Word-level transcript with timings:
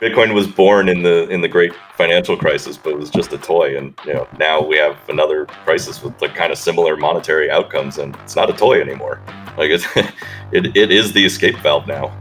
Bitcoin 0.00 0.32
was 0.32 0.46
born 0.46 0.88
in 0.88 1.02
the 1.02 1.28
in 1.28 1.42
the 1.42 1.48
great 1.48 1.74
financial 1.94 2.34
crisis, 2.34 2.78
but 2.78 2.94
it 2.94 2.98
was 2.98 3.10
just 3.10 3.34
a 3.34 3.38
toy. 3.38 3.76
And 3.76 3.92
you 4.06 4.14
know, 4.14 4.26
now 4.38 4.62
we 4.62 4.78
have 4.78 4.96
another 5.10 5.44
crisis 5.44 6.02
with 6.02 6.18
like 6.22 6.34
kind 6.34 6.50
of 6.50 6.56
similar 6.56 6.96
monetary 6.96 7.50
outcomes, 7.50 7.98
and 7.98 8.16
it's 8.16 8.34
not 8.34 8.48
a 8.48 8.54
toy 8.54 8.80
anymore. 8.80 9.20
Like 9.58 9.68
it's, 9.68 9.84
it, 10.52 10.74
it 10.74 10.90
is 10.90 11.12
the 11.12 11.22
escape 11.26 11.58
valve 11.58 11.86
now. 11.86 12.16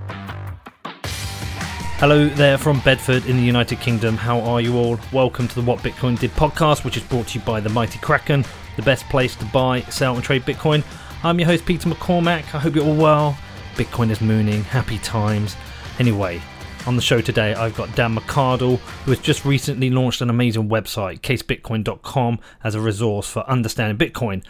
Hello 2.00 2.28
there 2.28 2.58
from 2.58 2.82
Bedford 2.82 3.26
in 3.28 3.38
the 3.38 3.44
United 3.44 3.80
Kingdom. 3.80 4.18
How 4.18 4.42
are 4.42 4.60
you 4.60 4.76
all? 4.76 5.00
Welcome 5.14 5.48
to 5.48 5.56
the 5.56 5.62
What 5.62 5.80
Bitcoin 5.80 6.20
Did 6.20 6.32
podcast, 6.32 6.84
which 6.84 6.98
is 6.98 7.04
brought 7.04 7.28
to 7.28 7.40
you 7.40 7.46
by 7.46 7.62
the 7.62 7.70
Mighty 7.70 8.00
Kraken, 8.00 8.44
the 8.76 8.82
best 8.82 9.08
place 9.08 9.38
to 9.38 9.46
buy, 9.46 9.84
sell, 9.84 10.16
and 10.16 10.24
trade 10.24 10.42
Bitcoin. 10.42 10.84
I'm 11.24 11.40
your 11.40 11.48
host, 11.48 11.66
Peter 11.66 11.90
McCormack. 11.90 12.54
I 12.54 12.60
hope 12.60 12.76
you're 12.76 12.84
all 12.84 12.94
well. 12.94 13.38
Bitcoin 13.76 14.10
is 14.10 14.20
mooning. 14.20 14.66
Happy 14.66 14.98
times. 14.98 15.56
Anyway, 15.98 16.42
on 16.88 16.96
the 16.96 17.02
show 17.02 17.22
today, 17.22 17.54
I've 17.54 17.76
got 17.76 17.96
Dan 17.96 18.16
McArdle, 18.16 18.78
who 18.78 19.12
has 19.12 19.20
just 19.20 19.46
recently 19.46 19.90
launched 19.90 20.22
an 20.22 20.30
amazing 20.30 20.70
website, 20.70 21.22
casebitcoin.com, 21.22 22.40
as 22.64 22.76
a 22.76 22.82
resource 22.82 23.30
for 23.30 23.48
understanding 23.50 23.98
Bitcoin. 23.98 24.44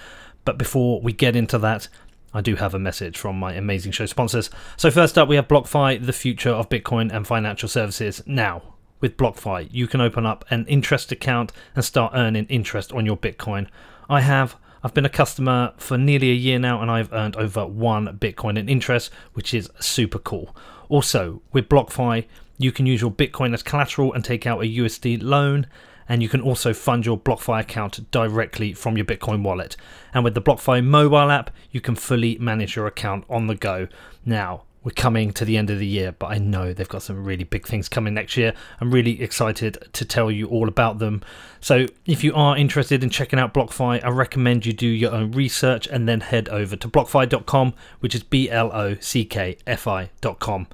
But 0.46 0.58
before 0.58 1.02
we 1.02 1.12
get 1.12 1.36
into 1.36 1.58
that, 1.60 1.88
I 2.34 2.42
do 2.42 2.56
have 2.56 2.74
a 2.74 2.80
message 2.80 3.18
from 3.18 3.40
my 3.40 3.54
amazing 3.54 3.92
show 3.92 4.06
sponsors. 4.06 4.50
So, 4.78 4.92
first 4.92 5.18
up, 5.18 5.28
we 5.28 5.36
have 5.36 5.48
BlockFi, 5.48 6.06
the 6.06 6.14
future 6.14 6.52
of 6.52 6.70
Bitcoin 6.70 7.12
and 7.12 7.26
financial 7.26 7.68
services. 7.68 8.22
Now, 8.26 8.62
with 9.02 9.18
BlockFi, 9.18 9.70
you 9.72 9.88
can 9.88 10.02
open 10.02 10.26
up 10.26 10.46
an 10.50 10.66
interest 10.68 11.12
account 11.12 11.52
and 11.76 11.84
start 11.84 12.14
earning 12.16 12.46
interest 12.46 12.92
on 12.94 13.06
your 13.06 13.18
Bitcoin. 13.18 13.68
I 14.10 14.22
have. 14.22 14.56
I've 14.82 14.94
been 14.94 15.06
a 15.06 15.10
customer 15.10 15.74
for 15.78 15.98
nearly 15.98 16.30
a 16.30 16.36
year 16.36 16.58
now 16.58 16.82
and 16.82 16.90
I've 16.90 17.12
earned 17.12 17.36
over 17.36 17.66
one 17.66 18.18
Bitcoin 18.18 18.58
in 18.58 18.70
interest, 18.70 19.12
which 19.34 19.54
is 19.54 19.70
super 19.80 20.20
cool. 20.20 20.56
Also, 20.90 21.42
with 21.54 21.70
BlockFi, 21.70 22.26
you 22.58 22.72
can 22.72 22.86
use 22.86 23.00
your 23.00 23.12
Bitcoin 23.12 23.54
as 23.54 23.64
collateral 23.64 24.14
and 24.14 24.26
take 24.26 24.46
out 24.46 24.62
a 24.62 24.68
USD 24.68 25.24
loan 25.24 25.66
and 26.10 26.24
you 26.24 26.28
can 26.28 26.42
also 26.42 26.74
fund 26.74 27.06
your 27.06 27.20
BlockFi 27.20 27.62
account 27.62 28.10
directly 28.10 28.74
from 28.74 28.98
your 28.98 29.06
Bitcoin 29.06 29.44
wallet. 29.44 29.78
And 30.12 30.24
with 30.24 30.34
the 30.34 30.42
BlockFi 30.42 30.84
mobile 30.84 31.30
app, 31.30 31.52
you 31.72 31.80
can 31.80 31.96
fully 31.96 32.36
manage 32.40 32.76
your 32.76 32.88
account 32.88 33.26
on 33.30 33.46
the 33.46 33.54
go. 33.54 33.88
Now, 34.26 34.64
we're 34.84 34.92
coming 34.92 35.32
to 35.34 35.46
the 35.46 35.58
end 35.58 35.70
of 35.70 35.80
the 35.80 35.88
year, 35.88 36.12
but 36.12 36.28
I 36.28 36.38
know 36.38 36.74
they've 36.74 36.88
got 36.88 37.04
some 37.04 37.24
really 37.24 37.44
big 37.44 37.68
things 37.68 37.90
coming 37.90 38.14
next 38.14 38.38
year. 38.38 38.54
I'm 38.80 38.92
really 38.92 39.22
excited 39.22 39.78
to 39.94 40.06
tell 40.06 40.32
you 40.32 40.48
all 40.48 40.68
about 40.68 41.00
them. 41.00 41.22
So, 41.60 41.86
if 42.06 42.24
you 42.24 42.34
are 42.34 42.58
interested 42.58 43.04
in 43.04 43.10
checking 43.10 43.40
out 43.40 43.54
BlockFi, 43.54 44.04
I 44.04 44.10
recommend 44.10 44.66
you 44.66 44.74
do 44.74 44.88
your 44.88 45.12
own 45.12 45.32
research 45.32 45.88
and 45.88 46.08
then 46.08 46.22
head 46.22 46.48
over 46.50 46.76
to 46.78 46.88
blockfi.com, 46.88 47.74
which 48.00 48.16
is 48.16 48.24
B 48.24 48.50
L 48.50 48.72
O 48.74 48.96
C 49.00 49.26
K 49.26 49.58
F 49.68 49.88
I.com. 49.88 50.68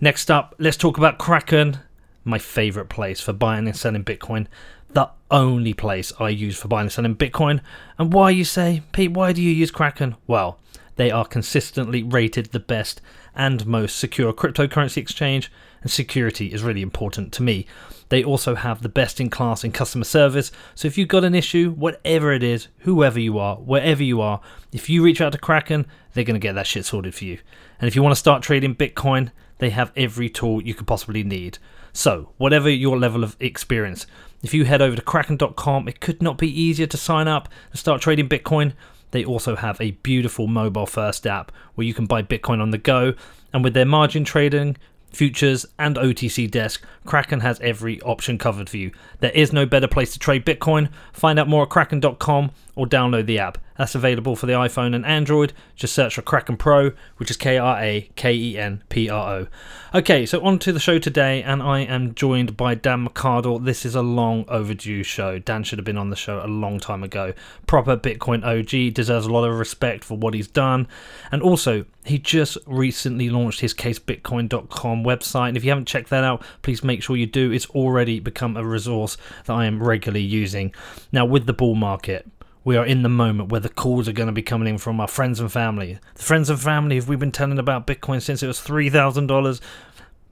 Next 0.00 0.30
up, 0.30 0.54
let's 0.58 0.76
talk 0.76 0.98
about 0.98 1.18
Kraken 1.18 1.78
my 2.26 2.38
favorite 2.38 2.88
place 2.88 3.20
for 3.20 3.32
buying 3.32 3.66
and 3.66 3.76
selling 3.76 4.04
Bitcoin. 4.04 4.48
The 4.90 5.08
only 5.30 5.72
place 5.72 6.12
I 6.18 6.30
use 6.30 6.58
for 6.58 6.68
buying 6.68 6.86
and 6.86 6.92
selling 6.92 7.16
Bitcoin. 7.16 7.60
And 7.98 8.12
why 8.12 8.30
you 8.30 8.44
say, 8.44 8.82
Pete, 8.92 9.12
why 9.12 9.32
do 9.32 9.40
you 9.40 9.52
use 9.52 9.70
Kraken? 9.70 10.16
Well, 10.26 10.58
they 10.96 11.10
are 11.10 11.24
consistently 11.24 12.02
rated 12.02 12.46
the 12.46 12.60
best 12.60 13.00
and 13.36 13.66
most 13.66 13.96
secure 13.96 14.32
cryptocurrency 14.32 14.98
exchange, 14.98 15.50
and 15.82 15.90
security 15.90 16.52
is 16.52 16.62
really 16.62 16.82
important 16.82 17.32
to 17.34 17.42
me. 17.42 17.66
They 18.08 18.24
also 18.24 18.54
have 18.54 18.82
the 18.82 18.88
best 18.88 19.20
in 19.20 19.30
class 19.30 19.64
in 19.64 19.72
customer 19.72 20.04
service. 20.04 20.50
So 20.74 20.86
if 20.86 20.96
you've 20.96 21.08
got 21.08 21.24
an 21.24 21.34
issue, 21.34 21.72
whatever 21.72 22.32
it 22.32 22.42
is, 22.42 22.68
whoever 22.78 23.20
you 23.20 23.38
are, 23.38 23.56
wherever 23.56 24.02
you 24.02 24.20
are, 24.20 24.40
if 24.72 24.88
you 24.88 25.02
reach 25.02 25.20
out 25.20 25.32
to 25.32 25.38
Kraken, 25.38 25.86
they're 26.14 26.24
going 26.24 26.34
to 26.34 26.40
get 26.40 26.54
that 26.54 26.66
shit 26.66 26.84
sorted 26.84 27.14
for 27.14 27.24
you. 27.24 27.38
And 27.80 27.88
if 27.88 27.96
you 27.96 28.02
want 28.02 28.12
to 28.12 28.18
start 28.18 28.42
trading 28.42 28.74
Bitcoin, 28.74 29.30
they 29.58 29.70
have 29.70 29.92
every 29.96 30.28
tool 30.28 30.62
you 30.62 30.74
could 30.74 30.86
possibly 30.86 31.22
need. 31.22 31.58
So, 31.92 32.30
whatever 32.36 32.68
your 32.68 32.98
level 32.98 33.24
of 33.24 33.36
experience, 33.40 34.06
if 34.42 34.52
you 34.52 34.64
head 34.64 34.82
over 34.82 34.96
to 34.96 35.02
kraken.com, 35.02 35.88
it 35.88 36.00
could 36.00 36.22
not 36.22 36.38
be 36.38 36.60
easier 36.60 36.86
to 36.86 36.96
sign 36.96 37.26
up 37.26 37.48
and 37.70 37.78
start 37.78 38.02
trading 38.02 38.28
Bitcoin. 38.28 38.74
They 39.16 39.24
also 39.24 39.56
have 39.56 39.80
a 39.80 39.92
beautiful 39.92 40.46
mobile 40.46 40.84
first 40.84 41.26
app 41.26 41.50
where 41.74 41.86
you 41.86 41.94
can 41.94 42.04
buy 42.04 42.22
Bitcoin 42.22 42.60
on 42.60 42.70
the 42.70 42.76
go. 42.76 43.14
And 43.50 43.64
with 43.64 43.72
their 43.72 43.86
margin 43.86 44.24
trading, 44.24 44.76
futures, 45.10 45.64
and 45.78 45.96
OTC 45.96 46.50
desk, 46.50 46.84
Kraken 47.06 47.40
has 47.40 47.58
every 47.60 47.98
option 48.02 48.36
covered 48.36 48.68
for 48.68 48.76
you. 48.76 48.92
There 49.20 49.30
is 49.30 49.54
no 49.54 49.64
better 49.64 49.88
place 49.88 50.12
to 50.12 50.18
trade 50.18 50.44
Bitcoin. 50.44 50.90
Find 51.14 51.38
out 51.38 51.48
more 51.48 51.62
at 51.62 51.70
kraken.com 51.70 52.50
or 52.74 52.84
download 52.84 53.24
the 53.24 53.38
app. 53.38 53.56
That's 53.78 53.94
available 53.94 54.36
for 54.36 54.46
the 54.46 54.54
iPhone 54.54 54.94
and 54.94 55.04
Android. 55.04 55.52
Just 55.74 55.94
search 55.94 56.14
for 56.14 56.22
Kraken 56.22 56.56
Pro, 56.56 56.92
which 57.16 57.30
is 57.30 57.36
K 57.36 57.58
R 57.58 57.80
A 57.80 58.08
K 58.16 58.34
E 58.34 58.58
N 58.58 58.82
P 58.88 59.08
R 59.08 59.34
O. 59.34 59.46
Okay, 59.94 60.26
so 60.26 60.44
on 60.44 60.58
to 60.58 60.72
the 60.72 60.80
show 60.80 60.98
today, 60.98 61.42
and 61.42 61.62
I 61.62 61.80
am 61.80 62.14
joined 62.14 62.56
by 62.56 62.74
Dan 62.74 63.06
McArdle. 63.06 63.64
This 63.64 63.86
is 63.86 63.94
a 63.94 64.02
long 64.02 64.44
overdue 64.48 65.02
show. 65.02 65.38
Dan 65.38 65.62
should 65.62 65.78
have 65.78 65.86
been 65.86 65.96
on 65.96 66.10
the 66.10 66.16
show 66.16 66.44
a 66.44 66.46
long 66.46 66.78
time 66.78 67.02
ago. 67.02 67.32
Proper 67.66 67.96
Bitcoin 67.96 68.44
OG, 68.44 68.94
deserves 68.94 69.26
a 69.26 69.32
lot 69.32 69.44
of 69.44 69.58
respect 69.58 70.04
for 70.04 70.16
what 70.16 70.34
he's 70.34 70.48
done. 70.48 70.86
And 71.32 71.42
also, 71.42 71.84
he 72.04 72.18
just 72.18 72.58
recently 72.66 73.30
launched 73.30 73.60
his 73.60 73.74
casebitcoin.com 73.74 75.04
website. 75.04 75.48
And 75.48 75.56
if 75.56 75.64
you 75.64 75.70
haven't 75.70 75.88
checked 75.88 76.10
that 76.10 76.24
out, 76.24 76.44
please 76.62 76.84
make 76.84 77.02
sure 77.02 77.16
you 77.16 77.26
do. 77.26 77.50
It's 77.50 77.68
already 77.70 78.20
become 78.20 78.56
a 78.56 78.64
resource 78.64 79.16
that 79.46 79.54
I 79.54 79.66
am 79.66 79.82
regularly 79.82 80.24
using. 80.24 80.74
Now, 81.10 81.24
with 81.24 81.46
the 81.46 81.52
bull 81.52 81.74
market, 81.74 82.30
we 82.66 82.76
are 82.76 82.84
in 82.84 83.04
the 83.04 83.08
moment 83.08 83.48
where 83.48 83.60
the 83.60 83.68
calls 83.68 84.08
are 84.08 84.12
going 84.12 84.26
to 84.26 84.32
be 84.32 84.42
coming 84.42 84.66
in 84.66 84.76
from 84.76 85.00
our 85.00 85.06
friends 85.06 85.38
and 85.38 85.52
family. 85.52 86.00
The 86.16 86.22
friends 86.24 86.50
and 86.50 86.60
family 86.60 86.96
have 86.96 87.08
we 87.08 87.14
been 87.14 87.30
telling 87.30 87.60
about 87.60 87.86
Bitcoin 87.86 88.20
since 88.20 88.42
it 88.42 88.48
was 88.48 88.60
three 88.60 88.90
thousand 88.90 89.28
dollars, 89.28 89.60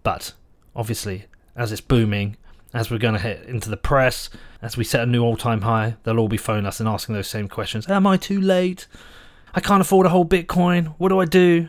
but 0.03 0.33
obviously 0.75 1.27
as 1.55 1.71
it's 1.71 1.81
booming, 1.81 2.37
as 2.75 2.91
we're 2.91 2.99
going 2.99 3.15
to 3.15 3.21
hit 3.21 3.45
into 3.47 3.71
the 3.71 3.77
press, 3.77 4.31
as 4.61 4.77
we 4.77 4.83
set 4.83 5.05
a 5.05 5.07
new 5.07 5.23
all-time 5.23 5.61
high, 5.61 5.95
they'll 6.03 6.19
all 6.19 6.27
be 6.27 6.37
phoning 6.37 6.67
us 6.67 6.81
and 6.81 6.89
asking 6.89 7.15
those 7.15 7.29
same 7.29 7.47
questions. 7.47 7.89
Am 7.89 8.05
I 8.05 8.17
too 8.17 8.41
late? 8.41 8.89
I 9.55 9.61
can't 9.61 9.81
afford 9.81 10.07
a 10.07 10.09
whole 10.09 10.27
Bitcoin. 10.27 10.89
What 10.99 11.11
do 11.11 11.21
I 11.21 11.27
do? 11.27 11.69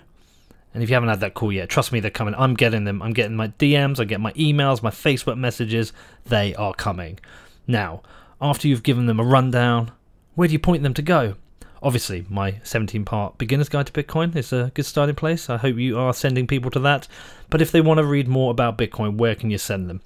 And 0.73 0.81
if 0.81 0.89
you 0.89 0.95
haven't 0.95 1.09
had 1.09 1.19
that 1.19 1.35
call 1.35 1.51
yet, 1.51 1.69
trust 1.69 1.91
me, 1.91 1.99
they're 1.99 2.09
coming. 2.09 2.33
I'm 2.35 2.55
getting 2.55 2.85
them. 2.85 3.03
I'm 3.03 3.13
getting 3.13 3.35
my 3.35 3.49
DMs, 3.49 3.99
I 3.99 4.05
get 4.05 4.19
my 4.19 4.33
emails, 4.33 4.81
my 4.81 4.89
Facebook 4.89 5.37
messages. 5.37 5.93
They 6.25 6.55
are 6.55 6.73
coming. 6.73 7.19
Now, 7.67 8.01
after 8.41 8.67
you've 8.67 8.81
given 8.81 9.05
them 9.05 9.19
a 9.19 9.23
rundown, 9.23 9.91
where 10.35 10.47
do 10.47 10.53
you 10.53 10.59
point 10.59 10.83
them 10.83 10.93
to 10.93 11.01
go? 11.01 11.35
Obviously, 11.81 12.25
my 12.29 12.59
17 12.63 13.05
part 13.05 13.37
beginner's 13.37 13.69
guide 13.69 13.87
to 13.87 13.93
Bitcoin 13.93 14.35
is 14.35 14.51
a 14.51 14.71
good 14.73 14.85
starting 14.85 15.15
place. 15.15 15.49
I 15.49 15.57
hope 15.57 15.77
you 15.77 15.97
are 15.97 16.13
sending 16.13 16.47
people 16.47 16.71
to 16.71 16.79
that. 16.79 17.07
But 17.49 17.61
if 17.61 17.71
they 17.71 17.81
want 17.81 17.99
to 17.99 18.05
read 18.05 18.27
more 18.27 18.51
about 18.51 18.77
Bitcoin, 18.77 19.17
where 19.17 19.35
can 19.35 19.51
you 19.51 19.57
send 19.57 19.89
them? 19.89 20.01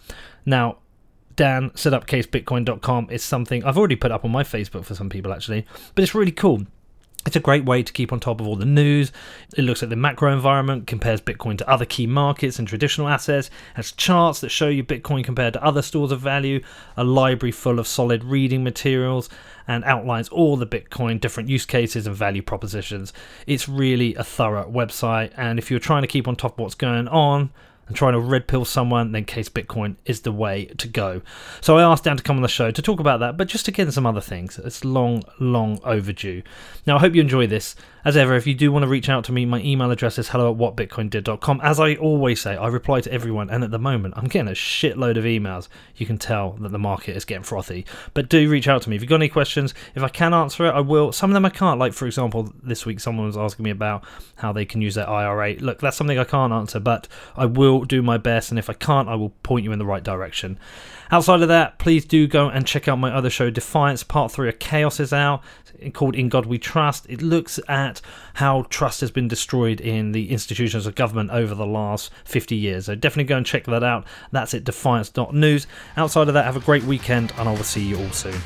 Now, 0.46 0.78
Dan 1.36 1.72
set 1.76 1.94
up 1.94 2.06
casebitcoin.com 2.06 3.10
is 3.12 3.24
something 3.24 3.64
I've 3.64 3.78
already 3.78 3.96
put 3.96 4.12
up 4.12 4.26
on 4.26 4.32
my 4.32 4.44
Facebook 4.44 4.84
for 4.84 4.94
some 4.94 5.10
people 5.10 5.32
actually, 5.32 5.66
but 5.96 6.04
it's 6.04 6.14
really 6.14 6.34
cool. 6.34 6.64
It's 7.25 7.35
a 7.35 7.41
great 7.41 7.66
way 7.66 7.84
to 7.84 7.91
keep 7.91 8.13
on 8.13 8.22
top 8.22 8.40
of 8.40 8.47
all 8.47 8.56
the 8.56 8.66
news. 8.66 9.12
It 9.57 9.63
looks 9.63 9.84
at 9.84 9.90
the 9.90 9.97
macro 9.97 10.31
environment, 10.31 10.88
compares 10.88 11.19
Bitcoin 11.19 11.57
to 11.57 11.69
other 11.69 11.85
key 11.85 12.07
markets 12.07 12.57
and 12.57 12.68
traditional 12.68 13.09
assets, 13.09 13.50
has 13.74 13.91
charts 13.91 14.40
that 14.40 14.50
show 14.50 14.69
you 14.69 14.85
Bitcoin 14.85 15.24
compared 15.24 15.53
to 15.53 15.63
other 15.63 15.81
stores 15.81 16.13
of 16.13 16.22
value, 16.22 16.62
a 16.96 17.03
library 17.03 17.52
full 17.52 17.78
of 17.78 17.88
solid 17.88 18.24
reading 18.24 18.63
materials, 18.63 19.30
and 19.68 19.84
outlines 19.84 20.30
all 20.30 20.56
the 20.56 20.66
Bitcoin 20.66 21.19
different 21.19 21.50
use 21.50 21.66
cases 21.66 22.07
and 22.07 22.16
value 22.16 22.41
propositions. 22.41 23.12
It's 23.46 23.68
really 23.68 24.16
a 24.16 24.24
thorough 24.24 24.72
website, 24.72 25.31
and 25.36 25.59
if 25.59 25.69
you're 25.69 25.80
trying 25.80 26.03
to 26.03 26.07
keep 26.07 26.28
on 26.28 26.38
top 26.38 26.53
of 26.53 26.59
what's 26.59 26.75
going 26.75 27.09
on, 27.09 27.51
and 27.90 27.98
trying 27.98 28.14
to 28.14 28.20
red 28.20 28.48
pill 28.48 28.64
someone, 28.64 29.12
then 29.12 29.26
Case 29.26 29.50
Bitcoin 29.50 29.98
is 30.06 30.22
the 30.22 30.32
way 30.32 30.66
to 30.78 30.88
go. 30.88 31.22
So 31.60 31.78
I 31.78 31.84
asked 31.84 32.06
Dan 32.06 32.16
to 32.18 32.24
come 32.24 32.38
on 32.38 32.44
the 32.44 32.48
show 32.48 32.72
to 32.72 32.82
talk 32.82 33.00
about 33.00 33.20
that, 33.20 33.36
but 33.36 33.48
just 33.48 33.66
to 33.66 33.72
get 33.72 33.88
in 33.88 33.92
some 33.92 34.06
other 34.06 34.22
things. 34.22 34.58
It's 34.60 34.86
long, 34.86 35.24
long 35.40 35.80
overdue. 35.84 36.44
Now, 36.86 36.98
I 36.98 37.00
hope 37.00 37.16
you 37.16 37.22
enjoy 37.22 37.48
this. 37.48 37.76
As 38.09 38.18
ever, 38.18 38.36
if 38.36 38.47
you 38.47 38.56
do 38.56 38.72
want 38.72 38.81
to 38.81 38.90
reach 38.90 39.08
out 39.08 39.24
to 39.25 39.31
me, 39.31 39.46
my 39.46 39.62
email 39.62 39.92
address 39.92 40.18
is 40.18 40.30
hello 40.30 40.52
at 40.52 40.58
whatbitcoindid.com. 40.58 41.62
As 41.62 41.80
I 41.80 41.94
always 41.94 42.42
say, 42.42 42.56
I 42.58 42.66
reply 42.66 43.02
to 43.02 43.14
everyone, 43.14 43.52
and 43.52 43.64
at 43.64 43.70
the 43.70 43.78
moment, 43.78 44.16
I'm 44.18 44.25
getting 44.25 44.48
a 44.48 44.56
shitload 44.56 45.16
of 45.16 45.25
emails. 45.25 45.68
You 45.95 46.07
can 46.07 46.18
tell 46.18 46.54
that 46.54 46.72
the 46.72 46.80
market 46.80 47.16
is 47.16 47.24
getting 47.24 47.44
frothy. 47.44 47.86
But 48.16 48.28
do 48.28 48.50
reach 48.50 48.68
out 48.68 48.81
to 48.81 48.89
me. 48.89 48.95
If 48.95 49.04
you've 49.04 49.10
got 49.10 49.18
any 49.18 49.30
questions, 49.30 49.75
if 49.94 50.01
I 50.01 50.10
can 50.10 50.34
answer 50.34 50.66
it, 50.66 50.72
I 50.72 50.80
will. 50.80 51.12
Some 51.12 51.30
of 51.30 51.36
them 51.36 51.45
I 51.45 51.51
can't. 51.51 51.80
Like, 51.80 51.94
for 51.94 52.07
example, 52.07 52.51
this 52.63 52.84
week, 52.84 53.00
someone 53.00 53.28
was 53.28 53.38
asking 53.38 53.63
me 53.63 53.69
about 53.69 54.04
how 54.38 54.51
they 54.54 54.66
can 54.66 54.81
use 54.81 54.95
their 54.95 55.07
IRA. 55.07 55.54
Look, 55.60 55.80
that's 55.80 55.95
something 55.95 56.18
I 56.18 56.24
can't 56.24 56.51
answer, 56.51 56.80
but 56.80 57.07
I 57.36 57.45
will 57.45 57.84
do 57.84 58.01
my 58.01 58.18
best, 58.18 58.50
and 58.50 58.57
if 58.57 58.72
I 58.72 58.74
can't, 58.74 59.07
I 59.07 59.13
will 59.13 59.36
point 59.44 59.66
you 59.66 59.72
in 59.72 59.78
the 59.78 59.86
right 59.86 60.04
direction. 60.04 60.57
Outside 61.12 61.42
of 61.42 61.48
that, 61.48 61.78
please 61.78 62.06
do 62.06 62.28
go 62.28 62.50
and 62.50 62.66
check 62.66 62.88
out 62.88 62.98
my 62.98 63.12
other 63.12 63.30
show, 63.30 63.50
Defiance 63.50 64.04
Part 64.04 64.31
3 64.31 64.50
of 64.50 64.60
Chaos 64.60 65.00
is 65.00 65.12
out, 65.12 65.44
called 65.94 66.16
In 66.16 66.30
God 66.30 66.45
We 66.45 66.60
Trust. 66.60 67.07
It 67.10 67.22
looks 67.22 67.60
at 67.68 67.99
how 68.36 68.66
trust 68.69 69.01
has 69.01 69.12
been 69.12 69.28
destroyed 69.28 69.81
in 69.81 70.12
the 70.12 70.31
institutions 70.31 70.86
of 70.86 70.96
government 70.96 71.31
over 71.31 71.56
the 71.56 71.66
last 71.66 72.12
50 72.25 72.56
years. 72.56 72.86
So 72.86 72.96
definitely 72.96 73.25
go 73.25 73.38
and 73.38 73.46
check 73.46 73.66
that 73.66 73.84
out. 73.84 74.06
That's 74.31 74.54
at 74.54 74.63
defiance.news. 74.63 75.68
Outside 75.98 76.28
of 76.28 76.34
that, 76.34 76.46
have 76.46 76.57
a 76.57 76.62
great 76.62 76.84
weekend, 76.84 77.34
and 77.38 77.48
I 77.50 77.51
will 77.51 77.63
see 77.63 77.84
you 77.84 77.98
all 77.98 78.12
soon. 78.12 78.40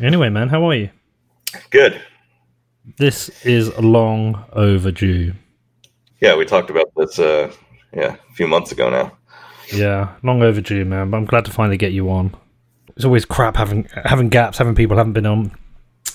Anyway, 0.00 0.28
man, 0.30 0.48
how 0.48 0.64
are 0.68 0.74
you? 0.74 0.90
Good. 1.70 2.00
This 2.96 3.28
is 3.44 3.76
long 3.78 4.44
overdue. 4.52 5.34
Yeah, 6.20 6.36
we 6.36 6.44
talked 6.44 6.70
about 6.70 6.90
this 6.96 7.18
uh, 7.18 7.52
yeah, 7.92 8.16
a 8.30 8.34
few 8.34 8.46
months 8.46 8.72
ago 8.72 8.90
now. 8.90 9.16
Yeah, 9.72 10.14
long 10.22 10.42
overdue, 10.42 10.84
man. 10.84 11.10
But 11.10 11.18
I'm 11.18 11.24
glad 11.24 11.44
to 11.44 11.50
finally 11.50 11.76
get 11.76 11.92
you 11.92 12.10
on. 12.10 12.34
It's 12.96 13.04
always 13.04 13.24
crap 13.24 13.56
having 13.56 13.88
having 14.04 14.28
gaps, 14.28 14.58
having 14.58 14.74
people 14.74 14.96
haven't 14.96 15.12
been 15.12 15.26
on 15.26 15.52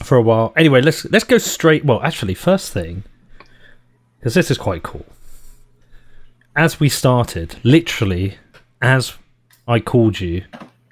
for 0.04 0.18
a 0.18 0.22
while. 0.22 0.54
Anyway, 0.56 0.82
let's 0.82 1.06
let's 1.06 1.24
go 1.26 1.38
straight. 1.38 1.86
Well, 1.86 2.02
actually, 2.02 2.34
first 2.34 2.72
thing, 2.74 3.04
because 4.20 4.34
this 4.34 4.50
is 4.52 4.58
quite 4.58 4.84
cool. 4.84 5.06
As 6.56 6.80
we 6.80 6.90
started, 6.90 7.58
literally, 7.64 8.38
as 8.82 9.14
I 9.68 9.80
called 9.80 10.20
you, 10.20 10.44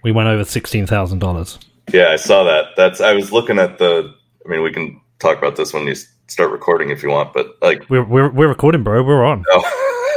we 0.03 0.11
went 0.11 0.27
over 0.29 0.43
sixteen 0.43 0.85
thousand 0.85 1.19
dollars. 1.19 1.59
Yeah, 1.93 2.09
I 2.09 2.15
saw 2.17 2.43
that. 2.43 2.75
That's 2.75 3.01
I 3.01 3.13
was 3.13 3.31
looking 3.31 3.59
at 3.59 3.77
the. 3.77 4.13
I 4.45 4.49
mean, 4.49 4.61
we 4.61 4.71
can 4.73 4.99
talk 5.19 5.37
about 5.37 5.55
this 5.55 5.73
when 5.73 5.87
you 5.87 5.95
start 6.27 6.51
recording 6.51 6.89
if 6.89 7.01
you 7.03 7.09
want, 7.09 7.33
but 7.33 7.55
like 7.61 7.89
We're 7.89 8.03
we're 8.03 8.29
we're 8.29 8.47
recording, 8.49 8.83
bro. 8.83 9.03
We're 9.03 9.23
on. 9.25 9.43
oh, 9.51 9.63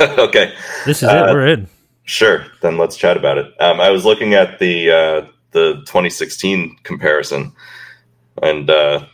okay, 0.28 0.52
This 0.84 1.02
is 1.02 1.08
Uh, 1.08 1.26
it. 1.28 1.32
We're 1.32 1.46
in. 1.46 1.68
sure. 2.04 2.44
Then 2.60 2.76
let's 2.78 2.96
chat 2.96 3.16
about 3.16 3.38
it. 3.38 3.52
Um, 3.60 3.80
I 3.80 3.90
was 3.90 4.04
looking 4.04 4.34
at 4.34 4.58
the 4.58 4.90
uh, 4.90 5.26
the 5.52 5.74
2016 5.86 6.76
comparison, 6.82 7.52
and 8.42 8.68
uh, 8.68 9.06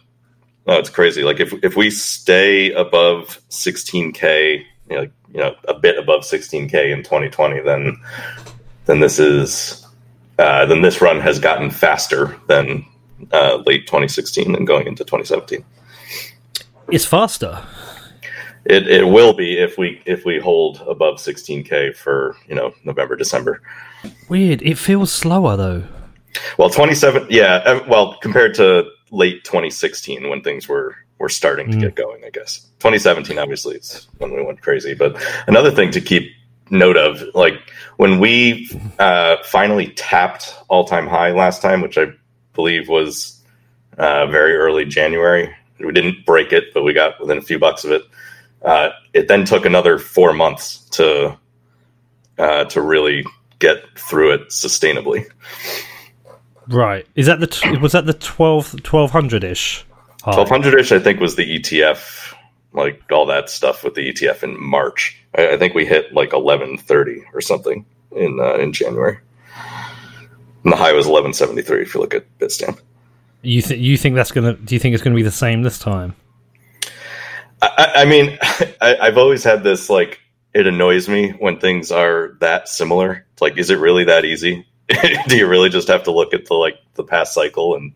oh, 0.67 0.79
it's 0.79 0.91
crazy. 0.91 1.23
Like 1.23 1.41
if 1.41 1.53
if 1.63 1.77
we 1.77 1.91
stay 1.91 2.73
above 2.73 3.41
16k, 3.51 4.65
you 4.91 4.97
know, 4.97 5.03
you 5.33 5.41
know, 5.41 5.55
a 5.69 5.75
bit 5.75 5.99
above 5.99 6.23
16k 6.23 6.93
in 6.93 7.03
2020, 7.03 7.61
then 7.61 7.97
then 8.87 9.01
this 9.01 9.19
is 9.19 9.87
uh, 10.39 10.67
then 10.67 10.83
this 10.83 11.01
run 11.01 11.21
has 11.21 11.39
gotten 11.39 11.71
faster 11.71 12.37
than 12.49 12.85
uh, 13.33 13.63
late 13.67 13.87
2016 13.87 14.55
and 14.55 14.67
going 14.67 14.87
into 14.87 15.05
2017. 15.05 15.65
It's 16.91 17.05
faster. 17.05 17.63
It, 18.65 18.87
it 18.87 19.09
will 19.09 19.33
be 19.33 19.59
if 19.59 19.77
we 19.77 20.01
if 20.07 20.25
we 20.25 20.39
hold 20.39 20.83
above 20.87 21.17
16k 21.17 21.97
for 21.97 22.37
you 22.49 22.55
know 22.55 22.75
November 22.85 23.17
December. 23.17 23.61
Weird. 24.29 24.63
It 24.63 24.79
feels 24.79 25.13
slower 25.13 25.57
though. 25.57 25.85
Well, 26.59 26.71
27 26.71 27.27
yeah, 27.29 27.87
well 27.89 28.17
compared 28.23 28.55
to 28.55 28.91
late 29.13 29.45
2016 29.45 30.29
when 30.29 30.43
things 30.43 30.67
were 30.69 30.97
were 31.19 31.29
starting 31.29 31.71
to 31.71 31.77
Mm. 31.77 31.81
get 31.83 31.95
going, 31.95 32.25
I 32.25 32.31
guess. 32.31 32.67
2017 32.81 33.39
obviously 33.39 33.77
is 33.77 34.09
when 34.19 34.35
we 34.35 34.43
went 34.43 34.61
crazy, 34.61 34.93
but 34.93 35.15
another 35.47 35.71
thing 35.71 35.93
to 35.93 36.01
keep 36.01 36.33
note 36.71 36.97
of 36.97 37.23
like 37.35 37.55
when 37.99 38.19
we 38.19 38.69
uh, 38.99 39.37
finally 39.45 39.89
tapped 39.95 40.53
all-time 40.69 41.07
high 41.07 41.31
last 41.31 41.63
time, 41.63 41.81
which 41.81 41.97
I 41.97 42.07
believe 42.55 42.89
was 42.89 43.41
uh, 43.99 44.27
very 44.27 44.57
early 44.57 44.85
January. 44.85 45.55
We 45.79 45.93
didn't 45.93 46.27
break 46.27 46.53
it, 46.53 46.75
but 46.75 46.83
we 46.83 46.93
got 46.93 47.21
within 47.21 47.39
a 47.39 47.43
few 47.43 47.59
bucks 47.59 47.85
of 47.85 47.93
it. 47.93 48.03
Uh, 48.63 48.91
it 49.13 49.29
then 49.29 49.45
took 49.45 49.65
another 49.65 49.99
four 49.99 50.33
months 50.33 50.79
to 50.91 51.37
uh, 52.39 52.65
to 52.65 52.81
really 52.81 53.25
get 53.61 53.85
through 53.97 54.33
it 54.33 54.49
sustainably. 54.49 55.25
Right. 56.69 57.07
Is 57.15 57.27
that 57.27 57.41
the 57.41 57.47
t- 57.49 57.77
was 57.79 57.93
that 57.93 58.07
the 58.07 58.13
12 58.15 58.75
1200 58.85 59.45
ish? 59.45 59.85
Twelve 60.23 60.49
hundred 60.49 60.79
ish, 60.79 60.93
I 60.93 61.01
think, 61.01 61.19
was 61.19 61.35
the 61.35 61.59
ETF, 61.59 62.33
like 62.73 63.03
all 63.11 63.27
that 63.27 63.51
stuff 63.51 63.83
with 63.83 63.95
the 63.95 64.13
ETF 64.13 64.45
in 64.45 64.61
March. 64.63 65.19
I, 65.37 65.55
I 65.55 65.57
think 65.59 65.75
we 65.75 65.85
hit 65.85 66.13
like 66.15 66.33
eleven 66.33 66.79
thirty 66.79 67.25
or 67.35 67.41
something 67.41 67.85
in 68.13 68.39
uh, 68.41 68.55
in 68.55 68.73
January. 68.73 69.19
And 70.63 70.73
the 70.73 70.77
high 70.77 70.93
was 70.93 71.09
eleven 71.09 71.33
seventy 71.33 71.63
three. 71.63 71.83
If 71.83 71.95
you 71.95 72.01
look 72.01 72.15
at 72.15 72.25
Bitstamp, 72.39 72.79
You 73.43 73.61
think 73.63 73.81
you 73.81 73.97
think 73.97 74.15
that's 74.15 74.31
gonna? 74.31 74.53
Do 74.55 74.77
you 74.77 74.79
think 74.79 74.95
it's 74.95 75.03
gonna 75.03 75.17
be 75.17 75.23
the 75.25 75.33
same 75.33 75.63
this 75.65 75.81
time? 75.81 76.15
I, 77.61 77.69
I- 77.97 78.03
I 78.03 78.05
mean, 78.05 78.39
I, 78.81 78.97
I've 79.01 79.19
always 79.19 79.43
had 79.43 79.65
this 79.65 79.91
like 79.91 80.21
it 80.55 80.69
annoys 80.69 81.09
me 81.09 81.31
when 81.33 81.59
things 81.59 81.91
are 81.91 82.37
that 82.39 82.69
similar. 82.69 83.27
It's 83.33 83.43
like, 83.43 83.59
is 83.59 83.71
it 83.71 83.81
really 83.81 84.05
that 84.05 84.25
easy? 84.25 84.67
Do 85.29 85.37
you 85.37 85.47
really 85.47 85.69
just 85.69 85.89
have 85.89 86.03
to 86.05 86.11
look 86.11 86.35
at 86.35 86.47
the 86.47 86.55
like 86.55 86.79
the 86.95 87.05
past 87.05 87.35
cycle 87.35 87.77
and 87.77 87.93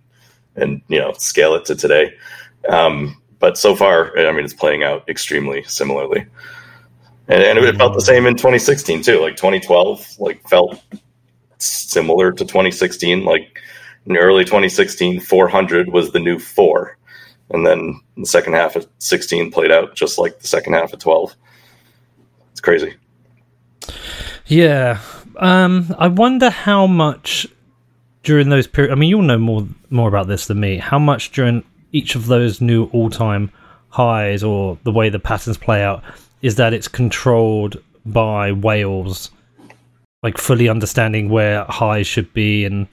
and 0.54 0.80
you 0.88 0.98
know 0.98 1.12
scale 1.14 1.54
it 1.54 1.64
to 1.66 1.74
today? 1.74 2.12
Um, 2.68 3.20
but 3.38 3.58
so 3.58 3.76
far, 3.76 4.16
I 4.18 4.32
mean, 4.32 4.44
it's 4.44 4.54
playing 4.54 4.82
out 4.82 5.08
extremely 5.08 5.62
similarly, 5.64 6.26
and, 7.28 7.42
and 7.42 7.58
it 7.58 7.76
felt 7.76 7.94
the 7.94 8.00
same 8.00 8.26
in 8.26 8.34
2016 8.34 9.02
too. 9.02 9.20
Like 9.20 9.36
2012, 9.36 10.18
like 10.18 10.48
felt 10.48 10.82
similar 11.58 12.32
to 12.32 12.44
2016. 12.44 13.24
Like 13.24 13.60
in 14.06 14.16
early 14.16 14.44
2016, 14.44 15.20
400 15.20 15.92
was 15.92 16.12
the 16.12 16.20
new 16.20 16.38
four, 16.38 16.96
and 17.50 17.66
then 17.66 18.00
the 18.16 18.26
second 18.26 18.54
half 18.54 18.76
of 18.76 18.88
16 18.98 19.50
played 19.50 19.70
out 19.70 19.94
just 19.94 20.18
like 20.18 20.38
the 20.38 20.46
second 20.46 20.72
half 20.72 20.92
of 20.92 20.98
12. 20.98 21.36
It's 22.52 22.60
crazy. 22.60 22.94
Yeah. 24.46 25.00
Um. 25.36 25.94
I 25.98 26.08
wonder 26.08 26.50
how 26.50 26.86
much 26.86 27.46
during 28.22 28.48
those 28.48 28.66
periods. 28.66 28.92
I 28.92 28.94
mean, 28.96 29.10
you'll 29.10 29.22
know 29.22 29.38
more 29.38 29.66
more 29.90 30.08
about 30.08 30.26
this 30.28 30.46
than 30.46 30.60
me. 30.60 30.78
How 30.78 30.98
much 30.98 31.30
during 31.32 31.64
each 31.92 32.14
of 32.14 32.26
those 32.26 32.60
new 32.60 32.84
all 32.92 33.10
time 33.10 33.50
highs 33.88 34.42
or 34.42 34.78
the 34.84 34.92
way 34.92 35.08
the 35.08 35.18
patterns 35.18 35.56
play 35.56 35.82
out 35.82 36.02
is 36.42 36.56
that 36.56 36.74
it's 36.74 36.88
controlled 36.88 37.82
by 38.04 38.52
whales, 38.52 39.30
like 40.22 40.38
fully 40.38 40.68
understanding 40.68 41.28
where 41.28 41.64
highs 41.64 42.06
should 42.06 42.32
be 42.32 42.64
and. 42.64 42.86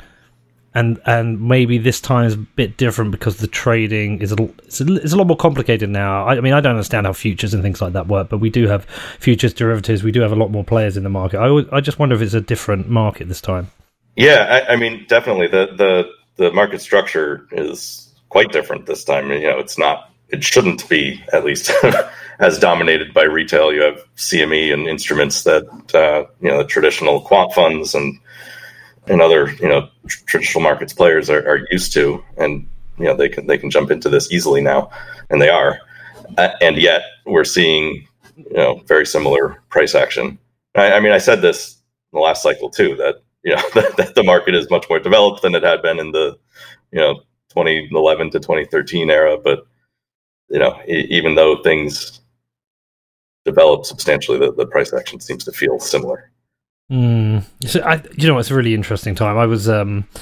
And 0.76 1.00
and 1.06 1.40
maybe 1.40 1.78
this 1.78 2.02
time 2.02 2.26
is 2.26 2.34
a 2.34 2.38
bit 2.38 2.78
different 2.78 3.12
because 3.12 3.38
the 3.38 3.48
trading 3.48 4.22
is 4.22 4.32
a, 4.32 4.44
it's 4.66 4.82
a, 4.82 4.96
it's 4.96 5.14
a 5.14 5.16
lot 5.16 5.28
more 5.28 5.38
complicated 5.38 5.90
now. 5.90 6.26
I, 6.26 6.38
I 6.38 6.42
mean, 6.42 6.54
I 6.54 6.62
don't 6.62 6.72
understand 6.72 7.06
how 7.06 7.14
futures 7.14 7.54
and 7.54 7.62
things 7.62 7.82
like 7.82 7.94
that 7.94 8.08
work, 8.08 8.30
but 8.30 8.40
we 8.40 8.50
do 8.50 8.68
have 8.68 8.86
futures 9.20 9.54
derivatives. 9.54 10.04
We 10.04 10.12
do 10.12 10.22
have 10.22 10.32
a 10.32 10.36
lot 10.36 10.50
more 10.50 10.64
players 10.64 10.98
in 10.98 11.04
the 11.04 11.10
market. 11.10 11.40
I, 11.40 11.76
I 11.76 11.80
just 11.80 12.00
wonder 12.00 12.16
if 12.16 12.22
it's 12.22 12.34
a 12.34 12.42
different 12.42 12.90
market 12.90 13.28
this 13.28 13.42
time. 13.42 13.70
Yeah, 14.16 14.64
I, 14.68 14.74
I 14.74 14.76
mean, 14.76 15.06
definitely 15.08 15.48
the, 15.48 15.68
the 15.76 16.12
the 16.36 16.52
market 16.52 16.82
structure 16.82 17.48
is 17.52 18.12
quite 18.30 18.52
different 18.52 18.86
this 18.86 19.04
time. 19.04 19.32
You 19.32 19.42
know, 19.42 19.60
it's 19.60 19.78
not. 19.78 20.10
It 20.30 20.44
shouldn't 20.44 20.90
be 20.90 21.24
at 21.32 21.46
least 21.46 21.72
as 22.40 22.58
dominated 22.58 23.14
by 23.14 23.24
retail. 23.24 23.72
You 23.72 23.84
have 23.84 24.04
CME 24.16 24.74
and 24.74 24.88
instruments 24.88 25.44
that 25.44 25.66
uh, 25.94 26.26
you 26.42 26.50
know 26.50 26.58
the 26.58 26.66
traditional 26.66 27.22
quant 27.22 27.54
funds 27.54 27.94
and 27.94 28.18
and 29.08 29.22
other 29.22 29.52
you 29.54 29.68
know 29.68 29.90
tr- 30.08 30.24
traditional 30.26 30.64
markets 30.64 30.94
players 30.94 31.30
are, 31.30 31.48
are 31.48 31.68
used 31.72 31.94
to, 31.94 32.24
and 32.38 32.68
you 32.98 33.06
know 33.06 33.16
they 33.16 33.30
can 33.30 33.48
they 33.48 33.58
can 33.58 33.70
jump 33.70 33.92
into 33.92 34.10
this 34.10 34.32
easily 34.32 34.62
now, 34.62 34.90
and 35.30 35.42
they 35.42 35.50
are. 35.50 35.80
Uh, 36.38 36.50
and 36.62 36.78
yet 36.78 37.02
we're 37.26 37.44
seeing 37.44 38.08
you 38.36 38.54
know 38.54 38.82
very 38.88 39.06
similar 39.06 39.62
price 39.70 39.96
action. 39.96 40.38
I, 40.76 40.94
I 40.94 41.00
mean, 41.00 41.12
I 41.12 41.18
said 41.20 41.42
this 41.42 41.78
in 42.12 42.18
the 42.18 42.22
last 42.22 42.44
cycle 42.44 42.70
too 42.70 42.96
that 42.96 43.16
you 43.44 43.56
know 43.56 43.62
that, 43.76 43.98
that 43.98 44.16
the 44.16 44.24
market 44.24 44.56
is 44.56 44.70
much 44.70 44.88
more 44.90 45.00
developed 45.00 45.42
than 45.42 45.56
it 45.56 45.64
had 45.64 45.82
been 45.82 46.00
in 46.00 46.12
the 46.12 46.38
you 46.92 47.00
know 47.00 47.16
2011 47.50 48.32
to 48.32 48.40
2013 48.40 49.10
era 49.10 49.38
but 49.38 49.66
you 50.50 50.60
know 50.60 50.80
e- 50.88 51.08
even 51.10 51.36
though 51.36 51.62
things 51.62 52.22
developed 53.46 53.86
substantially 53.86 54.40
the, 54.40 54.54
the 54.54 54.66
price 54.66 54.94
action 54.94 55.20
seems 55.20 55.44
to 55.44 55.52
feel 55.52 55.80
similar 55.80 56.32
Mm. 56.94 57.44
So 57.66 57.82
I, 57.82 58.02
you 58.18 58.28
know, 58.28 58.38
it's 58.38 58.52
a 58.52 58.56
really 58.56 58.74
interesting 58.74 59.16
time. 59.16 59.38
I 59.38 59.46
was 59.48 59.68
um, 59.68 60.08
I 60.16 60.20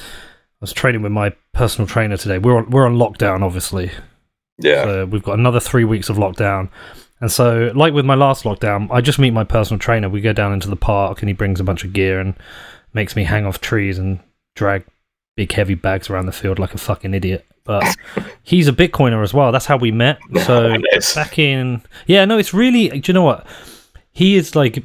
was 0.62 0.72
training 0.74 1.02
with 1.02 1.12
my 1.12 1.32
personal 1.54 1.88
trainer 1.88 2.18
today. 2.18 2.38
We're 2.38 2.58
on, 2.58 2.70
we're 2.70 2.86
on 2.86 2.96
lockdown, 2.98 3.42
obviously. 3.44 3.92
yeah 4.58 4.84
So 4.84 5.06
we've 5.06 5.24
got 5.24 5.38
another 5.38 5.60
three 5.60 5.84
weeks 5.84 6.08
of 6.10 6.18
lockdown. 6.18 6.70
And 7.20 7.32
so, 7.32 7.72
like 7.76 7.94
with 7.94 8.06
my 8.06 8.16
last 8.16 8.46
lockdown, 8.46 8.88
I 8.90 9.02
just 9.02 9.20
meet 9.20 9.32
my 9.32 9.44
personal 9.44 9.78
trainer. 9.80 10.10
We 10.10 10.22
go 10.22 10.34
down 10.34 10.54
into 10.54 10.70
the 10.70 10.76
park, 10.76 11.22
and 11.22 11.30
he 11.30 11.34
brings 11.34 11.60
a 11.60 11.64
bunch 11.64 11.84
of 11.84 11.94
gear 11.94 12.20
and 12.20 12.34
makes 12.94 13.16
me 13.16 13.24
hang 13.26 13.46
off 13.46 13.62
trees 13.62 14.00
and 14.00 14.20
drag 14.56 14.84
big 15.38 15.52
heavy 15.52 15.76
bags 15.76 16.10
around 16.10 16.26
the 16.26 16.32
field 16.32 16.58
like 16.58 16.74
a 16.74 16.78
fucking 16.80 17.14
idiot. 17.14 17.46
But 17.64 17.96
he's 18.44 18.68
a 18.68 18.72
Bitcoiner 18.74 19.22
as 19.24 19.34
well. 19.36 19.52
That's 19.52 19.68
how 19.68 19.78
we 19.78 19.92
met. 19.92 20.18
So 20.46 20.76
Nice. 20.94 21.14
back 21.14 21.38
in, 21.38 21.84
yeah, 22.08 22.26
no, 22.26 22.40
it's 22.40 22.54
really. 22.56 22.90
Do 22.90 23.12
you 23.12 23.14
know 23.14 23.24
what? 23.24 23.46
He 24.14 24.36
is 24.36 24.56
like, 24.56 24.84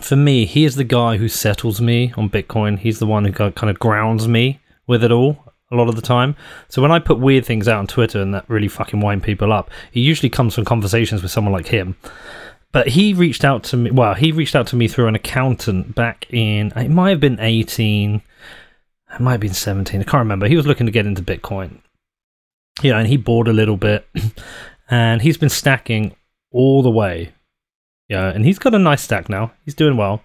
for 0.00 0.16
me, 0.16 0.46
he 0.46 0.64
is 0.64 0.76
the 0.76 0.84
guy 0.84 1.16
who 1.16 1.28
settles 1.28 1.80
me 1.80 2.12
on 2.16 2.30
Bitcoin. 2.30 2.78
He's 2.78 2.98
the 2.98 3.06
one 3.06 3.24
who 3.24 3.32
kind 3.32 3.70
of 3.70 3.78
grounds 3.78 4.26
me 4.26 4.60
with 4.86 5.04
it 5.04 5.12
all 5.12 5.44
a 5.70 5.76
lot 5.76 5.88
of 5.88 5.96
the 5.96 6.02
time. 6.02 6.36
So 6.68 6.82
when 6.82 6.92
I 6.92 6.98
put 6.98 7.18
weird 7.18 7.44
things 7.44 7.68
out 7.68 7.78
on 7.78 7.86
Twitter 7.86 8.20
and 8.20 8.34
that 8.34 8.48
really 8.48 8.68
fucking 8.68 9.00
wind 9.00 9.22
people 9.22 9.52
up, 9.52 9.70
it 9.92 10.00
usually 10.00 10.30
comes 10.30 10.54
from 10.54 10.64
conversations 10.64 11.22
with 11.22 11.30
someone 11.30 11.52
like 11.52 11.66
him. 11.66 11.96
But 12.72 12.88
he 12.88 13.14
reached 13.14 13.44
out 13.44 13.62
to 13.64 13.76
me. 13.76 13.90
Well, 13.90 14.14
he 14.14 14.32
reached 14.32 14.56
out 14.56 14.66
to 14.68 14.76
me 14.76 14.88
through 14.88 15.06
an 15.06 15.14
accountant 15.14 15.94
back 15.94 16.26
in. 16.30 16.72
It 16.76 16.90
might 16.90 17.10
have 17.10 17.20
been 17.20 17.38
eighteen. 17.38 18.20
It 19.12 19.20
might 19.20 19.32
have 19.32 19.40
been 19.40 19.54
seventeen. 19.54 20.00
I 20.00 20.04
can't 20.04 20.22
remember. 20.22 20.48
He 20.48 20.56
was 20.56 20.66
looking 20.66 20.86
to 20.86 20.92
get 20.92 21.06
into 21.06 21.22
Bitcoin. 21.22 21.80
Yeah, 22.82 22.98
and 22.98 23.06
he 23.06 23.16
bought 23.16 23.46
a 23.46 23.52
little 23.52 23.76
bit, 23.76 24.08
and 24.90 25.22
he's 25.22 25.36
been 25.36 25.48
stacking 25.48 26.16
all 26.50 26.82
the 26.82 26.90
way. 26.90 27.33
Yeah, 28.08 28.28
and 28.28 28.44
he's 28.44 28.58
got 28.58 28.74
a 28.74 28.78
nice 28.78 29.02
stack 29.02 29.28
now. 29.28 29.52
He's 29.64 29.74
doing 29.74 29.96
well. 29.96 30.22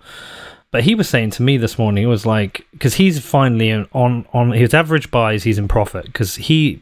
But 0.72 0.84
he 0.84 0.94
was 0.96 1.10
saying 1.10 1.32
to 1.32 1.42
me 1.44 1.58
this 1.58 1.80
morning, 1.80 2.04
it 2.04 2.08
was 2.08 2.26
like 2.26 2.66
because 2.72 2.96
he's 2.96 3.20
finally 3.20 3.70
in- 3.70 3.88
on 3.94 4.26
on 4.34 4.52
his 4.52 4.74
average 4.74 5.10
buys, 5.10 5.44
he's 5.44 5.58
in 5.58 5.68
profit 5.68 6.06
because 6.06 6.36
he 6.36 6.82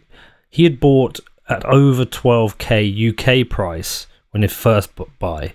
he 0.49 0.63
had 0.63 0.79
bought 0.79 1.19
at 1.47 1.63
over 1.65 2.03
12k 2.03 3.43
UK 3.43 3.47
price 3.49 4.07
when 4.31 4.41
he 4.41 4.47
first 4.49 4.93
bu- 4.95 5.05
buy. 5.19 5.53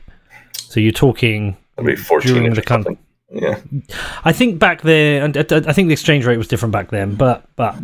So 0.55 0.81
you're 0.81 0.93
talking 0.93 1.57
14 1.77 2.33
during 2.35 2.55
the 2.55 2.63
something. 2.67 2.99
Yeah. 3.31 3.59
I 4.25 4.33
think 4.33 4.59
back 4.59 4.83
there, 4.83 5.23
and 5.25 5.37
I 5.37 5.43
think 5.73 5.89
the 5.89 5.93
exchange 5.93 6.25
rate 6.25 6.37
was 6.39 6.49
different 6.49 6.73
back 6.73 6.91
then, 6.91 7.15
but 7.15 7.45
but 7.57 7.75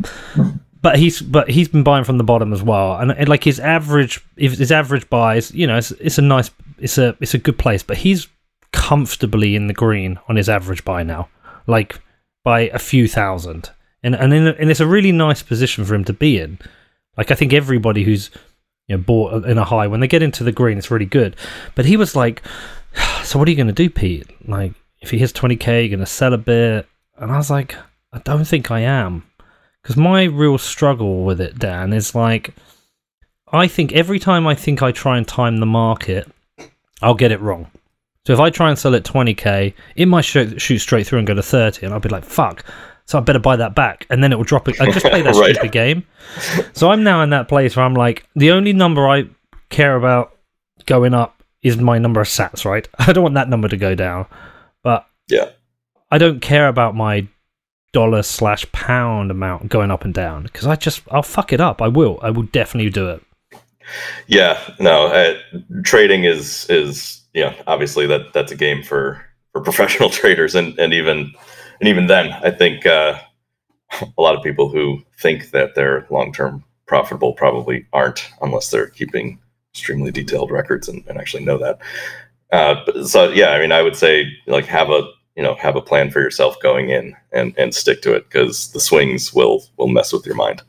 but 0.81 0.99
he's 0.99 1.21
but 1.21 1.51
he's 1.51 1.69
been 1.69 1.83
buying 1.83 2.05
from 2.05 2.17
the 2.19 2.25
bottom 2.25 2.53
as 2.55 2.63
well, 2.63 2.97
and, 2.97 3.13
and 3.13 3.29
like 3.29 3.45
his 3.45 3.61
average, 3.61 4.25
his 4.37 4.73
average 4.73 5.09
buys, 5.11 5.53
you 5.53 5.67
know, 5.67 5.77
it's, 5.77 5.91
it's 5.93 6.19
a 6.19 6.23
nice, 6.23 6.51
it's 6.81 6.99
a 6.99 7.17
it's 7.21 7.35
a 7.35 7.39
good 7.39 7.59
place, 7.59 7.83
but 7.83 7.99
he's 7.99 8.29
comfortably 8.73 9.57
in 9.57 9.67
the 9.67 9.75
green 9.75 10.19
on 10.29 10.37
his 10.37 10.49
average 10.49 10.85
buy 10.85 11.03
now, 11.03 11.29
like 11.67 12.01
by 12.45 12.61
a 12.69 12.79
few 12.79 13.09
thousand, 13.09 13.71
and 14.03 14.15
and 14.15 14.33
in, 14.33 14.47
and 14.47 14.71
it's 14.71 14.81
a 14.81 14.87
really 14.87 15.13
nice 15.13 15.43
position 15.43 15.85
for 15.85 15.95
him 15.95 16.05
to 16.05 16.13
be 16.13 16.39
in. 16.39 16.59
Like 17.17 17.31
I 17.31 17.35
think 17.35 17.53
everybody 17.53 18.05
who's 18.05 18.31
you 18.87 18.97
know 18.97 19.03
bought 19.03 19.45
in 19.45 19.59
a 19.59 19.65
high 19.65 19.87
when 19.87 20.01
they 20.01 20.09
get 20.09 20.23
into 20.23 20.45
the 20.45 20.53
green, 20.53 20.79
it's 20.79 20.91
really 20.91 21.07
good. 21.07 21.37
But 21.75 21.87
he 21.87 21.97
was 21.97 22.15
like, 22.17 22.43
"So 23.23 23.39
what 23.39 23.49
are 23.49 23.51
you 23.51 23.57
going 23.57 23.67
to 23.69 23.73
do, 23.73 23.91
Pete? 23.91 24.31
Like 24.47 24.73
if 25.01 25.11
he 25.11 25.19
hits 25.19 25.33
twenty 25.33 25.57
k, 25.57 25.83
you're 25.83 25.91
going 25.91 26.01
to 26.01 26.07
sell 26.07 26.33
a 26.33 26.39
bit?" 26.39 26.87
And 27.17 27.33
I 27.33 27.37
was 27.37 27.51
like, 27.51 27.75
"I 28.13 28.19
don't 28.21 28.45
think 28.45 28.71
I 28.71 28.81
am." 28.81 29.25
Because 29.83 29.97
my 29.97 30.25
real 30.25 30.59
struggle 30.59 31.25
with 31.25 31.41
it, 31.41 31.59
Dan, 31.59 31.93
is 31.93 32.15
like, 32.15 32.55
I 33.53 33.69
think 33.69 33.93
every 33.93 34.19
time 34.19 34.47
I 34.47 34.55
think 34.55 34.83
I 34.83 34.93
try 34.93 35.17
and 35.17 35.27
time 35.27 35.59
the 35.59 35.67
market, 35.67 36.31
I'll 37.03 37.15
get 37.15 37.33
it 37.33 37.41
wrong. 37.41 37.71
So 38.27 38.33
if 38.33 38.41
I 38.41 38.51
try 38.51 38.69
and 38.69 38.79
sell 38.79 38.95
it 38.95 39.05
20k, 39.05 39.73
it 39.97 40.07
might 40.07 40.25
shoot, 40.25 40.61
shoot 40.61 40.79
straight 40.79 41.07
through 41.07 41.19
and 41.19 41.27
go 41.27 41.35
to 41.35 41.43
30, 41.43 41.87
and 41.87 41.95
I'll 41.95 42.01
be 42.01 42.09
like, 42.09 42.25
fuck. 42.25 42.65
So 43.07 43.17
I 43.17 43.23
better 43.23 43.39
buy 43.39 43.57
that 43.57 43.75
back, 43.75 44.07
and 44.11 44.23
then 44.23 44.33
it 44.33 44.37
will 44.37 44.45
drop 44.45 44.69
it. 44.69 44.79
I 44.81 44.91
just 44.91 45.07
play 45.07 45.23
that 45.23 45.35
right. 45.35 45.55
stupid 45.55 45.73
game. 45.73 46.07
So 46.75 46.91
I'm 46.91 47.03
now 47.03 47.23
in 47.23 47.31
that 47.31 47.49
place 47.49 47.75
where 47.75 47.87
I'm 47.87 47.95
like, 47.95 48.29
the 48.35 48.51
only 48.51 48.75
number 48.75 49.09
I 49.09 49.29
care 49.71 49.97
about 49.97 50.37
going 50.85 51.15
up 51.15 51.43
is 51.63 51.79
my 51.79 51.99
number 51.99 52.21
of 52.21 52.27
sats, 52.27 52.65
right? 52.65 52.87
I 52.99 53.13
don't 53.13 53.23
want 53.23 53.35
that 53.37 53.49
number 53.49 53.69
to 53.69 53.77
go 53.77 53.95
down, 53.95 54.27
but 54.83 55.07
yeah, 55.29 55.51
I 56.11 56.19
don't 56.19 56.41
care 56.41 56.69
about 56.69 56.95
my 56.95 57.27
dollar 57.93 58.23
slash 58.23 58.71
pound 58.73 59.31
amount 59.31 59.71
going 59.71 59.91
up 59.91 60.05
and 60.05 60.13
down 60.13 60.43
because 60.43 60.67
I 60.67 60.77
just 60.77 61.03
I'll 61.11 61.23
fuck 61.23 61.53
it 61.53 61.61
up. 61.61 61.81
I 61.81 61.89
will. 61.89 62.19
I 62.23 62.31
will 62.31 62.45
definitely 62.45 62.91
do 62.91 63.09
it. 63.09 63.23
Yeah, 64.27 64.59
no, 64.79 65.07
uh, 65.07 65.39
trading 65.85 66.25
is 66.25 66.67
is 66.69 67.23
yeah 67.35 67.55
obviously 67.67 68.07
that 68.07 68.33
that's 68.33 68.53
a 68.53 68.57
game 68.57 68.83
for 68.83 69.25
for 69.53 69.61
professional 69.69 70.11
traders 70.11 70.55
and 70.55 70.79
and 70.79 70.93
even 70.93 71.33
and 71.81 71.89
even 71.89 72.07
then 72.07 72.33
I 72.43 72.51
think 72.51 72.87
uh, 72.87 73.19
a 74.17 74.23
lot 74.23 74.37
of 74.37 74.43
people 74.43 74.69
who 74.69 75.03
think 75.19 75.51
that 75.51 75.75
they're 75.75 76.07
long 76.11 76.33
term 76.33 76.65
profitable 76.87 77.35
probably 77.35 77.87
aren't 77.93 78.31
unless 78.41 78.71
they're 78.71 78.89
keeping 78.89 79.39
extremely 79.73 80.11
detailed 80.11 80.51
records 80.51 80.89
and, 80.89 81.05
and 81.07 81.19
actually 81.19 81.45
know 81.45 81.59
that. 81.59 81.79
Uh, 82.51 82.77
but, 82.87 83.07
so 83.07 83.29
yeah, 83.31 83.51
I 83.51 83.61
mean, 83.61 83.73
I 83.73 83.83
would 83.83 83.97
say 83.97 84.27
like 84.47 84.65
have 84.67 84.91
a 84.91 85.03
you 85.37 85.43
know 85.43 85.55
have 85.55 85.77
a 85.77 85.83
plan 85.83 86.11
for 86.11 86.21
yourself 86.21 86.61
going 86.61 86.91
in 86.91 87.15
and 87.33 87.55
and 87.57 87.75
stick 87.75 88.03
to 88.03 88.15
it 88.15 88.29
because 88.29 88.73
the 88.73 88.81
swings 88.81 89.33
will 89.33 89.65
will 89.77 89.89
mess 89.89 90.13
with 90.13 90.27
your 90.27 90.35
mind 90.35 90.63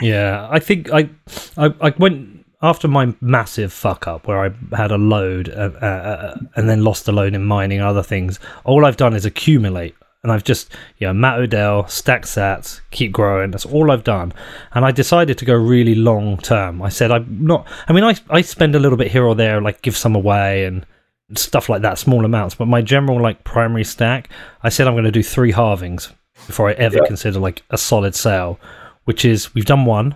yeah 0.00 0.48
i 0.50 0.58
think 0.58 0.92
i 0.92 1.08
i, 1.56 1.72
I 1.80 1.94
went 1.98 2.44
after 2.62 2.86
my 2.86 3.14
massive 3.20 3.72
fuck 3.72 4.06
up 4.06 4.26
where 4.26 4.44
i 4.44 4.76
had 4.76 4.90
a 4.90 4.98
load 4.98 5.48
uh, 5.48 5.70
uh, 5.80 5.84
uh, 5.84 6.36
and 6.56 6.68
then 6.68 6.84
lost 6.84 7.08
a 7.08 7.12
load 7.12 7.34
in 7.34 7.44
mining 7.44 7.78
and 7.78 7.86
other 7.86 8.02
things 8.02 8.38
all 8.64 8.84
i've 8.84 8.96
done 8.96 9.14
is 9.14 9.24
accumulate 9.24 9.94
and 10.22 10.30
I've 10.30 10.44
just, 10.44 10.72
you 10.98 11.06
know, 11.08 11.12
Matt 11.12 11.40
Odell, 11.40 11.88
stack 11.88 12.22
sats, 12.22 12.80
keep 12.92 13.10
growing. 13.10 13.50
That's 13.50 13.66
all 13.66 13.90
I've 13.90 14.04
done. 14.04 14.32
And 14.72 14.84
I 14.84 14.92
decided 14.92 15.36
to 15.38 15.44
go 15.44 15.54
really 15.54 15.96
long 15.96 16.36
term. 16.36 16.80
I 16.80 16.90
said, 16.90 17.10
I'm 17.10 17.44
not, 17.44 17.66
I 17.88 17.92
mean, 17.92 18.04
I, 18.04 18.14
I 18.30 18.40
spend 18.42 18.76
a 18.76 18.78
little 18.78 18.96
bit 18.96 19.10
here 19.10 19.24
or 19.24 19.34
there, 19.34 19.60
like 19.60 19.82
give 19.82 19.96
some 19.96 20.14
away 20.14 20.64
and 20.64 20.86
stuff 21.34 21.68
like 21.68 21.82
that, 21.82 21.98
small 21.98 22.24
amounts. 22.24 22.54
But 22.54 22.68
my 22.68 22.82
general 22.82 23.20
like 23.20 23.42
primary 23.42 23.84
stack, 23.84 24.28
I 24.62 24.68
said 24.68 24.86
I'm 24.86 24.94
going 24.94 25.04
to 25.04 25.10
do 25.10 25.24
three 25.24 25.52
halvings 25.52 26.12
before 26.46 26.68
I 26.68 26.74
ever 26.74 26.96
yeah. 26.96 27.06
consider 27.06 27.40
like 27.40 27.62
a 27.70 27.78
solid 27.78 28.14
sale, 28.14 28.60
which 29.04 29.24
is 29.24 29.54
we've 29.54 29.64
done 29.64 29.84
one. 29.84 30.14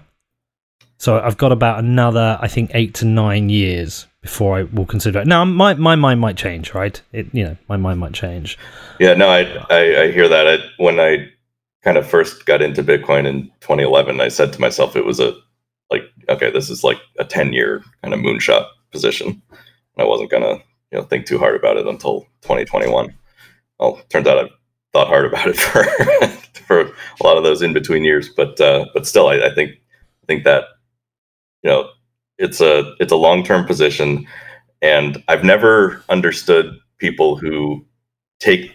So 0.99 1.21
I've 1.21 1.37
got 1.37 1.52
about 1.52 1.78
another, 1.78 2.38
I 2.40 2.49
think, 2.49 2.71
eight 2.73 2.95
to 2.95 3.05
nine 3.05 3.50
years 3.50 4.07
before 4.23 4.59
I 4.59 4.62
will 4.62 4.87
consider 4.87 5.21
it. 5.21 5.26
Now, 5.26 5.45
my 5.45 5.75
my 5.75 5.95
mind 5.95 6.21
might 6.21 6.37
change, 6.37 6.75
right? 6.75 7.00
It 7.12 7.26
you 7.33 7.45
know, 7.45 7.57
my 7.69 7.76
mind 7.76 8.00
might 8.00 8.14
change. 8.14 8.59
Yeah, 8.99 9.14
no, 9.14 9.28
I 9.28 9.43
I, 9.71 10.02
I 10.02 10.12
hear 10.12 10.28
that. 10.28 10.47
I, 10.49 10.59
when 10.78 10.99
I 10.99 11.28
kind 11.85 11.97
of 11.97 12.09
first 12.09 12.47
got 12.47 12.62
into 12.62 12.83
Bitcoin 12.83 13.26
in 13.26 13.45
2011, 13.61 14.21
I 14.21 14.28
said 14.28 14.52
to 14.52 14.61
myself, 14.61 14.97
it 14.97 15.05
was 15.05 15.21
a 15.21 15.35
like, 15.90 16.02
okay, 16.28 16.50
this 16.50 16.69
is 16.69 16.83
like 16.83 16.99
a 17.19 17.25
10 17.25 17.52
year 17.52 17.85
kind 18.02 18.12
of 18.12 18.21
moonshot 18.21 18.66
position. 18.90 19.28
And 19.28 19.99
I 19.99 20.05
wasn't 20.05 20.31
gonna 20.31 20.55
you 20.90 20.99
know 20.99 21.02
think 21.02 21.26
too 21.26 21.38
hard 21.38 21.57
about 21.57 21.76
it 21.76 21.87
until 21.87 22.23
2021. 22.43 23.14
Well, 23.78 24.00
turns 24.09 24.26
out 24.26 24.38
I've 24.38 24.50
thought 24.97 25.09
hard 25.09 25.26
about 25.26 25.49
it 25.49 25.57
for 25.59 25.85
for 26.67 26.81
a 26.81 27.23
lot 27.23 27.37
of 27.37 27.45
those 27.45 27.61
in 27.61 27.75
between 27.75 28.03
years, 28.03 28.31
but 28.31 28.59
uh, 28.61 28.87
but 28.95 29.07
still, 29.07 29.29
I, 29.29 29.47
I 29.47 29.55
think 29.55 29.73
I 29.73 30.26
think 30.26 30.45
that 30.45 30.65
you 31.62 31.71
know 31.71 31.91
it's 32.38 32.62
a 32.62 32.95
it's 32.99 33.12
a 33.12 33.17
long 33.17 33.45
term 33.45 33.67
position, 33.67 34.26
and 34.81 35.23
I've 35.29 35.45
never 35.45 36.03
understood 36.09 36.79
people 36.99 37.37
who 37.37 37.85
take 38.41 38.73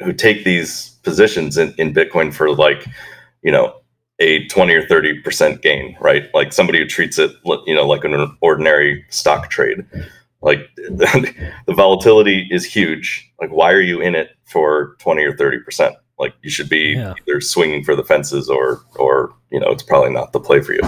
who 0.00 0.14
take 0.14 0.44
these 0.44 0.90
positions 1.02 1.58
in, 1.58 1.74
in 1.76 1.92
Bitcoin 1.92 2.32
for 2.32 2.54
like 2.54 2.86
you 3.42 3.52
know 3.52 3.74
a 4.20 4.48
20 4.48 4.74
or 4.74 4.86
30 4.86 5.20
percent 5.20 5.60
gain 5.60 5.96
right? 6.00 6.24
Like 6.32 6.54
somebody 6.54 6.78
who 6.78 6.86
treats 6.86 7.18
it 7.18 7.32
you 7.66 7.74
know 7.74 7.86
like 7.86 8.04
an 8.04 8.36
ordinary 8.40 9.04
stock 9.10 9.50
trade 9.50 9.84
like 10.40 10.68
the, 10.76 11.52
volatility 11.68 12.46
is 12.50 12.64
huge. 12.64 13.30
Like, 13.40 13.50
why 13.50 13.72
are 13.72 13.80
you 13.80 14.00
in 14.00 14.14
it 14.14 14.30
for 14.44 14.96
twenty 14.98 15.24
or 15.24 15.36
thirty 15.36 15.58
percent? 15.58 15.96
Like, 16.18 16.34
you 16.42 16.50
should 16.50 16.68
be 16.68 16.94
yeah. 16.94 17.14
either 17.26 17.40
swinging 17.40 17.84
for 17.84 17.94
the 17.94 18.04
fences 18.04 18.48
or, 18.48 18.82
or 18.96 19.32
you 19.50 19.60
know, 19.60 19.68
it's 19.68 19.84
probably 19.84 20.10
not 20.10 20.32
the 20.32 20.40
play 20.40 20.60
for 20.60 20.72
you. 20.72 20.82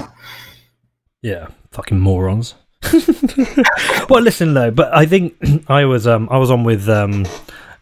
Yeah, 1.23 1.49
fucking 1.71 2.01
morons. 2.01 2.55
well, 4.09 4.23
listen 4.23 4.55
though, 4.55 4.71
but 4.71 4.93
I 4.95 5.07
think 5.07 5.37
I 5.69 5.85
was 5.85 6.07
um 6.07 6.29
I 6.31 6.39
was 6.39 6.51
on 6.51 6.65
with 6.65 6.89
um 6.89 7.27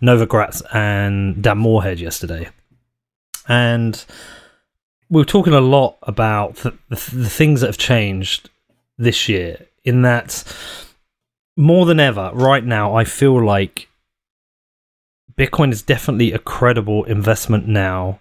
Novogratz 0.02 0.62
and 0.74 1.42
Dan 1.42 1.58
Morehead 1.58 2.00
yesterday, 2.00 2.48
and 3.46 4.04
we 5.08 5.20
were 5.20 5.24
talking 5.24 5.54
a 5.54 5.60
lot 5.60 5.98
about 6.02 6.56
the, 6.56 6.70
the, 6.88 7.10
the 7.14 7.30
things 7.30 7.60
that 7.60 7.68
have 7.68 7.78
changed 7.78 8.50
this 8.98 9.28
year. 9.28 9.66
In 9.84 10.02
that 10.02 10.44
more 11.58 11.86
than 11.86 11.98
ever, 11.98 12.30
right 12.34 12.64
now, 12.64 12.94
I 12.94 13.02
feel 13.02 13.44
like 13.44 13.88
Bitcoin 15.36 15.72
is 15.72 15.82
definitely 15.82 16.32
a 16.32 16.38
credible 16.38 17.02
investment 17.04 17.66
now 17.66 18.20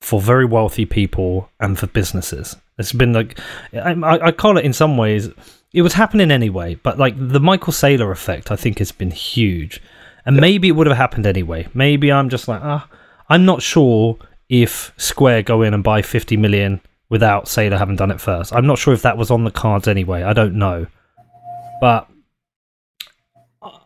for 0.00 0.20
very 0.20 0.44
wealthy 0.44 0.84
people 0.84 1.48
and 1.60 1.78
for 1.78 1.86
businesses. 1.86 2.56
It's 2.76 2.92
been 2.92 3.12
like, 3.12 3.38
I, 3.72 3.94
I 4.02 4.32
call 4.32 4.58
it 4.58 4.64
in 4.64 4.72
some 4.72 4.96
ways, 4.96 5.30
it 5.72 5.82
was 5.82 5.92
happening 5.92 6.32
anyway, 6.32 6.74
but 6.74 6.98
like 6.98 7.14
the 7.16 7.38
Michael 7.38 7.72
Saylor 7.72 8.10
effect, 8.10 8.50
I 8.50 8.56
think 8.56 8.80
has 8.80 8.90
been 8.90 9.12
huge. 9.12 9.80
And 10.26 10.36
maybe 10.36 10.66
it 10.66 10.72
would 10.72 10.88
have 10.88 10.96
happened 10.96 11.26
anyway. 11.26 11.68
Maybe 11.74 12.10
I'm 12.10 12.28
just 12.28 12.48
like, 12.48 12.60
ah, 12.60 12.88
I'm 13.28 13.44
not 13.44 13.62
sure 13.62 14.18
if 14.48 14.92
Square 14.96 15.44
go 15.44 15.62
in 15.62 15.74
and 15.74 15.84
buy 15.84 16.02
50 16.02 16.36
million 16.36 16.80
without 17.08 17.44
Saylor 17.44 17.78
having 17.78 17.94
done 17.96 18.10
it 18.10 18.20
first. 18.20 18.52
I'm 18.52 18.66
not 18.66 18.78
sure 18.78 18.94
if 18.94 19.02
that 19.02 19.16
was 19.16 19.30
on 19.30 19.44
the 19.44 19.52
cards 19.52 19.86
anyway. 19.86 20.24
I 20.24 20.32
don't 20.32 20.56
know. 20.56 20.88
But 21.80 22.08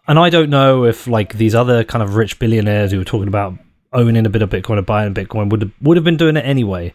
and 0.08 0.18
I 0.18 0.30
don't 0.30 0.50
know 0.50 0.84
if 0.84 1.06
like 1.06 1.34
these 1.34 1.54
other 1.54 1.84
kind 1.84 2.02
of 2.02 2.16
rich 2.16 2.38
billionaires 2.38 2.90
who 2.90 2.98
were 2.98 3.04
talking 3.04 3.28
about 3.28 3.54
owning 3.92 4.26
a 4.26 4.30
bit 4.30 4.42
of 4.42 4.50
Bitcoin 4.50 4.78
or 4.78 4.82
buying 4.82 5.14
Bitcoin 5.14 5.50
would 5.50 5.62
have, 5.62 5.72
would 5.82 5.96
have 5.96 6.04
been 6.04 6.16
doing 6.16 6.36
it 6.36 6.44
anyway. 6.44 6.94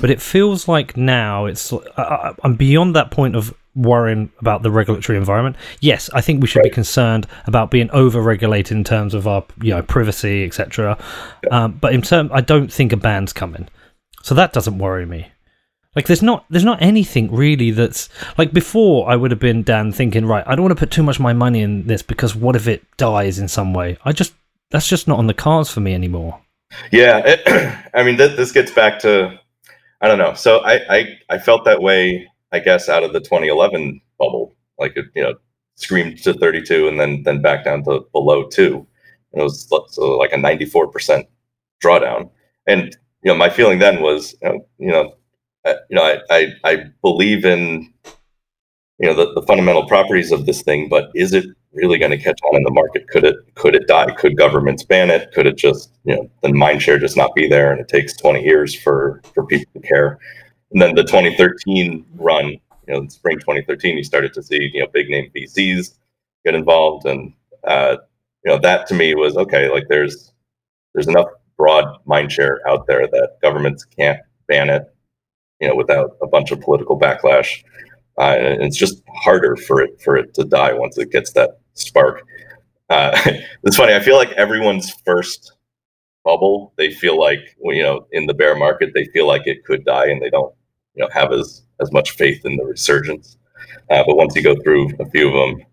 But 0.00 0.10
it 0.10 0.22
feels 0.22 0.66
like 0.66 0.96
now 0.96 1.44
it's 1.44 1.72
I, 1.98 2.34
am 2.42 2.54
beyond 2.54 2.96
that 2.96 3.10
point 3.10 3.36
of 3.36 3.54
worrying 3.74 4.32
about 4.38 4.62
the 4.62 4.70
regulatory 4.70 5.18
environment. 5.18 5.56
Yes, 5.80 6.08
I 6.14 6.20
think 6.20 6.40
we 6.40 6.46
should 6.46 6.60
right. 6.60 6.70
be 6.70 6.74
concerned 6.74 7.26
about 7.46 7.70
being 7.70 7.90
over-regulated 7.90 8.74
in 8.74 8.84
terms 8.84 9.12
of 9.12 9.26
our 9.26 9.44
you 9.60 9.70
know 9.70 9.82
privacy, 9.82 10.44
etc. 10.44 10.96
Um, 11.50 11.72
but 11.72 11.92
in 11.92 12.00
terms, 12.00 12.30
I 12.32 12.40
don't 12.40 12.72
think 12.72 12.92
a 12.92 12.96
ban's 12.96 13.32
coming, 13.32 13.68
so 14.22 14.34
that 14.36 14.54
doesn't 14.54 14.78
worry 14.78 15.04
me. 15.04 15.26
Like 15.96 16.06
there's 16.06 16.22
not 16.22 16.44
there's 16.50 16.64
not 16.64 16.82
anything 16.82 17.32
really 17.32 17.70
that's 17.70 18.08
like 18.36 18.52
before 18.52 19.08
I 19.08 19.16
would 19.16 19.30
have 19.30 19.40
been 19.40 19.62
Dan 19.62 19.92
thinking 19.92 20.26
right 20.26 20.44
I 20.46 20.54
don't 20.54 20.64
want 20.64 20.76
to 20.76 20.80
put 20.80 20.90
too 20.90 21.02
much 21.02 21.16
of 21.16 21.22
my 21.22 21.32
money 21.32 21.60
in 21.60 21.86
this 21.86 22.02
because 22.02 22.34
what 22.34 22.56
if 22.56 22.66
it 22.66 22.84
dies 22.96 23.38
in 23.38 23.48
some 23.48 23.72
way 23.72 23.96
I 24.04 24.12
just 24.12 24.34
that's 24.70 24.88
just 24.88 25.06
not 25.06 25.18
on 25.18 25.28
the 25.28 25.34
cards 25.34 25.70
for 25.70 25.80
me 25.80 25.94
anymore. 25.94 26.40
Yeah, 26.90 27.22
it, 27.24 27.42
I 27.94 28.02
mean 28.02 28.16
th- 28.16 28.36
this 28.36 28.50
gets 28.50 28.72
back 28.72 28.98
to 29.00 29.38
I 30.00 30.08
don't 30.08 30.18
know. 30.18 30.34
So 30.34 30.58
I, 30.58 30.96
I 30.96 31.18
I 31.30 31.38
felt 31.38 31.64
that 31.64 31.80
way 31.80 32.28
I 32.52 32.58
guess 32.58 32.88
out 32.88 33.04
of 33.04 33.12
the 33.12 33.20
2011 33.20 34.00
bubble 34.18 34.54
like 34.78 34.96
it 34.96 35.06
you 35.14 35.22
know 35.22 35.34
screamed 35.76 36.18
to 36.22 36.32
32 36.32 36.88
and 36.88 36.98
then 36.98 37.22
then 37.22 37.42
back 37.42 37.64
down 37.64 37.84
to 37.84 38.06
below 38.12 38.48
two 38.48 38.86
and 39.32 39.40
it 39.40 39.44
was 39.44 39.68
so 39.90 40.16
like 40.16 40.32
a 40.32 40.36
94 40.36 40.88
percent 40.88 41.26
drawdown 41.82 42.30
and 42.66 42.96
you 43.22 43.30
know 43.30 43.34
my 43.34 43.50
feeling 43.50 43.78
then 43.78 44.00
was 44.00 44.34
you 44.42 44.48
know, 44.48 44.66
you 44.78 44.92
know 44.92 45.14
you 45.64 45.96
know, 45.96 46.02
I, 46.02 46.20
I, 46.30 46.52
I 46.64 46.84
believe 47.02 47.44
in, 47.44 47.92
you 48.98 49.08
know, 49.08 49.14
the, 49.14 49.32
the 49.34 49.46
fundamental 49.46 49.86
properties 49.86 50.32
of 50.32 50.46
this 50.46 50.62
thing, 50.62 50.88
but 50.88 51.10
is 51.14 51.32
it 51.32 51.46
really 51.74 51.98
going 51.98 52.10
to 52.10 52.18
catch 52.18 52.40
on 52.42 52.56
in 52.56 52.62
the 52.62 52.70
market? 52.70 53.08
Could 53.08 53.24
it 53.24 53.36
could 53.54 53.74
it 53.74 53.86
die? 53.86 54.10
Could 54.14 54.36
governments 54.36 54.84
ban 54.84 55.10
it? 55.10 55.32
Could 55.32 55.46
it 55.46 55.56
just 55.56 55.90
you 56.04 56.14
know 56.14 56.30
the 56.42 56.52
mind 56.52 56.82
share 56.82 56.98
just 56.98 57.16
not 57.16 57.34
be 57.34 57.48
there, 57.48 57.72
and 57.72 57.80
it 57.80 57.88
takes 57.88 58.16
20 58.16 58.42
years 58.42 58.74
for 58.74 59.20
for 59.34 59.46
people 59.46 59.80
to 59.80 59.86
care? 59.86 60.18
And 60.72 60.80
then 60.80 60.94
the 60.94 61.02
2013 61.04 62.04
run, 62.16 62.48
you 62.48 62.60
know, 62.88 62.98
in 62.98 63.10
spring 63.10 63.38
2013, 63.38 63.96
you 63.96 64.04
started 64.04 64.32
to 64.34 64.42
see 64.42 64.70
you 64.72 64.80
know 64.80 64.86
big 64.92 65.08
name 65.08 65.30
VCs 65.34 65.94
get 66.44 66.54
involved, 66.54 67.06
and 67.06 67.32
uh, 67.64 67.96
you 68.44 68.52
know 68.52 68.58
that 68.60 68.86
to 68.88 68.94
me 68.94 69.14
was 69.14 69.36
okay. 69.36 69.68
Like 69.70 69.88
there's 69.88 70.32
there's 70.94 71.08
enough 71.08 71.28
broad 71.56 71.84
mind 72.06 72.32
share 72.32 72.60
out 72.68 72.86
there 72.86 73.06
that 73.06 73.38
governments 73.42 73.84
can't 73.84 74.20
ban 74.48 74.70
it, 74.70 74.93
you 75.64 75.70
know, 75.70 75.74
without 75.74 76.18
a 76.20 76.26
bunch 76.26 76.50
of 76.50 76.60
political 76.60 76.98
backlash. 77.00 77.64
Uh, 78.18 78.36
and 78.38 78.62
it's 78.62 78.76
just 78.76 79.02
harder 79.16 79.56
for 79.56 79.80
it 79.80 79.98
for 80.02 80.14
it 80.16 80.34
to 80.34 80.44
die 80.44 80.74
once 80.74 80.98
it 80.98 81.10
gets 81.10 81.32
that 81.32 81.58
spark. 81.72 82.22
Uh, 82.90 83.18
it's 83.64 83.76
funny. 83.76 83.94
I 83.94 84.00
feel 84.00 84.16
like 84.16 84.30
everyone's 84.32 84.92
first 85.06 85.54
bubble, 86.22 86.74
they 86.76 86.92
feel 86.92 87.18
like 87.18 87.56
you 87.62 87.82
know, 87.82 88.06
in 88.12 88.26
the 88.26 88.34
bear 88.34 88.54
market, 88.54 88.90
they 88.94 89.06
feel 89.06 89.26
like 89.26 89.46
it 89.46 89.64
could 89.64 89.86
die, 89.86 90.08
and 90.10 90.20
they 90.20 90.28
don't, 90.28 90.54
you 90.94 91.02
know, 91.02 91.08
have 91.14 91.32
as 91.32 91.62
as 91.80 91.90
much 91.92 92.10
faith 92.10 92.44
in 92.44 92.56
the 92.56 92.64
resurgence. 92.64 93.38
Uh, 93.90 94.04
but 94.06 94.16
once 94.16 94.36
you 94.36 94.42
go 94.42 94.54
through 94.62 94.90
a 95.00 95.08
few 95.10 95.28
of 95.28 95.34
them, 95.34 95.66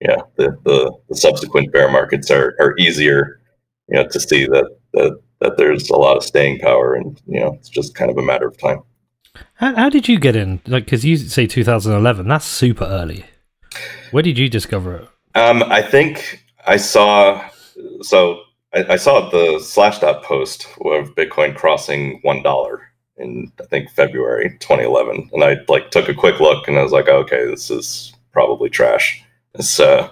yeah, 0.00 0.20
the, 0.36 0.56
the, 0.64 0.92
the 1.08 1.16
subsequent 1.16 1.72
bear 1.72 1.90
markets 1.90 2.30
are, 2.30 2.54
are 2.58 2.74
easier, 2.78 3.40
you 3.88 3.96
know, 3.96 4.06
to 4.06 4.20
see 4.20 4.46
that, 4.46 4.76
that 4.94 5.18
that 5.40 5.56
there's 5.56 5.90
a 5.90 5.96
lot 5.96 6.16
of 6.16 6.22
staying 6.22 6.58
power, 6.58 6.94
and 6.94 7.20
you 7.26 7.40
know, 7.40 7.54
it's 7.54 7.68
just 7.68 7.94
kind 7.94 8.10
of 8.10 8.18
a 8.18 8.22
matter 8.22 8.46
of 8.46 8.58
time. 8.58 8.82
How, 9.54 9.74
how 9.74 9.88
did 9.88 10.08
you 10.08 10.18
get 10.18 10.36
in? 10.36 10.60
Like, 10.66 10.84
because 10.84 11.04
you 11.04 11.16
say 11.16 11.46
2011, 11.46 12.28
that's 12.28 12.44
super 12.44 12.84
early. 12.84 13.24
Where 14.10 14.22
did 14.22 14.38
you 14.38 14.48
discover 14.48 14.96
it? 14.96 15.08
Um, 15.34 15.62
I 15.64 15.82
think 15.82 16.44
I 16.66 16.76
saw. 16.76 17.48
So 18.02 18.42
I, 18.74 18.84
I 18.90 18.96
saw 18.96 19.30
the 19.30 19.58
Slashdot 19.60 20.22
post 20.22 20.66
of 20.84 21.14
Bitcoin 21.14 21.54
crossing 21.54 22.18
one 22.22 22.42
dollar 22.42 22.90
in 23.16 23.52
I 23.60 23.66
think 23.66 23.90
February 23.90 24.56
2011, 24.60 25.30
and 25.32 25.44
I 25.44 25.56
like 25.68 25.90
took 25.90 26.08
a 26.08 26.14
quick 26.14 26.40
look, 26.40 26.66
and 26.66 26.78
I 26.78 26.82
was 26.82 26.92
like, 26.92 27.08
okay, 27.08 27.46
this 27.46 27.70
is 27.70 28.12
probably 28.32 28.70
trash. 28.70 29.22
This 29.54 29.78
uh, 29.78 30.08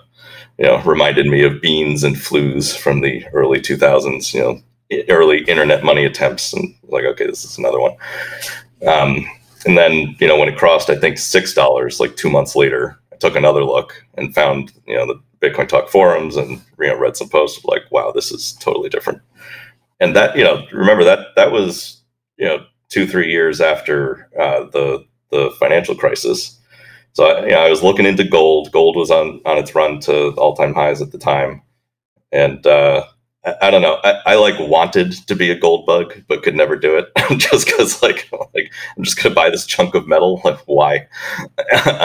you 0.59 0.67
know 0.67 0.81
reminded 0.83 1.27
me 1.27 1.43
of 1.43 1.55
Beenz 1.55 2.05
and 2.05 2.17
Flooz 2.17 2.77
from 2.77 3.01
the 3.01 3.27
early 3.33 3.61
2000s. 3.61 4.33
You 4.35 4.41
know, 4.41 5.05
early 5.09 5.43
internet 5.45 5.83
money 5.83 6.05
attempts, 6.05 6.53
and 6.53 6.75
like, 6.85 7.05
okay, 7.05 7.27
this 7.27 7.45
is 7.45 7.59
another 7.59 7.81
one. 7.81 7.97
Um, 8.87 9.27
and 9.67 9.77
then, 9.77 10.17
you 10.21 10.29
know, 10.29 10.39
when 10.39 10.49
it 10.49 10.59
crossed, 10.59 10.91
I 10.91 10.97
think 10.97 11.19
six 11.19 11.53
dollars, 11.53 12.01
like 12.01 12.17
two 12.17 12.31
months 12.31 12.55
later, 12.55 12.99
I 13.13 13.17
took 13.17 13.37
another 13.37 13.65
look 13.65 14.05
and 14.17 14.35
found, 14.35 14.73
you 14.87 14.97
know, 14.97 15.07
the 15.07 15.21
Bitcoin 15.41 15.69
Talk 15.69 15.89
forums 15.89 16.37
and 16.37 16.61
you 16.79 16.89
know 16.89 16.97
read 16.97 17.17
some 17.17 17.29
posts 17.29 17.65
like, 17.65 17.83
wow, 17.91 18.13
this 18.13 18.31
is 18.31 18.55
totally 18.55 18.89
different. 18.89 19.21
And 20.01 20.15
that, 20.15 20.37
you 20.37 20.45
know, 20.45 20.65
remember 20.73 21.05
that 21.05 21.35
that 21.37 21.53
was, 21.53 22.03
you 22.37 22.47
know, 22.47 22.65
two 22.89 23.07
three 23.07 23.31
years 23.31 23.61
after 23.61 24.29
uh, 24.39 24.65
the 24.73 25.05
the 25.31 25.51
financial 25.59 25.95
crisis. 25.95 26.59
So 27.13 27.25
I, 27.25 27.45
you 27.45 27.51
know, 27.51 27.61
I 27.61 27.71
was 27.71 27.83
looking 27.83 28.07
into 28.07 28.25
gold. 28.25 28.71
Gold 28.73 28.97
was 28.97 29.11
on 29.11 29.41
on 29.45 29.59
its 29.59 29.75
run 29.75 30.01
to 30.01 30.31
all 30.37 30.55
time 30.55 30.75
highs 30.75 31.03
at 31.03 31.13
the 31.13 31.19
time, 31.19 31.63
and 32.33 32.65
uh, 32.67 33.05
I, 33.45 33.71
don't 33.71 33.83
know. 33.83 33.99
I, 34.05 34.21
I, 34.27 34.35
like 34.35 34.59
wanted 34.59 35.13
to 35.13 35.35
be 35.35 35.51
a 35.51 35.59
gold 35.59 35.87
bug, 35.87 36.23
but 36.27 36.43
could 36.43 36.57
never 36.57 36.77
do 36.77 36.97
it 36.99 37.09
just 37.39 37.67
because 37.67 38.03
like 38.03 38.29
like 38.55 38.73
I'm 38.97 39.05
just 39.05 39.23
gonna 39.23 39.35
buy 39.35 39.51
this 39.51 39.67
chunk 39.67 39.95
of 39.95 40.07
metal. 40.07 40.41
Like 40.45 40.61
why? 40.67 41.09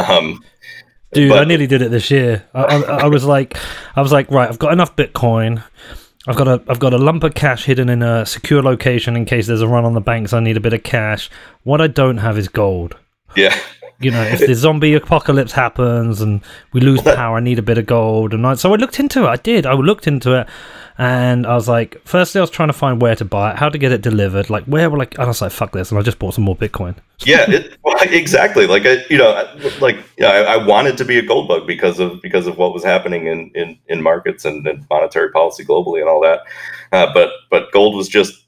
um, 0.08 0.44
Dude, 1.14 1.30
but, 1.30 1.40
I 1.40 1.44
nearly 1.46 1.68
did 1.68 1.82
it 1.82 1.92
this 1.92 2.10
year. 2.10 2.44
I, 2.54 2.64
I, 2.64 2.82
I, 3.04 3.08
was 3.08 3.24
like, 3.24 3.56
I 3.96 4.02
was 4.02 4.12
like, 4.12 4.32
right, 4.32 4.50
I've 4.50 4.58
got 4.58 4.74
enough 4.74 4.96
Bitcoin. 4.96 5.64
I've 6.28 6.36
got 6.36 6.48
a, 6.48 6.62
I've 6.68 6.80
got 6.80 6.94
a 6.94 6.98
lump 6.98 7.24
of 7.24 7.36
cash 7.36 7.66
hidden 7.66 7.88
in 7.90 8.02
a 8.02 8.26
secure 8.26 8.64
location 8.64 9.16
in 9.16 9.26
case 9.26 9.48
there's 9.48 9.62
a 9.62 9.68
run 9.68 9.86
on 9.86 9.94
the 9.94 10.02
banks. 10.02 10.34
I 10.34 10.40
need 10.40 10.58
a 10.58 10.62
bit 10.62 10.74
of 10.74 10.82
cash. 10.82 11.30
What 11.64 11.82
I 11.82 11.88
don't 11.88 12.18
have 12.18 12.38
is 12.38 12.48
gold. 12.48 12.98
Yeah. 13.36 13.56
You 14.00 14.12
know, 14.12 14.24
if 14.24 14.40
the 14.40 14.56
zombie 14.56 14.96
apocalypse 14.96 15.52
happens 15.52 16.20
and 16.20 16.42
we 16.72 16.82
lose 16.82 17.02
power, 17.02 17.38
I 17.38 17.40
need 17.42 17.60
a 17.60 17.64
bit 17.64 17.78
of 17.78 17.86
gold. 17.86 18.34
And 18.34 18.46
I, 18.46 18.56
so 18.56 18.74
I 18.74 18.78
looked 18.78 19.00
into 19.00 19.26
it. 19.26 19.28
I 19.28 19.36
did. 19.36 19.66
I 19.66 19.74
looked 19.74 20.08
into 20.08 20.34
it 20.42 20.48
and 20.98 21.48
I 21.48 21.56
was 21.56 21.68
like, 21.68 22.00
firstly, 22.06 22.40
I 22.40 22.44
was 22.44 22.52
trying 22.52 22.70
to 22.70 22.74
find 22.74 23.02
where 23.02 23.16
to 23.16 23.26
buy 23.26 23.52
it, 23.52 23.58
how 23.58 23.70
to 23.70 23.78
get 23.78 23.92
it 23.92 24.02
delivered, 24.02 24.50
like 24.50 24.66
where 24.66 24.90
were 24.90 24.98
like, 24.98 25.18
I 25.18 25.26
was 25.26 25.42
like, 25.42 25.52
fuck 25.52 25.72
this, 25.72 25.92
and 25.92 26.00
I 26.00 26.04
just 26.04 26.20
bought 26.20 26.36
some 26.36 26.44
more 26.44 26.56
Bitcoin. 26.56 26.96
yeah, 27.26 27.50
it, 27.50 27.78
well, 27.84 27.96
exactly. 28.02 28.68
Like, 28.68 28.86
I, 28.86 29.04
you 29.10 29.18
know, 29.18 29.48
like 29.80 29.98
yeah, 30.18 30.28
I, 30.28 30.56
I, 30.56 30.66
wanted 30.66 30.98
to 30.98 31.06
be 31.06 31.18
a 31.18 31.22
gold 31.22 31.48
bug 31.48 31.66
because 31.66 32.00
of 32.00 32.22
because 32.22 32.48
of 32.48 32.58
what 32.58 32.74
was 32.74 32.84
happening 32.84 33.28
in 33.28 33.52
in, 33.56 33.80
in 33.88 34.02
markets 34.02 34.46
and, 34.46 34.66
and 34.68 34.86
monetary 34.90 35.32
policy 35.32 35.66
globally 35.66 36.00
and 36.00 36.10
all 36.10 36.22
that. 36.22 36.42
Uh, 36.92 37.12
but 37.14 37.32
but 37.50 37.72
gold 37.72 37.96
was 37.96 38.08
just 38.08 38.46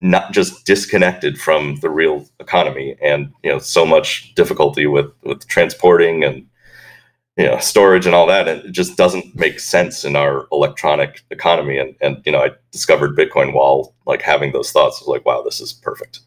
not 0.00 0.32
just 0.32 0.66
disconnected 0.66 1.40
from 1.40 1.76
the 1.76 1.90
real 1.90 2.26
economy, 2.40 2.96
and 3.02 3.32
you 3.42 3.50
know, 3.50 3.58
so 3.58 3.84
much 3.84 4.34
difficulty 4.34 4.86
with 4.86 5.10
with 5.22 5.46
transporting 5.46 6.24
and 6.24 6.46
you 7.36 7.46
know 7.46 7.58
storage 7.58 8.04
and 8.06 8.14
all 8.14 8.26
that 8.26 8.46
and 8.46 8.62
it 8.64 8.72
just 8.72 8.96
doesn't 8.96 9.34
make 9.34 9.58
sense 9.58 10.04
in 10.04 10.16
our 10.16 10.46
electronic 10.52 11.22
economy. 11.30 11.78
And 11.78 11.94
and 12.00 12.22
you 12.26 12.32
know 12.32 12.40
i 12.40 12.50
discovered 12.70 13.16
bitcoin 13.16 13.52
while 13.54 13.94
like 14.06 14.22
having 14.22 14.52
those 14.52 14.70
thoughts. 14.72 14.98
I 14.98 15.04
was 15.04 15.08
like 15.08 15.24
wow 15.26 15.42
this 15.42 15.60
is 15.60 15.72
perfect. 15.72 16.20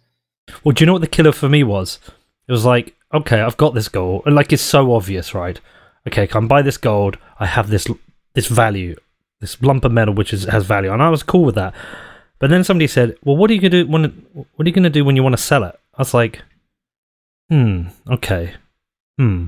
Well 0.63 0.73
do 0.73 0.81
you 0.81 0.85
know 0.87 0.93
what 0.93 1.01
the 1.01 1.07
killer 1.07 1.31
for 1.31 1.49
me 1.49 1.63
was? 1.63 1.99
It 2.47 2.51
was 2.51 2.65
like 2.65 2.95
okay 3.13 3.41
i've 3.41 3.57
got 3.57 3.73
this 3.73 3.87
gold 3.87 4.23
and 4.25 4.35
like 4.35 4.51
it's 4.51 4.63
so 4.63 4.93
obvious 4.93 5.33
right? 5.33 5.59
Okay 6.07 6.27
can 6.27 6.47
buy 6.47 6.61
this 6.61 6.77
gold. 6.77 7.17
I 7.39 7.45
have 7.45 7.69
this 7.69 7.87
this 8.33 8.47
value 8.47 8.95
this 9.41 9.61
lump 9.61 9.85
of 9.85 9.91
metal 9.91 10.13
which 10.13 10.33
is, 10.33 10.45
has 10.45 10.65
value. 10.65 10.91
And 10.91 11.03
i 11.03 11.09
was 11.09 11.23
cool 11.23 11.43
with 11.45 11.55
that. 11.55 11.73
But 12.39 12.49
then 12.49 12.63
somebody 12.63 12.87
said 12.87 13.15
well 13.23 13.37
what 13.37 13.51
are 13.51 13.53
you 13.53 13.61
gonna 13.61 13.83
do 13.83 13.87
when 13.87 14.03
what 14.33 14.65
are 14.65 14.69
you 14.69 14.73
gonna 14.73 14.89
do 14.89 15.05
when 15.05 15.15
you 15.15 15.23
want 15.23 15.37
to 15.37 15.41
sell 15.41 15.63
it? 15.63 15.79
I 15.93 16.01
was 16.01 16.13
like 16.15 16.41
hmm 17.49 17.83
okay 18.09 18.55
hmm 19.19 19.47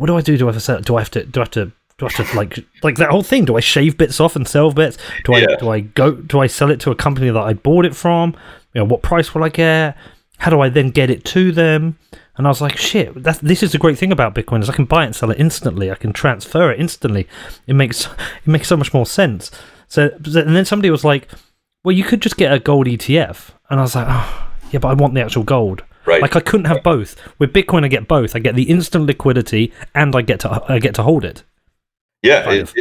what 0.00 0.06
do 0.06 0.16
I 0.16 0.22
do? 0.22 0.36
Do 0.36 0.48
I 0.48 0.52
have 0.52 0.64
to 0.64 0.80
do 0.80 0.96
I 0.96 1.00
have 1.00 1.10
to 1.10 1.24
do 1.24 1.40
I 1.40 1.42
have 1.42 1.50
to 1.52 1.72
do 1.98 2.06
I 2.06 2.10
have 2.10 2.30
to 2.30 2.36
like 2.36 2.58
like 2.82 2.96
that 2.96 3.10
whole 3.10 3.22
thing? 3.22 3.44
Do 3.44 3.56
I 3.56 3.60
shave 3.60 3.98
bits 3.98 4.18
off 4.20 4.34
and 4.34 4.48
sell 4.48 4.72
bits? 4.72 4.96
Do 5.24 5.34
I 5.34 5.40
yeah. 5.40 5.56
do 5.58 5.68
I 5.68 5.80
go 5.80 6.12
do 6.12 6.40
I 6.40 6.46
sell 6.46 6.70
it 6.70 6.80
to 6.80 6.90
a 6.90 6.94
company 6.94 7.30
that 7.30 7.40
I 7.40 7.52
bought 7.52 7.84
it 7.84 7.94
from? 7.94 8.34
You 8.72 8.80
know, 8.80 8.84
what 8.86 9.02
price 9.02 9.34
will 9.34 9.44
I 9.44 9.50
get? 9.50 9.96
How 10.38 10.50
do 10.50 10.60
I 10.60 10.70
then 10.70 10.90
get 10.90 11.10
it 11.10 11.24
to 11.26 11.52
them? 11.52 11.98
And 12.36 12.46
I 12.46 12.50
was 12.50 12.62
like, 12.62 12.78
shit, 12.78 13.22
that's 13.22 13.38
this 13.40 13.62
is 13.62 13.72
the 13.72 13.78
great 13.78 13.98
thing 13.98 14.12
about 14.12 14.34
Bitcoin 14.34 14.62
is 14.62 14.70
I 14.70 14.72
can 14.72 14.86
buy 14.86 15.02
it 15.02 15.06
and 15.06 15.16
sell 15.16 15.30
it 15.30 15.38
instantly. 15.38 15.90
I 15.90 15.96
can 15.96 16.14
transfer 16.14 16.72
it 16.72 16.80
instantly. 16.80 17.28
It 17.66 17.74
makes 17.74 18.06
it 18.06 18.46
makes 18.46 18.68
so 18.68 18.78
much 18.78 18.94
more 18.94 19.04
sense. 19.04 19.50
So 19.88 20.08
and 20.24 20.56
then 20.56 20.64
somebody 20.64 20.90
was 20.90 21.04
like, 21.04 21.28
well, 21.84 21.94
you 21.94 22.04
could 22.04 22.22
just 22.22 22.38
get 22.38 22.52
a 22.52 22.58
gold 22.58 22.86
ETF, 22.86 23.50
and 23.68 23.80
I 23.80 23.82
was 23.82 23.94
like, 23.94 24.06
oh, 24.08 24.50
yeah, 24.70 24.78
but 24.78 24.88
I 24.88 24.94
want 24.94 25.14
the 25.14 25.22
actual 25.22 25.42
gold. 25.42 25.82
Right. 26.06 26.22
Like 26.22 26.36
I 26.36 26.40
couldn't 26.40 26.66
have 26.66 26.82
both. 26.82 27.16
With 27.38 27.52
Bitcoin, 27.52 27.84
I 27.84 27.88
get 27.88 28.08
both. 28.08 28.34
I 28.34 28.38
get 28.38 28.54
the 28.54 28.64
instant 28.64 29.06
liquidity, 29.06 29.72
and 29.94 30.14
I 30.16 30.22
get 30.22 30.40
to 30.40 30.62
I 30.68 30.78
get 30.78 30.94
to 30.96 31.02
hold 31.02 31.24
it. 31.24 31.44
Yeah, 32.22 32.50
it, 32.50 32.72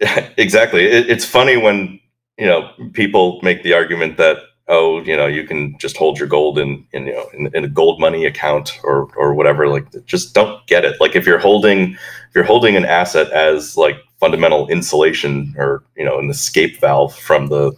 it, 0.00 0.32
exactly. 0.36 0.84
It, 0.84 1.10
it's 1.10 1.24
funny 1.24 1.56
when 1.56 2.00
you 2.36 2.46
know 2.46 2.70
people 2.92 3.40
make 3.42 3.62
the 3.62 3.74
argument 3.74 4.16
that 4.18 4.38
oh, 4.68 5.00
you 5.02 5.16
know, 5.16 5.26
you 5.26 5.44
can 5.44 5.76
just 5.78 5.96
hold 5.96 6.18
your 6.18 6.28
gold 6.28 6.58
in, 6.58 6.86
in 6.92 7.06
you 7.06 7.14
know 7.14 7.28
in, 7.34 7.50
in, 7.54 7.64
a 7.64 7.68
gold 7.68 8.00
money 8.00 8.26
account 8.26 8.78
or 8.84 9.08
or 9.16 9.34
whatever. 9.34 9.68
Like, 9.68 9.86
just 10.06 10.34
don't 10.34 10.64
get 10.66 10.84
it. 10.84 11.00
Like, 11.00 11.16
if 11.16 11.26
you're 11.26 11.38
holding 11.38 11.92
if 11.92 12.34
you're 12.34 12.44
holding 12.44 12.76
an 12.76 12.84
asset 12.84 13.30
as 13.32 13.76
like 13.76 13.96
fundamental 14.20 14.68
insulation 14.68 15.54
or 15.56 15.82
you 15.96 16.04
know 16.04 16.18
an 16.18 16.30
escape 16.30 16.78
valve 16.80 17.14
from 17.14 17.48
the 17.48 17.72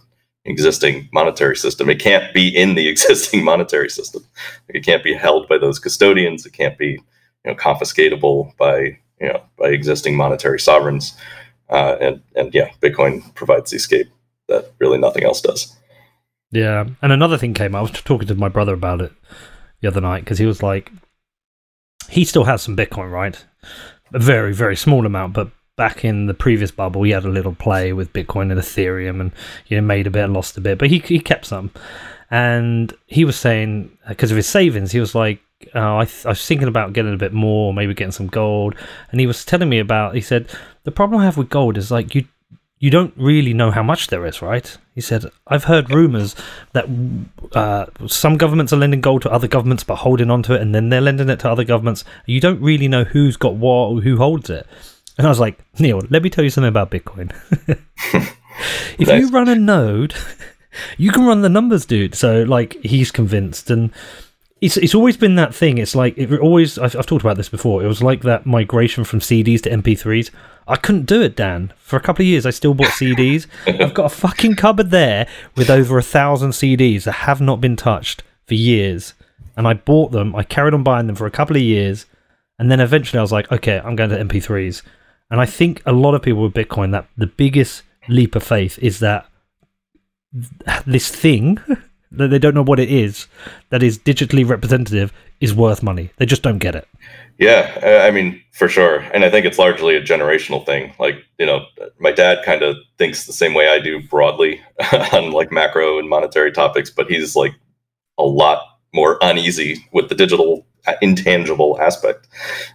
existing 0.45 1.09
monetary 1.13 1.55
system. 1.55 1.89
It 1.89 1.99
can't 1.99 2.33
be 2.33 2.55
in 2.55 2.75
the 2.75 2.87
existing 2.93 3.43
monetary 3.43 3.89
system. 3.89 4.25
It 4.67 4.83
can't 4.83 5.03
be 5.03 5.13
held 5.13 5.47
by 5.47 5.57
those 5.57 5.79
custodians. 5.79 6.45
It 6.45 6.53
can't 6.53 6.77
be 6.77 6.99
you 7.45 7.51
know 7.51 7.55
confiscatable 7.55 8.55
by 8.57 8.99
you 9.19 9.27
know 9.27 9.41
by 9.57 9.69
existing 9.69 10.15
monetary 10.15 10.59
sovereigns. 10.59 11.17
Uh, 11.69 11.95
and 12.01 12.21
and 12.35 12.53
yeah, 12.53 12.69
Bitcoin 12.81 13.33
provides 13.35 13.71
the 13.71 13.77
escape 13.77 14.07
that 14.47 14.71
really 14.79 14.97
nothing 14.97 15.23
else 15.23 15.41
does. 15.41 15.75
Yeah, 16.51 16.85
and 17.01 17.11
another 17.11 17.37
thing 17.37 17.53
came. 17.53 17.75
I 17.75 17.81
was 17.81 17.91
talking 17.91 18.27
to 18.27 18.35
my 18.35 18.49
brother 18.49 18.73
about 18.73 19.01
it 19.01 19.13
the 19.79 19.87
other 19.87 20.01
night 20.01 20.25
because 20.25 20.37
he 20.37 20.45
was 20.45 20.61
like, 20.61 20.91
he 22.09 22.25
still 22.25 22.43
has 22.43 22.61
some 22.61 22.75
Bitcoin, 22.75 23.09
right? 23.09 23.43
A 24.13 24.19
very 24.19 24.53
very 24.53 24.75
small 24.75 25.05
amount, 25.05 25.33
but 25.33 25.49
back 25.81 26.05
in 26.05 26.27
the 26.27 26.35
previous 26.35 26.69
bubble, 26.69 27.01
he 27.01 27.09
had 27.09 27.25
a 27.25 27.29
little 27.29 27.55
play 27.55 27.91
with 27.91 28.13
Bitcoin 28.13 28.51
and 28.51 28.61
Ethereum, 28.61 29.19
and 29.19 29.31
you 29.65 29.75
know 29.75 29.81
made 29.81 30.05
a 30.05 30.11
bit, 30.11 30.25
and 30.25 30.31
lost 30.31 30.55
a 30.55 30.61
bit, 30.61 30.77
but 30.77 30.91
he 30.91 30.99
he 30.99 31.19
kept 31.19 31.47
some. 31.47 31.71
And 32.29 32.93
he 33.07 33.25
was 33.25 33.35
saying 33.35 33.97
because 34.07 34.29
of 34.29 34.37
his 34.37 34.45
savings, 34.45 34.91
he 34.91 34.99
was 34.99 35.15
like, 35.15 35.41
oh, 35.73 35.97
I, 35.97 36.05
th- 36.05 36.27
I 36.27 36.29
was 36.29 36.45
thinking 36.45 36.67
about 36.67 36.93
getting 36.93 37.15
a 37.15 37.17
bit 37.17 37.33
more, 37.33 37.73
maybe 37.73 37.95
getting 37.95 38.11
some 38.11 38.27
gold. 38.27 38.75
And 39.09 39.19
he 39.19 39.25
was 39.25 39.43
telling 39.43 39.69
me 39.69 39.79
about. 39.79 40.13
He 40.13 40.21
said 40.21 40.51
the 40.83 40.91
problem 40.91 41.19
I 41.19 41.25
have 41.25 41.35
with 41.35 41.49
gold 41.49 41.79
is 41.79 41.89
like 41.89 42.13
you 42.13 42.25
you 42.77 42.91
don't 42.91 43.13
really 43.17 43.53
know 43.55 43.71
how 43.71 43.81
much 43.81 44.07
there 44.07 44.27
is, 44.27 44.43
right? 44.43 44.77
He 44.93 45.01
said, 45.01 45.25
I've 45.47 45.63
heard 45.63 45.89
rumors 45.89 46.35
that 46.73 46.85
uh, 47.53 47.87
some 48.05 48.37
governments 48.37 48.71
are 48.71 48.77
lending 48.77 49.01
gold 49.01 49.23
to 49.23 49.31
other 49.31 49.47
governments 49.47 49.83
but 49.83 49.95
holding 49.95 50.29
onto 50.29 50.53
it, 50.53 50.61
and 50.61 50.75
then 50.75 50.89
they're 50.89 51.01
lending 51.09 51.29
it 51.29 51.39
to 51.39 51.49
other 51.49 51.63
governments. 51.63 52.03
You 52.27 52.39
don't 52.39 52.61
really 52.61 52.87
know 52.87 53.03
who's 53.03 53.35
got 53.35 53.55
what 53.55 53.87
or 53.89 54.01
who 54.01 54.17
holds 54.17 54.51
it. 54.51 54.67
And 55.21 55.27
I 55.27 55.29
was 55.29 55.39
like, 55.39 55.59
Neil, 55.77 56.01
let 56.09 56.23
me 56.23 56.31
tell 56.31 56.43
you 56.43 56.49
something 56.49 56.67
about 56.67 56.89
Bitcoin. 56.89 57.31
if 58.97 59.07
Nice. 59.07 59.21
you 59.21 59.29
run 59.29 59.47
a 59.47 59.53
node, 59.53 60.15
you 60.97 61.11
can 61.11 61.27
run 61.27 61.41
the 61.41 61.49
numbers, 61.49 61.85
dude. 61.85 62.15
So 62.15 62.41
like 62.41 62.73
he's 62.81 63.11
convinced, 63.11 63.69
and 63.69 63.91
it's 64.61 64.77
it's 64.77 64.95
always 64.95 65.17
been 65.17 65.35
that 65.35 65.53
thing. 65.53 65.77
It's 65.77 65.93
like 65.93 66.17
it 66.17 66.31
always. 66.39 66.79
I've, 66.79 66.95
I've 66.95 67.05
talked 67.05 67.21
about 67.23 67.37
this 67.37 67.49
before. 67.49 67.83
It 67.83 67.87
was 67.87 68.01
like 68.01 68.21
that 68.23 68.47
migration 68.47 69.03
from 69.03 69.19
CDs 69.19 69.61
to 69.61 69.69
MP3s. 69.69 70.31
I 70.67 70.75
couldn't 70.75 71.05
do 71.05 71.21
it, 71.21 71.35
Dan. 71.35 71.71
For 71.77 71.97
a 71.97 72.01
couple 72.01 72.23
of 72.23 72.27
years, 72.27 72.47
I 72.47 72.49
still 72.49 72.73
bought 72.73 72.87
CDs. 72.87 73.45
I've 73.67 73.93
got 73.93 74.05
a 74.05 74.15
fucking 74.15 74.55
cupboard 74.55 74.89
there 74.89 75.27
with 75.55 75.69
over 75.69 75.99
a 75.99 76.03
thousand 76.03 76.51
CDs 76.51 77.03
that 77.03 77.11
have 77.11 77.41
not 77.41 77.61
been 77.61 77.75
touched 77.75 78.23
for 78.47 78.55
years, 78.55 79.13
and 79.55 79.67
I 79.67 79.73
bought 79.75 80.13
them. 80.13 80.35
I 80.35 80.41
carried 80.41 80.73
on 80.73 80.81
buying 80.81 81.05
them 81.05 81.15
for 81.15 81.27
a 81.27 81.31
couple 81.31 81.55
of 81.57 81.61
years, 81.61 82.07
and 82.57 82.71
then 82.71 82.79
eventually 82.79 83.19
I 83.19 83.21
was 83.21 83.31
like, 83.31 83.51
okay, 83.51 83.79
I'm 83.83 83.95
going 83.95 84.09
to 84.09 84.17
MP3s. 84.17 84.81
And 85.31 85.39
I 85.39 85.45
think 85.45 85.81
a 85.85 85.93
lot 85.93 86.13
of 86.13 86.21
people 86.21 86.43
with 86.43 86.53
Bitcoin 86.53 86.91
that 86.91 87.07
the 87.17 87.25
biggest 87.25 87.83
leap 88.09 88.35
of 88.35 88.43
faith 88.43 88.77
is 88.79 88.99
that 88.99 89.25
this 90.85 91.09
thing 91.09 91.59
that 92.11 92.27
they 92.27 92.39
don't 92.39 92.53
know 92.53 92.63
what 92.63 92.79
it 92.79 92.91
is 92.91 93.27
that 93.69 93.81
is 93.81 93.97
digitally 93.97 94.47
representative 94.47 95.13
is 95.39 95.55
worth 95.55 95.81
money. 95.81 96.11
They 96.17 96.25
just 96.25 96.43
don't 96.43 96.59
get 96.59 96.75
it. 96.75 96.87
Yeah, 97.39 97.79
uh, 97.81 98.05
I 98.05 98.11
mean, 98.11 98.41
for 98.51 98.67
sure. 98.67 98.99
And 99.13 99.23
I 99.23 99.29
think 99.29 99.45
it's 99.45 99.57
largely 99.57 99.95
a 99.95 100.01
generational 100.01 100.63
thing. 100.65 100.93
Like, 100.99 101.23
you 101.39 101.45
know, 101.45 101.65
my 101.99 102.11
dad 102.11 102.43
kind 102.43 102.61
of 102.61 102.75
thinks 102.97 103.25
the 103.25 103.33
same 103.33 103.53
way 103.53 103.69
I 103.69 103.79
do 103.79 104.03
broadly 104.07 104.61
on 105.13 105.31
like 105.31 105.51
macro 105.51 105.97
and 105.97 106.09
monetary 106.09 106.51
topics, 106.51 106.89
but 106.89 107.09
he's 107.09 107.35
like 107.35 107.55
a 108.17 108.23
lot 108.23 108.61
more 108.93 109.17
uneasy 109.21 109.83
with 109.93 110.09
the 110.09 110.15
digital 110.15 110.67
uh, 110.85 110.93
intangible 111.01 111.79
aspect 111.81 112.27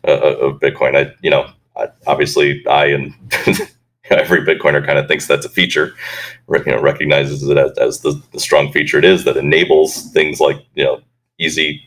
uh, 0.09 0.19
of 0.19 0.59
Bitcoin. 0.61 0.97
I, 0.97 1.15
you 1.23 1.31
know, 1.31 1.49
Obviously 2.07 2.67
I 2.67 2.87
and 2.87 3.15
every 4.11 4.45
Bitcoiner 4.45 4.85
kind 4.85 4.99
of 4.99 5.09
thinks 5.09 5.27
that's 5.27 5.47
a 5.47 5.51
feature, 5.51 5.95
you 6.49 6.65
know, 6.67 6.81
recognizes 6.81 7.43
it 7.43 7.59
as, 7.59 7.77
as 7.79 8.01
the, 8.01 8.21
the 8.33 8.41
strong 8.41 8.73
feature 8.73 8.99
it 8.99 9.05
is 9.05 9.25
that 9.25 9.37
enables 9.37 10.11
things 10.13 10.41
like, 10.41 10.65
you 10.75 10.85
know, 10.85 11.01
easy, 11.39 11.83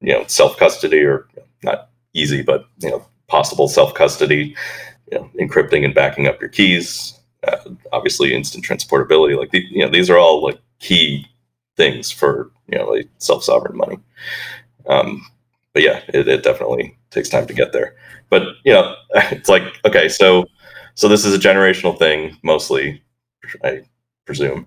you 0.00 0.12
know, 0.12 0.24
self 0.26 0.56
custody 0.56 1.02
or 1.02 1.26
not 1.62 1.90
easy, 2.14 2.42
but 2.42 2.66
you 2.78 2.90
know, 2.90 3.06
possible 3.28 3.68
self 3.68 3.94
custody, 3.94 4.54
you 5.10 5.18
know, 5.18 5.30
encrypting 5.40 5.84
and 5.84 5.94
backing 5.94 6.26
up 6.26 6.40
your 6.40 6.50
keys. 6.50 7.14
Uh, 7.46 7.56
obviously, 7.92 8.34
instant 8.34 8.64
transportability. 8.64 9.38
Like 9.38 9.50
the, 9.50 9.64
you 9.70 9.82
know, 9.82 9.90
these 9.90 10.10
are 10.10 10.18
all 10.18 10.42
like 10.42 10.58
key 10.78 11.26
things 11.76 12.10
for 12.10 12.50
you 12.68 12.76
know 12.76 12.84
like 12.84 13.08
self 13.18 13.42
sovereign 13.42 13.76
money. 13.76 13.98
Um, 14.86 15.26
but 15.72 15.82
yeah, 15.82 16.02
it, 16.08 16.28
it 16.28 16.42
definitely 16.42 16.98
takes 17.10 17.28
time 17.28 17.46
to 17.46 17.54
get 17.54 17.72
there. 17.72 17.94
But 18.30 18.42
you 18.64 18.72
know, 18.72 18.94
it's 19.14 19.48
like 19.48 19.62
okay, 19.84 20.08
so 20.08 20.46
so 20.94 21.08
this 21.08 21.24
is 21.24 21.34
a 21.34 21.38
generational 21.38 21.98
thing 21.98 22.36
mostly, 22.42 23.02
I 23.62 23.82
presume. 24.24 24.66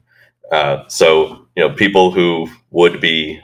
Uh, 0.51 0.87
so 0.87 1.47
you 1.55 1.67
know, 1.67 1.73
people 1.73 2.11
who 2.11 2.47
would 2.71 2.99
be 3.01 3.39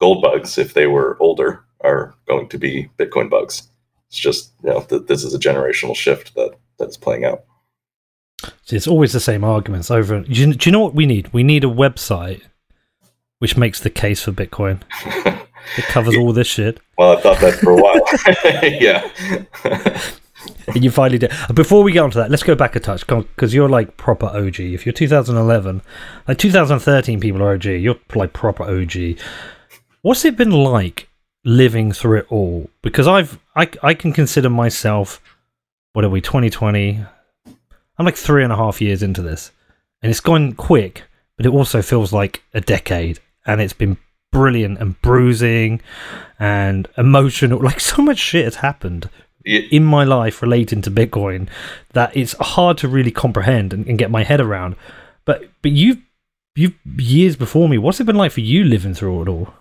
gold 0.00 0.22
bugs 0.22 0.58
if 0.58 0.74
they 0.74 0.86
were 0.86 1.16
older 1.20 1.64
are 1.80 2.14
going 2.26 2.48
to 2.48 2.58
be 2.58 2.90
Bitcoin 2.98 3.30
bugs. 3.30 3.68
It's 4.08 4.18
just 4.18 4.52
you 4.62 4.70
know 4.70 4.80
th- 4.82 5.06
this 5.06 5.24
is 5.24 5.34
a 5.34 5.38
generational 5.38 5.96
shift 5.96 6.34
that 6.34 6.50
that 6.78 6.88
is 6.88 6.96
playing 6.96 7.24
out. 7.24 7.44
It's 8.68 8.88
always 8.88 9.12
the 9.12 9.20
same 9.20 9.44
arguments 9.44 9.90
over. 9.90 10.20
Do 10.20 10.32
you, 10.32 10.54
do 10.54 10.68
you 10.68 10.72
know 10.72 10.80
what 10.80 10.94
we 10.94 11.06
need? 11.06 11.32
We 11.32 11.42
need 11.42 11.62
a 11.62 11.68
website 11.68 12.42
which 13.42 13.56
makes 13.56 13.80
the 13.80 13.90
case 13.90 14.22
for 14.22 14.30
Bitcoin. 14.30 14.80
It 15.76 15.84
covers 15.84 16.16
all 16.16 16.32
this 16.32 16.46
shit. 16.46 16.80
Well, 16.98 17.16
I 17.16 17.20
thought 17.20 17.40
that 17.40 17.54
for 17.54 17.70
a 17.70 17.76
while. 17.76 18.00
yeah. 18.80 19.08
And 20.66 20.84
you 20.84 20.90
finally 20.90 21.18
did. 21.18 21.32
Before 21.54 21.82
we 21.82 21.92
get 21.92 22.00
onto 22.00 22.18
that, 22.18 22.30
let's 22.30 22.42
go 22.42 22.54
back 22.54 22.76
a 22.76 22.80
touch 22.80 23.06
because 23.06 23.54
you're 23.54 23.68
like 23.68 23.96
proper 23.96 24.26
OG. 24.26 24.60
If 24.60 24.84
you're 24.84 24.92
2011, 24.92 25.82
like 26.26 26.38
2013, 26.38 27.20
people 27.20 27.42
are 27.42 27.54
OG. 27.54 27.64
You're 27.64 27.96
like 28.14 28.32
proper 28.32 28.64
OG. 28.64 29.18
What's 30.02 30.24
it 30.24 30.36
been 30.36 30.50
like 30.50 31.08
living 31.44 31.92
through 31.92 32.18
it 32.18 32.26
all? 32.28 32.68
Because 32.82 33.06
I've 33.06 33.38
I 33.54 33.68
I 33.82 33.94
can 33.94 34.12
consider 34.12 34.50
myself. 34.50 35.20
What 35.92 36.04
are 36.04 36.10
we? 36.10 36.20
2020. 36.20 37.04
I'm 37.98 38.04
like 38.04 38.16
three 38.16 38.42
and 38.42 38.52
a 38.52 38.56
half 38.56 38.80
years 38.80 39.02
into 39.02 39.22
this, 39.22 39.52
and 40.02 40.10
it's 40.10 40.20
gone 40.20 40.54
quick, 40.54 41.04
but 41.36 41.46
it 41.46 41.50
also 41.50 41.82
feels 41.82 42.12
like 42.12 42.42
a 42.52 42.60
decade, 42.60 43.20
and 43.46 43.60
it's 43.60 43.72
been 43.72 43.96
brilliant 44.30 44.78
and 44.78 45.00
bruising 45.02 45.80
and 46.38 46.88
emotional. 46.96 47.58
Like 47.62 47.80
so 47.80 48.02
much 48.02 48.18
shit 48.18 48.44
has 48.44 48.56
happened 48.56 49.08
Y- 49.46 49.68
in 49.70 49.84
my 49.84 50.04
life 50.04 50.42
relating 50.42 50.82
to 50.82 50.90
Bitcoin 50.90 51.48
that 51.92 52.16
it's 52.16 52.34
hard 52.40 52.78
to 52.78 52.88
really 52.88 53.10
comprehend 53.10 53.72
and, 53.72 53.86
and 53.86 53.98
get 53.98 54.10
my 54.10 54.22
head 54.22 54.40
around. 54.40 54.76
But 55.24 55.50
but 55.62 55.72
you've 55.72 55.98
you've 56.54 56.74
years 56.96 57.36
before 57.36 57.68
me. 57.68 57.78
What's 57.78 58.00
it 58.00 58.04
been 58.04 58.16
like 58.16 58.32
for 58.32 58.40
you 58.40 58.64
living 58.64 58.94
through 58.94 59.22
it 59.22 59.28
all? 59.28 59.54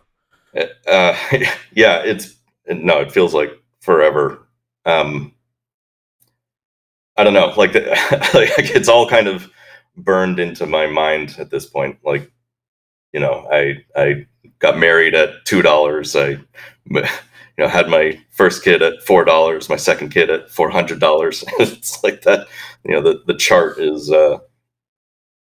Uh, 0.55 1.15
yeah, 1.73 1.99
it's 2.03 2.35
no, 2.67 2.99
it 2.99 3.11
feels 3.11 3.33
like 3.33 3.51
forever. 3.81 4.47
Um, 4.85 5.33
I 7.17 7.23
don't 7.23 7.33
know, 7.33 7.53
like, 7.57 7.73
the, 7.73 7.81
like 8.33 8.69
it's 8.75 8.87
all 8.89 9.07
kind 9.07 9.27
of 9.27 9.49
burned 9.97 10.39
into 10.39 10.65
my 10.65 10.87
mind 10.87 11.35
at 11.39 11.49
this 11.51 11.65
point. 11.65 11.99
Like, 12.03 12.31
you 13.13 13.19
know, 13.19 13.47
I 13.51 13.83
I 13.95 14.25
got 14.59 14.77
married 14.77 15.15
at 15.15 15.45
two 15.45 15.61
dollars. 15.61 16.15
I 16.15 16.29
you 16.89 17.03
know 17.57 17.67
had 17.67 17.89
my 17.89 18.19
first 18.31 18.63
kid 18.63 18.81
at 18.81 19.03
four 19.03 19.25
dollars, 19.25 19.69
my 19.69 19.75
second 19.75 20.09
kid 20.09 20.29
at 20.29 20.49
four 20.49 20.69
hundred 20.69 20.99
dollars. 20.99 21.43
it's 21.59 22.03
like 22.03 22.21
that. 22.23 22.47
You 22.83 22.93
know, 22.93 23.01
the 23.01 23.21
the 23.27 23.35
chart 23.35 23.79
is 23.79 24.11
uh, 24.11 24.39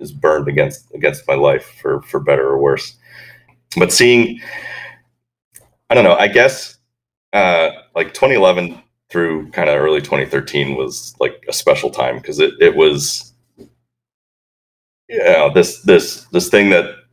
is 0.01 0.13
burned 0.13 0.49
against 0.49 0.93
against 0.95 1.27
my 1.29 1.35
life 1.35 1.79
for 1.81 2.03
for 2.03 2.21
better 2.21 2.47
or 2.47 2.59
worse. 2.59 2.97
But 3.77 3.93
seeing, 3.93 4.41
I 5.91 5.95
don't 5.95 6.05
know. 6.05 6.15
I 6.17 6.29
guess 6.29 6.79
uh, 7.33 7.71
like 7.95 8.15
2011 8.15 8.81
through 9.11 9.51
kind 9.51 9.69
of 9.69 9.81
early 9.81 10.01
2013 10.01 10.77
was 10.77 11.15
like 11.21 11.45
a 11.49 11.53
special 11.53 11.91
time 11.91 12.17
because 12.17 12.39
it 12.39 12.55
it 12.61 12.75
was 12.75 13.33
you 15.09 15.19
know 15.19 15.53
this 15.53 15.83
this 15.83 16.25
this 16.33 16.49
thing 16.49 16.71
that 16.71 17.04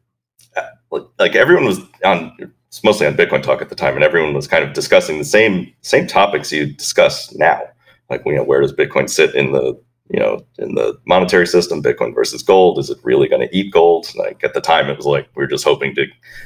like 1.19 1.36
everyone 1.36 1.65
was 1.65 1.80
on 2.04 2.36
it's 2.67 2.84
mostly 2.84 3.06
on 3.06 3.15
bitcoin 3.15 3.43
talk 3.43 3.62
at 3.62 3.69
the 3.69 3.75
time 3.75 3.95
and 3.95 4.04
everyone 4.04 4.34
was 4.34 4.47
kind 4.47 4.63
of 4.63 4.73
discussing 4.73 5.17
the 5.17 5.25
same 5.25 5.71
same 5.82 6.08
topics 6.08 6.51
you 6.51 6.73
discuss 6.73 7.34
now. 7.36 7.62
Like 8.10 8.23
you 8.25 8.36
know 8.36 8.43
where 8.43 8.62
does 8.62 8.73
bitcoin 8.73 9.10
sit 9.10 9.36
in 9.36 9.51
the 9.51 9.80
you 10.10 10.19
know 10.19 10.45
in 10.58 10.75
the 10.75 10.97
monetary 11.06 11.47
system 11.47 11.82
bitcoin 11.82 12.13
versus 12.13 12.43
gold? 12.43 12.80
Is 12.80 12.89
it 12.89 12.97
really 13.04 13.27
going 13.27 13.47
to 13.47 13.58
eat 13.58 13.71
gold? 13.73 14.13
Like 14.15 14.43
at 14.43 14.54
the 14.54 14.62
time 14.62 14.89
it 14.89 14.97
was 14.97 15.06
like 15.06 15.30
we 15.36 15.43
were 15.43 15.47
just 15.47 15.63
hoping 15.63 15.95
to 15.95 16.06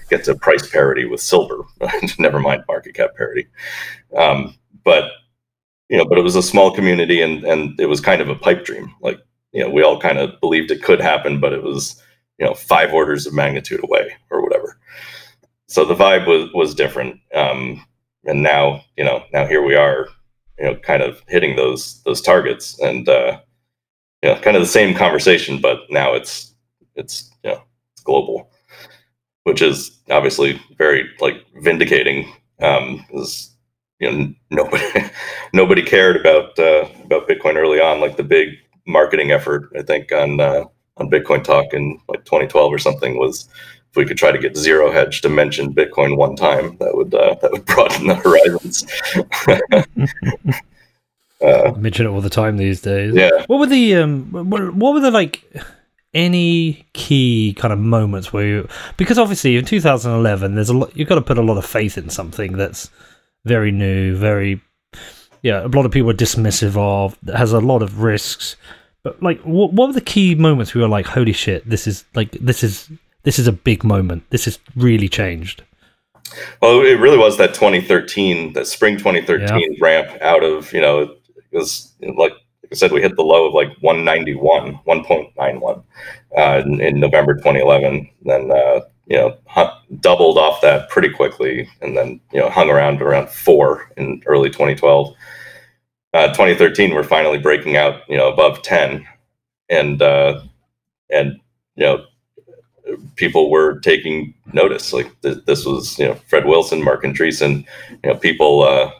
get 0.09 0.23
to 0.25 0.35
price 0.35 0.69
parity 0.69 1.05
with 1.05 1.21
silver. 1.21 1.63
Never 2.19 2.39
mind 2.39 2.63
market 2.67 2.95
cap 2.95 3.15
parity. 3.15 3.47
Um, 4.15 4.55
but 4.83 5.11
you 5.89 5.97
know 5.97 6.05
but 6.05 6.17
it 6.17 6.23
was 6.23 6.35
a 6.35 6.43
small 6.43 6.71
community 6.71 7.21
and 7.21 7.43
and 7.43 7.79
it 7.79 7.87
was 7.87 8.01
kind 8.01 8.21
of 8.21 8.29
a 8.29 8.35
pipe 8.35 8.65
dream. 8.65 8.93
Like 9.01 9.19
you 9.51 9.63
know 9.63 9.69
we 9.69 9.83
all 9.83 9.99
kind 9.99 10.17
of 10.17 10.39
believed 10.41 10.71
it 10.71 10.83
could 10.83 11.01
happen 11.01 11.39
but 11.39 11.53
it 11.53 11.63
was 11.63 12.01
you 12.37 12.45
know 12.45 12.53
five 12.53 12.93
orders 12.93 13.25
of 13.25 13.33
magnitude 13.33 13.83
away 13.83 14.13
or 14.35 14.43
whatever. 14.43 14.79
So 15.67 15.85
the 15.85 15.95
vibe 15.95 16.27
was 16.27 16.49
was 16.53 16.75
different. 16.75 17.19
Um, 17.33 17.85
and 18.25 18.41
now 18.41 18.83
you 18.97 19.03
know 19.03 19.23
now 19.31 19.45
here 19.45 19.63
we 19.63 19.75
are 19.75 20.07
you 20.59 20.65
know 20.65 20.75
kind 20.77 21.01
of 21.01 21.21
hitting 21.27 21.55
those 21.55 22.01
those 22.03 22.21
targets 22.21 22.79
and 22.79 23.07
uh, 23.07 23.39
you 24.21 24.29
know 24.29 24.39
kind 24.41 24.57
of 24.57 24.61
the 24.61 24.67
same 24.67 24.95
conversation 24.95 25.59
but 25.61 25.79
now 25.89 26.13
it's 26.13 26.53
it's 26.95 27.31
you 27.43 27.51
know 27.51 27.61
it's 27.93 28.03
global 28.03 28.49
which 29.43 29.61
is 29.61 29.99
obviously 30.09 30.59
very 30.77 31.09
like 31.19 31.45
vindicating 31.61 32.31
um, 32.61 33.05
you 33.99 34.11
know 34.11 34.33
nobody 34.51 34.83
nobody 35.53 35.81
cared 35.81 36.17
about 36.17 36.57
uh, 36.59 36.87
about 37.03 37.27
Bitcoin 37.27 37.55
early 37.55 37.79
on 37.79 38.01
like 38.01 38.17
the 38.17 38.23
big 38.23 38.49
marketing 38.87 39.31
effort 39.31 39.69
I 39.77 39.81
think 39.81 40.11
on 40.11 40.39
uh, 40.39 40.65
on 40.97 41.09
Bitcoin 41.09 41.43
Talk 41.43 41.73
in 41.73 41.99
like 42.07 42.23
2012 42.25 42.73
or 42.73 42.77
something 42.77 43.17
was 43.17 43.49
if 43.95 43.97
we 43.97 44.05
could 44.05 44.17
try 44.17 44.29
to 44.29 44.37
get 44.37 44.57
zero 44.57 44.91
hedge 44.91 45.21
to 45.21 45.29
mention 45.29 45.73
Bitcoin 45.73 46.17
one 46.17 46.35
time 46.35 46.75
that 46.79 46.93
would 46.95 47.15
uh, 47.15 47.35
that 47.41 47.49
would 47.51 47.65
broaden 47.71 48.07
the 48.07 48.15
horizons. 48.15 48.85
uh, 51.41 51.71
mention 51.77 52.05
it 52.05 52.09
all 52.09 52.19
the 52.19 52.29
time 52.29 52.57
these 52.57 52.81
days. 52.81 53.15
yeah, 53.15 53.29
What 53.47 53.59
were 53.59 53.67
the 53.67 53.95
um? 53.95 54.31
What, 54.31 54.75
what 54.75 54.93
were 54.93 54.99
the 54.99 55.11
like? 55.11 55.43
Any 56.13 56.85
key 56.93 57.53
kind 57.57 57.73
of 57.73 57.79
moments 57.79 58.31
where 58.31 58.45
you 58.45 58.69
because 58.95 59.19
obviously 59.19 59.57
in 59.57 59.65
2011 59.65 60.55
there's 60.55 60.69
a 60.69 60.73
lot 60.73 60.95
you've 60.95 61.09
got 61.09 61.15
to 61.15 61.21
put 61.21 61.37
a 61.37 61.41
lot 61.41 61.57
of 61.57 61.65
faith 61.65 61.97
in 61.97 62.09
something 62.09 62.53
that's 62.53 62.89
very 63.43 63.69
new, 63.69 64.15
very 64.15 64.61
yeah. 65.41 65.65
A 65.65 65.67
lot 65.67 65.85
of 65.85 65.91
people 65.91 66.09
are 66.09 66.13
dismissive 66.13 66.77
of 66.77 67.17
that 67.23 67.35
has 67.35 67.51
a 67.51 67.59
lot 67.59 67.81
of 67.81 68.01
risks. 68.01 68.55
But 69.03 69.21
like, 69.21 69.41
what 69.41 69.73
what 69.73 69.87
were 69.87 69.93
the 69.93 69.99
key 69.99 70.35
moments 70.35 70.73
where 70.73 70.81
you 70.83 70.87
were 70.87 70.91
like, 70.91 71.05
holy 71.05 71.33
shit, 71.33 71.69
this 71.69 71.85
is 71.85 72.05
like 72.13 72.31
this 72.31 72.63
is 72.63 72.89
this 73.25 73.37
is 73.37 73.47
a 73.47 73.51
big 73.51 73.83
moment. 73.83 74.23
This 74.29 74.45
has 74.45 74.59
really 74.75 75.09
changed. 75.09 75.63
Well, 76.61 76.81
it 76.81 76.99
really 76.99 77.17
was 77.17 77.37
that 77.37 77.53
2013, 77.53 78.53
that 78.53 78.65
spring 78.65 78.97
2013 78.97 79.77
ramp 79.79 80.17
out 80.21 80.43
of, 80.43 80.73
you 80.73 80.81
know, 80.81 81.01
it 81.01 81.43
was 81.51 81.93
like 82.01 82.33
like 82.65 82.71
I 82.71 82.75
said, 82.75 82.91
we 82.91 83.01
hit 83.01 83.15
the 83.15 83.21
low 83.21 83.47
of 83.47 83.53
like 83.53 83.77
191, 83.81 84.79
1.91 84.87 85.83
uh, 86.35 86.63
in, 86.65 86.81
in, 86.81 86.99
November 86.99 87.35
2011. 87.35 88.09
Then 88.23 88.49
uh, 88.49 88.79
you 89.05 89.17
know 89.17 89.37
doubled 89.99 90.39
off 90.39 90.61
that 90.61 90.89
pretty 90.89 91.09
quickly, 91.09 91.69
and 91.81 91.95
then 91.95 92.19
you 92.33 92.39
know 92.39 92.49
hung 92.49 92.69
around 92.69 93.01
around 93.01 93.29
four 93.29 93.91
in 93.97 94.21
early 94.25 94.49
2012. 94.49 95.13
Uh, 96.13 96.27
2013, 96.27 96.93
we're 96.93 97.03
finally 97.03 97.37
breaking 97.37 97.75
out, 97.75 98.01
you 98.07 98.15
know, 98.15 98.31
above 98.31 98.61
10, 98.61 99.05
and 99.69 100.01
uh, 100.01 100.41
and 101.11 101.39
you 101.75 101.85
know 101.85 102.05
people 103.15 103.49
were 103.49 103.79
taking 103.79 104.33
notice. 104.53 104.93
Like 104.93 105.09
th- 105.21 105.45
this 105.45 105.65
was, 105.65 105.97
you 105.99 106.07
know, 106.07 106.15
Fred 106.27 106.45
Wilson, 106.45 106.83
Marc 106.83 107.03
Andreessen, 107.03 107.65
you 108.03 108.09
know, 108.09 108.15
people, 108.15 108.63
uh, 108.63 108.91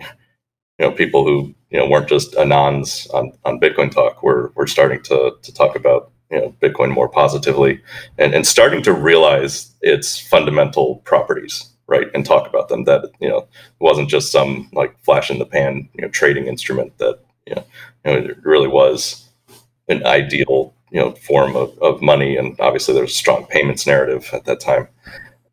you 0.00 0.86
know, 0.86 0.92
people 0.92 1.24
who 1.24 1.54
you 1.70 1.78
know 1.78 1.88
weren't 1.88 2.08
just 2.08 2.32
anons 2.32 3.12
on 3.14 3.32
on 3.44 3.60
Bitcoin 3.60 3.90
Talk. 3.90 4.22
Were 4.22 4.52
were 4.54 4.66
starting 4.66 5.02
to 5.04 5.36
to 5.42 5.54
talk 5.54 5.76
about 5.76 6.10
you 6.30 6.38
know 6.38 6.54
Bitcoin 6.62 6.92
more 6.92 7.08
positively 7.08 7.80
and 8.18 8.34
and 8.34 8.46
starting 8.46 8.82
to 8.82 8.92
realize 8.92 9.72
its 9.80 10.18
fundamental 10.18 10.96
properties. 11.04 11.66
Right, 11.86 12.06
and 12.14 12.24
talk 12.24 12.48
about 12.48 12.68
them. 12.68 12.84
That 12.84 13.10
you 13.20 13.28
know, 13.28 13.48
wasn't 13.80 14.08
just 14.08 14.30
some 14.30 14.70
like 14.72 14.96
flash 15.02 15.28
in 15.28 15.40
the 15.40 15.44
pan, 15.44 15.88
you 15.94 16.02
know, 16.02 16.08
trading 16.08 16.46
instrument. 16.46 16.96
That 16.98 17.18
you 17.46 17.56
know, 17.56 17.64
you 18.04 18.12
know 18.12 18.18
it 18.28 18.44
really 18.44 18.68
was 18.68 19.28
an 19.88 20.06
ideal 20.06 20.72
you 20.90 21.00
know 21.00 21.12
form 21.12 21.56
of, 21.56 21.76
of 21.78 22.02
money 22.02 22.36
and 22.36 22.58
obviously 22.60 22.94
there's 22.94 23.12
a 23.12 23.14
strong 23.14 23.46
payments 23.46 23.86
narrative 23.86 24.28
at 24.32 24.44
that 24.44 24.60
time. 24.60 24.88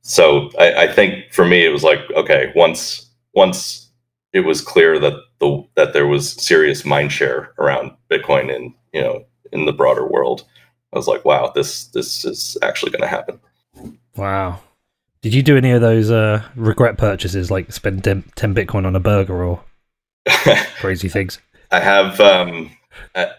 So 0.02 0.50
I, 0.58 0.84
I, 0.84 0.92
think 0.92 1.34
for 1.34 1.44
me 1.46 1.66
it 1.66 1.70
was 1.70 1.84
like 1.84 2.00
okay 2.16 2.52
once 2.56 3.10
once 3.34 3.90
it 4.34 4.42
was 4.42 4.62
clear 4.62 5.00
that 5.00 5.14
the 5.40 5.64
that 5.76 5.94
there 5.94 6.08
was 6.08 6.32
serious 6.32 6.86
mind 6.86 7.12
share 7.12 7.54
around 7.60 7.92
bitcoin 8.10 8.54
in 8.54 8.74
you 8.94 9.02
know 9.02 9.26
in 9.52 9.66
the 9.66 9.74
broader 9.74 10.08
world 10.08 10.46
i 10.94 10.98
was 10.98 11.08
like 11.08 11.26
wow 11.26 11.52
this 11.54 11.88
this 11.88 12.24
is 12.24 12.58
actually 12.62 12.92
going 12.92 13.02
to 13.02 13.08
happen. 13.08 13.40
Wow. 14.16 14.60
Did 15.22 15.34
you 15.34 15.44
do 15.44 15.58
any 15.58 15.72
of 15.72 15.82
those 15.82 16.12
uh, 16.12 16.44
regret 16.56 16.98
purchases 16.98 17.52
like 17.52 17.72
spend 17.72 18.04
10, 18.04 18.32
10 18.36 18.56
bitcoin 18.56 18.86
on 18.86 18.96
a 18.96 19.00
burger 19.00 19.44
or 19.44 19.64
crazy 20.80 21.10
things? 21.10 21.40
I 21.72 21.80
have 21.80 22.20
um 22.22 22.72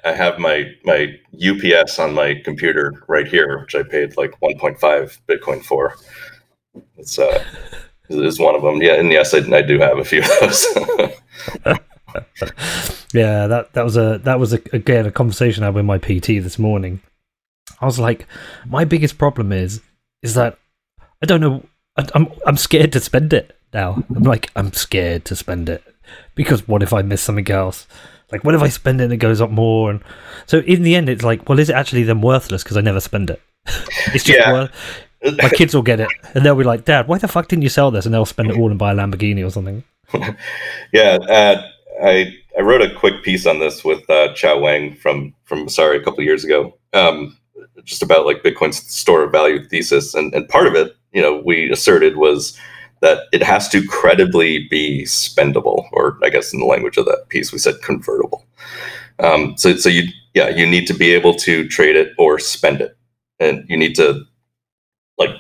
I 0.05 0.13
have 0.13 0.39
my 0.39 0.73
my 0.85 1.19
UPS 1.35 1.99
on 1.99 2.15
my 2.15 2.41
computer 2.45 3.05
right 3.09 3.27
here, 3.27 3.61
which 3.61 3.75
I 3.75 3.83
paid 3.83 4.17
like 4.17 4.39
1.5 4.41 5.19
Bitcoin 5.29 5.63
for. 5.63 5.95
It's 6.97 7.19
uh, 7.19 7.45
is 8.09 8.39
one 8.39 8.55
of 8.55 8.63
them. 8.63 8.83
Yeah, 8.83 8.95
and 8.95 9.11
yes, 9.11 9.35
I, 9.35 9.39
I 9.39 9.63
do 9.63 9.79
have 9.79 9.99
a 9.99 10.05
few 10.05 10.21
of 10.21 10.31
those. 10.41 10.67
yeah, 13.13 13.47
that 13.47 13.73
that 13.73 13.85
was 13.85 13.97
a 13.97 14.19
that 14.25 14.41
was 14.41 14.53
a, 14.53 14.61
again 14.73 15.07
a 15.07 15.13
conversation 15.13 15.63
I 15.63 15.67
had 15.67 15.75
with 15.75 15.85
my 15.85 15.99
PT 15.99 16.27
this 16.43 16.59
morning. 16.59 17.01
I 17.81 17.87
was 17.87 17.99
like, 17.99 18.27
my 18.67 18.85
biggest 18.85 19.19
problem 19.19 19.53
is 19.53 19.81
is 20.23 20.35
that 20.35 20.59
I 21.23 21.27
don't 21.27 21.41
know. 21.41 21.65
I, 21.97 22.07
I'm 22.15 22.29
I'm 22.47 22.57
scared 22.57 22.93
to 22.93 23.01
spend 23.01 23.33
it 23.33 23.57
now. 23.73 24.03
I'm 24.15 24.23
like 24.23 24.51
I'm 24.57 24.73
scared 24.73 25.25
to 25.27 25.37
spend 25.37 25.69
it 25.69 25.85
because 26.35 26.67
what 26.67 26.83
if 26.83 26.93
I 26.93 27.03
miss 27.03 27.23
something 27.23 27.51
else? 27.51 27.87
Like, 28.31 28.45
what 28.45 28.55
if 28.55 28.63
I 28.63 28.69
spend 28.69 29.01
it 29.01 29.05
and 29.05 29.13
it 29.13 29.19
goes 29.19 29.41
up 29.41 29.51
more? 29.51 29.91
And 29.91 30.01
so 30.47 30.59
in 30.61 30.83
the 30.83 30.95
end, 30.95 31.09
it's 31.09 31.25
like, 31.25 31.49
well, 31.49 31.59
is 31.59 31.71
it 31.71 31.75
actually 31.75 32.03
then 32.03 32.21
worthless 32.21 32.63
because 32.63 32.77
I 32.77 32.83
never 32.83 33.01
spend 33.01 33.31
it? 33.31 33.41
it's 34.15 34.25
just 34.25 34.39
yeah. 34.39 34.53
worth. 34.53 34.71
My 35.43 35.49
kids 35.49 35.75
will 35.75 35.83
get 35.83 35.99
it, 35.99 36.09
and 36.35 36.45
they'll 36.45 36.55
be 36.55 36.63
like, 36.63 36.85
"Dad, 36.85 37.09
why 37.09 37.19
the 37.19 37.27
fuck 37.27 37.49
didn't 37.49 37.65
you 37.65 37.69
sell 37.69 37.91
this?" 37.91 38.07
And 38.07 38.15
they'll 38.15 38.25
spend 38.25 38.53
it 38.53 38.57
all 38.57 38.71
and 38.71 38.79
buy 38.79 38.93
a 38.93 38.95
Lamborghini 38.95 39.45
or 39.45 39.51
something. 39.51 39.83
yeah, 40.93 41.19
uh, 41.29 41.63
I 42.03 42.37
I 42.57 42.61
wrote 42.61 42.83
a 42.83 42.95
quick 42.95 43.25
piece 43.25 43.45
on 43.45 43.59
this 43.59 43.85
with 43.85 44.09
uh, 44.09 44.33
Chao 44.35 44.59
Wang 44.59 44.95
from 44.95 45.35
from 45.45 45.69
sorry 45.69 45.97
a 45.97 46.05
couple 46.05 46.23
years 46.23 46.45
ago, 46.45 46.79
um, 46.93 47.37
just 47.83 48.03
about 48.03 48.27
like 48.27 48.45
Bitcoin's 48.45 48.89
store 48.89 49.25
of 49.25 49.33
value 49.33 49.65
thesis, 49.65 50.15
and 50.15 50.33
and 50.35 50.49
part 50.49 50.69
of 50.69 50.77
it, 50.77 50.97
you 51.13 51.21
know, 51.21 51.43
we 51.45 51.69
asserted 51.71 52.17
was 52.17 52.57
that 53.01 53.25
it 53.33 53.43
has 53.43 53.69
to 53.69 53.87
credibly 53.87 54.67
be 54.69 55.05
spendable, 55.05 55.89
or 55.93 56.19
I 56.23 56.31
guess 56.31 56.53
in 56.53 56.61
the 56.61 56.67
language 56.67 56.97
of 56.97 57.07
that 57.07 57.27
piece, 57.29 57.53
we 57.53 57.59
said 57.59 57.81
convertible. 57.83 58.47
Um, 59.21 59.57
so, 59.57 59.77
so 59.77 59.89
you, 59.89 60.05
yeah, 60.35 60.49
you 60.49 60.67
need 60.67 60.87
to 60.87 60.95
be 60.95 61.13
able 61.13 61.35
to 61.37 61.69
trade 61.69 61.97
it 61.97 62.13
or 62.19 62.39
spend 62.39 62.81
it, 62.81 62.97
and 63.41 63.65
you 63.69 63.77
need 63.77 63.95
to, 63.97 64.25
like, 65.17 65.31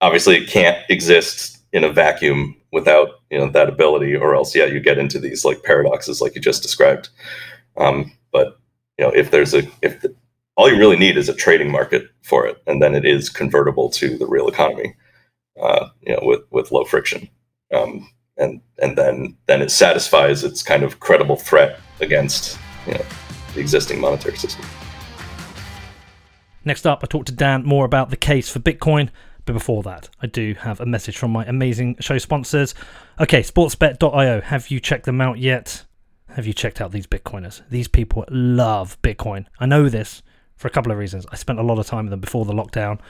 obviously, 0.00 0.36
it 0.36 0.48
can't 0.48 0.78
exist 0.88 1.58
in 1.72 1.84
a 1.84 1.92
vacuum 1.92 2.56
without 2.72 3.20
you 3.30 3.38
know 3.38 3.48
that 3.50 3.68
ability, 3.68 4.14
or 4.14 4.34
else, 4.34 4.54
yeah, 4.54 4.66
you 4.66 4.80
get 4.80 4.98
into 4.98 5.18
these 5.18 5.44
like 5.44 5.62
paradoxes, 5.62 6.20
like 6.20 6.34
you 6.34 6.40
just 6.40 6.62
described. 6.62 7.08
Um, 7.76 8.12
but 8.32 8.58
you 8.98 9.04
know, 9.04 9.10
if 9.10 9.30
there's 9.30 9.54
a 9.54 9.62
if 9.82 10.00
the, 10.00 10.14
all 10.56 10.70
you 10.70 10.78
really 10.78 10.96
need 10.96 11.16
is 11.16 11.28
a 11.28 11.34
trading 11.34 11.70
market 11.70 12.08
for 12.22 12.46
it, 12.46 12.58
and 12.66 12.82
then 12.82 12.94
it 12.94 13.04
is 13.04 13.28
convertible 13.28 13.88
to 13.90 14.18
the 14.18 14.26
real 14.26 14.48
economy 14.48 14.94
uh, 15.62 15.88
you 16.00 16.12
know, 16.12 16.20
with 16.22 16.40
with 16.50 16.72
low 16.72 16.84
friction, 16.84 17.28
um, 17.72 18.08
and 18.36 18.60
and 18.78 18.96
then 18.96 19.36
then 19.46 19.62
it 19.62 19.70
satisfies 19.70 20.44
its 20.44 20.62
kind 20.62 20.82
of 20.82 21.00
credible 21.00 21.36
threat 21.36 21.78
against 22.00 22.58
you 22.86 22.94
know 22.94 23.04
the 23.54 23.60
existing 23.60 24.00
monetary 24.00 24.36
system. 24.36 24.64
Next 26.64 26.86
up, 26.86 27.00
I 27.02 27.06
talked 27.06 27.26
to 27.26 27.34
Dan 27.34 27.64
more 27.64 27.84
about 27.84 28.10
the 28.10 28.16
case 28.16 28.50
for 28.50 28.58
Bitcoin. 28.58 29.10
But 29.46 29.54
before 29.54 29.82
that, 29.84 30.10
I 30.20 30.26
do 30.26 30.54
have 30.60 30.80
a 30.80 30.86
message 30.86 31.16
from 31.16 31.30
my 31.30 31.44
amazing 31.46 31.96
show 32.00 32.18
sponsors. 32.18 32.74
Okay, 33.18 33.42
sportsbet.io. 33.42 34.42
Have 34.42 34.68
you 34.68 34.80
checked 34.80 35.06
them 35.06 35.20
out 35.20 35.38
yet? 35.38 35.84
Have 36.34 36.46
you 36.46 36.52
checked 36.52 36.80
out 36.80 36.92
these 36.92 37.06
Bitcoiners? 37.06 37.62
These 37.70 37.88
people 37.88 38.24
love 38.28 39.00
Bitcoin. 39.02 39.46
I 39.58 39.66
know 39.66 39.88
this 39.88 40.22
for 40.60 40.68
a 40.68 40.70
couple 40.70 40.92
of 40.92 40.98
reasons. 40.98 41.24
I 41.32 41.36
spent 41.36 41.58
a 41.58 41.62
lot 41.62 41.78
of 41.78 41.86
time 41.86 42.04
with 42.04 42.10
them 42.10 42.20
before 42.20 42.44
the 42.44 42.52
lockdown. 42.52 43.00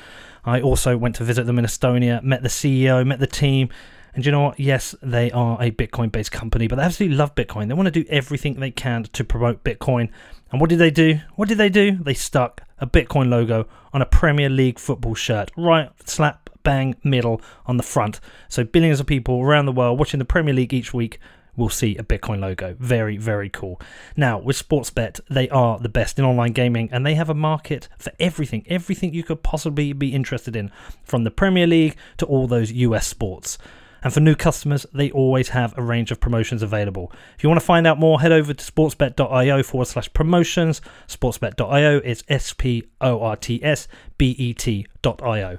I 0.44 0.60
also 0.60 0.96
went 0.96 1.16
to 1.16 1.24
visit 1.24 1.46
them 1.46 1.58
in 1.58 1.64
Estonia, 1.64 2.22
met 2.22 2.44
the 2.44 2.48
CEO, 2.48 3.04
met 3.04 3.18
the 3.18 3.26
team. 3.26 3.70
And 4.14 4.24
you 4.24 4.30
know 4.30 4.42
what? 4.42 4.60
Yes, 4.60 4.94
they 5.02 5.32
are 5.32 5.60
a 5.60 5.72
Bitcoin 5.72 6.12
based 6.12 6.30
company, 6.30 6.68
but 6.68 6.76
they 6.76 6.82
absolutely 6.82 7.16
love 7.16 7.34
Bitcoin. 7.34 7.66
They 7.66 7.74
want 7.74 7.88
to 7.88 8.02
do 8.02 8.08
everything 8.08 8.54
they 8.54 8.70
can 8.70 9.02
to 9.02 9.24
promote 9.24 9.64
Bitcoin. 9.64 10.10
And 10.52 10.60
what 10.60 10.70
did 10.70 10.78
they 10.78 10.92
do? 10.92 11.18
What 11.34 11.48
did 11.48 11.58
they 11.58 11.68
do? 11.68 11.98
They 12.00 12.14
stuck 12.14 12.62
a 12.78 12.86
Bitcoin 12.86 13.30
logo 13.30 13.66
on 13.92 14.00
a 14.00 14.06
Premier 14.06 14.48
League 14.48 14.78
football 14.78 15.16
shirt, 15.16 15.50
right 15.56 15.90
slap 16.08 16.50
bang 16.62 16.94
middle 17.02 17.42
on 17.66 17.78
the 17.78 17.82
front. 17.82 18.20
So 18.48 18.62
billions 18.62 19.00
of 19.00 19.06
people 19.06 19.40
around 19.40 19.66
the 19.66 19.72
world 19.72 19.98
watching 19.98 20.18
the 20.18 20.24
Premier 20.24 20.54
League 20.54 20.72
each 20.72 20.94
week 20.94 21.18
will 21.60 21.68
see 21.68 21.96
a 21.96 22.02
Bitcoin 22.02 22.40
logo. 22.40 22.74
Very, 22.80 23.16
very 23.16 23.50
cool. 23.50 23.80
Now, 24.16 24.38
with 24.38 24.56
Sportsbet, 24.56 25.20
they 25.28 25.48
are 25.50 25.78
the 25.78 25.88
best 25.88 26.18
in 26.18 26.24
online 26.24 26.52
gaming 26.52 26.88
and 26.90 27.06
they 27.06 27.14
have 27.14 27.28
a 27.28 27.34
market 27.34 27.88
for 27.98 28.10
everything, 28.18 28.64
everything 28.66 29.14
you 29.14 29.22
could 29.22 29.42
possibly 29.42 29.92
be 29.92 30.14
interested 30.14 30.56
in, 30.56 30.72
from 31.04 31.24
the 31.24 31.30
Premier 31.30 31.66
League 31.66 31.96
to 32.16 32.26
all 32.26 32.48
those 32.48 32.72
US 32.72 33.06
sports. 33.06 33.58
And 34.02 34.12
for 34.12 34.20
new 34.20 34.34
customers, 34.34 34.86
they 34.94 35.10
always 35.10 35.50
have 35.50 35.76
a 35.76 35.82
range 35.82 36.10
of 36.10 36.20
promotions 36.20 36.62
available. 36.62 37.12
If 37.36 37.44
you 37.44 37.50
want 37.50 37.60
to 37.60 37.66
find 37.66 37.86
out 37.86 37.98
more, 37.98 38.20
head 38.20 38.32
over 38.32 38.54
to 38.54 38.72
sportsbet.io 38.72 39.62
forward 39.62 39.88
slash 39.88 40.10
promotions. 40.14 40.80
Sportsbet.io 41.06 41.98
is 41.98 42.24
S 42.28 42.54
P 42.54 42.84
O 43.02 43.20
R 43.20 43.36
T 43.36 43.62
S 43.62 43.88
B 44.16 44.34
E 44.38 44.54
T.io. 44.54 45.58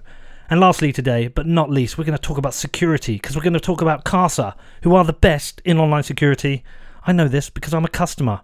And 0.52 0.60
lastly, 0.60 0.92
today, 0.92 1.30
but 1.30 1.48
not 1.48 1.70
least, 1.70 1.98
we're 1.98 2.04
going 2.04 2.18
to 2.18 2.22
talk 2.22 2.38
about 2.38 2.54
security 2.54 3.14
because 3.14 3.38
we're 3.38 3.42
going 3.42 3.54
to 3.54 3.60
talk 3.62 3.82
about 3.82 4.04
Casa, 4.04 4.54
who 4.84 4.94
are 4.96 5.06
the 5.06 5.14
best 5.14 5.62
in 5.64 5.80
online 5.80 6.04
security. 6.04 6.66
I 7.08 7.14
know 7.14 7.30
this 7.30 7.50
because 7.50 7.74
I'm 7.74 7.86
a 7.86 7.88
customer. 7.88 8.42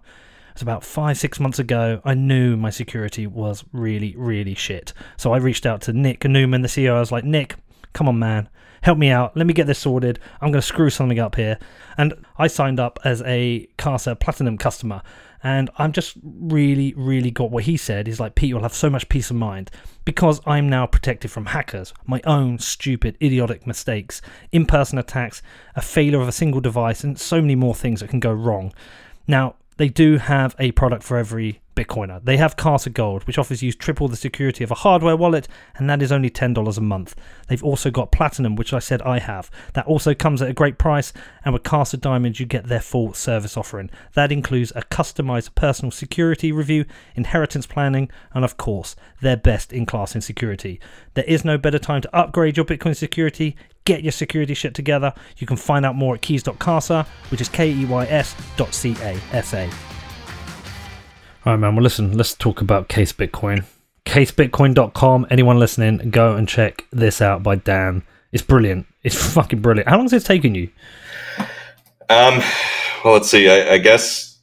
It's 0.52 0.62
about 0.62 0.82
five, 0.82 1.18
six 1.18 1.38
months 1.38 1.58
ago. 1.58 2.00
I 2.06 2.14
knew 2.14 2.56
my 2.56 2.70
security 2.70 3.26
was 3.26 3.62
really, 3.74 4.14
really 4.16 4.54
shit. 4.54 4.94
So 5.18 5.34
I 5.34 5.36
reached 5.36 5.66
out 5.66 5.82
to 5.82 5.92
Nick 5.92 6.20
Neuman, 6.20 6.62
the 6.62 6.68
CEO. 6.68 6.94
I 6.94 7.00
was 7.00 7.12
like, 7.12 7.24
Nick, 7.24 7.56
come 7.92 8.08
on, 8.08 8.18
man 8.18 8.48
help 8.82 8.98
me 8.98 9.10
out. 9.10 9.36
Let 9.36 9.46
me 9.46 9.54
get 9.54 9.66
this 9.66 9.78
sorted. 9.78 10.18
I'm 10.40 10.50
going 10.50 10.60
to 10.60 10.66
screw 10.66 10.90
something 10.90 11.18
up 11.18 11.34
here. 11.34 11.58
And 11.96 12.14
I 12.36 12.46
signed 12.46 12.80
up 12.80 12.98
as 13.04 13.22
a 13.22 13.68
Casa 13.76 14.14
Platinum 14.16 14.58
customer 14.58 15.02
and 15.42 15.70
I'm 15.78 15.92
just 15.92 16.16
really, 16.22 16.94
really 16.96 17.30
got 17.30 17.50
what 17.50 17.64
he 17.64 17.76
said. 17.76 18.06
He's 18.06 18.20
like, 18.20 18.34
Pete, 18.34 18.48
you'll 18.48 18.62
have 18.62 18.74
so 18.74 18.90
much 18.90 19.08
peace 19.08 19.30
of 19.30 19.36
mind 19.36 19.70
because 20.04 20.40
I'm 20.46 20.68
now 20.68 20.86
protected 20.86 21.30
from 21.30 21.46
hackers, 21.46 21.94
my 22.06 22.20
own 22.24 22.58
stupid, 22.58 23.16
idiotic 23.22 23.66
mistakes, 23.66 24.20
in 24.52 24.66
person 24.66 24.98
attacks, 24.98 25.42
a 25.76 25.82
failure 25.82 26.20
of 26.20 26.28
a 26.28 26.32
single 26.32 26.60
device, 26.60 27.04
and 27.04 27.18
so 27.18 27.40
many 27.40 27.54
more 27.54 27.74
things 27.74 28.00
that 28.00 28.10
can 28.10 28.20
go 28.20 28.32
wrong. 28.32 28.72
Now, 29.26 29.56
they 29.78 29.88
do 29.88 30.18
have 30.18 30.54
a 30.58 30.72
product 30.72 31.02
for 31.02 31.16
every 31.16 31.60
Bitcoiner. 31.78 32.20
They 32.24 32.36
have 32.36 32.56
Casa 32.56 32.90
Gold, 32.90 33.24
which 33.24 33.38
offers 33.38 33.62
you 33.62 33.72
triple 33.72 34.08
the 34.08 34.16
security 34.16 34.64
of 34.64 34.72
a 34.72 34.76
hardware 34.76 35.16
wallet, 35.16 35.46
and 35.76 35.88
that 35.88 36.02
is 36.02 36.10
only 36.10 36.28
$10 36.28 36.76
a 36.76 36.80
month. 36.80 37.14
They've 37.46 37.62
also 37.62 37.90
got 37.90 38.10
Platinum, 38.10 38.56
which 38.56 38.72
I 38.72 38.80
said 38.80 39.00
I 39.02 39.20
have. 39.20 39.48
That 39.74 39.86
also 39.86 40.12
comes 40.12 40.42
at 40.42 40.50
a 40.50 40.54
great 40.54 40.78
price, 40.78 41.12
and 41.44 41.54
with 41.54 41.62
Casa 41.62 41.96
Diamond, 41.96 42.40
you 42.40 42.46
get 42.46 42.66
their 42.66 42.80
full 42.80 43.14
service 43.14 43.56
offering. 43.56 43.90
That 44.14 44.32
includes 44.32 44.72
a 44.74 44.82
customized 44.82 45.54
personal 45.54 45.92
security 45.92 46.50
review, 46.50 46.84
inheritance 47.14 47.66
planning, 47.66 48.10
and 48.34 48.44
of 48.44 48.56
course, 48.56 48.96
their 49.22 49.36
best 49.36 49.72
in 49.72 49.86
class 49.86 50.16
in 50.16 50.20
security. 50.20 50.80
There 51.14 51.24
is 51.24 51.44
no 51.44 51.56
better 51.56 51.78
time 51.78 52.02
to 52.02 52.16
upgrade 52.16 52.56
your 52.56 52.66
Bitcoin 52.66 52.96
security. 52.96 53.54
Get 53.88 54.02
your 54.02 54.12
security 54.12 54.52
shit 54.52 54.74
together. 54.74 55.14
You 55.38 55.46
can 55.46 55.56
find 55.56 55.86
out 55.86 55.96
more 55.96 56.14
at 56.14 56.20
keys.casa, 56.20 57.06
which 57.30 57.40
is 57.40 57.48
K 57.48 57.72
E 57.72 57.86
Y 57.86 58.04
S 58.04 58.36
dot 58.58 58.74
C 58.74 58.94
A 59.00 59.18
S 59.32 59.54
A. 59.54 59.64
All 59.64 61.54
right, 61.54 61.56
man. 61.56 61.74
Well, 61.74 61.82
listen, 61.82 62.14
let's 62.14 62.34
talk 62.34 62.60
about 62.60 62.88
Case 62.88 63.14
Bitcoin. 63.14 63.64
CaseBitcoin.com. 64.04 65.28
Anyone 65.30 65.58
listening, 65.58 66.10
go 66.10 66.36
and 66.36 66.46
check 66.46 66.84
this 66.92 67.22
out 67.22 67.42
by 67.42 67.56
Dan. 67.56 68.02
It's 68.30 68.42
brilliant. 68.42 68.86
It's 69.04 69.16
fucking 69.32 69.62
brilliant. 69.62 69.88
How 69.88 69.96
long 69.96 70.04
has 70.04 70.12
it 70.12 70.26
taken 70.26 70.54
you? 70.54 70.68
Um, 72.10 72.42
well, 73.02 73.14
let's 73.14 73.30
see. 73.30 73.48
I, 73.48 73.72
I 73.72 73.78
guess 73.78 74.38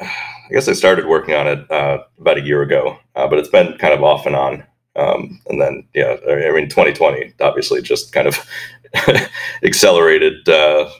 I 0.00 0.08
guess 0.50 0.68
I 0.68 0.72
started 0.72 1.04
working 1.04 1.34
on 1.34 1.46
it 1.48 1.70
uh, 1.70 1.98
about 2.18 2.38
a 2.38 2.42
year 2.42 2.62
ago, 2.62 2.96
uh, 3.14 3.28
but 3.28 3.38
it's 3.38 3.50
been 3.50 3.76
kind 3.76 3.92
of 3.92 4.02
off 4.02 4.24
and 4.24 4.34
on. 4.34 4.64
Um, 4.94 5.40
and 5.46 5.60
then, 5.60 5.86
yeah, 5.94 6.16
I 6.28 6.52
mean, 6.52 6.68
2020 6.68 7.32
obviously 7.40 7.80
just 7.80 8.12
kind 8.12 8.28
of 8.28 8.46
accelerated 9.64 10.48
uh, 10.48 10.90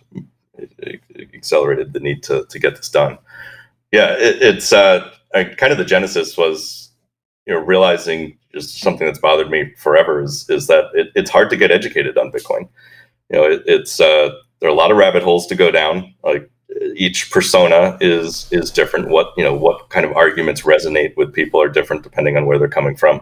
accelerated 1.35 1.92
the 1.92 2.00
need 2.00 2.22
to 2.24 2.46
to 2.46 2.59
get 2.59 2.76
this 2.76 2.88
done. 2.88 3.18
Yeah, 3.90 4.12
it, 4.12 4.40
it's 4.40 4.72
uh, 4.72 5.11
kind 5.33 5.72
of 5.72 5.78
the 5.78 5.85
genesis 5.85 6.37
was 6.37 6.90
you 7.46 7.55
know 7.55 7.61
realizing 7.61 8.38
just 8.52 8.81
something 8.81 9.07
that's 9.07 9.18
bothered 9.18 9.50
me 9.50 9.72
forever 9.76 10.22
is 10.22 10.48
is 10.48 10.66
that 10.68 10.87
it, 10.94 11.09
it's 11.14 11.31
hard 11.31 11.50
to 11.50 11.57
get 11.57 11.70
educated 11.70 12.16
on 12.18 12.33
Bitcoin. 12.33 12.68
You 13.31 13.38
know, 13.38 13.44
it, 13.44 13.62
it's 13.66 14.00
uh, 14.00 14.31
there 14.61 14.68
are 14.68 14.72
a 14.72 14.76
lot 14.76 14.90
of 14.90 14.96
rabbit 14.96 15.22
holes 15.22 15.46
to 15.48 15.55
go 15.55 15.70
down. 15.70 16.14
Like 16.24 16.50
each 16.96 17.31
persona 17.31 17.98
is 18.00 18.48
is 18.52 18.70
different. 18.70 19.09
What 19.09 19.33
you 19.37 19.44
know, 19.44 19.55
what 19.55 19.90
kind 19.90 20.07
of 20.07 20.12
arguments 20.12 20.62
resonate 20.62 21.16
with 21.16 21.33
people 21.33 21.61
are 21.61 21.68
different 21.68 22.02
depending 22.02 22.37
on 22.37 22.46
where 22.46 22.59
they're 22.59 22.68
coming 22.68 22.96
from. 22.96 23.20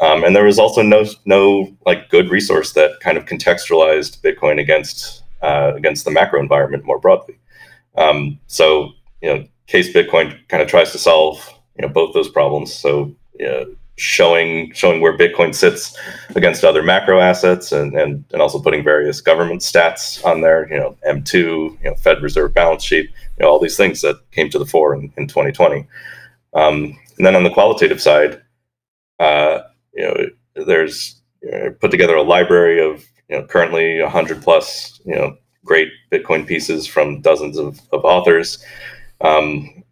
Um, 0.00 0.24
and 0.24 0.34
there 0.34 0.44
was 0.44 0.58
also 0.58 0.82
no 0.82 1.04
no 1.26 1.70
like 1.84 2.08
good 2.08 2.30
resource 2.30 2.72
that 2.72 3.00
kind 3.00 3.18
of 3.18 3.26
contextualized 3.26 4.20
Bitcoin 4.22 4.58
against 4.58 5.22
uh, 5.42 5.72
against 5.74 6.04
the 6.04 6.10
macro 6.10 6.40
environment 6.40 6.84
more 6.84 6.98
broadly. 6.98 7.38
Um, 7.96 8.40
so 8.46 8.92
you 9.20 9.28
know, 9.28 9.44
Case 9.66 9.92
Bitcoin 9.92 10.36
kind 10.48 10.62
of 10.62 10.68
tries 10.68 10.92
to 10.92 10.98
solve 10.98 11.46
you 11.76 11.82
know 11.82 11.92
both 11.92 12.14
those 12.14 12.28
problems. 12.28 12.72
So 12.72 13.14
know, 13.46 13.66
showing 13.96 14.72
showing 14.72 15.00
where 15.00 15.16
Bitcoin 15.16 15.54
sits 15.54 15.96
against 16.34 16.64
other 16.64 16.82
macro 16.82 17.20
assets, 17.20 17.72
and 17.72 17.94
and 17.94 18.24
and 18.32 18.40
also 18.40 18.60
putting 18.60 18.82
various 18.82 19.20
government 19.20 19.60
stats 19.60 20.24
on 20.24 20.40
there. 20.40 20.68
You 20.72 20.78
know, 20.78 20.96
M2, 21.06 21.34
you 21.34 21.78
know, 21.84 21.94
Fed 21.96 22.22
Reserve 22.22 22.54
balance 22.54 22.84
sheet, 22.84 23.10
you 23.38 23.44
know, 23.44 23.48
all 23.48 23.60
these 23.60 23.76
things 23.76 24.00
that 24.02 24.16
came 24.30 24.48
to 24.50 24.58
the 24.58 24.66
fore 24.66 24.94
in, 24.94 25.12
in 25.16 25.26
2020. 25.28 25.86
Um, 26.54 26.98
and 27.16 27.26
then 27.26 27.36
on 27.36 27.44
the 27.44 27.50
qualitative 27.50 28.00
side, 28.00 28.40
uh, 29.18 29.60
you 29.94 30.04
know, 30.04 30.64
there's 30.66 31.20
you 31.42 31.50
know, 31.50 31.70
put 31.80 31.90
together 31.90 32.16
a 32.16 32.22
library 32.22 32.80
of 32.84 33.04
you 33.28 33.38
know 33.38 33.46
currently 33.46 34.00
100 34.00 34.42
plus 34.42 35.00
you 35.04 35.14
know 35.14 35.36
great 35.64 35.88
Bitcoin 36.12 36.46
pieces 36.46 36.86
from 36.86 37.20
dozens 37.20 37.56
of, 37.56 37.80
of 37.92 38.04
authors 38.04 38.64
um, 39.20 39.82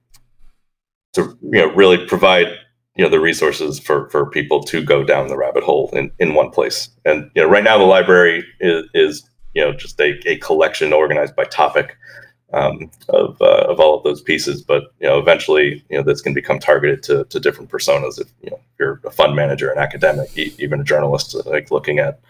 to 1.15 1.37
you 1.43 1.61
know 1.61 1.73
really 1.75 2.07
provide 2.07 2.49
you 2.97 3.05
know 3.05 3.11
the 3.11 3.21
resources 3.21 3.79
for 3.79 4.09
for 4.11 4.29
people 4.31 4.63
to 4.65 4.83
go 4.85 5.05
down 5.05 5.29
the 5.29 5.37
rabbit 5.37 5.65
hole 5.65 5.91
in 5.93 6.11
in 6.19 6.35
one 6.35 6.51
place. 6.51 6.91
And 7.05 7.31
you 7.35 7.43
know 7.43 7.49
right 7.49 7.65
now 7.65 7.79
the 7.79 7.85
library 7.85 8.45
is, 8.61 8.85
is 8.95 9.31
you 9.55 9.65
know 9.65 9.73
just 9.73 10.01
a, 10.01 10.19
a 10.27 10.37
collection 10.39 10.93
organized 10.93 11.37
by 11.37 11.45
topic 11.45 11.97
um, 12.53 12.91
of, 13.09 13.41
uh, 13.41 13.67
of 13.69 13.81
all 13.81 13.97
of 13.97 14.05
those 14.05 14.21
pieces. 14.21 14.63
But 14.63 14.93
you 15.01 15.07
know, 15.07 15.19
eventually, 15.19 15.85
you 15.89 15.97
know, 15.97 16.03
this 16.03 16.21
can 16.21 16.35
become 16.35 16.59
targeted 16.59 17.03
to, 17.05 17.25
to 17.25 17.41
different 17.41 17.71
personas. 17.71 18.21
If 18.21 18.29
you 18.43 18.51
know, 18.51 18.57
if 18.57 18.79
you're 18.79 19.01
a 19.05 19.11
fund 19.11 19.37
manager, 19.37 19.71
an 19.71 19.79
academic, 19.79 20.37
even 20.37 20.81
a 20.81 20.85
journalist, 20.85 21.35
like 21.47 21.71
looking 21.71 21.99
at 21.99 22.21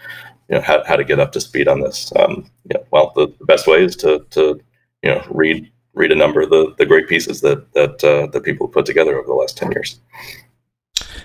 you 0.49 0.57
know 0.57 0.63
how, 0.63 0.83
how 0.85 0.97
to 0.97 1.05
get 1.05 1.21
up 1.21 1.33
to 1.33 1.41
speed 1.41 1.69
on 1.69 1.81
this. 1.81 2.13
Um, 2.17 2.51
you 2.69 2.75
know, 2.75 2.85
well, 2.91 3.13
the, 3.15 3.29
the 3.39 3.45
best 3.45 3.67
way 3.67 3.85
is 3.85 3.97
to 3.97 4.27
to 4.31 4.61
you 5.03 5.11
know 5.11 5.25
read 5.31 5.71
read 5.95 6.13
a 6.13 6.17
number 6.17 6.41
of 6.41 6.51
the, 6.51 6.75
the 6.79 6.87
great 6.87 7.09
pieces 7.09 7.41
that 7.41 7.73
that 7.73 8.03
uh, 8.05 8.27
that 8.29 8.43
people 8.43 8.69
put 8.69 8.87
together 8.87 9.17
over 9.17 9.27
the 9.27 9.35
last 9.35 9.57
ten 9.57 9.73
years. 9.73 9.99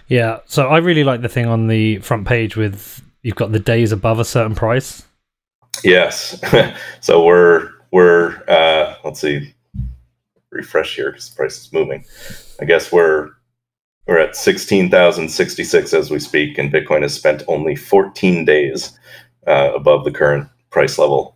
Yeah, 0.07 0.39
so 0.45 0.67
I 0.67 0.77
really 0.77 1.03
like 1.03 1.21
the 1.21 1.29
thing 1.29 1.47
on 1.47 1.67
the 1.67 1.97
front 1.99 2.27
page 2.27 2.55
with 2.55 3.03
you've 3.23 3.35
got 3.35 3.51
the 3.51 3.59
days 3.59 3.91
above 3.91 4.19
a 4.19 4.25
certain 4.25 4.55
price. 4.55 5.03
Yes, 5.83 6.39
so 7.01 7.25
we're 7.25 7.74
we're 7.95 8.43
uh, 8.49 8.95
let's 9.05 9.21
see, 9.21 9.55
refresh 10.49 10.97
here 10.97 11.11
because 11.11 11.29
the 11.29 11.35
price 11.37 11.57
is 11.61 11.71
moving. 11.71 12.03
I 12.59 12.65
guess 12.65 12.91
we're 12.91 13.29
we're 14.05 14.19
at 14.19 14.35
sixteen 14.35 14.91
thousand 14.91 15.29
sixty 15.29 15.63
six 15.63 15.93
as 15.93 16.11
we 16.11 16.19
speak, 16.19 16.57
and 16.57 16.73
Bitcoin 16.73 17.03
has 17.03 17.13
spent 17.13 17.43
only 17.47 17.73
fourteen 17.73 18.43
days 18.43 18.99
uh, 19.47 19.71
above 19.73 20.03
the 20.03 20.11
current 20.11 20.49
price 20.71 20.97
level. 20.97 21.34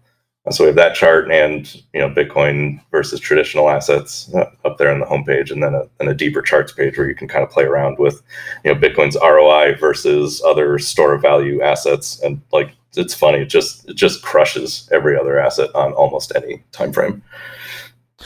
So 0.51 0.63
we 0.63 0.67
have 0.67 0.75
that 0.77 0.95
chart 0.95 1.29
and 1.31 1.73
you 1.93 1.99
know 1.99 2.09
Bitcoin 2.09 2.81
versus 2.91 3.19
traditional 3.19 3.69
assets 3.69 4.33
uh, 4.33 4.49
up 4.65 4.77
there 4.77 4.91
on 4.91 4.99
the 4.99 5.05
homepage, 5.05 5.51
and 5.51 5.61
then 5.61 5.75
a, 5.75 5.83
and 5.99 6.09
a 6.09 6.13
deeper 6.13 6.41
charts 6.41 6.71
page 6.71 6.97
where 6.97 7.07
you 7.07 7.13
can 7.13 7.27
kind 7.27 7.43
of 7.43 7.51
play 7.51 7.65
around 7.65 7.99
with 7.99 8.23
you 8.63 8.73
know 8.73 8.79
Bitcoin's 8.79 9.17
ROI 9.21 9.75
versus 9.79 10.41
other 10.45 10.79
store 10.79 11.13
of 11.13 11.21
value 11.21 11.61
assets, 11.61 12.19
and 12.21 12.41
like 12.51 12.71
it's 12.95 13.13
funny. 13.13 13.39
It 13.39 13.47
just 13.47 13.87
it 13.89 13.95
just 13.95 14.23
crushes 14.23 14.89
every 14.91 15.17
other 15.17 15.39
asset 15.39 15.69
on 15.75 15.93
almost 15.93 16.31
any 16.35 16.63
time 16.71 16.93
frame. 16.93 17.21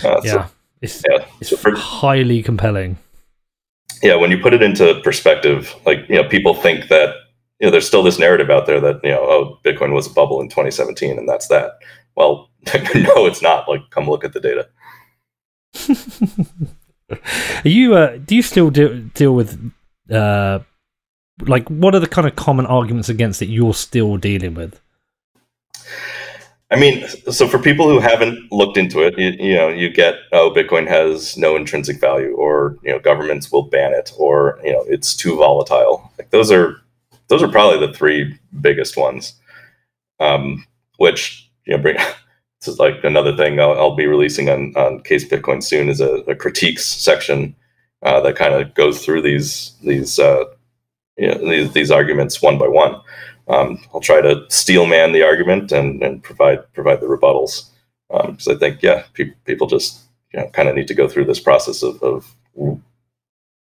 Uh, 0.04 0.22
yeah, 0.24 0.32
so, 0.32 0.46
it's, 0.82 1.04
yeah, 1.10 1.26
it's 1.42 1.50
so 1.50 1.58
for, 1.58 1.76
highly 1.76 2.42
compelling. 2.42 2.98
Yeah, 4.02 4.16
when 4.16 4.32
you 4.32 4.40
put 4.40 4.54
it 4.54 4.62
into 4.62 5.02
perspective, 5.04 5.76
like 5.86 6.08
you 6.08 6.16
know, 6.16 6.28
people 6.28 6.54
think 6.54 6.88
that 6.90 7.16
you 7.60 7.68
know 7.68 7.72
there's 7.72 7.88
still 7.88 8.04
this 8.04 8.20
narrative 8.20 8.50
out 8.50 8.66
there 8.66 8.80
that 8.80 9.00
you 9.04 9.12
know 9.12 9.22
oh 9.22 9.60
Bitcoin 9.66 9.94
was 9.94 10.08
a 10.08 10.14
bubble 10.14 10.42
in 10.42 10.48
2017 10.48 11.18
and 11.18 11.28
that's 11.28 11.48
that. 11.48 11.80
Well, 12.16 12.50
no, 12.74 13.26
it's 13.26 13.42
not. 13.42 13.68
Like, 13.68 13.90
come 13.90 14.10
look 14.10 14.24
at 14.24 14.34
the 14.34 14.40
data. 14.40 14.70
Are 17.66 17.70
you 17.70 17.96
uh, 17.96 18.18
do 18.18 18.36
you 18.36 18.42
still 18.42 18.70
deal 18.70 18.98
deal 19.14 19.36
with 19.36 19.72
uh, 20.10 20.60
like 21.42 21.68
what 21.70 21.96
are 21.96 22.00
the 22.00 22.08
kind 22.08 22.28
of 22.28 22.36
common 22.36 22.66
arguments 22.66 23.10
against 23.10 23.42
it 23.42 23.48
you're 23.48 23.74
still 23.74 24.18
dealing 24.18 24.54
with 24.54 24.80
i 26.72 26.76
mean 26.76 27.08
so 27.30 27.48
for 27.48 27.60
people 27.60 27.90
who 27.90 28.00
haven't 28.00 28.52
looked 28.52 28.78
into 28.78 29.02
it 29.02 29.18
you, 29.18 29.30
you, 29.40 29.56
know 29.56 29.70
you 29.70 29.90
get 29.90 30.16
oh 30.32 30.54
bitcoin 30.56 30.88
has 30.88 31.38
no 31.38 31.56
intrinsic 31.56 32.00
value 32.00 32.34
or 32.36 32.78
you 32.84 32.92
know 32.92 33.00
governments 33.00 33.52
will 33.52 33.64
ban 33.64 33.94
it 33.94 34.12
or 34.18 34.60
you 34.64 34.72
know 34.72 34.84
it's 34.88 35.16
too 35.16 35.36
volatile 35.36 36.12
like 36.18 36.30
those 36.30 36.52
are 36.52 36.78
those 37.28 37.42
are 37.42 37.50
probably 37.50 37.86
the 37.86 37.94
three 37.94 38.38
biggest 38.62 38.96
ones 38.98 39.34
um, 40.20 40.66
which 40.98 41.52
you 41.66 41.76
know 41.76 41.82
bring 41.82 41.96
this 42.60 42.68
is 42.68 42.80
like 42.80 43.04
another 43.04 43.36
thing 43.36 43.60
I'll, 43.60 43.74
I'll, 43.74 43.96
be 43.96 44.08
releasing 44.08 44.50
on, 44.50 44.74
on 44.76 45.02
case 45.02 45.28
bitcoin 45.28 45.64
soon 45.64 45.90
is 45.90 46.02
a, 46.02 46.16
a 46.28 46.36
critiques 46.36 46.86
section 46.86 47.56
uh, 48.02 48.22
that 48.22 48.36
kind 48.36 48.54
of 48.54 48.74
goes 48.74 49.04
through 49.04 49.22
these 49.22 49.76
these 49.84 50.20
uh, 50.20 50.46
you 51.18 51.28
know, 51.28 51.50
these, 51.50 51.72
these 51.74 51.92
arguments 51.92 52.42
one 52.42 52.58
by 52.58 52.68
one. 52.68 53.00
Um, 53.48 53.80
I'll 53.94 54.00
try 54.00 54.22
to 54.22 54.46
steel 54.50 54.86
man 54.86 55.12
the 55.12 55.24
argument 55.24 55.72
and, 55.72 56.02
and 56.02 56.24
provide 56.24 56.72
provide 56.74 57.02
the 57.02 57.08
rebuttals 57.08 57.70
because 58.10 58.48
um, 58.48 58.56
I 58.56 58.58
think 58.58 58.82
yeah, 58.82 59.04
pe- 59.14 59.34
people 59.46 59.68
just 59.68 60.02
you 60.34 60.40
know 60.40 60.48
kind 60.50 60.70
of 60.70 60.76
need 60.76 60.88
to 60.88 60.94
go 60.94 61.08
through 61.08 61.26
this 61.26 61.40
process 61.40 61.84
of, 61.84 62.02
of 62.02 62.36
you 62.56 62.82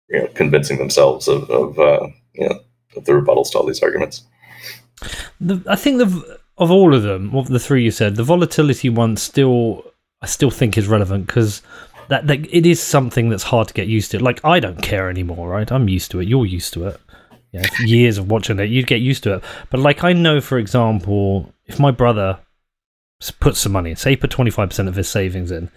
know 0.10 0.28
convincing 0.36 0.78
themselves 0.78 1.28
of, 1.28 1.50
of 1.50 1.80
uh, 1.80 2.08
you 2.34 2.50
know 2.50 2.60
of 2.98 3.06
the 3.06 3.14
rebuttals 3.14 3.52
to 3.52 3.58
all 3.58 3.66
these 3.66 3.82
arguments. 3.82 4.24
The, 5.40 5.64
I 5.68 5.78
think 5.78 6.00
the 6.00 6.39
of 6.60 6.72
all 6.72 6.94
of 6.94 7.04
them, 7.04 7.36
of 7.36 7.48
the 7.48 7.60
three 7.60 7.84
you 7.84 7.92
said, 7.92 8.16
the 8.16 8.24
volatility 8.24 8.90
one 8.90 9.18
still 9.18 9.86
I 10.22 10.26
still 10.28 10.52
think 10.52 10.78
is 10.78 10.88
relevant 10.88 11.28
because 11.28 11.62
that, 12.10 12.28
that 12.28 12.54
it 12.54 12.66
is 12.66 12.82
something 12.82 13.30
that's 13.30 13.44
hard 13.44 13.70
to 13.70 13.74
get 13.74 13.88
used 13.88 14.12
to. 14.12 14.24
Like 14.24 14.44
I 14.44 14.60
don't 14.60 14.82
care 14.82 15.10
anymore, 15.10 15.50
right? 15.50 15.72
I'm 15.72 15.88
used 15.88 16.12
to 16.12 16.20
it. 16.20 16.28
You're 16.28 16.46
used 16.46 16.74
to 16.74 16.88
it 16.88 17.00
you 17.52 17.60
know, 17.60 17.68
years 17.80 18.18
of 18.18 18.30
watching 18.30 18.60
it, 18.60 18.70
you'd 18.70 18.88
get 18.88 19.02
used 19.02 19.24
to 19.24 19.36
it. 19.36 19.44
But 19.70 19.80
like 19.80 20.04
I 20.04 20.14
know, 20.14 20.42
for 20.42 20.58
example, 20.58 21.52
if 21.66 21.80
my 21.80 21.92
brother 21.92 22.40
puts 23.40 23.60
some 23.60 23.72
money, 23.72 23.96
say 23.96 24.12
he 24.12 24.16
put 24.16 24.30
twenty 24.30 24.52
five 24.52 24.70
percent 24.70 24.88
of 24.90 24.96
his 24.96 25.10
savings 25.10 25.52
in, 25.52 25.70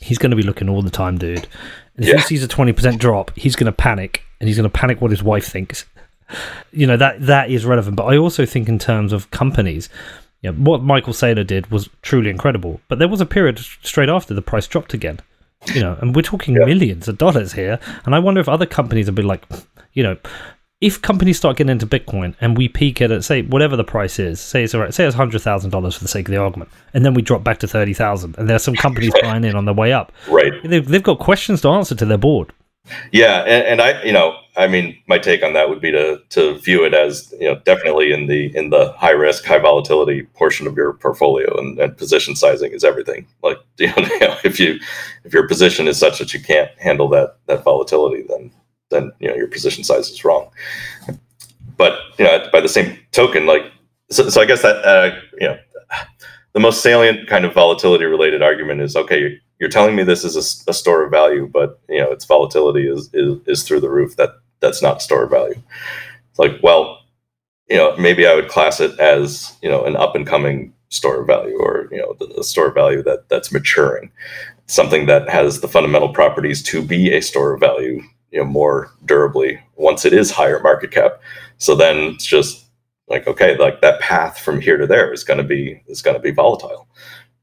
he's 0.00 0.18
going 0.18 0.30
to 0.30 0.36
be 0.36 0.42
looking 0.42 0.68
all 0.68 0.82
the 0.82 0.90
time, 0.90 1.18
dude. 1.18 1.48
And 1.96 2.04
if 2.04 2.08
yeah. 2.08 2.16
he 2.16 2.22
sees 2.22 2.42
a 2.42 2.48
twenty 2.48 2.72
percent 2.72 3.00
drop, 3.00 3.30
he's 3.36 3.56
going 3.56 3.66
to 3.66 3.72
panic, 3.72 4.22
and 4.40 4.48
he's 4.48 4.56
going 4.56 4.70
to 4.70 4.78
panic 4.78 5.00
what 5.00 5.10
his 5.10 5.22
wife 5.22 5.46
thinks. 5.46 5.84
You 6.72 6.86
know 6.86 6.96
that 6.96 7.26
that 7.26 7.50
is 7.50 7.64
relevant. 7.64 7.96
But 7.96 8.04
I 8.04 8.16
also 8.16 8.46
think 8.46 8.68
in 8.68 8.78
terms 8.78 9.12
of 9.12 9.30
companies. 9.30 9.88
Yeah, 10.40 10.50
what 10.50 10.82
Michael 10.82 11.12
Saylor 11.12 11.46
did 11.46 11.70
was 11.70 11.88
truly 12.02 12.28
incredible, 12.28 12.80
but 12.88 12.98
there 12.98 13.06
was 13.06 13.20
a 13.20 13.26
period 13.26 13.60
straight 13.60 14.08
after 14.08 14.34
the 14.34 14.42
price 14.42 14.66
dropped 14.66 14.92
again. 14.92 15.20
You 15.72 15.80
know, 15.80 15.96
and 16.00 16.16
we're 16.16 16.22
talking 16.22 16.56
yeah. 16.56 16.64
millions 16.64 17.06
of 17.06 17.16
dollars 17.16 17.52
here. 17.52 17.78
And 18.04 18.14
I 18.14 18.18
wonder 18.18 18.40
if 18.40 18.48
other 18.48 18.66
companies 18.66 19.06
have 19.06 19.14
been 19.14 19.28
like, 19.28 19.44
you 19.92 20.02
know, 20.02 20.16
if 20.82 21.00
companies 21.00 21.36
start 21.36 21.56
getting 21.56 21.70
into 21.70 21.86
Bitcoin 21.86 22.34
and 22.40 22.58
we 22.58 22.68
peak 22.68 23.00
it 23.00 23.12
at 23.12 23.22
say 23.22 23.42
whatever 23.42 23.76
the 23.76 23.84
price 23.84 24.18
is, 24.18 24.40
say 24.40 24.64
it's 24.64 24.72
say 24.72 25.06
it's 25.06 25.14
hundred 25.14 25.40
thousand 25.40 25.70
dollars 25.70 25.94
for 25.94 26.02
the 26.02 26.08
sake 26.08 26.26
of 26.26 26.32
the 26.32 26.40
argument, 26.40 26.70
and 26.92 27.04
then 27.06 27.14
we 27.14 27.22
drop 27.22 27.44
back 27.44 27.58
to 27.60 27.68
thirty 27.68 27.94
thousand, 27.94 28.36
and 28.36 28.50
there's 28.50 28.64
some 28.64 28.74
companies 28.74 29.12
buying 29.22 29.44
in 29.44 29.54
on 29.54 29.64
their 29.64 29.74
way 29.74 29.92
up, 29.92 30.10
right? 30.28 30.52
They've, 30.64 30.86
they've 30.86 31.02
got 31.02 31.20
questions 31.20 31.60
to 31.62 31.68
answer 31.68 31.94
to 31.94 32.04
their 32.04 32.18
board. 32.18 32.52
Yeah, 33.12 33.42
and, 33.42 33.64
and, 33.66 33.80
I, 33.80 34.02
you 34.02 34.12
know, 34.12 34.36
I 34.56 34.66
mean, 34.66 34.98
my 35.06 35.16
take 35.16 35.44
on 35.44 35.52
that 35.52 35.68
would 35.68 35.80
be 35.80 35.92
to 35.92 36.20
to 36.30 36.58
view 36.58 36.84
it 36.84 36.94
as 36.94 37.32
you 37.38 37.48
know 37.48 37.60
definitely 37.64 38.12
in 38.12 38.26
the 38.26 38.54
in 38.56 38.70
the 38.70 38.92
high 38.92 39.12
risk, 39.12 39.44
high 39.44 39.60
volatility 39.60 40.22
portion 40.34 40.66
of 40.66 40.76
your 40.76 40.94
portfolio, 40.94 41.56
and, 41.58 41.78
and 41.78 41.96
position 41.96 42.34
sizing 42.34 42.72
is 42.72 42.82
everything. 42.82 43.26
Like 43.42 43.58
you 43.78 43.86
know, 43.86 44.36
if 44.44 44.58
you 44.58 44.80
if 45.24 45.32
your 45.32 45.46
position 45.46 45.86
is 45.86 45.96
such 45.96 46.18
that 46.18 46.34
you 46.34 46.40
can't 46.40 46.70
handle 46.78 47.08
that 47.10 47.36
that 47.46 47.62
volatility, 47.62 48.24
then 48.28 48.50
then 48.90 49.12
you 49.20 49.28
know 49.28 49.36
your 49.36 49.48
position 49.48 49.84
size 49.84 50.10
is 50.10 50.24
wrong. 50.24 50.50
But 51.76 51.98
you 52.18 52.24
know, 52.24 52.46
by 52.52 52.60
the 52.60 52.68
same 52.68 52.98
token, 53.12 53.46
like 53.46 53.62
so, 54.10 54.28
so 54.28 54.40
I 54.40 54.44
guess 54.44 54.62
that 54.62 54.84
uh, 54.84 55.18
you 55.40 55.48
know 55.48 55.58
the 56.52 56.60
most 56.60 56.82
salient 56.82 57.28
kind 57.28 57.44
of 57.44 57.54
volatility 57.54 58.04
related 58.04 58.42
argument 58.42 58.80
is 58.80 58.96
okay. 58.96 59.40
You're, 59.62 59.70
telling 59.70 59.94
me 59.94 60.02
this 60.02 60.24
is 60.24 60.34
a, 60.34 60.70
a, 60.70 60.74
store 60.74 61.04
of 61.04 61.12
value, 61.12 61.46
but 61.46 61.78
you 61.88 62.00
know 62.00 62.10
its 62.10 62.24
volatility 62.24 62.88
is, 62.88 63.08
is 63.14 63.38
is 63.46 63.62
through 63.62 63.78
the 63.78 63.90
roof. 63.90 64.16
That 64.16 64.30
that's 64.58 64.82
not 64.82 65.00
store 65.00 65.22
of 65.22 65.30
value. 65.30 65.62
It's 66.30 66.38
like 66.40 66.58
well, 66.62 67.02
you 67.68 67.76
know 67.76 67.96
maybe 67.96 68.26
I 68.26 68.34
would 68.34 68.48
class 68.48 68.80
it 68.80 68.98
as 68.98 69.56
you 69.62 69.70
know 69.70 69.84
an 69.84 69.96
up 69.96 70.16
and 70.16 70.26
coming 70.26 70.74
store 70.88 71.20
of 71.20 71.26
value 71.26 71.56
or 71.56 71.88
you 71.90 71.98
know 71.98 72.14
the, 72.18 72.26
the 72.36 72.44
store 72.44 72.66
of 72.68 72.74
value 72.74 73.02
that 73.02 73.28
that's 73.28 73.52
maturing 73.52 74.10
something 74.66 75.06
that 75.06 75.28
has 75.28 75.60
the 75.60 75.68
fundamental 75.68 76.10
properties 76.10 76.62
to 76.62 76.82
be 76.82 77.12
a 77.12 77.22
store 77.22 77.54
of 77.54 77.60
value 77.60 78.02
you 78.30 78.38
know 78.38 78.44
more 78.44 78.90
durably 79.06 79.58
once 79.76 80.04
it 80.04 80.12
is 80.12 80.30
higher 80.30 80.60
market 80.60 80.90
cap 80.90 81.20
so 81.56 81.74
then 81.74 81.96
it's 81.96 82.26
just 82.26 82.66
like 83.08 83.26
okay 83.26 83.56
like 83.56 83.80
that 83.80 84.00
path 84.00 84.38
from 84.38 84.60
here 84.60 84.76
to 84.76 84.86
there 84.86 85.10
is 85.12 85.24
going 85.24 85.38
to 85.38 85.44
be 85.44 85.82
is 85.86 86.02
going 86.02 86.16
to 86.16 86.22
be 86.22 86.30
volatile 86.30 86.86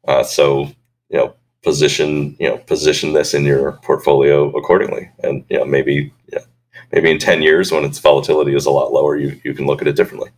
uh, 0.07 0.23
so 0.23 0.65
you 1.09 1.17
know 1.17 1.33
position 1.63 2.35
you 2.39 2.47
know 2.47 2.57
position 2.57 3.13
this 3.13 3.33
in 3.33 3.43
your 3.43 3.73
portfolio 3.83 4.49
accordingly 4.55 5.09
and 5.23 5.43
you 5.49 5.57
know 5.57 5.65
maybe 5.65 6.13
yeah, 6.31 6.39
maybe 6.91 7.11
in 7.11 7.19
10 7.19 7.41
years 7.41 7.71
when 7.71 7.83
its 7.83 7.99
volatility 7.99 8.55
is 8.55 8.65
a 8.65 8.71
lot 8.71 8.93
lower 8.93 9.17
you 9.17 9.39
you 9.43 9.53
can 9.53 9.65
look 9.65 9.81
at 9.81 9.87
it 9.87 9.95
differently 9.95 10.29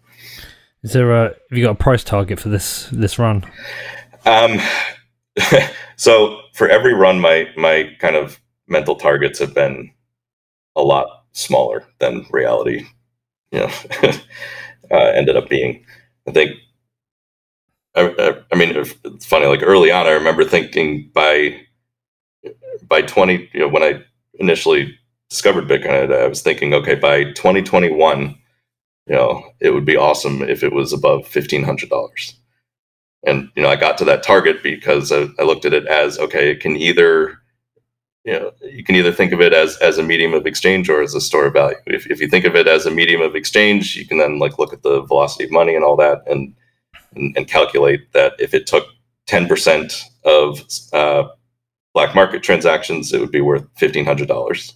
is 0.84 0.94
there 0.94 1.12
a 1.12 1.24
have 1.30 1.58
you 1.58 1.64
got 1.64 1.72
a 1.72 1.76
price 1.76 2.04
target 2.04 2.40
for 2.40 2.50
this 2.50 2.90
this 2.92 3.20
run? 3.20 3.46
Um, 4.26 4.60
so 5.96 6.42
for 6.54 6.68
every 6.68 6.94
run, 6.94 7.20
my 7.20 7.50
my 7.56 7.92
kind 8.00 8.16
of 8.16 8.40
mental 8.68 8.96
targets 8.96 9.40
have 9.40 9.54
been 9.54 9.92
a 10.76 10.82
lot 10.82 11.26
smaller 11.34 11.86
than 12.00 12.26
reality. 12.32 12.86
You 13.52 13.60
know, 13.60 13.72
uh, 14.92 15.12
ended 15.14 15.38
up 15.38 15.50
being. 15.50 15.86
I 16.28 16.32
think. 16.32 16.52
I, 17.96 18.42
I, 18.52 18.56
mean, 18.56 18.74
it's 18.76 19.26
funny. 19.26 19.48
Like 19.48 19.64
early 19.64 19.92
on, 19.92 20.08
I 20.08 20.12
remember 20.12 20.46
thinking 20.46 21.10
by 21.14 21.60
by 22.88 23.02
twenty, 23.02 23.50
you 23.54 23.60
know, 23.60 23.68
when 23.68 23.84
I 23.84 24.02
initially 24.36 24.98
discovered 25.30 25.68
Bitcoin, 25.68 26.14
I 26.14 26.28
was 26.28 26.42
thinking, 26.42 26.74
okay, 26.74 26.96
by 26.96 27.26
2021, 27.26 28.36
you 29.08 29.16
know, 29.16 29.44
it 29.60 29.72
would 29.72 29.86
be 29.86 29.96
awesome 29.98 30.42
if 30.42 30.64
it 30.64 30.74
was 30.74 30.94
above 30.94 31.28
fifteen 31.28 31.64
hundred 31.64 31.90
dollars. 31.90 32.36
And 33.24 33.50
you 33.56 33.64
know, 33.64 33.70
I 33.70 33.76
got 33.76 33.98
to 34.00 34.06
that 34.06 34.24
target 34.24 34.64
because 34.64 35.12
I, 35.12 35.28
I, 35.38 35.44
looked 35.44 35.66
at 35.66 35.74
it 35.74 35.86
as 35.88 36.18
okay, 36.18 36.52
it 36.52 36.60
can 36.60 36.76
either, 36.76 37.38
you 38.24 38.34
know, 38.34 38.52
you 38.62 38.84
can 38.84 38.96
either 38.96 39.12
think 39.12 39.32
of 39.32 39.42
it 39.42 39.54
as 39.54 39.78
as 39.78 39.98
a 39.98 40.04
medium 40.04 40.34
of 40.34 40.46
exchange 40.46 40.90
or 40.90 41.02
as 41.02 41.14
a 41.14 41.22
store 41.22 41.48
of 41.48 41.54
value. 41.54 41.78
If 41.88 42.10
if 42.10 42.22
you 42.22 42.28
think 42.28 42.46
of 42.46 42.56
it 42.56 42.68
as 42.68 42.86
a 42.86 42.92
medium 42.92 43.22
of 43.22 43.36
exchange, 43.36 43.96
you 43.96 44.08
can 44.08 44.18
then 44.18 44.40
like 44.40 44.58
look 44.58 44.74
at 44.74 44.84
the 44.84 45.02
velocity 45.02 45.44
of 45.44 45.52
money 45.52 45.76
and 45.76 45.84
all 45.84 45.98
that, 45.98 46.24
and 46.28 46.56
and, 47.16 47.36
and 47.38 47.48
calculate 47.48 48.12
that 48.14 48.34
if 48.40 48.54
it 48.54 48.68
took 48.68 48.88
ten 49.28 49.48
percent 49.48 50.04
of 50.24 50.64
uh, 50.94 51.28
black 51.94 52.16
market 52.16 52.44
transactions, 52.44 53.14
it 53.14 53.20
would 53.20 53.32
be 53.32 53.42
worth 53.42 53.66
fifteen 53.78 54.06
hundred 54.06 54.28
dollars 54.28 54.74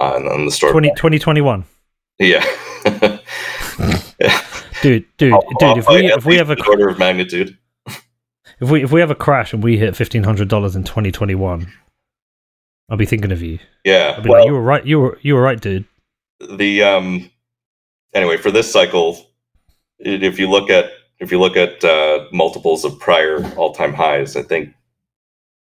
uh, 0.00 0.14
on 0.14 0.44
the 0.44 0.50
store. 0.50 0.70
20, 0.70 0.90
2021. 0.90 1.64
Yeah. 2.18 2.44
dude, 4.82 5.04
dude, 5.16 5.32
I'll, 5.32 5.42
dude. 5.42 5.62
I'll 5.62 5.78
if 5.78 5.88
we 5.88 6.12
if 6.12 6.24
we 6.24 6.36
have 6.36 6.50
a 6.50 6.56
quarter 6.56 6.88
of 6.88 6.98
magnitude, 6.98 7.56
if 8.60 8.70
we 8.70 8.82
if 8.82 8.92
we 8.92 9.00
have 9.00 9.10
a 9.10 9.14
crash 9.14 9.52
and 9.52 9.62
we 9.62 9.76
hit 9.78 9.96
fifteen 9.96 10.22
hundred 10.22 10.48
dollars 10.48 10.76
in 10.76 10.84
twenty 10.84 11.10
twenty 11.10 11.34
one, 11.34 11.72
I'll 12.88 12.96
be 12.96 13.06
thinking 13.06 13.32
of 13.32 13.42
you. 13.42 13.58
Yeah, 13.84 14.20
well, 14.20 14.38
like, 14.38 14.46
you 14.46 14.52
were 14.52 14.62
right. 14.62 14.84
You 14.84 15.00
were 15.00 15.18
you 15.22 15.34
were 15.34 15.42
right, 15.42 15.60
dude. 15.60 15.84
The 16.40 16.82
um, 16.82 17.30
anyway, 18.12 18.36
for 18.36 18.50
this 18.50 18.70
cycle, 18.70 19.26
if 19.98 20.38
you 20.38 20.48
look 20.48 20.70
at 20.70 20.92
if 21.22 21.30
you 21.30 21.38
look 21.38 21.56
at 21.56 21.82
uh, 21.84 22.26
multiples 22.32 22.84
of 22.84 22.98
prior 22.98 23.46
all 23.54 23.72
time 23.72 23.94
highs, 23.94 24.34
I 24.34 24.42
think 24.42 24.74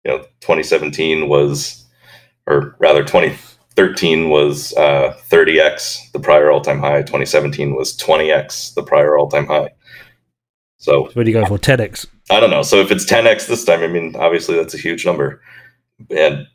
you 0.03 0.11
know 0.11 0.17
2017 0.41 1.29
was, 1.29 1.85
or 2.45 2.75
rather 2.77 3.03
2013 3.03 4.29
was 4.29 4.73
uh, 4.73 5.17
30x 5.29 6.11
the 6.11 6.19
prior 6.19 6.51
all-time 6.51 6.79
high 6.79 7.01
2017 7.01 7.73
was 7.73 7.95
20x 7.97 8.73
the 8.73 8.83
prior 8.83 9.17
all-time 9.17 9.47
high. 9.47 9.69
So 10.77 11.05
what 11.13 11.23
do 11.23 11.31
you 11.31 11.33
go 11.33 11.45
for 11.45 11.57
10x 11.57 12.05
i 12.29 12.39
don't 12.39 12.51
know. 12.51 12.61
So 12.61 12.81
if 12.81 12.91
it's 12.91 13.05
10x 13.05 13.47
this 13.47 13.63
time 13.63 13.81
i 13.81 13.87
mean 13.87 14.13
obviously 14.17 14.55
that's 14.57 14.73
a 14.73 14.77
huge 14.77 15.05
number. 15.05 15.41
And 16.11 16.47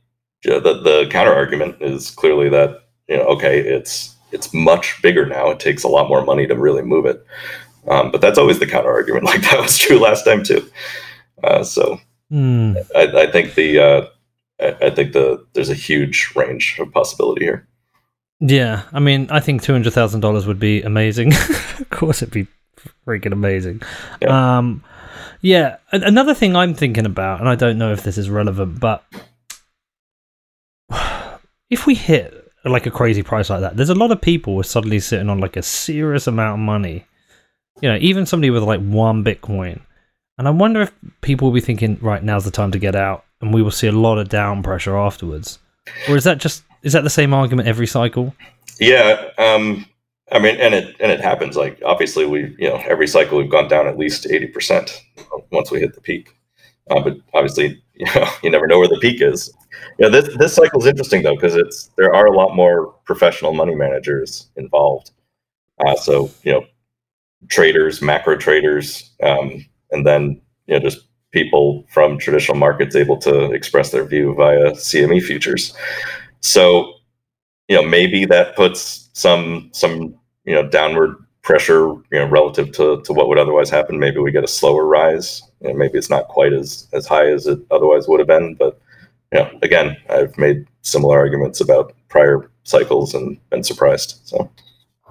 the, 0.44 0.60
the 0.60 1.08
counter 1.10 1.32
argument 1.32 1.80
is 1.80 2.10
clearly 2.10 2.50
that 2.50 2.82
you 3.08 3.16
know 3.16 3.24
okay 3.24 3.60
it's 3.60 4.14
it's 4.30 4.54
much 4.54 5.00
bigger 5.02 5.26
now. 5.26 5.50
It 5.50 5.58
takes 5.58 5.82
a 5.82 5.88
lot 5.88 6.08
more 6.08 6.24
money 6.24 6.46
to 6.46 6.54
really 6.54 6.82
move 6.82 7.06
it 7.06 7.26
um, 7.88 8.10
but 8.10 8.20
that's 8.20 8.38
always 8.38 8.58
the 8.58 8.66
counter 8.66 8.90
argument 8.90 9.24
like 9.32 9.42
that 9.42 9.60
was 9.60 9.78
true 9.78 9.98
last 9.98 10.24
time 10.24 10.42
too 10.42 10.70
uh, 11.44 11.62
so 11.62 12.00
mm. 12.32 12.76
I, 12.94 13.22
I, 13.22 13.30
think 13.30 13.54
the 13.54 13.78
uh, 13.78 14.06
I, 14.60 14.90
think 14.90 15.12
the 15.12 15.44
there's 15.54 15.70
a 15.70 15.74
huge 15.74 16.32
range 16.36 16.78
of 16.78 16.92
possibility 16.92 17.44
here. 17.44 17.66
Yeah, 18.40 18.82
I 18.92 19.00
mean, 19.00 19.28
I 19.30 19.40
think 19.40 19.62
two 19.62 19.72
hundred 19.72 19.92
thousand 19.92 20.20
dollars 20.20 20.46
would 20.46 20.58
be 20.58 20.82
amazing. 20.82 21.32
of 21.78 21.90
course, 21.90 22.22
it'd 22.22 22.32
be 22.32 22.46
freaking 23.06 23.32
amazing. 23.32 23.82
Yeah. 24.20 24.58
Um, 24.58 24.82
yeah. 25.40 25.76
Another 25.92 26.34
thing 26.34 26.56
I'm 26.56 26.74
thinking 26.74 27.06
about, 27.06 27.40
and 27.40 27.48
I 27.48 27.54
don't 27.54 27.78
know 27.78 27.92
if 27.92 28.02
this 28.02 28.18
is 28.18 28.30
relevant, 28.30 28.80
but 28.80 29.04
if 31.70 31.86
we 31.86 31.94
hit 31.94 32.36
like 32.64 32.86
a 32.86 32.90
crazy 32.90 33.22
price 33.22 33.50
like 33.50 33.60
that, 33.60 33.76
there's 33.76 33.90
a 33.90 33.94
lot 33.94 34.10
of 34.10 34.20
people 34.20 34.54
who 34.54 34.60
are 34.60 34.64
suddenly 34.64 35.00
sitting 35.00 35.28
on 35.28 35.38
like 35.38 35.56
a 35.56 35.62
serious 35.62 36.26
amount 36.26 36.60
of 36.60 36.64
money. 36.64 37.06
You 37.80 37.90
know, 37.90 37.98
even 38.00 38.26
somebody 38.26 38.50
with 38.50 38.62
like 38.62 38.80
one 38.80 39.24
Bitcoin. 39.24 39.80
And 40.38 40.48
I 40.48 40.50
wonder 40.50 40.82
if 40.82 40.92
people 41.20 41.48
will 41.48 41.54
be 41.54 41.60
thinking, 41.60 41.98
right, 42.00 42.22
now's 42.22 42.44
the 42.44 42.50
time 42.50 42.72
to 42.72 42.78
get 42.78 42.94
out 42.94 43.24
and 43.40 43.54
we 43.54 43.62
will 43.62 43.70
see 43.70 43.86
a 43.86 43.92
lot 43.92 44.18
of 44.18 44.28
down 44.28 44.62
pressure 44.62 44.96
afterwards. 44.96 45.58
Or 46.08 46.16
is 46.16 46.24
that 46.24 46.38
just 46.38 46.62
is 46.82 46.92
that 46.92 47.04
the 47.04 47.10
same 47.10 47.34
argument 47.34 47.68
every 47.68 47.86
cycle? 47.86 48.34
Yeah, 48.78 49.30
um, 49.38 49.86
I 50.32 50.38
mean, 50.38 50.56
and 50.56 50.74
it 50.74 50.96
and 51.00 51.10
it 51.10 51.20
happens. 51.20 51.56
Like 51.56 51.80
obviously, 51.84 52.26
we 52.26 52.54
you 52.58 52.68
know 52.68 52.76
every 52.86 53.06
cycle 53.06 53.38
we've 53.38 53.50
gone 53.50 53.68
down 53.68 53.86
at 53.86 53.98
least 53.98 54.26
eighty 54.30 54.46
percent 54.46 55.02
once 55.50 55.70
we 55.70 55.80
hit 55.80 55.94
the 55.94 56.00
peak. 56.00 56.36
Uh, 56.90 57.00
but 57.00 57.16
obviously, 57.34 57.82
you 57.94 58.06
know, 58.14 58.28
you 58.42 58.50
never 58.50 58.66
know 58.66 58.78
where 58.78 58.88
the 58.88 58.98
peak 59.00 59.20
is. 59.20 59.52
Yeah, 59.98 60.08
this 60.08 60.36
this 60.36 60.54
cycle 60.54 60.80
is 60.80 60.86
interesting 60.86 61.22
though 61.22 61.34
because 61.34 61.56
it's 61.56 61.90
there 61.96 62.14
are 62.14 62.26
a 62.26 62.36
lot 62.36 62.54
more 62.54 62.94
professional 63.04 63.52
money 63.52 63.74
managers 63.74 64.48
involved. 64.56 65.10
Uh, 65.84 65.96
so 65.96 66.30
you 66.42 66.52
know, 66.52 66.64
traders, 67.48 68.02
macro 68.02 68.36
traders, 68.36 69.10
um, 69.22 69.64
and 69.90 70.06
then 70.06 70.40
you 70.66 70.74
know 70.74 70.80
just 70.80 71.06
people 71.32 71.84
from 71.88 72.18
traditional 72.18 72.56
markets 72.56 72.96
able 72.96 73.16
to 73.18 73.52
express 73.52 73.90
their 73.90 74.04
view 74.04 74.34
via 74.34 74.72
CME 74.72 75.22
futures. 75.22 75.74
So, 76.40 76.94
you 77.68 77.76
know, 77.76 77.82
maybe 77.82 78.24
that 78.26 78.56
puts 78.56 79.10
some 79.12 79.70
some 79.72 80.14
you 80.44 80.54
know 80.54 80.66
downward 80.68 81.16
pressure, 81.42 81.88
you 81.88 82.18
know, 82.18 82.26
relative 82.26 82.70
to, 82.72 83.00
to 83.02 83.12
what 83.12 83.28
would 83.28 83.38
otherwise 83.38 83.70
happen. 83.70 83.98
Maybe 83.98 84.18
we 84.18 84.30
get 84.30 84.44
a 84.44 84.48
slower 84.48 84.86
rise. 84.86 85.42
You 85.60 85.68
know, 85.68 85.74
maybe 85.74 85.98
it's 85.98 86.10
not 86.10 86.28
quite 86.28 86.52
as 86.52 86.88
as 86.92 87.06
high 87.06 87.30
as 87.30 87.46
it 87.46 87.60
otherwise 87.70 88.08
would 88.08 88.20
have 88.20 88.28
been. 88.28 88.54
But 88.54 88.80
you 89.32 89.40
know, 89.40 89.50
again, 89.62 89.96
I've 90.08 90.36
made 90.38 90.66
similar 90.82 91.18
arguments 91.18 91.60
about 91.60 91.94
prior 92.08 92.50
cycles 92.64 93.14
and 93.14 93.38
been 93.50 93.64
surprised. 93.64 94.20
So. 94.24 94.50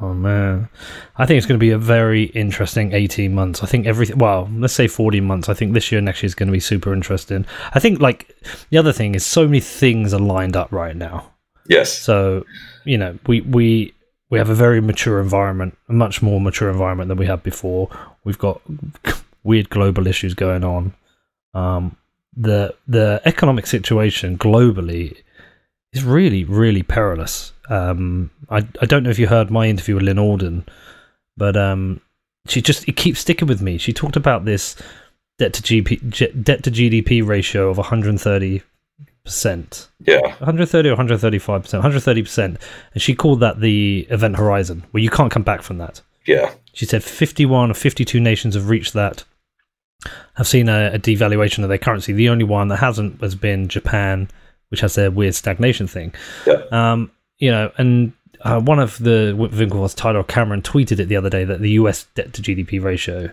Oh 0.02 0.14
man, 0.14 0.70
I 1.18 1.26
think 1.26 1.38
it's 1.38 1.46
going 1.46 1.60
to 1.60 1.64
be 1.64 1.72
a 1.72 1.78
very 1.78 2.24
interesting 2.24 2.94
eighteen 2.94 3.36
months. 3.36 3.62
I 3.64 3.66
think 3.66 3.86
everything. 3.86 4.18
Well, 4.18 4.50
let's 4.54 4.74
say 4.74 4.88
fourteen 4.88 5.26
months. 5.26 5.50
I 5.50 5.54
think 5.54 5.74
this 5.74 5.92
year, 5.92 6.00
next 6.00 6.24
year 6.24 6.28
is 6.28 6.36
going 6.36 6.48
to 6.48 6.54
be 6.54 6.60
super 6.60 6.94
interesting. 6.94 7.46
I 7.74 7.80
think 7.80 8.00
like 8.00 8.34
the 8.70 8.78
other 8.78 8.94
thing 8.94 9.16
is 9.16 9.26
so 9.26 9.46
many 9.46 9.60
things 9.60 10.14
are 10.14 10.20
lined 10.20 10.56
up 10.56 10.72
right 10.72 10.96
now. 10.96 11.32
Yes. 11.68 11.92
So 11.92 12.46
you 12.86 12.98
know 12.98 13.18
we 13.28 13.42
we 13.42 13.94
we 14.30 14.38
have 14.38 14.50
a 14.50 14.56
very 14.56 14.80
mature 14.80 15.20
environment, 15.20 15.78
a 15.90 15.94
much 15.94 16.22
more 16.22 16.40
mature 16.40 16.70
environment 16.70 17.10
than 17.10 17.18
we 17.18 17.26
had 17.26 17.44
before. 17.44 17.90
We've 18.24 18.38
got 18.38 18.62
weird 19.44 19.70
global 19.70 20.08
issues 20.08 20.34
going 20.34 20.64
on. 20.64 20.94
Um, 21.54 21.98
the 22.38 22.74
the 22.88 23.22
economic 23.26 23.68
situation 23.68 24.38
globally 24.38 25.18
is 25.92 26.04
really 26.04 26.46
really 26.46 26.84
perilous 26.84 27.52
um, 27.70 28.32
I 28.50 28.58
I 28.82 28.86
don't 28.86 29.04
know 29.04 29.10
if 29.10 29.20
you 29.20 29.28
heard 29.28 29.52
my 29.52 29.68
interview 29.68 29.96
with 29.96 30.04
Lyn 30.04 30.20
Alden, 30.20 30.66
but 31.38 31.56
um, 31.56 32.02
she 32.48 32.62
just 32.62 32.88
it 32.88 32.98
keeps 32.98 33.20
sticking 33.20 33.48
with 33.48 33.62
me. 33.62 33.78
She 33.78 33.94
talked 33.94 34.16
about 34.16 34.46
this 34.46 34.76
debt 35.38 35.54
to 35.54 35.62
GP 35.62 36.44
debt 36.44 36.64
to 36.64 36.72
GDP 36.72 37.26
ratio 37.26 37.70
of 37.70 37.78
130 37.78 38.62
percent. 39.24 39.90
Yeah, 40.00 40.22
130 40.22 40.90
or 40.90 40.94
135 40.94 41.62
percent, 41.62 41.80
130 41.80 42.22
percent, 42.24 42.58
and 42.94 43.02
she 43.02 43.14
called 43.16 43.40
that 43.42 43.62
the 43.62 44.08
event 44.10 44.38
horizon, 44.38 44.84
where 44.92 45.04
you 45.04 45.10
can't 45.10 45.32
come 45.32 45.44
back 45.44 45.62
from 45.62 45.78
that. 45.78 46.02
Yeah, 46.26 46.54
she 46.74 46.86
said 46.86 47.04
51 47.04 47.72
or 47.72 47.74
52 47.74 48.20
nations 48.20 48.56
have 48.56 48.70
reached 48.70 48.94
that. 48.94 49.24
Have 50.36 50.48
seen 50.48 50.70
a, 50.70 50.92
a 50.94 51.00
devaluation 51.00 51.64
of 51.64 51.70
their 51.70 51.78
currency. 51.78 52.14
The 52.14 52.30
only 52.30 52.46
one 52.46 52.70
that 52.70 52.78
hasn't 52.78 53.20
has 53.22 53.36
been 53.36 53.68
Japan, 53.68 54.30
which 54.70 54.80
has 54.80 54.96
their 54.96 55.12
weird 55.12 55.36
stagnation 55.36 55.88
thing. 55.88 56.14
Yeah. 56.48 56.64
Um, 56.72 57.12
you 57.40 57.52
know, 57.52 57.72
and 57.78 58.14
uh, 58.42 58.60
one 58.62 58.80
of 58.80 58.98
the 59.00 59.34
Winklevoss, 59.38 59.96
Tyler 59.96 60.24
Cameron, 60.24 60.62
tweeted 60.62 61.00
it 61.00 61.06
the 61.06 61.16
other 61.18 61.30
day 61.30 61.44
that 61.44 61.60
the 61.62 61.72
US 61.72 62.06
debt 62.16 62.34
to 62.34 62.42
GDP 62.42 62.82
ratio 62.82 63.30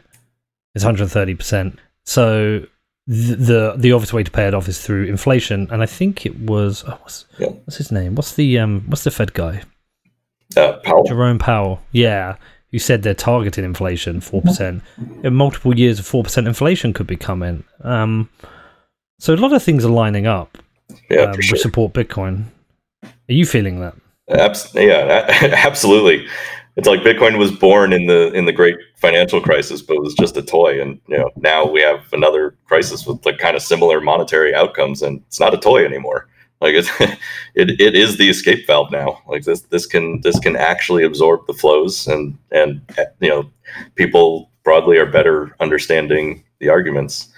is 0.74 0.84
130 0.84 1.34
percent. 1.34 1.78
So 2.04 2.66
the, 3.06 3.34
the 3.36 3.74
the 3.76 3.92
obvious 3.92 4.12
way 4.12 4.22
to 4.24 4.30
pay 4.30 4.48
it 4.48 4.54
off 4.54 4.68
is 4.68 4.80
through 4.80 5.04
inflation, 5.04 5.68
and 5.70 5.82
I 5.82 5.86
think 5.86 6.26
it 6.26 6.38
was 6.40 6.82
oh, 6.86 6.98
what's, 7.02 7.24
Yeah. 7.38 7.48
what's 7.48 7.76
his 7.76 7.92
name? 7.92 8.14
What's 8.16 8.34
the 8.34 8.58
um 8.58 8.82
what's 8.88 9.04
the 9.04 9.10
Fed 9.10 9.32
guy? 9.32 9.62
Uh, 10.56 10.74
Powell. 10.84 11.04
Jerome 11.04 11.38
Powell. 11.38 11.80
Yeah, 11.92 12.36
who 12.72 12.78
said 12.78 13.02
they're 13.02 13.14
targeting 13.14 13.64
inflation 13.64 14.20
four 14.20 14.42
percent. 14.42 14.82
In 15.22 15.34
multiple 15.34 15.76
years 15.78 15.98
of 15.98 16.06
four 16.06 16.22
percent 16.24 16.46
inflation 16.48 16.92
could 16.92 17.06
be 17.06 17.16
coming. 17.16 17.62
Um, 17.82 18.28
so 19.18 19.34
a 19.34 19.36
lot 19.36 19.52
of 19.52 19.62
things 19.62 19.84
are 19.84 19.90
lining 19.90 20.26
up 20.26 20.58
Yeah, 21.10 21.22
um, 21.22 21.32
for 21.32 21.36
which 21.38 21.46
sure. 21.46 21.58
support 21.58 21.92
Bitcoin. 21.92 22.44
Are 23.28 23.34
you 23.34 23.46
feeling 23.46 23.80
that? 23.80 23.94
Abs- 24.28 24.74
yeah, 24.74 25.26
absolutely. 25.64 26.26
It's 26.76 26.88
like 26.88 27.00
Bitcoin 27.00 27.38
was 27.38 27.50
born 27.52 27.92
in 27.92 28.06
the 28.06 28.32
in 28.32 28.44
the 28.44 28.52
great 28.52 28.76
financial 28.96 29.40
crisis, 29.40 29.80
but 29.80 29.96
it 29.96 30.02
was 30.02 30.14
just 30.14 30.36
a 30.36 30.42
toy. 30.42 30.80
And 30.80 31.00
you 31.08 31.16
know, 31.16 31.30
now 31.36 31.66
we 31.66 31.80
have 31.80 32.04
another 32.12 32.54
crisis 32.66 33.06
with 33.06 33.24
like 33.24 33.38
kind 33.38 33.56
of 33.56 33.62
similar 33.62 34.00
monetary 34.00 34.54
outcomes, 34.54 35.00
and 35.02 35.22
it's 35.26 35.40
not 35.40 35.54
a 35.54 35.58
toy 35.58 35.84
anymore. 35.84 36.28
Like 36.60 36.74
it's 36.74 36.90
it, 37.54 37.80
it 37.80 37.94
is 37.94 38.18
the 38.18 38.28
escape 38.28 38.66
valve 38.66 38.90
now. 38.90 39.22
Like 39.26 39.44
this 39.44 39.62
this 39.62 39.86
can 39.86 40.20
this 40.20 40.38
can 40.38 40.56
actually 40.56 41.04
absorb 41.04 41.46
the 41.46 41.54
flows, 41.54 42.06
and 42.06 42.36
and 42.50 42.82
you 43.20 43.30
know, 43.30 43.50
people 43.94 44.50
broadly 44.62 44.98
are 44.98 45.06
better 45.06 45.56
understanding 45.60 46.44
the 46.60 46.68
arguments 46.68 47.28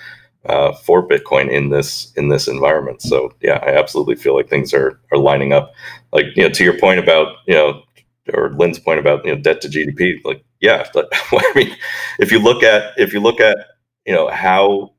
uh, 0.47 0.73
for 0.73 1.07
Bitcoin 1.07 1.51
in 1.51 1.71
this 1.71 2.13
in 2.17 2.29
this 2.29 2.49
environment. 2.49 3.03
So 3.03 3.33
yeah, 3.41 3.61
I 3.63 3.77
absolutely 3.77 4.17
feel 4.17 4.35
like 4.35 4.49
things 4.49 4.73
are 4.73 5.01
are 5.13 5.19
lining 5.19 5.53
up. 5.53 5.73
Like 6.13 6.27
you 6.37 6.43
know, 6.43 6.51
to 6.51 6.65
your 6.65 6.79
point 6.79 7.01
about 7.01 7.37
you 7.47 7.55
know, 7.55 7.83
or 8.35 8.51
Lyn's 8.51 8.79
point 8.79 9.01
about 9.01 9.25
you 9.25 9.35
know 9.35 9.41
debt 9.41 9.61
to 9.63 9.69
GDP. 9.69 10.17
Like 10.25 10.45
yeah, 10.61 10.87
but, 10.93 11.09
I 11.33 11.53
mean, 11.55 11.77
if 12.19 12.33
you 12.33 12.39
look 12.39 12.63
at 12.63 12.93
if 12.97 13.13
you 13.13 13.21
look 13.21 13.41
at 13.41 13.57
you 14.07 14.15
know 14.15 14.29
how 14.29 14.93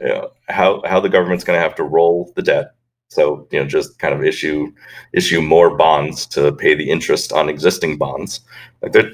you 0.00 0.08
know, 0.08 0.30
how 0.48 0.82
how 0.84 1.00
the 1.00 1.08
government's 1.08 1.44
going 1.44 1.56
to 1.56 1.62
have 1.62 1.74
to 1.76 1.84
roll 1.84 2.32
the 2.36 2.42
debt. 2.42 2.74
So 3.12 3.46
you 3.50 3.60
know, 3.60 3.66
just 3.66 3.98
kind 3.98 4.14
of 4.14 4.24
issue 4.24 4.72
issue 5.12 5.42
more 5.42 5.76
bonds 5.76 6.26
to 6.28 6.52
pay 6.52 6.74
the 6.74 6.90
interest 6.90 7.32
on 7.32 7.48
existing 7.48 7.98
bonds. 7.98 8.40
Like 8.82 8.92
there, 8.92 9.10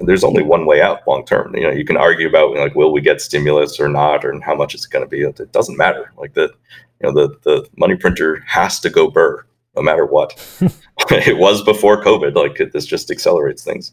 there's 0.00 0.24
only 0.24 0.42
one 0.42 0.66
way 0.66 0.80
out 0.80 1.06
long 1.06 1.24
term. 1.26 1.54
You 1.56 1.62
know, 1.64 1.70
you 1.70 1.84
can 1.84 1.96
argue 1.96 2.28
about 2.28 2.50
you 2.50 2.54
know, 2.56 2.62
like 2.64 2.74
will 2.74 2.92
we 2.92 3.00
get 3.00 3.20
stimulus 3.20 3.78
or 3.80 3.88
not, 3.88 4.24
or 4.24 4.38
how 4.40 4.54
much 4.54 4.74
it's 4.74 4.86
going 4.86 5.04
to 5.04 5.08
be. 5.08 5.22
It 5.22 5.52
doesn't 5.52 5.76
matter. 5.76 6.12
Like 6.16 6.34
the 6.34 6.52
you 7.00 7.10
know 7.10 7.12
the 7.12 7.36
the 7.42 7.68
money 7.76 7.96
printer 7.96 8.42
has 8.46 8.80
to 8.80 8.90
go 8.90 9.10
burr 9.10 9.44
no 9.76 9.82
matter 9.82 10.06
what. 10.06 10.32
it 11.10 11.38
was 11.38 11.62
before 11.64 12.02
COVID. 12.02 12.34
Like 12.34 12.60
it, 12.60 12.72
this 12.72 12.86
just 12.86 13.10
accelerates 13.10 13.64
things. 13.64 13.92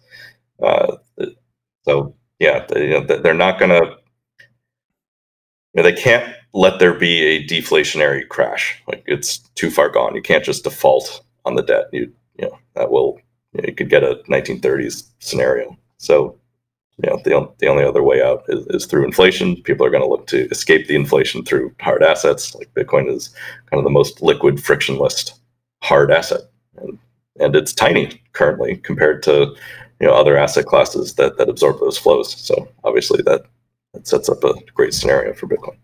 Uh, 0.64 0.98
so 1.84 2.16
yeah, 2.40 2.66
they, 2.70 2.86
you 2.86 2.92
know, 2.92 3.06
they- 3.06 3.20
they're 3.20 3.34
not 3.34 3.60
going 3.60 3.72
to. 3.72 3.98
You 5.74 5.84
know, 5.84 5.90
they 5.90 5.94
can't 6.00 6.36
let 6.54 6.80
there 6.80 6.94
be 6.94 7.22
a 7.22 7.46
deflationary 7.46 8.28
crash. 8.28 8.82
Like 8.88 9.04
it's 9.06 9.40
too 9.56 9.70
far 9.70 9.90
gone. 9.90 10.16
You 10.16 10.22
can't 10.22 10.44
just 10.44 10.64
default 10.64 11.24
on 11.46 11.56
the 11.56 11.64
debt. 11.64 11.86
You 11.92 12.12
you 12.38 12.48
know 12.48 12.58
that 12.76 12.92
will 12.92 13.20
you, 13.54 13.62
know, 13.62 13.68
you 13.68 13.76
could 13.76 13.90
get 13.90 14.04
a 14.04 14.22
1930s 14.28 15.08
scenario. 15.20 15.78
So 15.98 16.38
you 16.98 17.10
know 17.10 17.22
the 17.24 17.50
the 17.60 17.68
only 17.68 17.84
other 17.84 18.04
way 18.04 18.22
out 18.22 18.44
is, 18.48 18.66
is 18.68 18.86
through 18.86 19.06
inflation. 19.06 19.62
People 19.64 19.86
are 19.86 19.92
going 19.92 20.04
to 20.04 20.10
look 20.10 20.28
to 20.28 20.50
escape 20.50 20.88
the 20.88 20.96
inflation 20.96 21.44
through 21.44 21.74
hard 21.80 22.04
assets. 22.04 22.56
Like 22.56 22.74
Bitcoin 22.74 23.10
is 23.10 23.30
kind 23.70 23.80
of 23.80 23.84
the 23.84 23.90
most 23.90 24.22
liquid, 24.22 24.64
frictionless 24.64 25.34
hard 25.84 26.12
asset, 26.12 26.42
and 26.78 26.98
and 27.40 27.56
it's 27.56 27.74
tiny 27.74 28.22
currently 28.34 28.78
compared 28.78 29.24
to 29.24 29.56
you 30.00 30.08
know 30.08 30.14
other 30.14 30.38
asset 30.38 30.66
classes 30.66 31.16
that 31.16 31.38
that 31.38 31.50
absorb 31.50 31.80
those 31.80 31.98
flows. 31.98 32.36
So 32.36 32.68
obviously 32.84 33.22
that 33.24 33.44
that 33.94 34.08
sets 34.08 34.30
up 34.30 34.44
a 34.44 34.54
great 34.74 34.94
scenario 34.94 35.34
for 35.34 35.48
Bitcoin. 35.48 35.78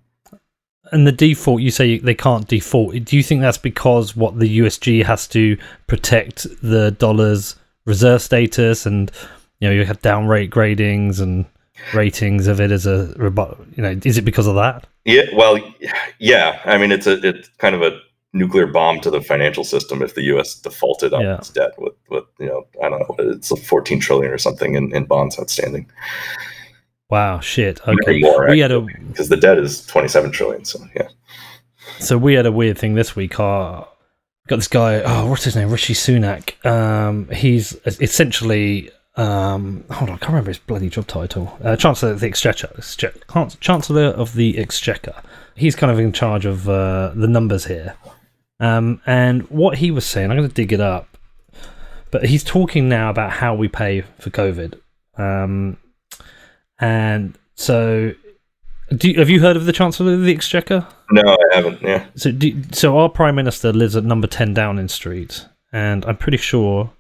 And 0.92 1.08
the 1.08 1.12
default, 1.12 1.62
you 1.62 1.72
say 1.72 1.98
they 1.98 2.14
can't 2.16 2.48
default. 2.48 3.04
Do 3.06 3.18
you 3.18 3.24
think 3.24 3.42
that's 3.42 3.58
because 3.58 4.16
what 4.16 4.40
the 4.40 4.60
USG 4.60 5.04
has 5.04 5.28
to 5.30 5.58
protect 5.88 6.48
the 6.62 6.92
dollar's 6.92 7.56
reserve 7.86 8.22
status, 8.22 8.86
and 8.86 9.12
you 9.60 9.68
know 9.68 9.74
you 9.74 9.86
have 9.86 10.02
down 10.02 10.28
rate 10.28 10.52
gradings 10.52 11.20
and 11.20 11.46
ratings 11.94 12.48
of 12.48 12.62
it 12.62 12.72
as 12.72 12.86
a 12.86 13.14
you 13.18 13.84
know 13.84 14.00
is 14.04 14.18
it 14.18 14.26
because 14.26 14.48
of 14.48 14.56
that? 14.56 14.86
Yeah, 15.06 15.24
well, 15.36 15.60
yeah. 16.20 16.62
I 16.66 16.78
mean, 16.78 16.92
it's 16.92 17.08
a 17.08 17.14
it's 17.28 17.50
kind 17.58 17.76
of 17.76 17.82
a 17.82 18.00
nuclear 18.34 18.68
bomb 18.68 19.00
to 19.00 19.10
the 19.10 19.22
financial 19.22 19.64
system 19.64 20.02
if 20.02 20.14
the 20.14 20.24
U.S. 20.24 20.56
defaulted 20.56 21.14
on 21.14 21.22
Yeah. 21.22 21.38
its 21.38 21.50
debt 21.50 21.72
with 21.78 21.94
with 22.10 22.26
you 22.40 22.48
know 22.48 22.68
I 22.84 22.90
don't 22.90 23.00
know 23.00 23.16
it's 23.32 23.50
a 23.50 23.56
14 23.56 24.00
trillion 24.02 24.32
or 24.32 24.38
something 24.38 24.76
in, 24.76 24.94
in 24.94 25.06
bonds 25.06 25.40
outstanding 25.40 25.90
Wow, 27.10 27.40
shit. 27.40 27.80
Okay, 27.88 28.20
more, 28.20 28.50
we 28.50 28.60
had 28.60 28.72
a 28.72 28.82
because 28.82 29.30
the 29.30 29.38
debt 29.38 29.58
is 29.60 29.86
27 29.86 30.32
trillion. 30.32 30.66
So 30.66 30.80
yeah, 30.96 31.08
so 32.00 32.18
we 32.18 32.34
had 32.34 32.46
a 32.46 32.52
weird 32.52 32.78
thing 32.78 32.96
this 32.96 33.16
week. 33.16 33.40
Uh, 33.40 33.84
got 34.48 34.56
this 34.58 34.68
guy. 34.68 35.02
Oh, 35.06 35.28
what's 35.28 35.44
his 35.44 35.56
name? 35.56 35.70
Rishi 35.70 35.94
Sunak. 35.94 36.66
Um, 36.66 37.30
he's 37.30 37.74
essentially. 37.86 38.92
Um, 39.18 39.86
hold 39.90 40.10
on, 40.10 40.16
I 40.16 40.20
can't 40.20 40.32
remember 40.32 40.50
his 40.50 40.58
bloody 40.60 40.90
job 40.90 41.08
title. 41.08 41.58
Uh, 41.64 41.78
Chancellor 41.78 42.12
of 42.12 42.20
the 42.20 42.28
Exchequer. 42.28 42.68
Exche- 42.78 43.60
Chancellor 43.62 44.08
of 44.08 44.34
the 44.34 44.58
Exchequer. 44.58 45.16
He's 45.56 45.74
kind 45.74 45.90
of 45.90 46.00
in 46.00 46.12
charge 46.12 46.46
of 46.46 46.68
uh, 46.68 47.14
the 47.16 47.28
numbers 47.28 47.64
here. 47.66 47.96
Um, 48.60 49.02
and 49.06 49.44
what 49.50 49.78
he 49.78 49.90
was 49.90 50.06
saying, 50.06 50.32
I'm 50.32 50.38
going 50.38 50.50
to 50.50 50.54
dig 50.54 50.74
it 50.74 50.82
up, 50.82 51.18
but 52.12 52.26
he's 52.26 52.44
talking 52.44 52.90
now 52.90 53.10
about 53.10 53.32
how 53.32 53.56
we 53.56 53.70
pay 53.70 54.02
for 54.20 54.32
COVID. 54.32 54.80
Um, 55.18 55.78
and 56.80 57.38
so, 57.56 58.14
do 58.96 59.10
you, 59.10 59.20
have 59.20 59.30
you 59.30 59.40
heard 59.40 59.56
of 59.56 59.66
the 59.66 59.74
Chancellor 59.74 60.14
of 60.14 60.22
the 60.24 60.32
Exchequer? 60.34 60.86
no, 61.12 61.22
I 61.52 61.56
haven't. 61.56 61.82
Yeah, 61.82 62.06
So, 62.16 62.32
do, 62.32 62.62
so 62.72 62.98
our 62.98 63.10
prime 63.10 63.36
minister 63.36 63.72
lives 63.72 63.96
at 63.96 64.04
number 64.04 64.28
ten 64.28 64.54
Downing 64.54 64.88
Street, 64.90 65.46
and 65.72 66.06
I'm 66.06 66.18
pretty 66.18 66.38
sure 66.38 66.92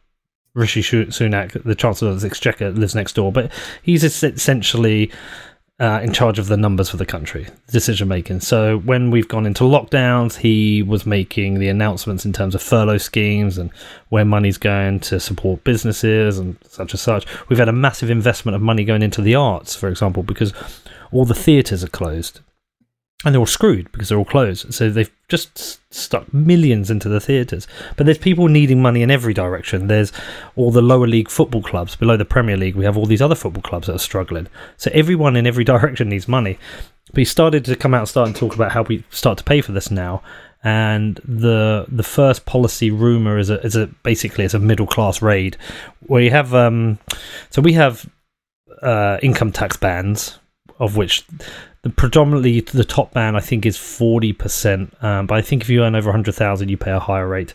Rishi 0.53 0.82
Sunak, 0.82 1.63
the 1.63 1.76
Chancellor 1.76 2.11
of 2.11 2.21
the 2.21 2.28
Exchequer, 2.28 2.71
lives 2.71 2.95
next 2.95 3.13
door. 3.13 3.32
But 3.32 3.51
he's 3.84 4.03
essentially 4.03 5.11
uh, 5.80 5.99
in 6.01 6.13
charge 6.13 6.39
of 6.39 6.47
the 6.47 6.55
numbers 6.55 6.89
for 6.89 6.97
the 6.97 7.05
country, 7.05 7.47
decision 7.67 8.07
making. 8.07 8.39
So 8.39 8.78
when 8.80 9.11
we've 9.11 9.28
gone 9.28 9.45
into 9.45 9.63
lockdowns, 9.63 10.38
he 10.38 10.82
was 10.82 11.05
making 11.05 11.59
the 11.59 11.67
announcements 11.67 12.26
in 12.26 12.32
terms 12.32 12.55
of 12.55 12.61
furlough 12.61 12.97
schemes 12.97 13.57
and 13.57 13.71
where 14.09 14.23
money's 14.23 14.57
going 14.57 15.01
to 15.01 15.19
support 15.19 15.63
businesses 15.65 16.39
and 16.39 16.55
such 16.67 16.93
and 16.93 16.99
such. 16.99 17.26
We've 17.49 17.59
had 17.59 17.69
a 17.69 17.73
massive 17.73 18.09
investment 18.09 18.55
of 18.55 18.61
money 18.61 18.86
going 18.86 19.01
into 19.01 19.21
the 19.21 19.36
arts, 19.36 19.76
for 19.76 19.89
example, 19.89 20.23
because 20.23 20.53
all 21.11 21.26
the 21.26 21.36
theatres 21.36 21.84
are 21.84 21.89
closed 21.89 22.39
and 23.24 23.34
they're 23.34 23.39
all 23.39 23.45
screwed 23.45 23.91
because 23.91 24.09
they're 24.09 24.18
all 24.18 24.26
closed. 24.26 24.74
So 24.74 24.89
they've 24.89 25.11
just 25.30 25.80
stuck 25.93 26.32
millions 26.34 26.91
into 26.91 27.07
the 27.07 27.20
theatres. 27.20 27.68
But 27.95 28.05
there's 28.05 28.18
people 28.18 28.47
needing 28.47 28.82
money 28.82 29.01
in 29.01 29.09
every 29.09 29.34
direction. 29.34 29.88
There's 29.88 30.11
all 30.55 30.72
the 30.72 30.82
lower 30.82 31.07
league 31.07 31.30
football 31.30 31.63
clubs 31.63 31.95
below 31.95 32.18
the 32.18 32.26
Premier 32.26 32.57
League. 32.57 32.76
We 32.76 32.86
have 32.86 32.97
all 32.97 33.05
these 33.05 33.22
other 33.22 33.36
football 33.36 33.63
clubs 33.63 33.88
that 33.88 33.95
are 33.95 33.99
struggling. 33.99 34.47
So 34.78 34.91
everyone 34.93 35.36
in 35.36 35.47
every 35.47 35.63
direction 35.74 36.09
needs 36.09 36.28
money. 36.28 36.59
But 37.07 37.20
he 37.20 37.26
started 37.26 37.63
to 37.66 37.76
come 37.76 37.93
out 37.93 38.01
and 38.01 38.09
start 38.09 38.28
and 38.28 38.36
talk 38.36 38.53
about 38.53 38.74
how 38.74 38.84
we 38.84 39.03
start 39.09 39.38
to 39.38 39.43
pay 39.43 39.61
for 39.61 39.72
this 39.72 39.89
now. 39.89 40.22
And 40.63 41.20
the 41.24 41.86
the 41.88 42.03
first 42.03 42.45
policy 42.45 42.89
rumor 42.89 43.38
is 43.38 43.51
a 43.51 43.61
is 43.61 43.76
a 43.76 43.86
basically 44.01 44.45
it's 44.45 44.55
a 44.55 44.59
middle 44.59 44.88
class 44.88 45.22
raid 45.22 45.57
you 46.09 46.32
have 46.32 46.55
um 46.55 46.97
so 47.51 47.61
we 47.61 47.74
have 47.74 48.09
uh 48.82 49.20
income 49.22 49.51
tax 49.51 49.78
bans 49.78 50.39
of 50.80 50.97
which 50.97 51.24
the 51.86 51.91
predominantly 51.91 52.61
the 52.61 52.83
top 52.83 53.13
band 53.13 53.38
I 53.38 53.41
think 53.41 53.63
is 53.63 53.77
forty 53.77 54.33
percent. 54.33 54.91
Um, 55.01 55.27
but 55.27 55.38
I 55.38 55.41
think 55.41 55.61
if 55.61 55.69
you 55.69 55.83
earn 55.83 55.93
over 55.95 56.11
hundred 56.11 56.33
thousand, 56.33 56.69
you 56.69 56.77
pay 56.77 56.91
a 56.91 56.99
higher 56.99 57.27
rate. 57.27 57.53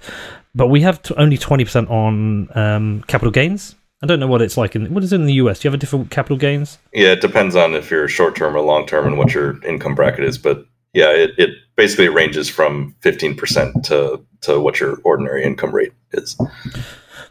But 0.55 0.69
we 0.69 0.83
have 0.83 1.03
t- 1.03 1.15
only 1.17 1.37
twenty 1.37 1.65
percent 1.65 1.91
on 1.91 2.49
um, 2.57 3.03
capital 3.09 3.33
gains. 3.33 3.75
I 4.03 4.07
don't 4.07 4.21
know 4.21 4.29
what 4.29 4.41
it's 4.41 4.57
like 4.57 4.77
in 4.77 4.95
what 4.95 5.03
is 5.03 5.13
it 5.13 5.17
in 5.17 5.27
the 5.27 5.35
US. 5.35 5.59
Do 5.59 5.67
you 5.67 5.73
have 5.73 5.79
a 5.79 5.81
different 5.81 6.13
capital 6.13 6.37
gains? 6.37 6.79
yeah. 6.95 7.09
It 7.09 7.21
depends 7.21 7.57
on 7.57 7.75
if 7.75 7.91
you're 7.91 8.07
short 8.07 8.37
term 8.37 8.57
or 8.57 8.61
long 8.61 8.87
term 8.87 9.05
and 9.05 9.19
what 9.19 9.35
your 9.35 9.63
income 9.65 9.97
bracket 9.97 10.23
is, 10.23 10.39
but 10.39 10.65
yeah, 10.95 11.11
it, 11.11 11.33
it 11.37 11.51
basically 11.75 12.09
ranges 12.09 12.49
from 12.49 12.95
15 13.01 13.37
percent 13.37 13.85
to 13.87 14.25
to 14.43 14.61
what 14.61 14.79
your 14.79 14.99
ordinary 15.03 15.43
income 15.43 15.75
rate 15.75 15.93
is. 16.13 16.41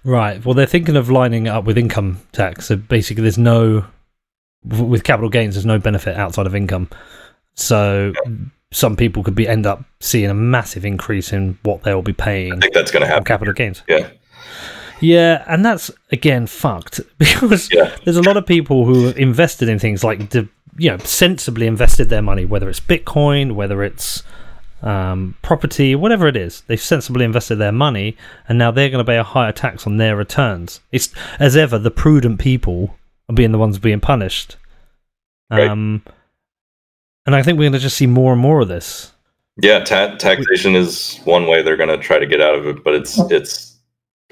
Right. 0.03 0.43
Well, 0.43 0.53
they're 0.53 0.65
thinking 0.65 0.97
of 0.97 1.09
lining 1.09 1.47
it 1.47 1.49
up 1.49 1.63
with 1.63 1.77
income 1.77 2.19
tax. 2.33 2.65
So 2.67 2.75
basically, 2.75 3.21
there's 3.21 3.37
no 3.37 3.85
with 4.63 5.03
capital 5.03 5.29
gains. 5.29 5.55
There's 5.55 5.65
no 5.65 5.79
benefit 5.79 6.15
outside 6.17 6.45
of 6.47 6.55
income. 6.55 6.89
So 7.55 8.13
some 8.71 8.95
people 8.95 9.23
could 9.23 9.35
be 9.35 9.47
end 9.47 9.65
up 9.65 9.83
seeing 9.99 10.29
a 10.29 10.33
massive 10.33 10.85
increase 10.85 11.33
in 11.33 11.57
what 11.63 11.83
they'll 11.83 12.01
be 12.01 12.11
I 12.19 12.23
paying 12.23 12.61
think 12.61 12.73
that's 12.73 12.91
going 12.91 13.01
to 13.01 13.07
happen. 13.07 13.23
capital 13.25 13.53
gains. 13.53 13.81
Yeah. 13.87 14.09
Yeah, 15.01 15.45
and 15.47 15.63
that's 15.63 15.89
again 16.11 16.45
fucked 16.45 16.99
because 17.17 17.69
Yeah. 17.71 17.95
there's 18.03 18.17
a 18.17 18.21
lot 18.21 18.35
of 18.37 18.45
people 18.45 18.85
who 18.85 19.05
have 19.05 19.17
invested 19.17 19.69
in 19.69 19.79
things 19.79 20.03
like 20.03 20.29
the 20.31 20.47
you 20.77 20.89
know 20.91 20.97
sensibly 20.99 21.67
invested 21.67 22.09
their 22.09 22.21
money, 22.21 22.43
whether 22.45 22.69
it's 22.69 22.79
Bitcoin, 22.81 23.53
whether 23.53 23.81
it's 23.83 24.23
um, 24.81 25.35
property, 25.41 25.95
whatever 25.95 26.27
it 26.27 26.35
is. 26.37 26.61
They've 26.67 26.79
sensibly 26.81 27.23
invested 27.25 27.55
their 27.55 27.71
money, 27.71 28.17
and 28.47 28.57
now 28.57 28.71
they're 28.71 28.89
going 28.89 29.03
to 29.03 29.09
pay 29.09 29.17
a 29.17 29.23
higher 29.23 29.51
tax 29.53 29.87
on 29.87 29.97
their 29.97 30.15
returns. 30.17 30.79
It's 30.91 31.13
as 31.39 31.55
ever 31.57 31.77
the 31.79 31.91
prudent 31.91 32.39
people 32.39 32.95
are 33.29 33.33
being 33.33 33.51
the 33.51 33.57
ones 33.57 33.77
being 33.79 33.99
punished. 33.99 34.57
Right. 35.51 35.67
Um, 35.69 36.03
and 37.25 37.35
I 37.35 37.43
think 37.43 37.57
we're 37.57 37.65
going 37.65 37.73
to 37.73 37.79
just 37.79 37.97
see 37.97 38.07
more 38.07 38.33
and 38.33 38.41
more 38.41 38.61
of 38.61 38.67
this. 38.67 39.11
Yeah, 39.61 39.83
ta- 39.83 40.15
taxation 40.15 40.75
is 40.75 41.19
one 41.25 41.47
way 41.47 41.61
they're 41.61 41.77
going 41.77 41.89
to 41.89 41.97
try 41.97 42.17
to 42.17 42.25
get 42.25 42.41
out 42.41 42.55
of 42.55 42.65
it, 42.65 42.83
but 42.83 42.93
it's 42.95 43.19
it's. 43.31 43.67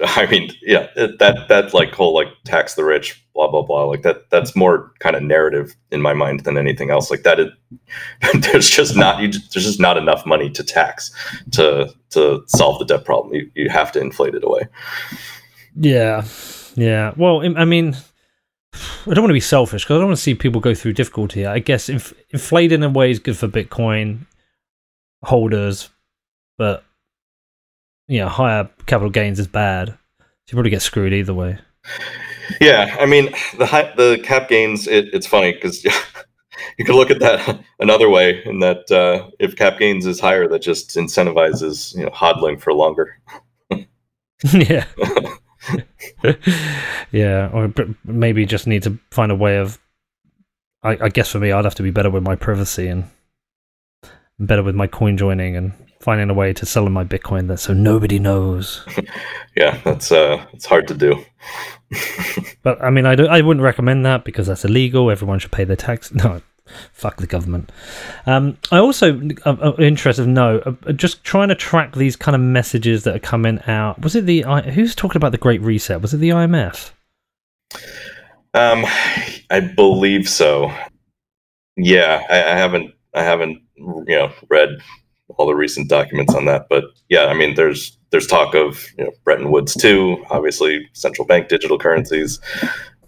I 0.00 0.26
mean, 0.26 0.52
yeah, 0.62 0.86
it, 0.94 1.18
that 1.18 1.48
that 1.48 1.74
like 1.74 1.92
whole 1.92 2.14
like 2.14 2.28
tax 2.44 2.74
the 2.74 2.84
rich, 2.84 3.22
blah 3.34 3.50
blah 3.50 3.62
blah, 3.62 3.82
like 3.84 4.02
that. 4.02 4.30
That's 4.30 4.54
more 4.54 4.92
kind 5.00 5.16
of 5.16 5.22
narrative 5.24 5.74
in 5.90 6.00
my 6.00 6.14
mind 6.14 6.40
than 6.44 6.56
anything 6.56 6.90
else. 6.90 7.10
Like 7.10 7.24
that, 7.24 7.40
it, 7.40 7.52
there's 8.52 8.70
just 8.70 8.96
not 8.96 9.20
you, 9.20 9.28
just- 9.28 9.52
there's 9.52 9.66
just 9.66 9.80
not 9.80 9.96
enough 9.98 10.24
money 10.24 10.50
to 10.50 10.62
tax 10.64 11.10
to 11.52 11.92
to 12.10 12.42
solve 12.46 12.78
the 12.78 12.84
debt 12.84 13.04
problem. 13.04 13.34
You 13.34 13.50
you 13.54 13.68
have 13.70 13.90
to 13.92 14.00
inflate 14.00 14.34
it 14.36 14.44
away. 14.44 14.68
Yeah, 15.74 16.24
yeah. 16.76 17.12
Well, 17.16 17.42
I 17.42 17.62
I 17.62 17.64
mean, 17.64 17.96
I 18.74 19.14
don't 19.14 19.22
want 19.22 19.30
to 19.30 19.34
be 19.34 19.40
selfish 19.40 19.84
because 19.84 19.96
I 19.96 19.98
don't 19.98 20.08
want 20.08 20.18
to 20.18 20.22
see 20.22 20.34
people 20.34 20.60
go 20.60 20.74
through 20.74 20.92
difficulty. 20.92 21.46
I 21.46 21.58
guess 21.58 21.88
inf- 21.88 22.14
inflate 22.30 22.72
in 22.72 22.82
a 22.82 22.88
way 22.88 23.10
is 23.10 23.18
good 23.18 23.36
for 23.36 23.48
Bitcoin 23.48 24.26
holders, 25.24 25.90
but 26.58 26.84
yeah, 28.06 28.28
higher 28.28 28.68
capital 28.86 29.10
gains 29.10 29.38
is 29.38 29.46
bad. 29.46 29.96
You 30.20 30.54
probably 30.54 30.70
get 30.70 30.82
screwed 30.82 31.12
either 31.12 31.34
way. 31.34 31.58
Yeah, 32.60 32.96
I 32.98 33.06
mean 33.06 33.32
the 33.58 33.66
high, 33.66 33.92
the 33.96 34.18
cap 34.22 34.48
gains. 34.48 34.86
It, 34.86 35.12
it's 35.12 35.26
funny 35.26 35.52
because 35.52 35.84
you 36.78 36.84
could 36.84 36.94
look 36.94 37.10
at 37.10 37.20
that 37.20 37.60
another 37.78 38.08
way, 38.08 38.42
in 38.44 38.60
that 38.60 38.90
uh, 38.90 39.30
if 39.38 39.56
cap 39.56 39.78
gains 39.78 40.06
is 40.06 40.20
higher, 40.20 40.48
that 40.48 40.62
just 40.62 40.96
incentivizes 40.96 41.94
you 41.94 42.04
know 42.04 42.10
hodling 42.10 42.60
for 42.60 42.72
longer. 42.72 43.20
yeah. 44.52 44.86
yeah, 47.12 47.50
or 47.52 47.72
maybe 48.04 48.46
just 48.46 48.66
need 48.66 48.82
to 48.84 48.98
find 49.10 49.32
a 49.32 49.36
way 49.36 49.58
of. 49.58 49.78
I, 50.82 50.96
I 51.02 51.08
guess 51.08 51.32
for 51.32 51.40
me, 51.40 51.50
I'd 51.50 51.64
have 51.64 51.74
to 51.76 51.82
be 51.82 51.90
better 51.90 52.10
with 52.10 52.22
my 52.22 52.36
privacy 52.36 52.86
and 52.86 53.04
better 54.38 54.62
with 54.62 54.74
my 54.74 54.86
coin 54.86 55.16
joining 55.16 55.56
and 55.56 55.72
finding 56.00 56.30
a 56.30 56.34
way 56.34 56.52
to 56.52 56.64
sell 56.64 56.86
in 56.86 56.92
my 56.92 57.04
Bitcoin 57.04 57.48
that 57.48 57.58
so 57.58 57.72
nobody 57.72 58.18
knows. 58.18 58.84
Yeah, 59.56 59.80
that's 59.82 60.12
uh, 60.12 60.46
it's 60.52 60.66
hard 60.66 60.86
to 60.86 60.94
do. 60.94 61.24
But 62.62 62.80
I 62.80 62.90
mean, 62.90 63.06
I, 63.06 63.16
don't, 63.16 63.28
I 63.28 63.40
wouldn't 63.40 63.64
recommend 63.64 64.06
that 64.06 64.24
because 64.24 64.46
that's 64.46 64.64
illegal. 64.64 65.10
Everyone 65.10 65.40
should 65.40 65.50
pay 65.50 65.64
their 65.64 65.74
tax. 65.74 66.12
No, 66.12 66.42
fuck 66.92 67.16
the 67.16 67.26
government. 67.26 67.70
Um, 68.26 68.56
I 68.70 68.78
also, 68.78 69.20
uh, 69.44 69.56
uh, 69.60 69.74
interested 69.78 70.24
to 70.24 70.28
know, 70.28 70.62
uh, 70.66 70.72
uh, 70.86 70.92
just 70.92 71.24
trying 71.24 71.48
to 71.48 71.54
track 71.54 71.94
these 71.94 72.16
kind 72.16 72.34
of 72.34 72.40
messages 72.40 73.04
that 73.04 73.16
are 73.16 73.20
coming 73.20 73.60
out. 73.66 74.00
Was 74.00 74.14
it 74.14 74.26
the 74.26 74.42
who's 74.72 74.94
talking 74.94 75.16
about 75.16 75.32
the 75.32 75.38
Great 75.38 75.60
Reset? 75.60 76.00
Was 76.00 76.14
it 76.14 76.18
the 76.18 76.30
IMF? 76.30 76.90
Um, 78.54 78.84
I 79.50 79.60
believe 79.60 80.28
so. 80.28 80.72
Yeah, 81.76 82.22
I, 82.28 82.36
I 82.36 82.56
haven't 82.56 82.92
I 83.14 83.22
haven't 83.22 83.62
you 83.76 84.04
know 84.08 84.32
read 84.48 84.70
all 85.36 85.46
the 85.46 85.54
recent 85.54 85.88
documents 85.88 86.34
on 86.34 86.46
that, 86.46 86.66
but 86.68 86.84
yeah, 87.08 87.26
I 87.26 87.34
mean 87.34 87.54
there's 87.54 87.96
there's 88.10 88.26
talk 88.26 88.54
of 88.54 88.86
you 88.96 89.04
know 89.04 89.10
Bretton 89.24 89.50
Woods 89.50 89.74
too, 89.74 90.24
obviously 90.30 90.88
central 90.94 91.26
bank 91.26 91.48
digital 91.48 91.78
currencies. 91.78 92.40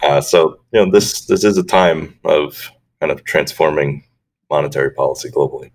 Uh, 0.02 0.20
so 0.20 0.60
you 0.72 0.84
know 0.84 0.90
this 0.90 1.26
this 1.26 1.44
is 1.44 1.56
a 1.56 1.62
time 1.62 2.18
of 2.24 2.70
kind 3.00 3.10
of 3.10 3.24
transforming 3.24 4.04
monetary 4.50 4.90
policy 4.92 5.30
globally. 5.30 5.70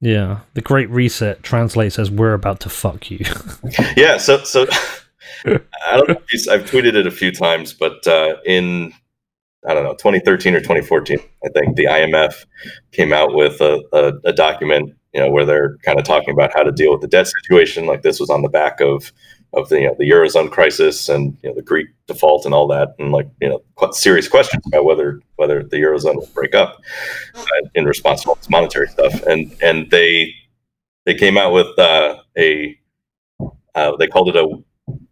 Yeah, 0.00 0.40
the 0.54 0.60
Great 0.60 0.90
Reset 0.90 1.42
translates 1.42 1.98
as 1.98 2.10
"We're 2.10 2.34
about 2.34 2.60
to 2.60 2.68
fuck 2.68 3.10
you." 3.10 3.24
yeah 3.96 4.18
so 4.18 4.42
so 4.44 4.66
i 5.46 5.96
don't 5.96 6.08
know 6.08 6.16
if 6.28 6.46
you, 6.46 6.52
i've 6.52 6.68
tweeted 6.70 6.94
it 6.94 7.06
a 7.06 7.10
few 7.10 7.32
times 7.32 7.72
but 7.72 8.06
uh, 8.06 8.36
in 8.44 8.92
i 9.66 9.74
don't 9.74 9.84
know 9.84 9.94
2013 9.94 10.54
or 10.54 10.60
2014 10.60 11.18
i 11.44 11.48
think 11.50 11.76
the 11.76 11.84
imf 11.84 12.44
came 12.92 13.12
out 13.12 13.34
with 13.34 13.60
a, 13.60 13.82
a, 13.92 14.12
a 14.28 14.32
document 14.32 14.94
you 15.12 15.20
know 15.20 15.30
where 15.30 15.44
they're 15.44 15.76
kind 15.84 15.98
of 15.98 16.04
talking 16.04 16.32
about 16.32 16.52
how 16.54 16.62
to 16.62 16.72
deal 16.72 16.92
with 16.92 17.00
the 17.00 17.08
debt 17.08 17.28
situation 17.42 17.86
like 17.86 18.02
this 18.02 18.20
was 18.20 18.30
on 18.30 18.42
the 18.42 18.48
back 18.48 18.80
of 18.80 19.12
of 19.54 19.68
the 19.68 19.80
you 19.80 19.86
know 19.86 19.96
the 19.98 20.08
eurozone 20.10 20.50
crisis 20.50 21.08
and 21.08 21.36
you 21.42 21.48
know 21.48 21.54
the 21.54 21.62
greek 21.62 21.88
default 22.06 22.46
and 22.46 22.54
all 22.54 22.66
that 22.66 22.94
and 22.98 23.12
like 23.12 23.28
you 23.40 23.48
know 23.48 23.62
serious 23.92 24.28
questions 24.28 24.62
about 24.66 24.84
whether 24.84 25.20
whether 25.36 25.62
the 25.62 25.76
eurozone 25.76 26.14
will 26.14 26.30
break 26.34 26.54
up 26.54 26.80
uh, 27.34 27.68
in 27.74 27.84
response 27.84 28.22
to 28.22 28.28
all 28.28 28.34
this 28.36 28.48
monetary 28.48 28.88
stuff. 28.88 29.22
And 29.24 29.54
and 29.60 29.90
they 29.90 30.32
they 31.04 31.14
came 31.14 31.36
out 31.36 31.52
with 31.52 31.78
uh, 31.78 32.16
a 32.38 32.78
uh, 33.74 33.96
they 33.96 34.06
called 34.06 34.28
it 34.28 34.36
a 34.36 34.46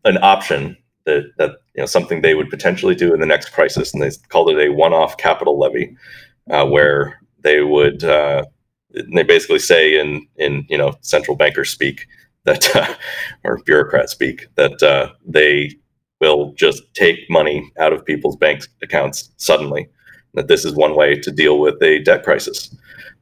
an 0.04 0.18
option 0.22 0.76
that 1.04 1.24
that 1.38 1.50
you 1.74 1.82
know 1.82 1.86
something 1.86 2.22
they 2.22 2.34
would 2.34 2.50
potentially 2.50 2.94
do 2.94 3.12
in 3.12 3.20
the 3.20 3.26
next 3.26 3.50
crisis, 3.50 3.92
and 3.92 4.02
they 4.02 4.10
called 4.28 4.50
it 4.50 4.58
a 4.58 4.72
one-off 4.72 5.16
capital 5.16 5.58
levy, 5.58 5.96
uh, 6.50 6.64
where 6.66 7.20
they 7.42 7.62
would 7.62 8.04
uh, 8.04 8.44
they 9.12 9.22
basically 9.22 9.58
say 9.58 9.98
in 9.98 10.26
in 10.36 10.64
you 10.68 10.78
know 10.78 10.94
central 11.00 11.36
banker 11.36 11.64
speak 11.64 12.06
that 12.44 12.74
uh, 12.76 12.94
or 13.44 13.58
bureaucrat 13.64 14.10
speak 14.10 14.46
that 14.56 14.82
uh, 14.82 15.12
they 15.26 15.70
will 16.20 16.52
just 16.52 16.82
take 16.94 17.18
money 17.30 17.70
out 17.78 17.92
of 17.92 18.04
people's 18.04 18.36
bank 18.36 18.66
accounts 18.82 19.30
suddenly. 19.36 19.88
That 20.34 20.48
this 20.48 20.64
is 20.64 20.74
one 20.74 20.94
way 20.94 21.16
to 21.16 21.30
deal 21.32 21.58
with 21.58 21.82
a 21.82 21.98
debt 22.00 22.22
crisis. 22.22 22.74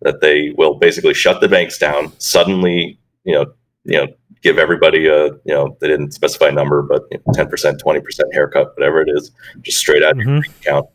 That 0.03 0.21
they 0.21 0.53
will 0.57 0.75
basically 0.75 1.15
shut 1.15 1.41
the 1.41 1.49
banks 1.49 1.79
down 1.79 2.13
suddenly. 2.19 2.99
You 3.25 3.35
know, 3.35 3.47
you 3.85 3.97
know, 3.97 4.09
give 4.43 4.59
everybody 4.59 5.07
a 5.07 5.27
you 5.27 5.55
know 5.55 5.77
they 5.81 5.89
didn't 5.89 6.13
specify 6.13 6.49
a 6.49 6.53
number, 6.53 6.83
but 6.83 7.03
ten 7.33 7.49
percent, 7.49 7.81
twenty 7.81 8.01
percent 8.01 8.33
haircut, 8.35 8.77
whatever 8.77 9.01
it 9.01 9.09
is, 9.09 9.31
just 9.63 9.79
straight 9.79 10.03
out 10.03 10.13
of 10.13 10.19
your 10.19 10.41
bank 10.43 10.55
account. 10.61 10.87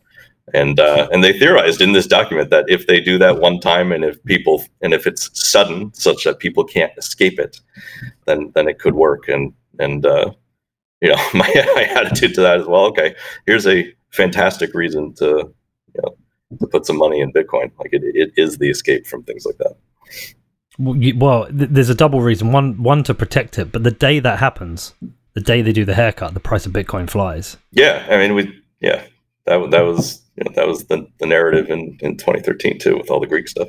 And 0.52 0.78
uh, 0.78 1.08
and 1.10 1.24
they 1.24 1.36
theorized 1.38 1.80
in 1.80 1.92
this 1.92 2.06
document 2.06 2.50
that 2.50 2.66
if 2.68 2.86
they 2.86 3.00
do 3.00 3.16
that 3.18 3.40
one 3.40 3.60
time, 3.60 3.92
and 3.92 4.04
if 4.04 4.22
people 4.24 4.62
and 4.82 4.92
if 4.92 5.06
it's 5.06 5.30
sudden, 5.32 5.92
such 5.94 6.24
that 6.24 6.38
people 6.38 6.64
can't 6.64 6.92
escape 6.98 7.38
it, 7.38 7.60
then 8.26 8.52
then 8.54 8.68
it 8.68 8.78
could 8.78 8.94
work. 8.94 9.26
And 9.28 9.54
and 9.78 10.04
uh, 10.04 10.32
you 11.00 11.08
know 11.08 11.16
my, 11.34 11.50
my 11.74 11.84
attitude 11.84 12.34
to 12.34 12.42
that 12.42 12.60
is 12.60 12.66
well, 12.66 12.84
okay, 12.86 13.14
here's 13.46 13.66
a 13.66 13.90
fantastic 14.10 14.74
reason 14.74 15.14
to 15.14 15.50
you 15.94 16.02
know 16.02 16.14
to 16.60 16.66
put 16.66 16.84
some 16.84 16.98
money 16.98 17.20
in 17.20 17.32
Bitcoin. 17.32 17.72
Like 17.78 17.94
it, 17.94 18.02
it 18.04 18.32
is 18.36 18.58
the 18.58 18.68
escape 18.68 19.06
from 19.06 19.22
things 19.22 19.46
like 19.46 19.56
that. 19.58 19.76
Well, 20.78 20.96
you, 20.96 21.16
well, 21.16 21.46
th- 21.46 21.70
there's 21.70 21.88
a 21.88 21.94
double 21.94 22.20
reason. 22.20 22.52
One, 22.52 22.82
one 22.82 23.04
to 23.04 23.14
protect 23.14 23.58
it, 23.58 23.72
but 23.72 23.84
the 23.84 23.92
day 23.92 24.18
that 24.18 24.40
happens, 24.40 24.92
the 25.32 25.40
day 25.40 25.62
they 25.62 25.72
do 25.72 25.84
the 25.84 25.94
haircut, 25.94 26.34
the 26.34 26.40
price 26.40 26.66
of 26.66 26.72
Bitcoin 26.72 27.08
flies. 27.08 27.56
Yeah, 27.70 28.06
I 28.10 28.18
mean, 28.18 28.34
we 28.34 28.60
yeah 28.80 29.04
that 29.46 29.70
that 29.70 29.82
was 29.82 30.22
you 30.36 30.44
know, 30.44 30.52
that 30.54 30.66
was 30.66 30.86
the, 30.86 31.06
the 31.18 31.26
narrative 31.26 31.70
in, 31.70 31.96
in 32.00 32.16
2013 32.16 32.78
too 32.78 32.96
with 32.96 33.10
all 33.10 33.20
the 33.20 33.26
Greek 33.26 33.48
stuff. 33.48 33.68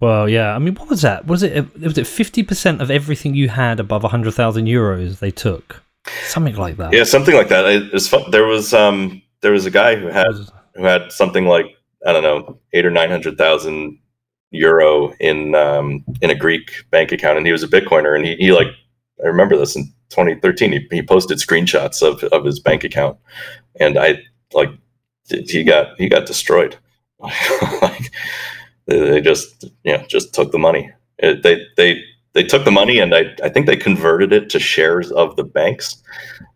Well, 0.00 0.28
yeah. 0.28 0.54
I 0.54 0.58
mean, 0.58 0.74
what 0.74 0.90
was 0.90 1.02
that? 1.02 1.26
Was 1.26 1.42
it 1.42 1.80
was 1.80 1.96
it 1.96 2.06
fifty 2.06 2.42
percent 2.42 2.82
of 2.82 2.90
everything 2.90 3.34
you 3.34 3.48
had 3.48 3.80
above 3.80 4.02
hundred 4.02 4.34
thousand 4.34 4.66
euros? 4.66 5.20
They 5.20 5.30
took 5.30 5.82
something 6.24 6.56
like 6.56 6.76
that. 6.76 6.92
Yeah, 6.92 7.04
something 7.04 7.34
like 7.34 7.48
that. 7.48 7.64
It 7.66 7.92
was 7.92 8.08
fun. 8.08 8.30
There 8.30 8.44
was 8.44 8.74
um 8.74 9.22
there 9.40 9.52
was 9.52 9.66
a 9.66 9.70
guy 9.70 9.96
who 9.96 10.08
had 10.08 10.34
who 10.74 10.84
had 10.84 11.10
something 11.12 11.46
like 11.46 11.66
I 12.06 12.12
don't 12.12 12.22
know 12.22 12.58
eight 12.72 12.84
or 12.84 12.90
nine 12.90 13.10
hundred 13.10 13.38
thousand 13.38 13.98
euro 14.50 15.14
in 15.20 15.54
um 15.54 16.04
in 16.20 16.30
a 16.30 16.34
Greek 16.34 16.70
bank 16.90 17.12
account, 17.12 17.38
and 17.38 17.46
he 17.46 17.52
was 17.52 17.62
a 17.62 17.68
Bitcoiner, 17.68 18.16
and 18.16 18.26
he, 18.26 18.36
he 18.36 18.52
like 18.52 18.68
I 19.24 19.28
remember 19.28 19.56
this 19.56 19.76
in 19.76 19.84
2013. 20.10 20.72
He, 20.72 20.88
he 20.90 21.02
posted 21.02 21.38
screenshots 21.38 22.02
of, 22.02 22.22
of 22.24 22.44
his 22.44 22.60
bank 22.60 22.84
account, 22.84 23.16
and 23.80 23.96
I 23.96 24.22
like 24.54 24.70
he 25.28 25.62
got 25.64 25.96
he 25.98 26.08
got 26.08 26.26
destroyed. 26.26 26.76
like 27.18 28.10
they, 28.86 29.20
just 29.20 29.64
you 29.84 29.92
know 29.96 30.04
just 30.08 30.34
took 30.34 30.52
the 30.52 30.58
money. 30.58 30.90
It, 31.18 31.42
they 31.42 31.60
they 31.76 32.02
they 32.32 32.42
took 32.42 32.64
the 32.64 32.70
money, 32.70 32.98
and 32.98 33.14
I 33.14 33.34
I 33.42 33.48
think 33.48 33.66
they 33.66 33.76
converted 33.76 34.32
it 34.32 34.50
to 34.50 34.58
shares 34.58 35.10
of 35.12 35.36
the 35.36 35.44
banks, 35.44 36.02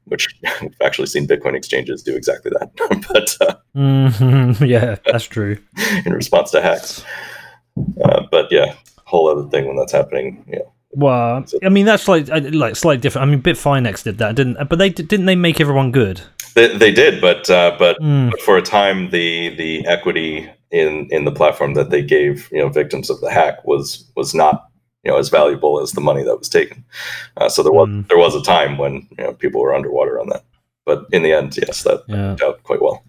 which 0.04 0.28
we've 0.62 0.74
actually 0.82 1.06
seen 1.06 1.26
Bitcoin 1.26 1.54
exchanges 1.54 2.02
do 2.02 2.16
exactly 2.16 2.50
that. 2.58 2.70
but 3.12 3.36
uh, 3.48 3.54
Mhm, 3.76 4.66
yeah, 4.68 4.96
that's 5.06 5.24
true. 5.24 5.56
in 6.04 6.12
response 6.12 6.50
to 6.50 6.60
hacks. 6.60 7.04
Uh, 8.04 8.26
but 8.30 8.50
yeah, 8.50 8.74
whole 9.04 9.28
other 9.30 9.48
thing 9.50 9.66
when 9.66 9.76
that's 9.76 9.92
happening. 9.92 10.44
Yeah, 10.48 10.58
Well, 10.90 11.44
I 11.62 11.68
mean, 11.68 11.86
that's 11.86 12.08
like 12.08 12.28
uh, 12.28 12.40
like 12.52 12.74
slightly 12.76 13.00
different. 13.00 13.28
I 13.28 13.30
mean, 13.30 13.40
Bitfinex 13.42 14.02
did 14.02 14.18
that, 14.18 14.34
didn't? 14.34 14.68
But 14.68 14.78
they 14.80 14.90
didn't 14.90 15.26
they 15.26 15.36
make 15.36 15.60
everyone 15.60 15.92
good? 15.92 16.20
They, 16.54 16.76
they 16.76 16.92
did, 16.92 17.20
but 17.20 17.48
uh, 17.50 17.76
but 17.78 17.98
Mm. 18.00 18.30
but 18.30 18.40
for 18.42 18.56
a 18.56 18.62
time, 18.62 19.10
the 19.10 19.50
the 19.56 19.86
equity 19.86 20.48
in 20.70 21.08
in 21.10 21.24
the 21.24 21.32
platform 21.32 21.74
that 21.74 21.90
they 21.90 22.02
gave 22.02 22.48
you 22.52 22.58
know 22.60 22.68
victims 22.68 23.10
of 23.10 23.20
the 23.20 23.30
hack 23.30 23.64
was 23.64 24.04
was 24.16 24.34
not 24.34 24.68
you 25.04 25.10
know 25.10 25.18
as 25.18 25.28
valuable 25.30 25.80
as 25.80 25.92
the 25.92 26.00
money 26.00 26.22
that 26.22 26.38
was 26.38 26.48
taken. 26.48 26.84
Uh, 27.36 27.48
so 27.48 27.62
there 27.62 27.72
was 27.72 27.88
Mm. 27.88 28.08
there 28.08 28.18
was 28.18 28.34
a 28.34 28.42
time 28.42 28.76
when 28.78 28.94
you 29.18 29.24
know 29.24 29.32
people 29.32 29.60
were 29.60 29.74
underwater 29.74 30.20
on 30.20 30.28
that. 30.28 30.44
But 30.84 31.06
in 31.12 31.22
the 31.22 31.32
end, 31.32 31.56
yes, 31.56 31.82
that 31.82 32.02
Yeah. 32.08 32.30
worked 32.30 32.42
out 32.42 32.62
quite 32.62 32.80
well. 32.82 33.02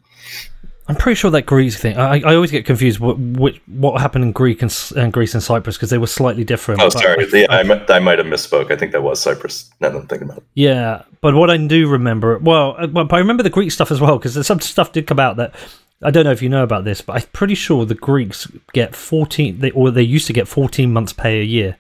I'm 0.90 0.96
pretty 0.96 1.16
sure 1.16 1.30
that 1.32 1.44
Greece 1.44 1.78
thing. 1.78 1.98
I, 1.98 2.20
I 2.22 2.34
always 2.34 2.50
get 2.50 2.66
confused 2.66 3.00
what 3.00 3.18
what, 3.20 3.56
what 3.68 4.02
happened 4.02 4.24
in 4.24 4.32
Greek 4.32 4.64
and, 4.64 4.76
and 4.98 5.14
Greece 5.14 5.36
and 5.36 5.44
Cyprus 5.44 5.78
because 5.78 5.92
they 5.92 6.00
were 6.00 6.08
slightly 6.08 6.44
different. 6.44 6.82
Oh, 6.82 6.90
sorry. 6.90 7.26
I, 7.26 7.38
yeah, 7.38 7.46
I, 7.48 7.94
I, 7.94 8.00
might 8.00 8.18
have 8.18 8.28
misspoke. 8.28 8.72
I 8.72 8.76
think 8.76 8.92
that 8.94 9.04
was 9.04 9.22
Cyprus. 9.22 9.70
Now 9.80 9.90
that 9.90 10.00
I'm 10.00 10.08
thinking 10.08 10.28
about 10.28 10.40
it. 10.40 10.46
Yeah, 10.56 11.04
but 11.22 11.36
what 11.36 11.52
I 11.52 11.58
do 11.58 11.88
remember, 11.88 12.40
well, 12.40 12.76
uh, 12.78 12.88
but 12.88 13.14
I 13.14 13.20
remember 13.20 13.44
the 13.44 13.52
Greek 13.52 13.72
stuff 13.72 13.92
as 13.92 14.02
well 14.02 14.18
because 14.18 14.46
some 14.48 14.60
stuff 14.60 14.92
did 14.92 15.06
come 15.06 15.20
out 15.20 15.38
that 15.38 15.54
I 16.02 16.10
don't 16.10 16.24
know 16.24 16.32
if 16.32 16.42
you 16.42 16.50
know 16.50 16.64
about 16.64 16.86
this, 16.86 17.02
but 17.02 17.18
I'm 17.18 17.30
pretty 17.34 17.56
sure 17.56 17.86
the 17.86 17.94
Greeks 17.94 18.48
get 18.74 18.96
14, 18.96 19.60
they, 19.60 19.72
or 19.72 19.92
they 19.92 20.02
used 20.02 20.28
to 20.28 20.34
get 20.34 20.48
14 20.48 20.92
months' 20.92 21.14
pay 21.14 21.40
a 21.40 21.44
year. 21.44 21.78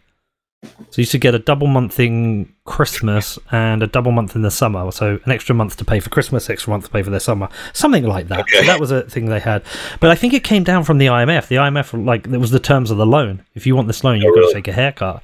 So 0.61 0.97
you 0.97 1.01
used 1.03 1.11
to 1.11 1.17
get 1.17 1.35
a 1.35 1.39
double 1.39 1.67
month 1.67 1.99
in 1.99 2.53
Christmas 2.65 3.39
and 3.51 3.81
a 3.81 3.87
double 3.87 4.11
month 4.11 4.35
in 4.35 4.41
the 4.41 4.51
summer. 4.51 4.91
So 4.91 5.19
an 5.23 5.31
extra 5.31 5.55
month 5.55 5.77
to 5.77 5.85
pay 5.85 5.99
for 5.99 6.09
Christmas, 6.09 6.49
extra 6.49 6.71
month 6.71 6.85
to 6.85 6.91
pay 6.91 7.01
for 7.01 7.09
their 7.09 7.19
summer, 7.19 7.47
something 7.73 8.05
like 8.05 8.27
that. 8.27 8.41
Okay. 8.41 8.59
So 8.59 8.65
that 8.65 8.79
was 8.79 8.91
a 8.91 9.03
thing 9.03 9.25
they 9.25 9.39
had. 9.39 9.63
But 9.99 10.09
I 10.09 10.15
think 10.15 10.33
it 10.33 10.43
came 10.43 10.63
down 10.63 10.83
from 10.83 10.97
the 10.97 11.07
IMF. 11.07 11.47
The 11.47 11.57
IMF, 11.57 12.05
like, 12.05 12.27
it 12.27 12.37
was 12.37 12.51
the 12.51 12.59
terms 12.59 12.91
of 12.91 12.97
the 12.97 13.05
loan. 13.05 13.45
If 13.55 13.65
you 13.65 13.75
want 13.75 13.87
this 13.87 14.03
loan, 14.03 14.19
you've 14.19 14.33
oh, 14.35 14.41
got 14.41 14.47
to 14.47 14.53
take 14.53 14.67
a 14.67 14.73
haircut. 14.73 15.23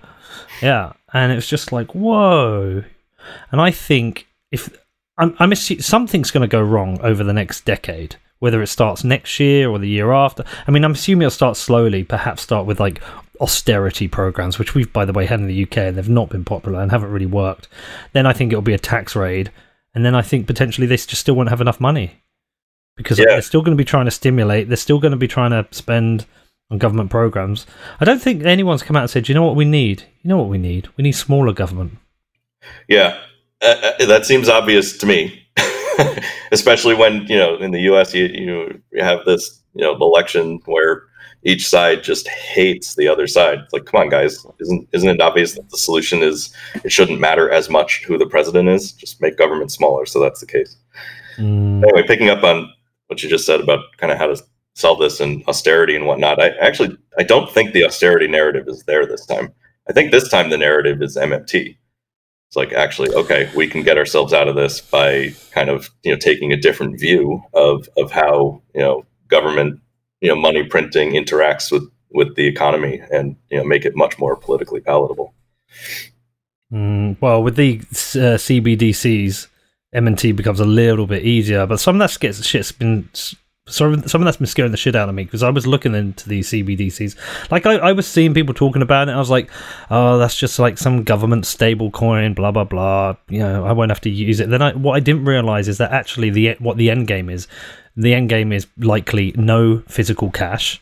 Yeah, 0.62 0.94
and 1.14 1.32
it 1.32 1.36
was 1.36 1.48
just 1.48 1.72
like 1.72 1.94
whoa. 1.94 2.84
And 3.52 3.60
I 3.60 3.72
think 3.72 4.28
if 4.52 4.70
I'm, 5.18 5.36
I'm 5.40 5.54
something's 5.56 6.32
going 6.32 6.48
to 6.48 6.52
go 6.52 6.62
wrong 6.62 7.00
over 7.02 7.24
the 7.24 7.34
next 7.34 7.66
decade 7.66 8.18
whether 8.40 8.62
it 8.62 8.68
starts 8.68 9.04
next 9.04 9.40
year 9.40 9.70
or 9.70 9.80
the 9.80 9.88
year 9.88 10.12
after. 10.12 10.44
I 10.68 10.72
mean, 10.72 10.84
I'm 10.84 10.92
assuming 10.92 11.24
it'll 11.24 11.32
start 11.32 11.58
slowly, 11.58 12.04
perhaps 12.04 12.42
start 12.42 12.66
with 12.66 12.80
like 12.80 13.02
austerity 13.40 14.08
programs, 14.08 14.60
which 14.60 14.76
we've, 14.76 14.92
by 14.92 15.06
the 15.06 15.14
way, 15.14 15.26
had 15.26 15.40
in 15.40 15.48
the 15.48 15.64
UK 15.64 15.78
and 15.78 15.98
they've 15.98 16.10
not 16.10 16.30
been 16.30 16.46
popular 16.46 16.82
and 16.82 16.92
haven't 16.92 17.12
really 17.12 17.26
worked. 17.26 17.68
Then 18.14 18.26
I 18.26 18.34
think 18.34 18.52
it'll 18.52 18.62
be 18.62 18.74
a 18.74 18.80
tax 18.80 19.16
raid. 19.16 19.52
And 19.94 20.06
then 20.06 20.16
I 20.16 20.22
think 20.22 20.48
potentially 20.48 20.88
they 20.88 20.98
just 20.98 21.16
still 21.16 21.36
won't 21.36 21.50
have 21.50 21.62
enough 21.62 21.80
money 21.80 22.22
because 22.98 23.20
yeah. 23.20 23.26
they're 23.28 23.42
still 23.42 23.62
going 23.62 23.76
to 23.78 23.82
be 23.82 23.86
trying 23.86 24.06
to 24.06 24.12
stimulate, 24.12 24.68
they're 24.68 24.78
still 24.78 25.00
going 25.00 25.12
to 25.12 25.18
be 25.18 25.28
trying 25.28 25.52
to 25.52 25.68
spend 25.72 26.26
on 26.72 26.78
government 26.78 27.10
programs. 27.10 27.66
I 28.00 28.06
don't 28.06 28.22
think 28.22 28.44
anyone's 28.44 28.84
come 28.84 28.96
out 28.96 29.04
and 29.04 29.10
said, 29.10 29.30
you 29.30 29.36
know 29.36 29.44
what 29.44 29.56
we 29.56 29.66
need? 29.66 30.04
You 30.24 30.30
know 30.30 30.38
what 30.38 30.50
we 30.50 30.58
need? 30.58 30.90
We 30.98 31.04
need 31.04 31.14
smaller 31.14 31.54
government. 31.54 31.98
Yeah, 32.88 33.20
uh, 33.62 33.94
uh 34.00 34.06
that 34.08 34.26
seems 34.26 34.50
obvious 34.50 34.98
to 34.98 35.06
me. 35.06 35.46
especially 36.52 36.96
when 36.96 37.26
you 37.28 37.38
know 37.38 37.58
in 37.58 37.72
the 37.72 37.82
U.S. 37.82 38.14
you 38.14 38.26
you 38.26 39.04
have 39.04 39.26
this 39.26 39.62
you 39.74 39.82
know 39.82 39.96
election 39.96 40.60
where 40.66 41.04
each 41.46 41.68
side 41.68 42.04
just 42.04 42.28
hates 42.28 42.96
the 42.96 43.08
other 43.08 43.28
side. 43.28 43.60
It's 43.60 43.72
like, 43.72 43.86
come 43.86 44.02
on, 44.02 44.10
guys, 44.10 44.46
isn't 44.60 44.90
isn't 44.92 45.10
it 45.10 45.22
obvious 45.22 45.54
that 45.54 45.70
the 45.70 45.78
solution 45.78 46.24
is 46.24 46.54
it 46.84 46.92
shouldn't 46.92 47.20
matter 47.20 47.50
as 47.50 47.70
much 47.70 48.04
who 48.04 48.18
the 48.18 48.26
president 48.26 48.68
is? 48.68 48.92
Just 48.92 49.22
make 49.22 49.38
government 49.38 49.72
smaller. 49.72 50.06
So 50.08 50.20
that's 50.20 50.40
the 50.40 50.48
case. 50.48 50.76
Mm. 51.38 51.84
Anyway, 51.84 52.08
picking 52.08 52.30
up 52.30 52.44
on 52.44 52.70
what 53.08 53.22
you 53.22 53.30
just 53.30 53.46
said 53.46 53.62
about 53.62 53.80
kind 53.98 54.12
of 54.12 54.18
how 54.18 54.28
to 54.28 54.44
solve 54.74 55.00
this 55.00 55.20
and 55.20 55.44
austerity 55.48 55.96
and 55.96 56.08
whatnot, 56.08 56.42
I 56.42 56.50
actually 56.58 56.98
I 57.20 57.24
don't 57.24 57.52
think 57.52 57.72
the 57.72 57.86
austerity 57.86 58.28
narrative 58.28 58.68
is 58.68 58.84
there 58.84 59.06
this 59.06 59.26
time. 59.26 59.54
I 59.88 59.94
think 59.94 60.12
this 60.12 60.30
time 60.30 60.50
the 60.50 60.58
narrative 60.58 61.04
is 61.04 61.16
MMT. 61.16 61.78
It's 62.48 62.56
like 62.56 62.74
actually, 62.74 63.14
okay, 63.14 63.52
we 63.56 63.68
can 63.68 63.84
get 63.84 64.00
ourselves 64.00 64.34
out 64.34 64.48
of 64.48 64.56
this 64.56 64.82
by 64.82 65.36
kind 65.52 65.70
of 65.70 65.92
you 66.02 66.12
know 66.12 66.18
taking 66.18 66.52
a 66.52 66.58
different 66.58 67.00
view 67.00 67.44
of 67.54 67.88
of 67.98 68.12
how 68.12 68.64
you 68.74 68.82
know 68.82 69.06
government 69.28 69.80
you 70.22 70.30
know 70.30 70.36
money 70.36 70.64
printing 70.64 71.12
interacts 71.12 71.72
with 71.72 71.90
with 72.12 72.36
the 72.36 72.48
economy 72.48 73.02
and 73.12 73.36
you 73.50 73.58
know 73.58 73.64
make 73.64 73.86
it 73.86 73.96
much 73.96 74.18
more 74.18 74.36
politically 74.36 74.82
palatable. 74.82 75.34
Mm, 76.74 77.18
well, 77.22 77.44
with 77.44 77.56
the 77.56 77.80
uh, 77.80 78.38
CBDCs, 78.38 79.48
MMT 79.94 80.36
becomes 80.36 80.60
a 80.60 80.66
little 80.66 81.08
bit 81.08 81.24
easier, 81.24 81.66
but 81.66 81.80
some 81.80 82.00
of 82.00 82.00
that 82.00 82.44
shit's 82.44 82.72
been 82.72 83.10
some 83.68 84.08
some 84.08 84.22
of 84.22 84.26
that's 84.26 84.38
been 84.38 84.46
scaring 84.46 84.72
the 84.72 84.78
shit 84.78 84.96
out 84.96 85.10
of 85.10 85.16
me 85.16 85.24
because 85.24 85.42
I 85.42 85.50
was 85.50 85.66
looking 85.66 85.96
into 85.96 86.30
these 86.30 86.50
CBDCs. 86.50 87.50
Like 87.50 87.66
I, 87.66 87.76
I 87.78 87.92
was 87.94 88.06
seeing 88.06 88.34
people 88.34 88.54
talking 88.54 88.84
about 88.84 89.10
it. 89.10 89.14
I 89.14 89.18
was 89.18 89.32
like, 89.32 89.50
oh, 89.90 90.20
that's 90.20 90.36
just 90.36 90.60
like 90.60 90.78
some 90.78 91.04
government 91.04 91.48
stable 91.48 91.90
coin, 91.90 92.36
blah 92.36 92.52
blah 92.52 92.64
blah. 92.64 93.16
You 93.28 93.40
know, 93.40 93.66
I 93.66 93.72
won't 93.72 93.90
have 93.90 94.02
to 94.02 94.10
use 94.10 94.40
it. 94.40 94.50
Then 94.50 94.62
I, 94.62 94.74
what 94.74 94.94
I 94.94 95.00
didn't 95.00 95.26
realize 95.26 95.68
is 95.68 95.80
that 95.80 95.92
actually 95.92 96.30
the 96.30 96.56
what 96.60 96.78
the 96.78 96.92
end 96.92 97.08
game 97.08 97.30
is. 97.30 97.48
The 97.96 98.14
end 98.14 98.30
game 98.30 98.52
is 98.52 98.68
likely 98.78 99.34
no 99.36 99.80
physical 99.88 100.30
cash. 100.32 100.82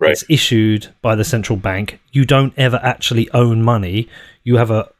Right. 0.00 0.12
It's 0.12 0.24
issued 0.28 0.88
by 1.02 1.14
the 1.14 1.24
central 1.24 1.56
bank. 1.56 2.00
You 2.12 2.24
don't 2.24 2.54
ever 2.56 2.78
actually 2.82 3.28
own 3.32 3.62
money. 3.62 4.08
You 4.44 4.56
have 4.56 4.70
a 4.70 4.90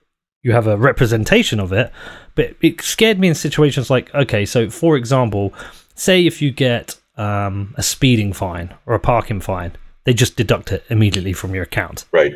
you 0.42 0.52
have 0.52 0.66
a 0.66 0.76
representation 0.76 1.60
of 1.60 1.72
it. 1.72 1.92
But 2.34 2.54
it 2.60 2.80
scared 2.80 3.18
me 3.18 3.28
in 3.28 3.34
situations 3.34 3.90
like, 3.90 4.14
okay, 4.14 4.44
so 4.44 4.70
for 4.70 4.96
example, 4.96 5.52
say 5.94 6.26
if 6.26 6.40
you 6.40 6.50
get 6.50 6.98
um, 7.16 7.74
a 7.76 7.82
speeding 7.82 8.32
fine 8.32 8.74
or 8.86 8.94
a 8.94 9.00
parking 9.00 9.40
fine, 9.40 9.72
they 10.04 10.14
just 10.14 10.36
deduct 10.36 10.72
it 10.72 10.84
immediately 10.88 11.32
from 11.32 11.54
your 11.54 11.64
account. 11.64 12.04
Right. 12.12 12.32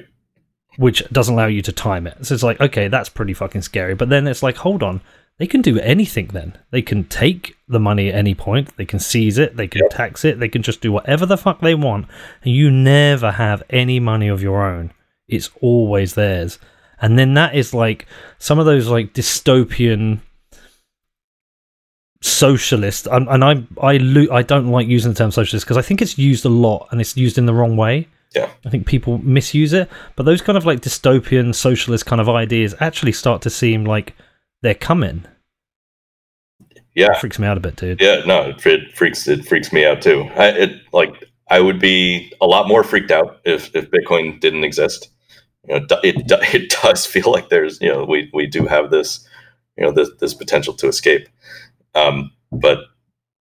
Which 0.77 1.07
doesn't 1.11 1.35
allow 1.35 1.47
you 1.47 1.63
to 1.63 1.73
time 1.73 2.07
it. 2.07 2.27
So 2.27 2.35
it's 2.35 2.43
like, 2.43 2.61
okay, 2.61 2.89
that's 2.89 3.09
pretty 3.09 3.35
fucking 3.35 3.63
scary. 3.63 3.95
But 3.95 4.09
then 4.09 4.27
it's 4.27 4.43
like, 4.43 4.57
hold 4.57 4.83
on, 4.83 5.01
they 5.39 5.47
can 5.47 5.63
do 5.63 5.79
anything 5.81 6.29
then. 6.29 6.59
They 6.71 6.83
can 6.83 7.05
take 7.05 7.57
the 7.73 7.81
money 7.81 8.09
at 8.09 8.15
any 8.15 8.35
point, 8.35 8.77
they 8.77 8.85
can 8.85 8.99
seize 8.99 9.39
it, 9.39 9.57
they 9.57 9.67
can 9.67 9.83
yep. 9.83 9.91
tax 9.91 10.25
it, 10.25 10.39
they 10.39 10.49
can 10.49 10.63
just 10.63 10.81
do 10.81 10.93
whatever 10.93 11.27
the 11.27 11.37
fuck 11.37 11.61
they 11.61 11.75
want, 11.75 12.07
and 12.45 12.55
you 12.55 12.71
never 12.71 13.33
have 13.33 13.63
any 13.71 13.99
money 13.99 14.29
of 14.29 14.43
your 14.43 14.63
own. 14.63 14.93
It's 15.29 15.51
always 15.61 16.15
theirs. 16.15 16.59
And 17.01 17.19
then 17.19 17.35
that 17.35 17.55
is 17.55 17.75
like 17.75 18.07
some 18.39 18.59
of 18.59 18.67
those 18.67 18.89
like 18.89 19.13
dystopian 19.13 20.21
socialist, 22.23 23.09
and, 23.11 23.29
and 23.29 23.45
I 23.45 23.65
I 23.81 23.97
lo- 23.97 24.33
I 24.33 24.43
don't 24.43 24.69
like 24.69 24.87
using 24.87 25.13
the 25.13 25.19
term 25.19 25.33
socialist 25.33 25.67
because 25.67 25.77
I 25.77 25.83
think 25.83 26.01
it's 26.01 26.17
used 26.17 26.45
a 26.45 26.49
lot 26.49 26.89
and 26.91 27.01
it's 27.01 27.17
used 27.17 27.39
in 27.39 27.47
the 27.47 27.55
wrong 27.55 27.77
way. 27.77 28.09
Yeah, 28.35 28.49
I 28.65 28.71
think 28.71 28.87
people 28.87 29.19
misuse 29.19 29.73
it. 29.73 29.91
But 30.17 30.25
those 30.25 30.41
kind 30.41 30.57
of 30.57 30.65
like 30.65 30.81
dystopian 30.81 31.55
socialist 31.55 32.07
kind 32.07 32.21
of 32.21 32.29
ideas 32.29 32.75
actually 32.81 33.13
start 33.13 33.43
to 33.43 33.51
seem 33.51 33.85
like 33.85 34.15
they're 34.63 34.75
coming. 34.75 35.27
Yeah, 36.95 37.13
it 37.13 37.19
freaks 37.19 37.39
me 37.39 37.47
out 37.47 37.57
a 37.57 37.61
bit, 37.61 37.77
dude. 37.77 38.01
Yeah, 38.01 38.23
no, 38.27 38.51
it, 38.51 38.67
it 38.67 38.95
freaks 38.95 39.27
it 39.27 39.47
freaks 39.47 39.73
me 39.73 39.85
out 39.85 40.03
too. 40.03 40.29
I, 40.37 40.49
it 40.49 40.81
like 40.93 41.25
I 41.51 41.61
would 41.61 41.79
be 41.79 42.33
a 42.41 42.47
lot 42.47 42.69
more 42.69 42.85
freaked 42.85 43.11
out 43.11 43.41
if 43.45 43.75
if 43.75 43.91
Bitcoin 43.91 44.41
didn't 44.41 44.65
exist. 44.65 45.09
You 45.69 45.81
know, 45.81 45.87
it 46.03 46.31
it 46.55 46.77
does 46.83 47.07
feel 47.07 47.31
like 47.31 47.49
there's 47.49 47.81
you 47.81 47.93
know 47.93 48.05
we 48.05 48.31
we 48.35 48.47
do 48.47 48.67
have 48.67 48.91
this 48.91 49.27
you 49.77 49.85
know 49.85 49.93
this 49.93 50.11
this 50.21 50.35
potential 50.35 50.75
to 50.75 50.89
escape. 50.89 51.29
Um, 51.95 52.31
but 52.51 52.79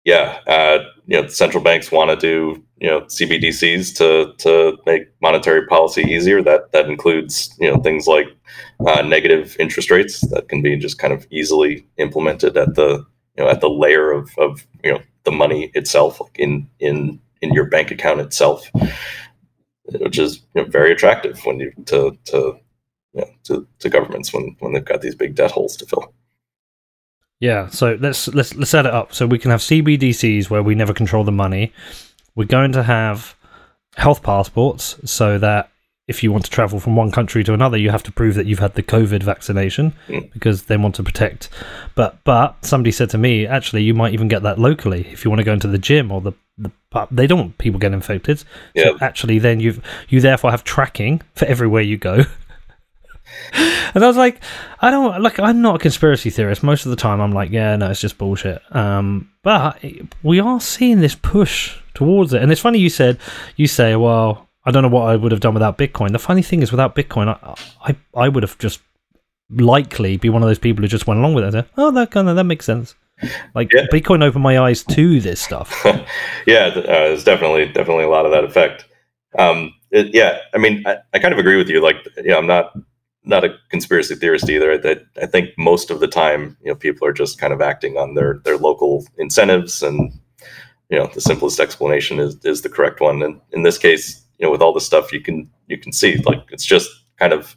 yeah, 0.05 0.39
uh, 0.47 0.79
you 1.05 1.21
know, 1.21 1.27
central 1.27 1.63
banks 1.63 1.91
want 1.91 2.09
to 2.09 2.15
do 2.15 2.63
you 2.79 2.89
know 2.89 3.01
CBDCs 3.01 3.95
to 3.97 4.33
to 4.37 4.77
make 4.85 5.03
monetary 5.21 5.67
policy 5.67 6.01
easier. 6.03 6.41
That 6.41 6.71
that 6.71 6.89
includes 6.89 7.55
you 7.59 7.69
know 7.69 7.81
things 7.81 8.07
like 8.07 8.27
uh, 8.87 9.01
negative 9.01 9.55
interest 9.59 9.91
rates 9.91 10.21
that 10.29 10.49
can 10.49 10.61
be 10.61 10.75
just 10.77 10.97
kind 10.97 11.13
of 11.13 11.27
easily 11.31 11.85
implemented 11.97 12.57
at 12.57 12.75
the 12.75 13.05
you 13.37 13.43
know 13.43 13.49
at 13.49 13.61
the 13.61 13.69
layer 13.69 14.11
of 14.11 14.29
of 14.37 14.65
you 14.83 14.93
know 14.93 15.01
the 15.23 15.31
money 15.31 15.71
itself, 15.73 16.19
like 16.19 16.37
in 16.37 16.69
in 16.79 17.19
in 17.41 17.53
your 17.53 17.65
bank 17.65 17.91
account 17.91 18.21
itself, 18.21 18.69
which 19.85 20.17
is 20.17 20.41
you 20.55 20.63
know, 20.63 20.69
very 20.69 20.91
attractive 20.91 21.39
when 21.45 21.59
you 21.59 21.71
to 21.85 22.17
to 22.25 22.59
you 23.13 23.21
know, 23.21 23.29
to, 23.43 23.67
to 23.79 23.89
governments 23.89 24.33
when 24.33 24.55
when 24.59 24.73
they've 24.73 24.85
got 24.85 25.01
these 25.01 25.15
big 25.15 25.35
debt 25.35 25.51
holes 25.51 25.75
to 25.77 25.85
fill. 25.85 26.13
Yeah, 27.39 27.67
so 27.69 27.97
let's 27.99 28.27
let's 28.29 28.55
let's 28.55 28.69
set 28.69 28.85
it 28.85 28.93
up. 28.93 29.13
So 29.13 29.25
we 29.25 29.39
can 29.39 29.51
have 29.51 29.61
CBDCs 29.61 30.49
where 30.49 30.63
we 30.63 30.75
never 30.75 30.93
control 30.93 31.23
the 31.23 31.31
money. 31.31 31.73
We're 32.35 32.45
going 32.45 32.71
to 32.73 32.83
have 32.83 33.35
health 33.97 34.23
passports 34.23 34.97
so 35.09 35.37
that 35.39 35.69
if 36.11 36.21
you 36.21 36.31
want 36.31 36.43
to 36.43 36.51
travel 36.51 36.77
from 36.77 36.97
one 36.97 37.09
country 37.09 37.41
to 37.41 37.53
another, 37.53 37.77
you 37.77 37.89
have 37.89 38.03
to 38.03 38.11
prove 38.11 38.35
that 38.35 38.45
you've 38.45 38.59
had 38.59 38.73
the 38.75 38.83
COVID 38.83 39.23
vaccination 39.23 39.93
mm. 40.09 40.31
because 40.33 40.63
they 40.63 40.75
want 40.75 40.93
to 40.95 41.03
protect. 41.03 41.49
But 41.95 42.21
but 42.25 42.63
somebody 42.65 42.91
said 42.91 43.09
to 43.11 43.17
me, 43.17 43.47
actually, 43.47 43.83
you 43.83 43.93
might 43.93 44.13
even 44.13 44.27
get 44.27 44.43
that 44.43 44.59
locally 44.59 45.07
if 45.09 45.23
you 45.23 45.31
want 45.31 45.39
to 45.39 45.45
go 45.45 45.53
into 45.53 45.67
the 45.67 45.77
gym 45.77 46.11
or 46.11 46.19
the, 46.19 46.33
the 46.57 46.69
they 47.11 47.27
don't 47.27 47.39
want 47.39 47.57
people 47.59 47.79
getting 47.79 47.95
infected. 47.95 48.43
Yeah. 48.75 48.83
So 48.83 48.97
actually, 48.99 49.39
then 49.39 49.61
you've 49.61 49.81
you 50.09 50.19
therefore 50.19 50.51
have 50.51 50.65
tracking 50.65 51.21
for 51.33 51.45
everywhere 51.45 51.81
you 51.81 51.97
go. 51.97 52.25
and 53.93 54.03
I 54.03 54.07
was 54.07 54.17
like, 54.17 54.41
I 54.81 54.91
don't 54.91 55.21
like. 55.23 55.39
I'm 55.39 55.61
not 55.61 55.77
a 55.77 55.79
conspiracy 55.79 56.29
theorist. 56.29 56.61
Most 56.61 56.85
of 56.85 56.89
the 56.89 56.97
time, 56.97 57.21
I'm 57.21 57.31
like, 57.31 57.51
yeah, 57.51 57.77
no, 57.77 57.89
it's 57.89 58.01
just 58.01 58.17
bullshit. 58.17 58.61
Um, 58.75 59.31
but 59.43 59.81
we 60.23 60.41
are 60.41 60.59
seeing 60.59 60.99
this 60.99 61.15
push 61.15 61.77
towards 61.93 62.33
it, 62.33 62.41
and 62.41 62.51
it's 62.51 62.59
funny 62.59 62.79
you 62.79 62.89
said 62.89 63.17
you 63.55 63.67
say, 63.67 63.95
well, 63.95 64.49
I 64.65 64.71
don't 64.71 64.83
know 64.83 64.89
what 64.89 65.09
I 65.09 65.15
would 65.15 65.31
have 65.31 65.41
done 65.41 65.53
without 65.53 65.77
Bitcoin. 65.77 66.11
The 66.11 66.19
funny 66.19 66.41
thing 66.41 66.61
is, 66.61 66.71
without 66.71 66.95
Bitcoin, 66.95 67.27
I 67.27 67.55
I, 67.91 67.95
I 68.25 68.29
would 68.29 68.43
have 68.43 68.57
just 68.57 68.81
likely 69.49 70.17
be 70.17 70.29
one 70.29 70.43
of 70.43 70.47
those 70.49 70.59
people 70.59 70.81
who 70.81 70.87
just 70.87 71.07
went 71.07 71.19
along 71.19 71.33
with 71.33 71.43
it. 71.43 71.51
Said, 71.51 71.69
oh, 71.77 71.91
that 71.91 72.11
kind 72.11 72.29
of 72.29 72.35
that 72.35 72.45
makes 72.45 72.65
sense. 72.65 72.95
Like 73.53 73.71
yeah. 73.73 73.85
Bitcoin 73.91 74.23
opened 74.23 74.43
my 74.43 74.59
eyes 74.59 74.83
to 74.83 75.19
this 75.19 75.41
stuff. 75.41 75.81
yeah, 76.47 76.71
uh, 76.75 76.81
there's 76.81 77.23
definitely 77.23 77.67
definitely 77.67 78.03
a 78.03 78.09
lot 78.09 78.25
of 78.25 78.31
that 78.31 78.43
effect. 78.43 78.85
Um, 79.37 79.73
it, 79.91 80.13
yeah, 80.13 80.39
I 80.53 80.57
mean, 80.57 80.83
I, 80.85 80.97
I 81.13 81.19
kind 81.19 81.33
of 81.33 81.39
agree 81.39 81.57
with 81.57 81.69
you. 81.69 81.81
Like, 81.81 81.97
yeah, 82.23 82.37
I'm 82.37 82.47
not 82.47 82.73
not 83.23 83.43
a 83.43 83.55
conspiracy 83.69 84.15
theorist 84.15 84.49
either. 84.49 84.73
I, 84.83 84.97
I 85.21 85.25
think 85.27 85.49
most 85.57 85.91
of 85.91 85.99
the 85.99 86.07
time, 86.07 86.57
you 86.63 86.71
know, 86.71 86.75
people 86.75 87.07
are 87.07 87.13
just 87.13 87.39
kind 87.39 87.53
of 87.53 87.61
acting 87.61 87.97
on 87.97 88.15
their 88.15 88.41
their 88.43 88.57
local 88.57 89.05
incentives 89.17 89.83
and 89.83 90.11
you 90.89 90.97
know 90.97 91.09
the 91.13 91.21
simplest 91.21 91.59
explanation 91.59 92.19
is 92.19 92.43
is 92.43 92.61
the 92.61 92.69
correct 92.69 93.01
one. 93.01 93.21
And 93.21 93.39
in 93.51 93.63
this 93.63 93.77
case, 93.77 94.25
you 94.41 94.47
know, 94.47 94.51
with 94.51 94.61
all 94.61 94.73
the 94.73 94.81
stuff 94.81 95.13
you 95.13 95.21
can 95.21 95.49
you 95.67 95.77
can 95.77 95.93
see, 95.93 96.17
like 96.25 96.43
it's 96.49 96.65
just 96.65 96.89
kind 97.17 97.31
of 97.31 97.55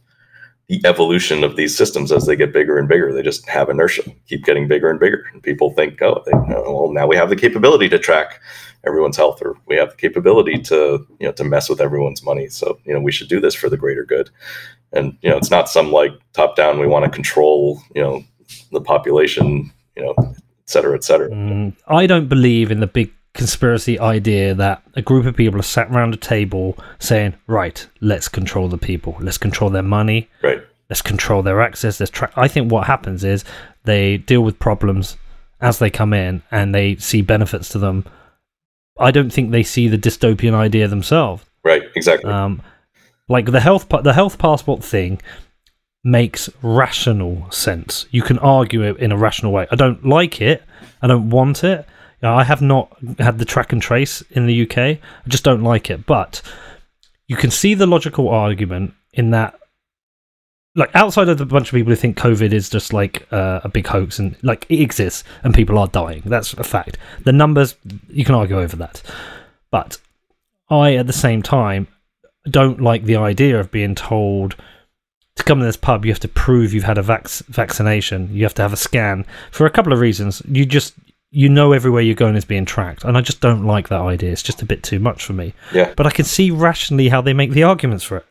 the 0.68 0.80
evolution 0.85 1.43
of 1.43 1.57
these 1.57 1.76
systems 1.76 2.12
as 2.12 2.26
they 2.26 2.37
get 2.37 2.53
bigger 2.53 2.78
and 2.78 2.89
bigger. 2.89 3.12
They 3.12 3.22
just 3.22 3.49
have 3.49 3.68
inertia, 3.68 4.03
keep 4.28 4.45
getting 4.45 4.68
bigger 4.68 4.91
and 4.91 5.01
bigger, 5.01 5.24
and 5.32 5.43
people 5.43 5.70
think, 5.70 6.01
oh, 6.01 6.22
they, 6.24 6.32
well, 6.32 6.91
now 6.93 7.07
we 7.07 7.16
have 7.16 7.28
the 7.28 7.37
capability 7.37 7.89
to 7.89 7.99
track 7.99 8.41
everyone's 8.87 9.16
health, 9.16 9.41
or 9.43 9.57
we 9.66 9.76
have 9.76 9.91
the 9.91 9.97
capability 9.97 10.59
to 10.59 11.07
you 11.18 11.26
know 11.26 11.32
to 11.32 11.45
mess 11.45 11.68
with 11.68 11.80
everyone's 11.80 12.22
money. 12.22 12.49
So 12.49 12.78
you 12.85 12.93
know 12.93 13.01
we 13.01 13.12
should 13.12 13.28
do 13.28 13.41
this 13.41 13.55
for 13.55 13.70
the 13.70 13.78
greater 13.78 14.05
good. 14.05 14.30
And 14.93 15.16
you 15.22 15.30
know 15.30 15.39
it's 15.39 15.51
not 15.51 15.70
some 15.70 15.91
like 15.91 16.12
top 16.35 16.55
down. 16.55 16.78
We 16.78 16.87
want 16.87 17.07
to 17.07 17.11
control 17.11 17.80
you 17.95 18.03
know 18.03 18.24
the 18.72 18.80
population, 18.80 19.72
you 19.97 20.05
know, 20.05 20.14
et 20.18 20.66
cetera, 20.66 20.95
et 20.95 21.05
cetera. 21.05 21.30
Mm, 21.30 21.74
I 21.89 22.07
don't 22.07 22.28
believe 22.28 22.70
in 22.70 22.80
the 22.80 22.87
big 22.87 23.11
conspiracy 23.35 23.99
idea 23.99 24.55
that 24.55 24.82
a 24.95 25.03
group 25.03 25.26
of 25.26 25.37
people 25.37 25.59
are 25.61 25.64
sat 25.64 25.91
around 25.91 26.14
a 26.14 26.16
table 26.16 26.78
saying, 26.99 27.35
"Right, 27.47 27.87
let's 28.01 28.28
control 28.28 28.68
the 28.68 28.78
people. 28.78 29.16
Let's 29.20 29.39
control 29.39 29.70
their 29.70 29.82
money. 29.82 30.28
Right. 30.43 30.62
Let's 30.89 31.03
control 31.03 31.43
their 31.43 31.61
access." 31.61 32.01
Let's 32.01 32.11
tra-. 32.11 32.30
I 32.37 32.49
think 32.49 32.70
what 32.70 32.87
happens 32.87 33.24
is 33.24 33.45
they 33.85 34.16
deal 34.16 34.43
with 34.43 34.59
problems 34.59 35.16
as 35.61 35.78
they 35.78 35.91
come 35.91 36.12
in, 36.12 36.43
and 36.51 36.74
they 36.74 36.97
see 36.97 37.22
benefits 37.22 37.68
to 37.70 37.78
them. 37.78 38.05
I 38.99 39.11
don't 39.11 39.32
think 39.32 39.51
they 39.51 39.64
see 39.64 39.89
the 39.89 39.99
dystopian 39.99 40.55
idea 40.55 40.89
themselves. 40.89 41.45
Right. 41.64 41.82
Exactly. 41.97 42.30
Um, 42.30 42.62
like 43.28 43.47
the 43.47 43.61
health 43.61 43.89
the 43.89 44.12
health 44.12 44.39
passport 44.39 44.85
thing 44.85 45.20
makes 46.05 46.51
rational 46.62 47.51
sense. 47.51 48.07
You 48.11 48.22
can 48.22 48.39
argue 48.39 48.82
it 48.82 48.99
in 48.99 49.11
a 49.11 49.16
rational 49.16 49.53
way. 49.53 49.66
I 49.70 49.76
don't 49.76 50.05
like 50.05 50.41
it. 50.41 50.62
I 51.03 51.07
don't 51.07 51.30
want 51.30 51.64
it. 51.64 51.87
I 52.27 52.45
have 52.45 52.62
not 52.62 52.97
had 53.18 53.39
the 53.39 53.45
track 53.45 53.72
and 53.72 53.83
trace 53.83 54.22
in 54.31 54.47
the 54.47 54.62
UK. 54.62 54.79
I 54.79 55.01
just 55.29 55.45
don't 55.45 55.62
like 55.62 55.91
it. 55.91 56.07
But 56.07 56.43
you 57.27 57.37
can 57.37 57.51
see 57.51 57.75
the 57.75 57.87
logical 57.87 58.29
argument 58.29 58.95
in 59.12 59.31
that, 59.31 59.59
like 60.77 60.95
outside 60.95 61.29
of 61.29 61.39
the 61.39 61.47
bunch 61.47 61.68
of 61.68 61.75
people 61.75 61.91
who 61.91 61.97
think 61.97 62.16
COVID 62.16 62.53
is 62.53 62.68
just 62.68 62.93
like 62.93 63.27
uh, 63.33 63.61
a 63.64 63.68
big 63.68 63.87
hoax 63.87 64.18
and 64.18 64.37
like 64.43 64.66
it 64.68 64.81
exists 64.81 65.25
and 65.43 65.55
people 65.55 65.79
are 65.79 65.89
dying. 65.89 66.22
That's 66.25 66.53
a 66.55 66.64
fact. 66.64 66.99
The 67.25 67.33
numbers 67.33 67.77
you 68.09 68.25
can 68.25 68.35
argue 68.35 68.59
over 68.59 68.77
that, 68.77 69.03
but 69.70 69.99
I 70.68 70.97
at 70.97 71.07
the 71.07 71.12
same 71.12 71.43
time 71.43 71.87
don't 72.51 72.81
like 72.81 73.05
the 73.05 73.16
idea 73.16 73.59
of 73.59 73.70
being 73.70 73.95
told 73.95 74.57
to 75.37 75.45
come 75.45 75.59
to 75.59 75.64
this 75.64 75.77
pub, 75.77 76.05
you 76.05 76.12
have 76.12 76.20
to 76.20 76.29
prove 76.29 76.72
you've 76.72 76.85
had 76.85 76.99
a 76.99 77.03
vac- 77.03 77.29
vaccination. 77.49 78.33
You 78.33 78.45
have 78.45 78.55
to 78.55 78.62
have 78.62 78.72
a 78.72 78.77
scan 78.77 79.27
for 79.51 79.66
a 79.66 79.70
couple 79.70 79.93
of 79.93 79.99
reasons. 79.99 80.43
You 80.47 80.64
just 80.64 80.95
you 81.35 81.49
know 81.49 81.72
everywhere 81.72 82.03
you're 82.03 82.14
going 82.14 82.37
is 82.37 82.45
being 82.45 82.64
tracked, 82.64 83.05
and 83.05 83.16
I 83.16 83.20
just 83.20 83.41
don't 83.41 83.64
like 83.64 83.89
that 83.89 84.01
idea. 84.01 84.32
It's 84.32 84.43
just 84.43 84.62
a 84.62 84.66
bit 84.66 84.82
too 84.82 84.99
much 84.99 85.24
for 85.24 85.32
me. 85.32 85.55
Yeah, 85.72 85.93
but 85.97 86.07
I 86.07 86.11
can 86.11 86.24
see 86.24 86.51
rationally 86.51 87.09
how 87.09 87.20
they 87.20 87.32
make 87.32 87.51
the 87.51 87.64
arguments 87.64 88.05
for 88.05 88.18
it. 88.18 88.26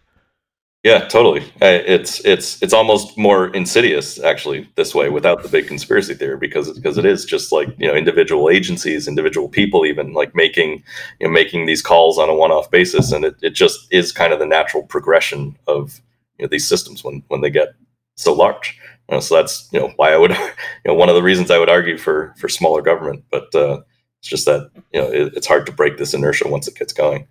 Yeah, 0.84 1.08
totally. 1.08 1.50
It's 1.62 2.20
it's 2.26 2.62
it's 2.62 2.74
almost 2.74 3.18
more 3.18 3.48
insidious 3.56 4.20
actually 4.20 4.68
this 4.76 4.94
way 4.94 5.10
without 5.10 5.42
the 5.42 5.48
big 5.48 5.66
conspiracy 5.66 6.14
theory 6.14 6.36
because 6.36 6.74
because 6.74 6.98
it 6.98 7.06
is 7.06 7.24
just 7.24 7.54
like 7.54 7.70
you 7.78 7.88
know 7.88 7.96
individual 7.96 8.50
agencies, 8.50 9.08
individual 9.08 9.48
people, 9.48 9.86
even 9.86 10.12
like 10.12 10.36
making 10.36 10.84
you 11.22 11.28
know 11.28 11.32
making 11.32 11.68
these 11.68 11.82
calls 11.82 12.20
on 12.20 12.28
a 12.28 12.36
one-off 12.36 12.70
basis, 12.70 13.14
and 13.14 13.24
it, 13.24 13.36
it 13.42 13.52
just 13.52 13.88
is 13.94 14.12
kind 14.12 14.34
of 14.34 14.40
the 14.40 14.46
natural 14.46 14.84
progression 14.84 15.58
of 15.68 16.02
you 16.38 16.44
know, 16.44 16.50
these 16.50 16.68
systems 16.68 17.02
when 17.02 17.24
when 17.30 17.40
they 17.40 17.50
get 17.50 17.76
so 18.18 18.34
large. 18.34 18.78
So 19.20 19.36
that's 19.36 19.70
you 19.72 19.80
know 19.80 19.94
why 19.96 20.14
I 20.14 20.18
would 20.18 20.32
you 20.32 20.38
know 20.86 20.94
one 20.94 21.10
of 21.10 21.16
the 21.16 21.24
reasons 21.24 21.52
I 21.52 21.60
would 21.60 21.70
argue 21.70 21.98
for 21.98 22.34
for 22.38 22.50
smaller 22.50 22.82
government, 22.82 23.24
but 23.32 23.54
uh, 23.56 23.82
it's 24.20 24.30
just 24.30 24.46
that 24.46 24.70
you 24.94 25.02
know 25.02 25.12
it, 25.12 25.34
it's 25.36 25.48
hard 25.48 25.66
to 25.66 25.72
break 25.72 25.98
this 25.98 26.14
inertia 26.14 26.48
once 26.48 26.68
it 26.68 26.76
gets 26.76 26.94
going. 26.94 27.28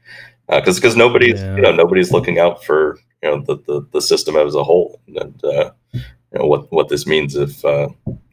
Because 0.48 0.76
uh, 0.76 0.80
because 0.80 0.96
nobody's 0.96 1.40
yeah. 1.40 1.56
you 1.56 1.62
know 1.62 1.72
nobody's 1.72 2.12
looking 2.12 2.38
out 2.38 2.64
for 2.64 2.98
you 3.22 3.30
know 3.30 3.42
the 3.42 3.56
the, 3.66 3.86
the 3.92 4.02
system 4.02 4.36
as 4.36 4.54
a 4.54 4.64
whole. 4.64 5.00
And 5.16 5.44
uh, 5.44 5.70
you 5.92 6.38
know 6.38 6.46
what 6.46 6.70
what 6.72 6.88
this 6.88 7.06
means 7.06 7.36
if 7.36 7.64
uh, 7.64 7.88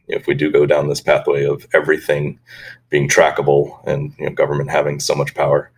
if 0.08 0.26
we 0.26 0.34
do 0.34 0.50
go 0.50 0.66
down 0.66 0.88
this 0.88 1.00
pathway 1.00 1.44
of 1.44 1.66
everything 1.72 2.38
being 2.88 3.08
trackable 3.08 3.82
and 3.86 4.14
you 4.18 4.26
know 4.26 4.32
government 4.32 4.70
having 4.70 5.00
so 5.00 5.14
much 5.14 5.34
power 5.34 5.70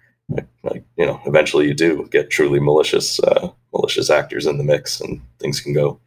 like 0.63 0.85
you 0.97 1.05
know 1.05 1.21
eventually 1.27 1.67
you 1.67 1.75
do 1.75 2.09
get 2.11 2.31
truly 2.31 2.61
malicious 2.61 3.21
uh, 3.21 3.49
malicious 3.73 4.11
actors 4.11 4.47
in 4.47 4.59
the 4.59 4.65
mix 4.65 5.01
and 5.01 5.21
things 5.39 5.61
can 5.61 5.73
go 5.73 6.01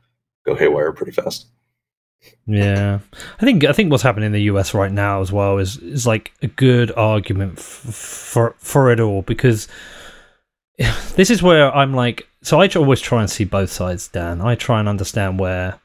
go 0.46 0.56
haywire 0.56 0.92
pretty 0.92 1.12
fast 1.12 1.48
yeah. 2.48 3.00
I 3.40 3.46
think 3.46 3.64
i 3.66 3.72
think 3.72 3.92
what's 3.92 4.04
happening 4.04 4.28
in 4.28 4.32
the 4.32 4.42
us 4.42 4.74
right 4.74 4.92
now 4.92 5.22
as 5.22 5.32
well 5.32 5.58
is 5.58 5.78
is 5.78 6.08
like 6.08 6.32
a 6.42 6.48
good 6.48 6.92
argument 6.92 7.60
f- 7.60 7.64
for 7.64 8.56
for 8.58 8.92
it 8.92 9.00
all 9.00 9.22
because 9.22 9.68
this 11.16 11.30
is 11.30 11.44
where 11.44 11.76
i'm 11.76 11.94
like 11.94 12.28
so 12.42 12.62
i 12.62 12.68
always 12.76 13.02
try 13.02 13.22
and 13.22 13.30
see 13.30 13.44
both 13.44 13.72
sides 13.72 14.08
dan. 14.08 14.42
I 14.42 14.56
try 14.56 14.80
and 14.80 14.90
understand 14.90 15.40
where 15.40 15.80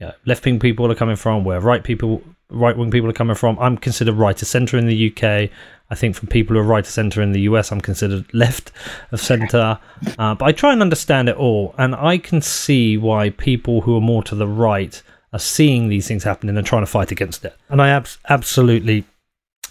you 0.00 0.06
know, 0.06 0.12
left 0.26 0.44
wing 0.44 0.58
people 0.58 0.90
are 0.90 0.94
coming 0.94 1.16
from 1.16 1.44
where 1.44 1.60
right 1.60 1.84
people 1.84 2.22
right 2.50 2.76
wing 2.76 2.90
people 2.90 3.08
are 3.08 3.14
coming 3.14 3.36
from. 3.36 3.58
I'm 3.58 3.78
considered 3.78 4.14
right 4.14 4.36
to 4.36 4.44
center 4.44 4.76
in 4.76 4.86
the 4.86 5.12
uk 5.12 5.50
I 5.92 5.94
think 5.94 6.16
from 6.16 6.28
people 6.28 6.56
who 6.56 6.60
are 6.60 6.64
right 6.64 6.86
of 6.86 6.90
centre 6.90 7.20
in 7.20 7.32
the 7.32 7.42
US, 7.42 7.70
I'm 7.70 7.82
considered 7.82 8.24
left 8.32 8.72
of 9.12 9.20
centre. 9.20 9.78
Uh, 10.18 10.34
but 10.34 10.42
I 10.42 10.52
try 10.52 10.72
and 10.72 10.80
understand 10.80 11.28
it 11.28 11.36
all, 11.36 11.74
and 11.76 11.94
I 11.94 12.16
can 12.16 12.40
see 12.40 12.96
why 12.96 13.28
people 13.28 13.82
who 13.82 13.94
are 13.98 14.00
more 14.00 14.22
to 14.22 14.34
the 14.34 14.48
right 14.48 15.02
are 15.32 15.38
seeing 15.38 15.88
these 15.88 16.06
things 16.06 16.24
happening 16.24 16.56
and 16.56 16.66
trying 16.66 16.82
to 16.82 16.86
fight 16.86 17.10
against 17.10 17.44
it. 17.44 17.56
And 17.68 17.80
I 17.80 17.88
ab- 17.88 18.08
absolutely 18.28 19.04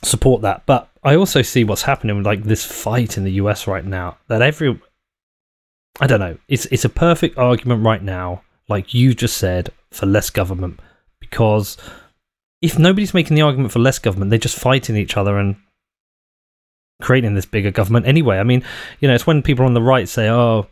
support 0.03 0.41
that. 0.41 0.65
But 0.65 0.89
I 1.03 1.15
also 1.15 1.41
see 1.41 1.63
what's 1.63 1.83
happening 1.83 2.17
with 2.17 2.25
like 2.25 2.43
this 2.43 2.65
fight 2.65 3.17
in 3.17 3.23
the 3.23 3.33
US 3.33 3.67
right 3.67 3.85
now. 3.85 4.17
That 4.27 4.41
every, 4.41 4.79
I 5.99 6.07
don't 6.07 6.19
know, 6.19 6.37
it's 6.47 6.65
it's 6.67 6.85
a 6.85 6.89
perfect 6.89 7.37
argument 7.37 7.85
right 7.85 8.01
now, 8.01 8.41
like 8.67 8.93
you 8.93 9.13
just 9.13 9.37
said, 9.37 9.69
for 9.91 10.05
less 10.05 10.29
government, 10.29 10.79
because 11.19 11.77
if 12.61 12.77
nobody's 12.77 13.13
making 13.13 13.35
the 13.35 13.41
argument 13.41 13.71
for 13.71 13.79
less 13.79 13.99
government, 13.99 14.29
they're 14.29 14.39
just 14.39 14.59
fighting 14.59 14.95
each 14.95 15.17
other 15.17 15.37
and 15.37 15.55
creating 17.01 17.33
this 17.33 17.45
bigger 17.45 17.71
government 17.71 18.07
anyway. 18.07 18.37
I 18.37 18.43
mean, 18.43 18.63
you 18.99 19.07
know, 19.07 19.15
it's 19.15 19.25
when 19.25 19.41
people 19.41 19.65
on 19.65 19.73
the 19.73 19.81
right 19.81 20.07
say, 20.07 20.29
"Oh, 20.29 20.67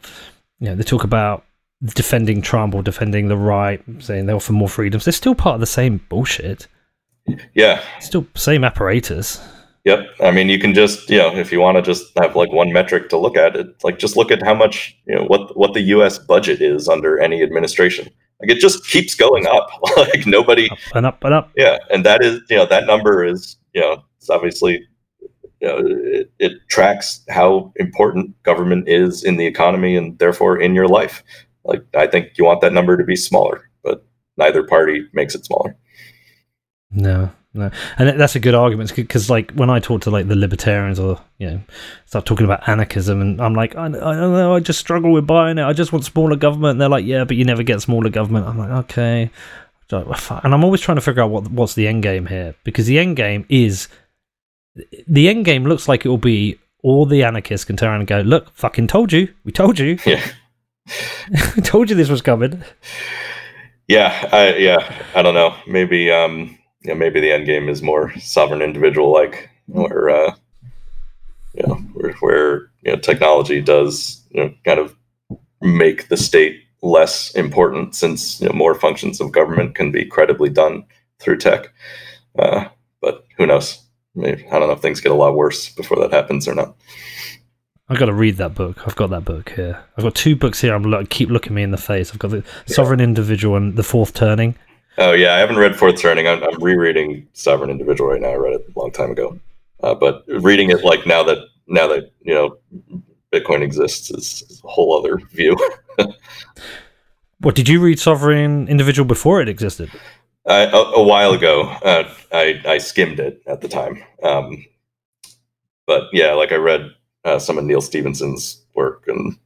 you 0.59 0.67
know," 0.69 0.75
they 0.75 0.83
talk 0.83 1.03
about 1.03 1.43
defending 1.83 2.41
Trump 2.41 2.75
or 2.75 2.83
defending 2.83 3.27
the 3.27 3.37
right, 3.37 3.81
saying 3.99 4.25
they 4.25 4.33
offer 4.33 4.53
more 4.53 4.69
freedoms. 4.69 5.05
They're 5.05 5.11
still 5.11 5.35
part 5.35 5.55
of 5.55 5.59
the 5.59 5.65
same 5.65 6.01
bullshit. 6.09 6.67
Yeah, 7.53 7.83
still 7.99 8.25
same 8.35 8.63
apparatus. 8.63 9.39
Yep. 9.85 10.07
I 10.19 10.31
mean, 10.31 10.49
you 10.49 10.59
can 10.59 10.73
just, 10.73 11.09
you 11.09 11.17
know, 11.17 11.33
if 11.35 11.51
you 11.51 11.61
want 11.61 11.77
to 11.77 11.81
just 11.81 12.11
have 12.19 12.35
like 12.35 12.51
one 12.51 12.73
metric 12.73 13.09
to 13.09 13.17
look 13.17 13.37
at 13.37 13.55
it, 13.55 13.67
like 13.83 13.97
just 13.97 14.17
look 14.17 14.29
at 14.29 14.43
how 14.43 14.53
much, 14.53 14.97
you 15.07 15.15
know, 15.15 15.23
what 15.23 15.57
what 15.57 15.73
the 15.73 15.81
U.S. 15.81 16.19
budget 16.19 16.61
is 16.61 16.89
under 16.89 17.19
any 17.19 17.41
administration. 17.41 18.09
Like 18.41 18.51
it 18.51 18.59
just 18.59 18.85
keeps 18.87 19.15
going 19.15 19.47
up. 19.47 19.69
like 19.97 20.25
nobody 20.25 20.69
up 20.69 20.77
and 20.93 21.05
up 21.05 21.23
and 21.23 21.33
up. 21.33 21.51
Yeah, 21.55 21.77
and 21.89 22.05
that 22.05 22.23
is, 22.23 22.41
you 22.49 22.57
know, 22.57 22.65
that 22.65 22.85
number 22.85 23.23
is, 23.23 23.57
you 23.73 23.81
know, 23.81 24.03
it's 24.17 24.29
obviously 24.29 24.85
you 25.61 25.67
know, 25.67 25.77
it, 25.79 26.31
it, 26.39 26.53
tracks 26.69 27.21
how 27.29 27.73
important 27.75 28.41
government 28.43 28.87
is 28.87 29.23
in 29.23 29.35
the 29.35 29.45
economy 29.45 29.97
and 29.97 30.17
therefore 30.19 30.59
in 30.59 30.73
your 30.73 30.87
life. 30.87 31.23
Like 31.69 31.85
I 31.95 32.07
think 32.07 32.37
you 32.37 32.45
want 32.45 32.61
that 32.61 32.73
number 32.73 32.97
to 32.97 33.03
be 33.03 33.15
smaller, 33.15 33.69
but 33.83 34.05
neither 34.37 34.63
party 34.63 35.07
makes 35.13 35.35
it 35.35 35.45
smaller. 35.45 35.77
No, 36.91 37.31
no, 37.53 37.69
and 37.97 38.19
that's 38.19 38.35
a 38.35 38.39
good 38.39 38.55
argument 38.55 38.95
because, 38.95 39.29
like, 39.29 39.51
when 39.51 39.69
I 39.69 39.79
talk 39.79 40.01
to 40.01 40.09
like 40.09 40.27
the 40.27 40.35
libertarians 40.35 40.99
or 40.99 41.21
you 41.37 41.49
know 41.49 41.61
start 42.05 42.25
talking 42.25 42.45
about 42.45 42.67
anarchism, 42.67 43.21
and 43.21 43.39
I'm 43.39 43.53
like, 43.53 43.75
I, 43.75 43.85
I 43.85 43.89
don't 43.89 44.33
know, 44.33 44.55
I 44.55 44.59
just 44.59 44.79
struggle 44.79 45.11
with 45.11 45.27
buying 45.27 45.59
it. 45.59 45.63
I 45.63 45.73
just 45.73 45.93
want 45.93 46.05
smaller 46.05 46.35
government. 46.35 46.71
And 46.71 46.81
they're 46.81 46.89
like, 46.89 47.05
yeah, 47.05 47.23
but 47.23 47.37
you 47.37 47.45
never 47.45 47.63
get 47.63 47.81
smaller 47.81 48.09
government. 48.09 48.47
I'm 48.47 48.57
like, 48.57 48.71
okay, 48.85 49.29
and 49.91 50.53
I'm 50.53 50.63
always 50.63 50.81
trying 50.81 50.97
to 50.97 51.01
figure 51.01 51.23
out 51.23 51.31
what 51.31 51.49
what's 51.51 51.73
the 51.73 51.87
end 51.87 52.03
game 52.03 52.27
here 52.27 52.55
because 52.63 52.85
the 52.85 52.99
end 52.99 53.15
game 53.15 53.45
is 53.49 53.87
the 55.07 55.29
end 55.29 55.45
game 55.45 55.65
looks 55.65 55.87
like 55.87 56.05
it 56.05 56.09
will 56.09 56.17
be 56.17 56.59
all 56.83 57.05
the 57.05 57.23
anarchists 57.23 57.65
can 57.65 57.75
turn 57.75 57.89
around 57.89 58.01
and 58.01 58.07
go, 58.07 58.21
"Look, 58.21 58.55
fucking 58.55 58.87
told 58.87 59.11
you, 59.11 59.33
we 59.43 59.51
told 59.51 59.79
you, 59.79 59.97
yeah, 60.05 60.21
told 61.63 61.89
you 61.89 61.95
this 61.95 62.09
was 62.09 62.21
coming." 62.21 62.63
Yeah, 63.87 64.29
I, 64.31 64.55
yeah, 64.55 65.05
I 65.15 65.21
don't 65.23 65.33
know. 65.33 65.55
Maybe, 65.65 66.11
um, 66.11 66.57
maybe 66.83 67.19
the 67.19 67.31
end 67.31 67.47
game 67.47 67.69
is 67.69 67.81
more 67.81 68.13
sovereign 68.19 68.61
individual 68.61 69.11
like, 69.11 69.49
where, 69.65 70.09
uh, 70.09 70.35
you 71.55 71.65
know, 71.65 71.75
where, 71.93 72.13
where 72.19 72.71
you 72.83 72.91
know 72.91 72.97
technology 72.97 73.61
does 73.61 74.23
you 74.31 74.43
know 74.43 74.53
kind 74.65 74.79
of 74.79 74.95
make 75.61 76.07
the 76.07 76.17
state 76.17 76.61
less 76.81 77.31
important 77.35 77.95
since 77.95 78.39
you 78.39 78.47
know 78.47 78.53
more 78.53 78.75
functions 78.75 79.19
of 79.19 79.31
government 79.31 79.75
can 79.75 79.91
be 79.91 80.05
credibly 80.05 80.49
done 80.49 80.85
through 81.19 81.37
tech. 81.37 81.73
Uh, 82.37 82.65
but 83.01 83.25
who 83.37 83.45
knows? 83.45 83.83
maybe 84.15 84.45
I 84.47 84.59
don't 84.59 84.67
know 84.67 84.73
if 84.73 84.81
things 84.81 85.01
get 85.01 85.11
a 85.11 85.15
lot 85.15 85.35
worse 85.35 85.69
before 85.69 85.97
that 85.99 86.13
happens 86.13 86.47
or 86.47 86.55
not. 86.55 86.75
I 87.89 87.95
got 87.95 88.05
to 88.05 88.13
read 88.13 88.37
that 88.37 88.53
book. 88.53 88.87
I've 88.87 88.95
got 88.95 89.09
that 89.09 89.25
book 89.25 89.49
here. 89.49 89.83
I've 89.97 90.03
got 90.03 90.13
two 90.13 90.35
books 90.35 90.61
here. 90.61 90.75
I'm 90.75 90.83
look, 90.83 91.09
keep 91.09 91.29
looking 91.29 91.55
me 91.55 91.63
in 91.63 91.71
the 91.71 91.77
face. 91.77 92.11
I've 92.11 92.19
got 92.19 92.31
the 92.31 92.37
yeah. 92.37 92.75
Sovereign 92.75 92.99
Individual 92.99 93.55
and 93.55 93.75
the 93.75 93.83
Fourth 93.83 94.13
Turning. 94.13 94.55
Oh 94.99 95.13
yeah, 95.13 95.33
I 95.33 95.39
haven't 95.39 95.57
read 95.57 95.75
Fourth 95.75 95.99
Turning. 95.99 96.27
I'm, 96.27 96.43
I'm 96.43 96.61
rereading 96.61 97.27
Sovereign 97.33 97.71
Individual 97.71 98.11
right 98.11 98.21
now. 98.21 98.29
I 98.29 98.35
read 98.35 98.53
it 98.53 98.65
a 98.75 98.79
long 98.79 98.91
time 98.91 99.11
ago. 99.11 99.39
Uh, 99.81 99.95
but 99.95 100.23
reading 100.27 100.69
it 100.69 100.83
like 100.83 101.07
now 101.07 101.23
that 101.23 101.39
now 101.67 101.87
that 101.87 102.11
you 102.21 102.33
know 102.33 102.57
Bitcoin 103.33 103.61
exists 103.61 104.11
is, 104.11 104.43
is 104.49 104.61
a 104.63 104.67
whole 104.67 104.97
other 104.97 105.17
view. 105.31 105.57
what 107.39 107.55
did 107.55 107.67
you 107.67 107.79
read 107.79 107.99
Sovereign 107.99 108.67
Individual 108.67 109.05
before 109.05 109.41
it 109.41 109.49
existed? 109.49 109.89
a, 110.45 110.67
a, 110.95 111.03
while 111.03 111.33
ago, 111.33 111.63
uh, 111.83 112.11
I 112.31 112.61
I 112.65 112.77
skimmed 112.77 113.19
it 113.19 113.41
at 113.47 113.61
the 113.61 113.67
time. 113.67 114.03
Um, 114.23 114.65
but 115.87 116.03
yeah, 116.13 116.33
like 116.33 116.51
I 116.51 116.55
read 116.55 116.91
uh, 117.29 117.39
some 117.39 117.57
of 117.57 117.63
Neal 117.63 117.81
Stephenson's 117.81 118.63
work 118.75 119.05
and 119.07 119.37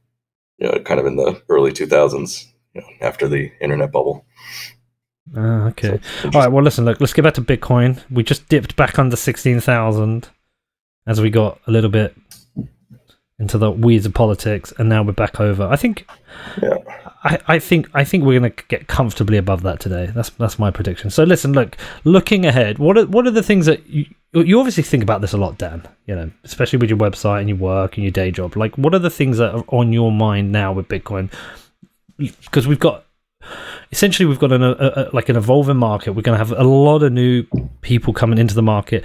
you 0.58 0.70
know, 0.70 0.78
kind 0.80 1.00
of 1.00 1.06
in 1.06 1.16
the 1.16 1.42
early 1.48 1.72
2000s, 1.72 2.46
you 2.74 2.80
know, 2.80 2.86
after 3.00 3.28
the 3.28 3.50
internet 3.60 3.92
bubble. 3.92 4.24
Uh, 5.36 5.68
okay. 5.68 6.00
So 6.20 6.30
All 6.34 6.40
right. 6.40 6.52
Well, 6.52 6.62
listen. 6.62 6.84
Look, 6.84 7.00
let's 7.00 7.12
get 7.12 7.22
back 7.22 7.34
to 7.34 7.42
Bitcoin. 7.42 8.02
We 8.10 8.22
just 8.22 8.46
dipped 8.48 8.76
back 8.76 8.98
under 8.98 9.16
sixteen 9.16 9.58
thousand 9.58 10.28
as 11.06 11.18
we 11.18 11.30
got 11.30 11.60
a 11.66 11.70
little 11.70 11.88
bit 11.88 12.14
into 13.38 13.56
the 13.56 13.70
weeds 13.70 14.04
of 14.04 14.12
politics, 14.12 14.72
and 14.78 14.90
now 14.90 15.02
we're 15.02 15.12
back 15.12 15.40
over. 15.40 15.64
I 15.64 15.76
think. 15.76 16.06
Yeah. 16.62 16.76
I, 17.24 17.38
I 17.46 17.58
think 17.58 17.88
I 17.94 18.04
think 18.04 18.24
we're 18.24 18.38
going 18.38 18.52
to 18.52 18.64
get 18.68 18.86
comfortably 18.86 19.38
above 19.38 19.62
that 19.62 19.80
today. 19.80 20.10
That's 20.14 20.30
that's 20.30 20.58
my 20.58 20.70
prediction. 20.70 21.10
So 21.10 21.24
listen, 21.24 21.52
look, 21.52 21.76
looking 22.04 22.44
ahead, 22.44 22.78
what 22.78 22.98
are 22.98 23.06
what 23.06 23.26
are 23.26 23.30
the 23.30 23.42
things 23.42 23.66
that 23.66 23.86
you 23.86 24.06
you 24.34 24.58
obviously 24.58 24.82
think 24.82 25.02
about 25.02 25.22
this 25.22 25.32
a 25.32 25.38
lot, 25.38 25.56
Dan? 25.56 25.86
You 26.06 26.16
know, 26.16 26.30
especially 26.44 26.78
with 26.78 26.90
your 26.90 26.98
website 26.98 27.40
and 27.40 27.48
your 27.48 27.58
work 27.58 27.96
and 27.96 28.04
your 28.04 28.10
day 28.10 28.30
job. 28.30 28.56
Like, 28.56 28.76
what 28.76 28.94
are 28.94 28.98
the 28.98 29.10
things 29.10 29.38
that 29.38 29.54
are 29.54 29.64
on 29.68 29.92
your 29.92 30.12
mind 30.12 30.52
now 30.52 30.72
with 30.72 30.88
Bitcoin? 30.88 31.32
Because 32.18 32.68
we've 32.68 32.78
got 32.78 33.06
essentially 33.90 34.26
we've 34.26 34.38
got 34.38 34.52
an, 34.52 34.62
a, 34.62 34.72
a, 34.72 35.10
like 35.14 35.30
an 35.30 35.36
evolving 35.36 35.78
market. 35.78 36.12
We're 36.12 36.22
going 36.22 36.38
to 36.38 36.44
have 36.44 36.52
a 36.52 36.64
lot 36.64 37.02
of 37.02 37.12
new 37.12 37.46
people 37.80 38.12
coming 38.12 38.38
into 38.38 38.54
the 38.54 38.62
market. 38.62 39.02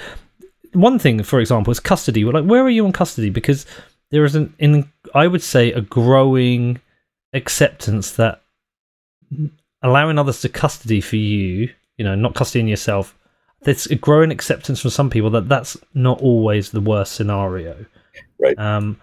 One 0.74 0.99
thing, 0.99 1.24
for 1.24 1.39
example, 1.39 1.72
is 1.72 1.80
custody. 1.80 2.26
We're 2.26 2.34
like, 2.34 2.45
where 2.45 2.63
are 2.63 2.70
you 2.70 2.86
on 2.86 2.91
custody? 2.91 3.30
Because 3.30 3.65
there 4.11 4.26
is 4.26 4.36
an, 4.36 4.53
in 4.59 4.91
I 5.15 5.28
would 5.28 5.41
say, 5.41 5.72
a 5.72 5.82
growing 5.82 6.80
acceptance 7.34 8.11
that 8.13 8.41
allowing 9.82 10.17
others 10.17 10.41
to 10.41 10.49
custody 10.49 11.01
for 11.01 11.15
you, 11.15 11.69
you 11.97 12.05
know, 12.05 12.15
not 12.15 12.34
custodying 12.34 12.69
yourself, 12.69 13.15
there's 13.61 13.86
a 13.88 13.95
growing 13.95 14.32
acceptance 14.32 14.82
from 14.82 14.91
some 14.91 15.09
people 15.09 15.30
that 15.32 15.49
that's 15.49 15.77
not 15.93 16.21
always 16.21 16.71
the 16.71 16.82
worst 16.82 17.13
scenario. 17.13 17.86
Right. 18.39 18.57
Um, 18.57 18.99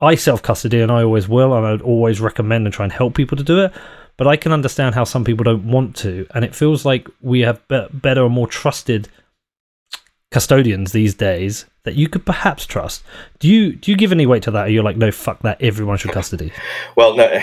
I 0.00 0.14
self 0.14 0.42
custody 0.42 0.80
and 0.80 0.90
I 0.90 1.02
always 1.02 1.28
will, 1.28 1.54
and 1.54 1.66
I 1.66 1.72
would 1.72 1.82
always 1.82 2.20
recommend 2.20 2.66
and 2.66 2.72
try 2.72 2.84
and 2.84 2.92
help 2.92 3.14
people 3.14 3.36
to 3.36 3.44
do 3.44 3.60
it. 3.60 3.72
But 4.16 4.26
I 4.26 4.36
can 4.36 4.52
understand 4.52 4.94
how 4.94 5.04
some 5.04 5.24
people 5.24 5.44
don't 5.44 5.70
want 5.70 5.96
to, 5.96 6.26
and 6.34 6.44
it 6.44 6.54
feels 6.54 6.84
like 6.84 7.08
we 7.20 7.40
have 7.40 7.66
be- 7.68 7.86
better 7.92 8.24
and 8.24 8.34
more 8.34 8.46
trusted 8.46 9.08
custodians 10.30 10.92
these 10.92 11.14
days 11.14 11.66
that 11.84 11.94
you 11.94 12.08
could 12.08 12.24
perhaps 12.24 12.66
trust. 12.66 13.02
Do 13.38 13.48
you 13.48 13.74
do 13.74 13.90
you 13.90 13.96
give 13.96 14.12
any 14.12 14.26
weight 14.26 14.42
to 14.44 14.50
that? 14.52 14.66
Or 14.66 14.70
you're 14.70 14.84
like, 14.84 14.96
no, 14.96 15.10
fuck 15.10 15.40
that. 15.42 15.60
Everyone 15.60 15.96
should 15.96 16.12
custody. 16.12 16.52
well, 16.96 17.16
no. 17.16 17.40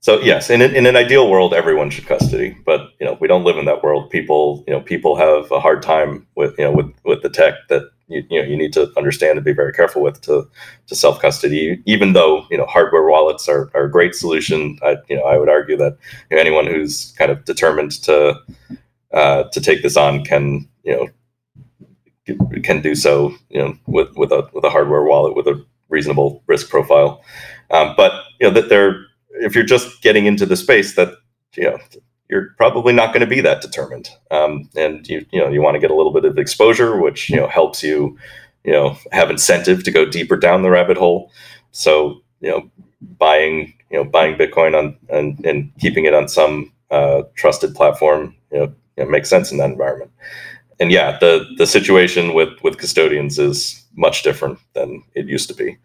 So 0.00 0.20
yes, 0.20 0.48
in 0.48 0.62
in 0.62 0.86
an 0.86 0.96
ideal 0.96 1.28
world, 1.30 1.52
everyone 1.52 1.90
should 1.90 2.06
custody, 2.06 2.56
but 2.64 2.92
you 3.00 3.06
know 3.06 3.18
we 3.20 3.28
don't 3.28 3.44
live 3.44 3.58
in 3.58 3.66
that 3.66 3.82
world. 3.82 4.08
People, 4.10 4.64
you 4.66 4.72
know, 4.72 4.80
people 4.80 5.16
have 5.16 5.50
a 5.50 5.60
hard 5.60 5.82
time 5.82 6.26
with 6.34 6.56
you 6.58 6.64
know 6.64 6.72
with 6.72 6.90
with 7.04 7.22
the 7.22 7.28
tech 7.28 7.54
that 7.68 7.82
you, 8.06 8.24
you 8.30 8.40
know 8.40 8.48
you 8.48 8.56
need 8.56 8.72
to 8.72 8.90
understand 8.96 9.36
and 9.36 9.44
be 9.44 9.52
very 9.52 9.72
careful 9.72 10.00
with 10.00 10.20
to 10.22 10.48
to 10.86 10.94
self 10.94 11.20
custody. 11.20 11.82
Even 11.84 12.12
though 12.14 12.46
you 12.50 12.56
know 12.56 12.64
hardware 12.64 13.04
wallets 13.04 13.48
are, 13.48 13.70
are 13.74 13.84
a 13.84 13.90
great 13.90 14.14
solution, 14.14 14.78
I 14.82 14.96
you 15.08 15.16
know 15.16 15.24
I 15.24 15.36
would 15.36 15.48
argue 15.48 15.76
that 15.76 15.98
you 16.30 16.36
know, 16.36 16.40
anyone 16.40 16.66
who's 16.66 17.12
kind 17.18 17.30
of 17.30 17.44
determined 17.44 17.92
to 18.04 18.40
uh, 19.12 19.42
to 19.44 19.60
take 19.60 19.82
this 19.82 19.96
on 19.96 20.24
can 20.24 20.66
you 20.84 20.96
know 20.96 21.08
can 22.62 22.82
do 22.82 22.94
so, 22.94 23.34
you 23.50 23.60
know, 23.60 23.76
with 23.86 24.16
with 24.16 24.32
a 24.32 24.48
with 24.52 24.64
a 24.64 24.70
hardware 24.70 25.02
wallet 25.02 25.36
with 25.36 25.46
a 25.46 25.64
reasonable 25.88 26.42
risk 26.46 26.68
profile. 26.68 27.22
Um, 27.70 27.94
but 27.96 28.12
you 28.40 28.48
know 28.48 28.54
that 28.54 28.68
they're 28.68 29.04
if 29.40 29.54
you're 29.54 29.64
just 29.64 30.02
getting 30.02 30.26
into 30.26 30.46
the 30.46 30.56
space 30.56 30.94
that 30.96 31.14
you 31.56 31.64
know 31.64 31.78
you're 32.30 32.54
probably 32.56 32.92
not 32.92 33.12
going 33.12 33.20
to 33.20 33.26
be 33.26 33.40
that 33.40 33.62
determined, 33.62 34.10
um, 34.30 34.68
and 34.76 35.08
you 35.08 35.24
you 35.30 35.40
know 35.40 35.48
you 35.48 35.62
want 35.62 35.74
to 35.74 35.80
get 35.80 35.90
a 35.90 35.94
little 35.94 36.12
bit 36.12 36.24
of 36.24 36.38
exposure, 36.38 37.00
which 37.00 37.30
you 37.30 37.36
know 37.36 37.48
helps 37.48 37.82
you 37.82 38.18
you 38.64 38.72
know 38.72 38.96
have 39.12 39.30
incentive 39.30 39.84
to 39.84 39.90
go 39.90 40.04
deeper 40.04 40.36
down 40.36 40.62
the 40.62 40.70
rabbit 40.70 40.96
hole. 40.96 41.32
So 41.72 42.22
you 42.40 42.50
know 42.50 42.70
buying 43.18 43.74
you 43.90 43.98
know 43.98 44.04
buying 44.04 44.36
Bitcoin 44.36 44.76
on 44.76 44.96
and 45.08 45.44
and 45.44 45.70
keeping 45.80 46.04
it 46.04 46.14
on 46.14 46.28
some 46.28 46.72
uh, 46.90 47.22
trusted 47.34 47.74
platform 47.74 48.34
you 48.50 48.58
know, 48.58 48.74
you 48.96 49.04
know 49.04 49.10
makes 49.10 49.28
sense 49.28 49.52
in 49.52 49.58
that 49.58 49.70
environment 49.70 50.10
and 50.80 50.90
yeah, 50.90 51.18
the 51.18 51.46
the 51.56 51.66
situation 51.66 52.34
with 52.34 52.50
with 52.62 52.78
custodians 52.78 53.38
is 53.38 53.84
much 53.96 54.22
different 54.22 54.58
than 54.74 55.02
it 55.14 55.26
used 55.26 55.48
to 55.48 55.54
be. 55.54 55.76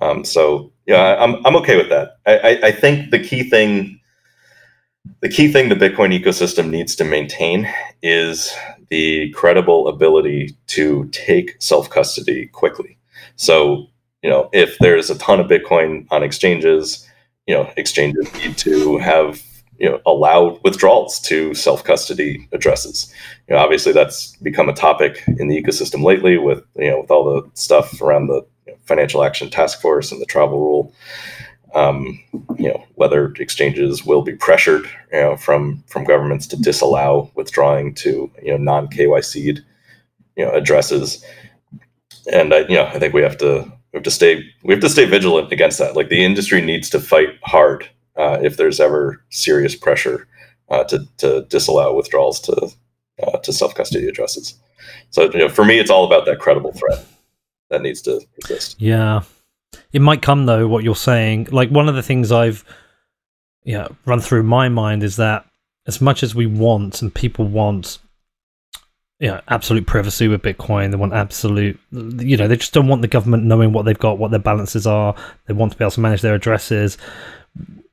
Um, 0.00 0.24
so 0.24 0.72
yeah, 0.86 1.16
I'm 1.18 1.44
I'm 1.46 1.56
okay 1.56 1.76
with 1.76 1.88
that. 1.88 2.18
I, 2.26 2.38
I, 2.38 2.66
I 2.68 2.72
think 2.72 3.10
the 3.10 3.18
key 3.18 3.48
thing 3.48 4.00
the 5.20 5.28
key 5.28 5.50
thing 5.50 5.68
the 5.68 5.74
Bitcoin 5.74 6.18
ecosystem 6.18 6.70
needs 6.70 6.94
to 6.96 7.04
maintain 7.04 7.72
is 8.02 8.54
the 8.90 9.30
credible 9.30 9.88
ability 9.88 10.56
to 10.68 11.08
take 11.12 11.56
self 11.60 11.88
custody 11.90 12.46
quickly. 12.48 12.98
So 13.36 13.86
you 14.22 14.30
know, 14.30 14.48
if 14.52 14.78
there's 14.78 15.08
a 15.10 15.18
ton 15.18 15.40
of 15.40 15.46
Bitcoin 15.46 16.06
on 16.10 16.22
exchanges, 16.22 17.06
you 17.46 17.54
know, 17.54 17.70
exchanges 17.76 18.32
need 18.34 18.58
to 18.58 18.98
have 18.98 19.42
you 19.78 19.88
know 19.88 20.00
allow 20.06 20.58
withdrawals 20.64 21.20
to 21.20 21.54
self 21.54 21.84
custody 21.84 22.48
addresses. 22.52 23.12
You 23.48 23.54
know, 23.54 23.60
obviously 23.60 23.92
that's 23.92 24.36
become 24.36 24.68
a 24.68 24.74
topic 24.74 25.22
in 25.38 25.48
the 25.48 25.62
ecosystem 25.62 26.02
lately 26.02 26.38
with 26.38 26.64
you 26.76 26.90
know 26.90 27.00
with 27.00 27.10
all 27.10 27.24
the 27.24 27.48
stuff 27.54 28.00
around 28.00 28.28
the 28.28 28.46
you 28.66 28.72
know, 28.72 28.78
financial 28.84 29.22
action 29.22 29.50
task 29.50 29.80
force 29.80 30.12
and 30.12 30.20
the 30.20 30.26
travel 30.26 30.58
rule. 30.58 30.94
Um, 31.74 32.18
you 32.58 32.68
know 32.68 32.84
whether 32.94 33.32
exchanges 33.38 34.04
will 34.04 34.22
be 34.22 34.34
pressured 34.34 34.86
you 35.12 35.20
know 35.20 35.36
from 35.36 35.84
from 35.88 36.04
governments 36.04 36.46
to 36.48 36.56
disallow 36.56 37.30
withdrawing 37.34 37.94
to 37.96 38.30
you 38.42 38.52
know 38.52 38.56
non 38.56 38.88
KYC'd 38.88 39.62
you 40.36 40.44
know 40.44 40.52
addresses, 40.52 41.24
and 42.32 42.54
I 42.54 42.60
you 42.60 42.76
know 42.76 42.86
I 42.86 42.98
think 42.98 43.12
we 43.12 43.22
have 43.22 43.36
to 43.38 43.70
we 43.92 43.98
have 43.98 44.04
to 44.04 44.10
stay 44.10 44.42
we 44.62 44.72
have 44.72 44.82
to 44.82 44.88
stay 44.88 45.04
vigilant 45.04 45.52
against 45.52 45.78
that. 45.78 45.96
Like 45.96 46.08
the 46.08 46.24
industry 46.24 46.60
needs 46.62 46.88
to 46.90 47.00
fight 47.00 47.28
hard 47.42 47.88
uh, 48.16 48.38
if 48.42 48.56
there's 48.56 48.80
ever 48.80 49.22
serious 49.30 49.74
pressure 49.74 50.26
uh, 50.68 50.84
to, 50.84 51.06
to 51.18 51.42
disallow 51.42 51.94
withdrawals 51.94 52.40
to 52.40 52.70
uh, 53.22 53.38
to 53.38 53.52
self 53.52 53.74
custody 53.74 54.08
addresses. 54.08 54.54
So 55.10 55.30
you 55.30 55.38
know, 55.38 55.48
for 55.48 55.64
me, 55.64 55.78
it's 55.78 55.90
all 55.90 56.04
about 56.04 56.26
that 56.26 56.38
credible 56.38 56.72
threat 56.72 57.04
that 57.70 57.82
needs 57.82 58.02
to 58.02 58.20
exist. 58.38 58.80
Yeah, 58.80 59.22
it 59.92 60.02
might 60.02 60.22
come 60.22 60.46
though. 60.46 60.68
What 60.68 60.84
you're 60.84 60.94
saying, 60.94 61.48
like 61.50 61.70
one 61.70 61.88
of 61.88 61.94
the 61.94 62.02
things 62.02 62.32
I've 62.32 62.64
yeah 63.64 63.88
run 64.04 64.20
through 64.20 64.44
my 64.44 64.68
mind 64.68 65.02
is 65.02 65.16
that 65.16 65.46
as 65.86 66.00
much 66.00 66.22
as 66.22 66.34
we 66.34 66.46
want 66.46 67.02
and 67.02 67.14
people 67.14 67.46
want 67.46 67.98
know, 69.20 69.40
absolute 69.48 69.86
privacy 69.86 70.28
with 70.28 70.42
Bitcoin. 70.42 70.90
They 70.90 70.98
want 70.98 71.14
absolute, 71.14 71.80
you 71.90 72.36
know, 72.36 72.48
they 72.48 72.56
just 72.56 72.74
don't 72.74 72.86
want 72.86 73.00
the 73.00 73.08
government 73.08 73.44
knowing 73.44 73.72
what 73.72 73.86
they've 73.86 73.98
got, 73.98 74.18
what 74.18 74.30
their 74.30 74.40
balances 74.40 74.86
are. 74.86 75.14
They 75.46 75.54
want 75.54 75.72
to 75.72 75.78
be 75.78 75.84
able 75.84 75.92
to 75.92 76.00
manage 76.00 76.20
their 76.20 76.34
addresses 76.34 76.98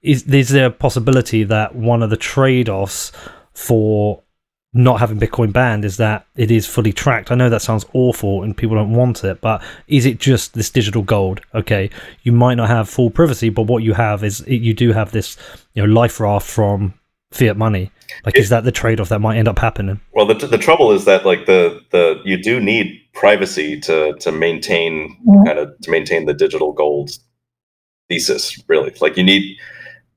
is, 0.03 0.23
is 0.23 0.49
there 0.49 0.67
a 0.67 0.71
possibility 0.71 1.43
that 1.45 1.75
one 1.75 2.03
of 2.03 2.09
the 2.09 2.17
trade-offs 2.17 3.11
for 3.53 4.21
not 4.73 4.99
having 4.99 5.19
Bitcoin 5.19 5.53
banned 5.53 5.85
is 5.85 5.97
that 5.97 6.25
it 6.35 6.49
is 6.49 6.65
fully 6.65 6.91
tracked. 6.91 7.31
I 7.31 7.35
know 7.35 7.49
that 7.49 7.61
sounds 7.61 7.85
awful 7.93 8.41
and 8.41 8.57
people 8.57 8.75
don't 8.75 8.93
want 8.93 9.23
it, 9.23 9.39
but 9.39 9.63
is 9.87 10.05
it 10.05 10.19
just 10.19 10.55
this 10.55 10.71
digital 10.71 11.03
gold? 11.03 11.41
Okay, 11.53 11.91
you 12.23 12.31
might 12.31 12.55
not 12.55 12.69
have 12.69 12.89
full 12.89 13.11
privacy, 13.11 13.49
but 13.49 13.63
what 13.63 13.83
you 13.83 13.93
have 13.93 14.23
is 14.23 14.43
you 14.47 14.73
do 14.73 14.91
have 14.91 15.11
this, 15.11 15.37
you 15.73 15.85
know, 15.85 15.93
life 15.93 16.19
raft 16.19 16.47
from 16.47 16.95
fiat 17.31 17.55
money. 17.55 17.91
Like, 18.25 18.35
it, 18.35 18.41
is 18.41 18.49
that 18.49 18.63
the 18.63 18.71
trade-off 18.71 19.09
that 19.09 19.19
might 19.19 19.37
end 19.37 19.47
up 19.47 19.59
happening? 19.59 20.01
Well, 20.13 20.25
the, 20.25 20.33
the 20.33 20.57
trouble 20.57 20.91
is 20.91 21.05
that 21.05 21.25
like 21.25 21.45
the 21.45 21.79
the 21.91 22.19
you 22.25 22.41
do 22.41 22.59
need 22.59 22.99
privacy 23.13 23.79
to 23.81 24.15
to 24.19 24.31
maintain 24.31 25.17
kind 25.45 25.59
of 25.59 25.77
to 25.81 25.91
maintain 25.91 26.25
the 26.25 26.33
digital 26.33 26.73
gold 26.73 27.11
thesis. 28.09 28.59
Really, 28.67 28.93
like 29.01 29.17
you 29.17 29.23
need 29.23 29.57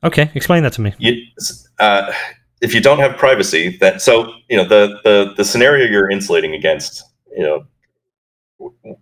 Okay, 0.06 0.30
explain 0.34 0.62
that 0.62 0.72
to 0.74 0.80
me. 0.80 0.94
You, 0.98 1.20
uh, 1.80 2.12
if 2.60 2.74
you 2.74 2.80
don't 2.80 2.98
have 2.98 3.16
privacy, 3.16 3.76
that 3.78 4.00
so 4.00 4.32
you 4.48 4.56
know 4.56 4.64
the 4.64 5.00
the 5.02 5.34
the 5.36 5.44
scenario 5.44 5.86
you're 5.86 6.08
insulating 6.08 6.54
against, 6.54 7.02
you 7.36 7.42
know, 7.42 7.66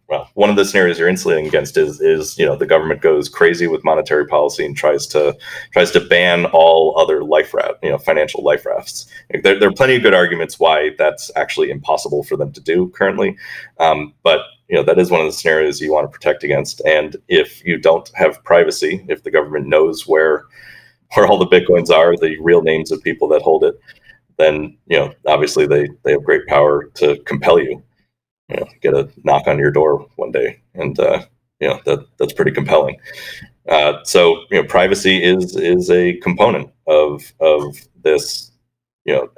well, 0.09 0.31
one 0.35 0.51
of 0.51 0.57
the 0.57 0.65
scenarios 0.65 0.99
you're 0.99 1.09
insulating 1.09 1.47
against 1.47 1.77
is 1.77 2.01
is 2.01 2.39
you 2.39 2.47
know 2.47 2.57
the 2.57 2.67
government 2.67 3.03
goes 3.03 3.29
crazy 3.29 3.67
with 3.67 3.85
monetary 3.85 4.27
policy 4.27 4.65
and 4.65 4.77
tries 4.77 5.07
to 5.09 5.37
tries 5.73 5.91
to 5.91 6.01
ban 6.01 6.47
all 6.47 6.99
other 6.99 7.23
life 7.23 7.53
raft, 7.53 7.75
you 7.83 7.91
know, 7.91 7.99
financial 7.99 8.43
life 8.43 8.65
rafts. 8.65 9.07
There, 9.43 9.59
there 9.59 9.69
are 9.69 9.73
plenty 9.73 9.97
of 9.97 10.03
good 10.03 10.15
arguments 10.15 10.59
why 10.59 10.91
that's 10.97 11.31
actually 11.37 11.71
impossible 11.71 12.25
for 12.25 12.37
them 12.37 12.51
to 12.53 12.61
do 12.61 12.89
currently, 12.97 13.37
um, 13.79 14.15
but 14.23 14.41
you 14.69 14.77
know 14.77 14.83
that 14.83 14.99
is 14.99 15.11
one 15.11 15.21
of 15.21 15.27
the 15.27 15.33
scenarios 15.33 15.83
you 15.83 15.93
want 15.93 16.11
to 16.11 16.19
protect 16.19 16.43
against. 16.45 16.81
And 16.87 17.17
if 17.29 17.63
you 17.63 17.79
don't 17.79 18.11
have 18.15 18.43
privacy, 18.43 19.05
if 19.09 19.23
the 19.23 19.31
government 19.31 19.67
knows 19.67 20.07
where 20.07 20.47
where 21.15 21.27
all 21.27 21.39
the 21.39 21.47
bitcoins 21.47 21.91
are, 21.91 22.17
the 22.17 22.37
real 22.41 22.63
names 22.63 22.91
of 22.93 23.03
people 23.03 23.29
that 23.29 23.43
hold 23.43 23.65
it, 23.65 23.79
then 24.39 24.77
you 24.87 24.99
know 24.99 25.13
obviously 25.27 25.67
they 25.67 25.89
they 26.05 26.13
have 26.13 26.25
great 26.25 26.47
power 26.47 26.91
to 26.95 27.17
compel 27.25 27.59
you. 27.59 27.83
you 28.49 28.57
know, 28.57 28.67
get 28.83 28.95
a 28.95 29.09
knock 29.25 29.47
on 29.47 29.59
your 29.59 29.71
door 29.71 30.07
one 30.17 30.33
day, 30.33 30.61
and 30.75 30.99
uh, 30.99 31.25
you 31.61 31.69
know 31.69 31.81
that 31.85 32.07
that's 32.19 32.33
pretty 32.33 32.51
compelling. 32.51 32.97
Uh, 33.69 34.03
so 34.05 34.37
you 34.51 34.61
know, 34.61 34.65
privacy 34.65 35.23
is 35.23 35.57
is 35.57 35.91
a 35.91 36.15
component 36.19 36.71
of 36.87 37.33
of 37.41 37.77
this. 38.03 38.51
You 39.07 39.15
know, 39.15 39.29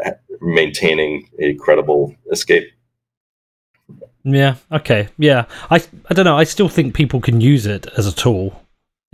maintaining 0.40 1.28
a 1.40 1.54
credible 1.54 2.14
escape. 2.30 2.70
Yeah. 4.22 4.56
Okay. 4.72 5.08
Yeah. 5.18 5.46
I 5.70 5.82
I 6.08 6.14
don't 6.14 6.24
know. 6.24 6.36
I 6.36 6.44
still 6.44 6.68
think 6.68 6.94
people 6.94 7.20
can 7.20 7.40
use 7.40 7.66
it 7.66 7.86
as 7.96 8.06
a 8.06 8.14
tool. 8.14 8.65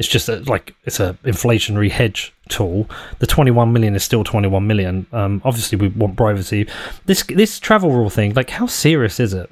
It's 0.02 0.10
just 0.10 0.28
a, 0.28 0.38
like 0.50 0.74
it's 0.82 0.98
an 0.98 1.16
inflationary 1.22 1.88
hedge 1.88 2.34
tool. 2.48 2.90
The 3.20 3.26
21 3.28 3.72
million 3.72 3.94
is 3.94 4.02
still 4.02 4.24
21 4.24 4.66
million. 4.66 5.06
Um, 5.12 5.40
obviously, 5.44 5.78
we 5.78 5.88
want 5.90 6.16
privacy. 6.16 6.66
This 7.06 7.22
this 7.22 7.60
travel 7.60 7.92
rule 7.92 8.10
thing, 8.10 8.34
like, 8.34 8.50
how 8.50 8.66
serious 8.66 9.20
is 9.20 9.32
it? 9.32 9.48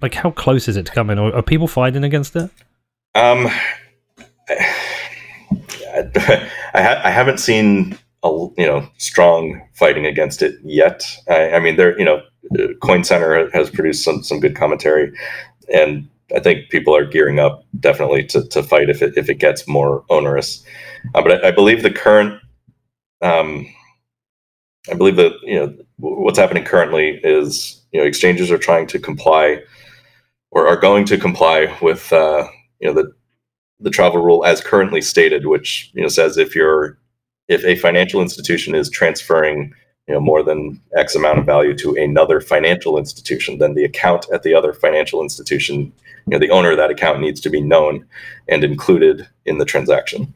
Like, 0.00 0.14
how 0.14 0.32
close 0.32 0.66
is 0.66 0.76
it 0.76 0.86
to 0.86 0.92
coming? 0.92 1.20
Or 1.20 1.32
are 1.32 1.40
people 1.40 1.68
fighting 1.68 2.02
against 2.02 2.34
it? 2.34 2.50
Um, 3.14 3.48
I, 4.48 6.50
I, 6.74 7.00
I 7.04 7.10
haven't 7.10 7.38
seen 7.38 7.96
a 8.24 8.28
you 8.58 8.66
know 8.66 8.88
strong 8.98 9.62
fighting 9.72 10.04
against 10.04 10.42
it 10.42 10.58
yet. 10.64 11.04
I, 11.28 11.52
I 11.52 11.58
mean, 11.60 11.76
there 11.76 11.96
you 11.96 12.04
know, 12.04 12.22
Coin 12.82 13.04
Center 13.04 13.48
has 13.52 13.70
produced 13.70 14.02
some 14.02 14.24
some 14.24 14.40
good 14.40 14.56
commentary, 14.56 15.16
and 15.72 16.08
I 16.34 16.40
think 16.40 16.70
people 16.70 16.96
are 16.96 17.04
gearing 17.04 17.38
up 17.38 17.64
definitely 17.80 18.24
to, 18.26 18.46
to 18.48 18.62
fight 18.62 18.90
if 18.90 19.02
it 19.02 19.16
if 19.16 19.28
it 19.28 19.38
gets 19.38 19.66
more 19.68 20.04
onerous. 20.08 20.64
Uh, 21.14 21.22
but 21.22 21.44
I, 21.44 21.48
I, 21.48 21.50
believe 21.50 21.82
the 21.82 21.90
current, 21.90 22.40
um, 23.20 23.66
I 24.90 24.94
believe 24.94 25.16
that 25.16 25.32
you 25.42 25.58
know 25.58 25.74
what's 25.98 26.38
happening 26.38 26.64
currently 26.64 27.20
is 27.22 27.82
you 27.92 28.00
know 28.00 28.06
exchanges 28.06 28.50
are 28.50 28.58
trying 28.58 28.86
to 28.88 28.98
comply 28.98 29.60
or 30.50 30.66
are 30.66 30.76
going 30.76 31.04
to 31.06 31.18
comply 31.18 31.76
with 31.82 32.12
uh, 32.12 32.46
you 32.80 32.88
know 32.88 32.94
the 32.94 33.12
the 33.80 33.90
travel 33.90 34.22
rule 34.22 34.44
as 34.44 34.60
currently 34.60 35.02
stated, 35.02 35.46
which 35.46 35.90
you 35.94 36.02
know 36.02 36.08
says 36.08 36.36
if 36.36 36.54
you're 36.54 36.98
if 37.48 37.64
a 37.64 37.76
financial 37.76 38.22
institution 38.22 38.74
is 38.74 38.88
transferring 38.88 39.74
you 40.08 40.14
know 40.14 40.20
more 40.20 40.42
than 40.42 40.80
X 40.96 41.14
amount 41.14 41.38
of 41.38 41.46
value 41.46 41.76
to 41.78 41.94
another 41.94 42.40
financial 42.40 42.98
institution, 42.98 43.58
then 43.58 43.74
the 43.74 43.84
account 43.84 44.26
at 44.32 44.42
the 44.42 44.54
other 44.54 44.72
financial 44.72 45.22
institution, 45.22 45.92
you 46.26 46.30
know, 46.30 46.38
the 46.38 46.50
owner 46.50 46.70
of 46.70 46.76
that 46.76 46.90
account 46.90 47.20
needs 47.20 47.40
to 47.40 47.50
be 47.50 47.60
known 47.60 48.06
and 48.48 48.64
included 48.64 49.28
in 49.46 49.58
the 49.58 49.64
transaction, 49.64 50.32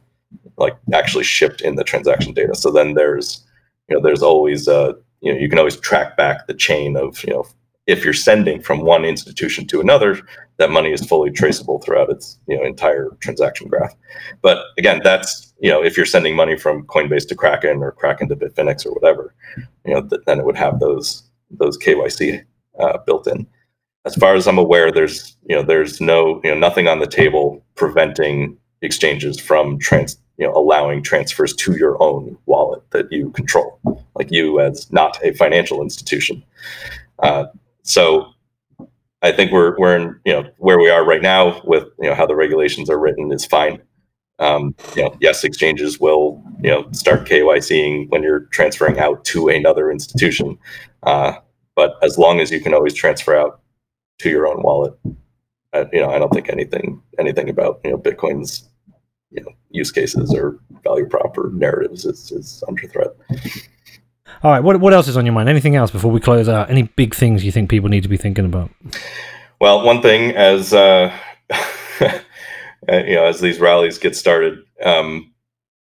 like 0.57 0.77
actually 0.93 1.23
shipped 1.23 1.61
in 1.61 1.75
the 1.75 1.83
transaction 1.83 2.33
data. 2.33 2.55
So 2.55 2.71
then 2.71 2.93
there's 2.93 3.43
you 3.87 3.95
know 3.95 4.01
there's 4.01 4.23
always 4.23 4.67
uh 4.67 4.93
you 5.21 5.33
know 5.33 5.39
you 5.39 5.49
can 5.49 5.59
always 5.59 5.77
track 5.77 6.17
back 6.17 6.47
the 6.47 6.53
chain 6.53 6.97
of 6.97 7.23
you 7.23 7.33
know 7.33 7.45
if 7.87 8.03
you're 8.03 8.13
sending 8.13 8.61
from 8.61 8.81
one 8.81 9.05
institution 9.05 9.65
to 9.67 9.79
another, 9.79 10.19
that 10.57 10.69
money 10.69 10.91
is 10.91 11.05
fully 11.05 11.31
traceable 11.31 11.79
throughout 11.79 12.09
its 12.09 12.37
you 12.47 12.57
know 12.57 12.63
entire 12.63 13.09
transaction 13.21 13.67
graph. 13.67 13.95
But 14.41 14.65
again, 14.77 15.01
that's 15.03 15.53
you 15.59 15.71
know 15.71 15.83
if 15.83 15.95
you're 15.95 16.05
sending 16.05 16.35
money 16.35 16.57
from 16.57 16.85
Coinbase 16.85 17.27
to 17.29 17.35
Kraken 17.35 17.81
or 17.81 17.91
Kraken 17.93 18.27
to 18.29 18.35
Bitfinex 18.35 18.85
or 18.85 18.91
whatever, 18.91 19.33
you 19.85 19.93
know 19.93 20.01
th- 20.01 20.21
then 20.27 20.39
it 20.39 20.45
would 20.45 20.57
have 20.57 20.79
those 20.79 21.23
those 21.49 21.77
KYC 21.77 22.43
uh, 22.79 22.97
built 23.05 23.25
in. 23.27 23.47
As 24.07 24.15
far 24.15 24.35
as 24.35 24.47
I'm 24.47 24.57
aware, 24.57 24.89
there's 24.89 25.35
you 25.49 25.53
know 25.53 25.61
there's 25.61 25.99
no 25.99 26.39
you 26.41 26.49
know 26.49 26.57
nothing 26.57 26.87
on 26.87 26.99
the 26.99 27.07
table 27.07 27.61
preventing 27.75 28.57
exchanges 28.81 29.37
from 29.37 29.77
trans 29.79 30.17
you 30.37 30.47
know 30.47 30.53
allowing 30.53 31.03
transfers 31.03 31.53
to 31.55 31.77
your 31.77 32.01
own 32.01 32.37
wallet 32.45 32.89
that 32.91 33.11
you 33.11 33.31
control, 33.31 33.77
like 34.15 34.31
you 34.31 34.61
as 34.61 34.89
not 34.93 35.19
a 35.25 35.33
financial 35.33 35.81
institution. 35.81 36.41
Uh, 37.19 37.47
so 37.83 38.27
I 39.23 39.33
think 39.33 39.51
we're 39.51 39.77
we're 39.77 39.97
in 39.97 40.17
you 40.23 40.31
know 40.31 40.49
where 40.57 40.79
we 40.79 40.89
are 40.89 41.03
right 41.03 41.21
now 41.21 41.61
with 41.65 41.83
you 41.99 42.07
know 42.09 42.15
how 42.15 42.25
the 42.25 42.35
regulations 42.35 42.89
are 42.89 42.97
written 42.97 43.29
is 43.33 43.45
fine. 43.45 43.81
Um, 44.39 44.73
you 44.95 45.03
know, 45.03 45.17
yes, 45.19 45.43
exchanges 45.43 45.99
will 45.99 46.41
you 46.61 46.69
know 46.69 46.87
start 46.93 47.27
KYCing 47.27 48.09
when 48.09 48.23
you're 48.23 48.45
transferring 48.51 48.99
out 48.99 49.25
to 49.25 49.49
another 49.49 49.91
institution, 49.91 50.57
uh, 51.03 51.33
but 51.75 51.95
as 52.01 52.17
long 52.17 52.39
as 52.39 52.51
you 52.51 52.61
can 52.61 52.73
always 52.73 52.93
transfer 52.93 53.35
out 53.35 53.59
to 54.19 54.29
your 54.29 54.47
own 54.47 54.61
wallet, 54.61 54.93
I, 55.73 55.85
you 55.91 56.01
know, 56.01 56.09
I 56.09 56.19
don't 56.19 56.33
think 56.33 56.49
anything 56.49 57.01
anything 57.19 57.49
about 57.49 57.81
you 57.83 57.91
know 57.91 57.97
Bitcoin's 57.97 58.67
you 59.31 59.43
know 59.43 59.51
use 59.69 59.91
cases 59.91 60.33
or 60.33 60.59
value 60.83 61.05
prop 61.05 61.37
or 61.37 61.51
narratives 61.53 62.05
is, 62.05 62.31
is 62.31 62.63
under 62.67 62.87
threat. 62.87 63.11
All 64.43 64.51
right, 64.51 64.63
what 64.63 64.79
what 64.79 64.93
else 64.93 65.07
is 65.07 65.17
on 65.17 65.25
your 65.25 65.33
mind? 65.33 65.49
Anything 65.49 65.75
else 65.75 65.91
before 65.91 66.11
we 66.11 66.19
close 66.19 66.47
out? 66.47 66.69
Any 66.69 66.83
big 66.83 67.15
things 67.15 67.43
you 67.43 67.51
think 67.51 67.69
people 67.69 67.89
need 67.89 68.03
to 68.03 68.09
be 68.09 68.17
thinking 68.17 68.45
about? 68.45 68.71
Well, 69.59 69.83
one 69.83 70.01
thing 70.01 70.35
as 70.35 70.73
uh, 70.73 71.15
you 72.89 73.15
know, 73.15 73.25
as 73.25 73.39
these 73.41 73.59
rallies 73.59 73.97
get 73.97 74.15
started, 74.15 74.59
um, 74.83 75.33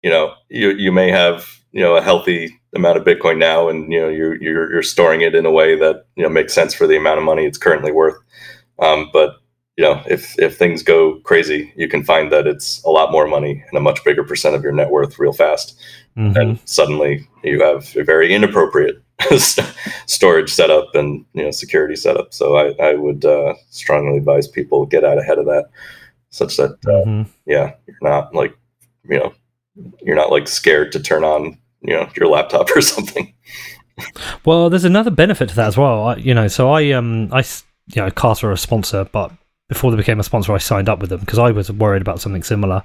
you 0.04 0.10
know, 0.10 0.34
you 0.50 0.72
you 0.72 0.92
may 0.92 1.10
have 1.10 1.48
you 1.72 1.82
know 1.82 1.96
a 1.96 2.02
healthy 2.02 2.60
amount 2.76 2.98
of 2.98 3.04
Bitcoin 3.04 3.38
now, 3.38 3.70
and 3.70 3.92
you 3.92 4.00
know 4.00 4.10
you're 4.10 4.42
you're, 4.42 4.72
you're 4.72 4.84
storing 4.84 5.22
it 5.22 5.36
in 5.36 5.46
a 5.46 5.52
way 5.52 5.76
that 5.76 6.06
you 6.16 6.24
know 6.24 6.30
makes 6.30 6.54
sense 6.54 6.74
for 6.74 6.88
the 6.88 6.98
amount 6.98 7.20
of 7.20 7.24
money 7.24 7.46
it's 7.46 7.58
currently 7.58 7.92
worth. 7.92 8.18
Um, 8.80 9.10
but 9.14 9.38
you 9.78 9.84
know, 9.84 10.02
if 10.08 10.38
if 10.40 10.58
things 10.58 10.84
go 10.84 11.20
crazy, 11.22 11.74
you 11.76 11.88
can 11.88 12.04
find 12.04 12.32
that 12.32 12.48
it's 12.48 12.84
a 12.84 12.90
lot 12.90 13.12
more 13.12 13.28
money 13.28 13.64
and 13.68 13.78
a 13.78 13.82
much 13.82 14.04
bigger 14.04 14.24
percent 14.24 14.56
of 14.56 14.64
your 14.64 14.72
net 14.72 14.90
worth 14.90 15.20
real 15.20 15.34
fast 15.34 15.80
mm-hmm. 16.18 16.38
and 16.38 16.60
suddenly 16.66 17.28
you 17.44 17.62
have 17.62 17.96
a 17.96 18.04
very 18.04 18.34
inappropriate 18.34 19.02
storage 20.06 20.52
setup 20.52 20.94
and 20.96 21.26
you 21.34 21.44
know 21.44 21.52
security 21.52 21.96
setup. 21.96 22.34
So 22.34 22.58
I, 22.58 22.74
I 22.82 22.96
would 22.96 23.26
uh, 23.26 23.54
strongly 23.70 24.18
advise 24.18 24.48
people 24.48 24.86
get 24.86 25.04
out 25.04 25.20
ahead 25.20 25.40
of 25.40 25.46
that, 25.46 25.70
such 26.30 26.58
that 26.58 26.72
uh, 26.86 27.06
mm-hmm. 27.06 27.32
yeah, 27.46 27.74
you're 27.88 27.98
not 28.02 28.34
like 28.34 28.56
you 29.08 29.20
know 29.20 29.34
you're 30.02 30.16
not 30.16 30.32
like 30.32 30.48
scared 30.48 30.92
to 30.92 31.00
turn 31.00 31.24
on 31.24 31.58
you 31.84 31.94
know 31.94 32.10
your 32.16 32.28
laptop 32.28 32.70
or 32.76 32.82
something. 32.96 33.34
Well, 34.46 34.70
there's 34.70 34.86
another 34.86 35.12
benefit 35.12 35.50
to 35.50 35.56
that 35.56 35.68
as 35.68 35.78
well. 35.78 36.08
I, 36.08 36.16
you 36.16 36.34
know, 36.34 36.48
so 36.48 36.72
I 36.72 36.92
um 36.92 37.30
I 37.32 37.40
you 37.94 38.02
know 38.02 38.12
Casa 38.12 38.48
are 38.48 38.52
a 38.52 38.58
sponsor, 38.58 39.08
but 39.12 39.32
before 39.70 39.92
they 39.92 39.98
became 39.98 40.20
a 40.20 40.24
sponsor, 40.24 40.54
I 40.54 40.58
signed 40.58 40.90
up 40.90 41.00
with 41.00 41.10
them 41.10 41.20
because 41.20 41.40
I 41.40 41.52
was 41.52 41.72
worried 41.72 42.02
about 42.02 42.22
something 42.22 42.44
similar. 42.44 42.84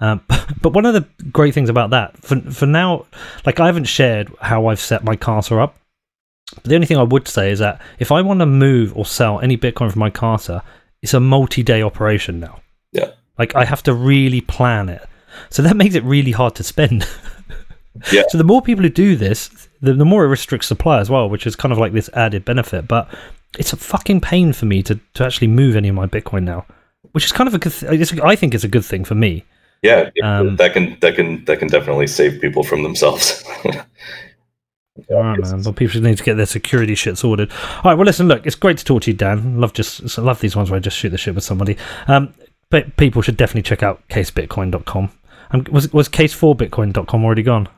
Um, 0.00 0.20
but 0.60 0.72
one 0.72 0.84
of 0.84 0.94
the 0.94 1.06
great 1.30 1.54
things 1.54 1.68
about 1.68 1.90
that, 1.90 2.16
for, 2.18 2.40
for 2.40 2.66
now, 2.66 3.06
like 3.46 3.60
I 3.60 3.66
haven't 3.66 3.84
shared 3.84 4.32
how 4.40 4.66
I've 4.66 4.80
set 4.80 5.04
my 5.04 5.16
Casa 5.16 5.58
up. 5.58 5.76
But 6.54 6.64
the 6.64 6.74
only 6.74 6.86
thing 6.86 6.98
I 6.98 7.02
would 7.02 7.28
say 7.28 7.50
is 7.50 7.60
that 7.60 7.80
if 7.98 8.12
I 8.12 8.20
want 8.20 8.40
to 8.40 8.46
move 8.46 8.96
or 8.96 9.06
sell 9.06 9.40
any 9.40 9.56
Bitcoin 9.56 9.90
from 9.90 10.00
my 10.00 10.10
Casa, 10.10 10.62
it's 11.00 11.14
a 11.14 11.20
multi 11.20 11.62
day 11.62 11.82
operation 11.82 12.40
now. 12.40 12.60
Yeah. 12.92 13.12
Like 13.38 13.56
I 13.56 13.64
have 13.64 13.82
to 13.84 13.94
really 13.94 14.40
plan 14.40 14.88
it. 14.88 15.02
So 15.50 15.62
that 15.62 15.76
makes 15.82 15.94
it 15.94 16.04
really 16.04 16.32
hard 16.32 16.54
to 16.56 16.64
spend. 16.64 17.06
Yeah. 18.12 18.22
So 18.28 18.38
the 18.38 18.44
more 18.44 18.62
people 18.62 18.82
who 18.82 18.90
do 18.90 19.16
this, 19.16 19.68
the, 19.80 19.94
the 19.94 20.04
more 20.04 20.24
it 20.24 20.28
restricts 20.28 20.66
supply 20.66 21.00
as 21.00 21.10
well, 21.10 21.28
which 21.28 21.46
is 21.46 21.56
kind 21.56 21.72
of 21.72 21.78
like 21.78 21.92
this 21.92 22.10
added 22.14 22.44
benefit. 22.44 22.88
But 22.88 23.08
it's 23.58 23.72
a 23.72 23.76
fucking 23.76 24.20
pain 24.20 24.52
for 24.52 24.66
me 24.66 24.82
to, 24.84 24.98
to 25.14 25.24
actually 25.24 25.48
move 25.48 25.76
any 25.76 25.88
of 25.88 25.94
my 25.94 26.06
Bitcoin 26.06 26.44
now, 26.44 26.66
which 27.12 27.24
is 27.24 27.32
kind 27.32 27.48
of 27.48 27.54
a 27.54 27.58
good. 27.58 27.72
Th- 27.72 28.20
I 28.22 28.36
think 28.36 28.54
it's 28.54 28.64
a 28.64 28.68
good 28.68 28.84
thing 28.84 29.04
for 29.04 29.14
me 29.14 29.44
yeah, 29.82 30.10
um, 30.22 30.56
that 30.56 30.74
can 30.74 30.96
that 31.00 31.16
can 31.16 31.44
that 31.44 31.58
can 31.58 31.66
definitely 31.66 32.06
save 32.06 32.40
people 32.40 32.62
from 32.62 32.84
themselves. 32.84 33.44
All 35.10 35.22
right, 35.22 35.40
man. 35.40 35.62
Well, 35.62 35.72
people 35.72 36.00
need 36.00 36.18
to 36.18 36.22
get 36.22 36.34
their 36.34 36.46
security 36.46 36.94
shit 36.94 37.18
sorted. 37.18 37.50
All 37.50 37.82
right. 37.84 37.94
Well, 37.94 38.06
listen. 38.06 38.28
Look, 38.28 38.46
it's 38.46 38.54
great 38.54 38.78
to 38.78 38.84
talk 38.84 39.02
to 39.02 39.10
you, 39.10 39.16
Dan. 39.16 39.60
Love 39.60 39.72
just 39.72 40.18
love 40.18 40.40
these 40.40 40.54
ones 40.54 40.70
where 40.70 40.76
I 40.76 40.80
just 40.80 40.96
shoot 40.96 41.08
the 41.08 41.18
shit 41.18 41.34
with 41.34 41.42
somebody. 41.42 41.76
Um, 42.06 42.32
but 42.70 42.96
people 42.96 43.22
should 43.22 43.36
definitely 43.36 43.62
check 43.62 43.82
out 43.82 44.06
casebitcoin.com. 44.08 45.10
Um, 45.52 45.66
was 45.70 45.92
was 45.92 46.08
case4bitcoin.com 46.08 47.24
already 47.24 47.42
gone? 47.42 47.68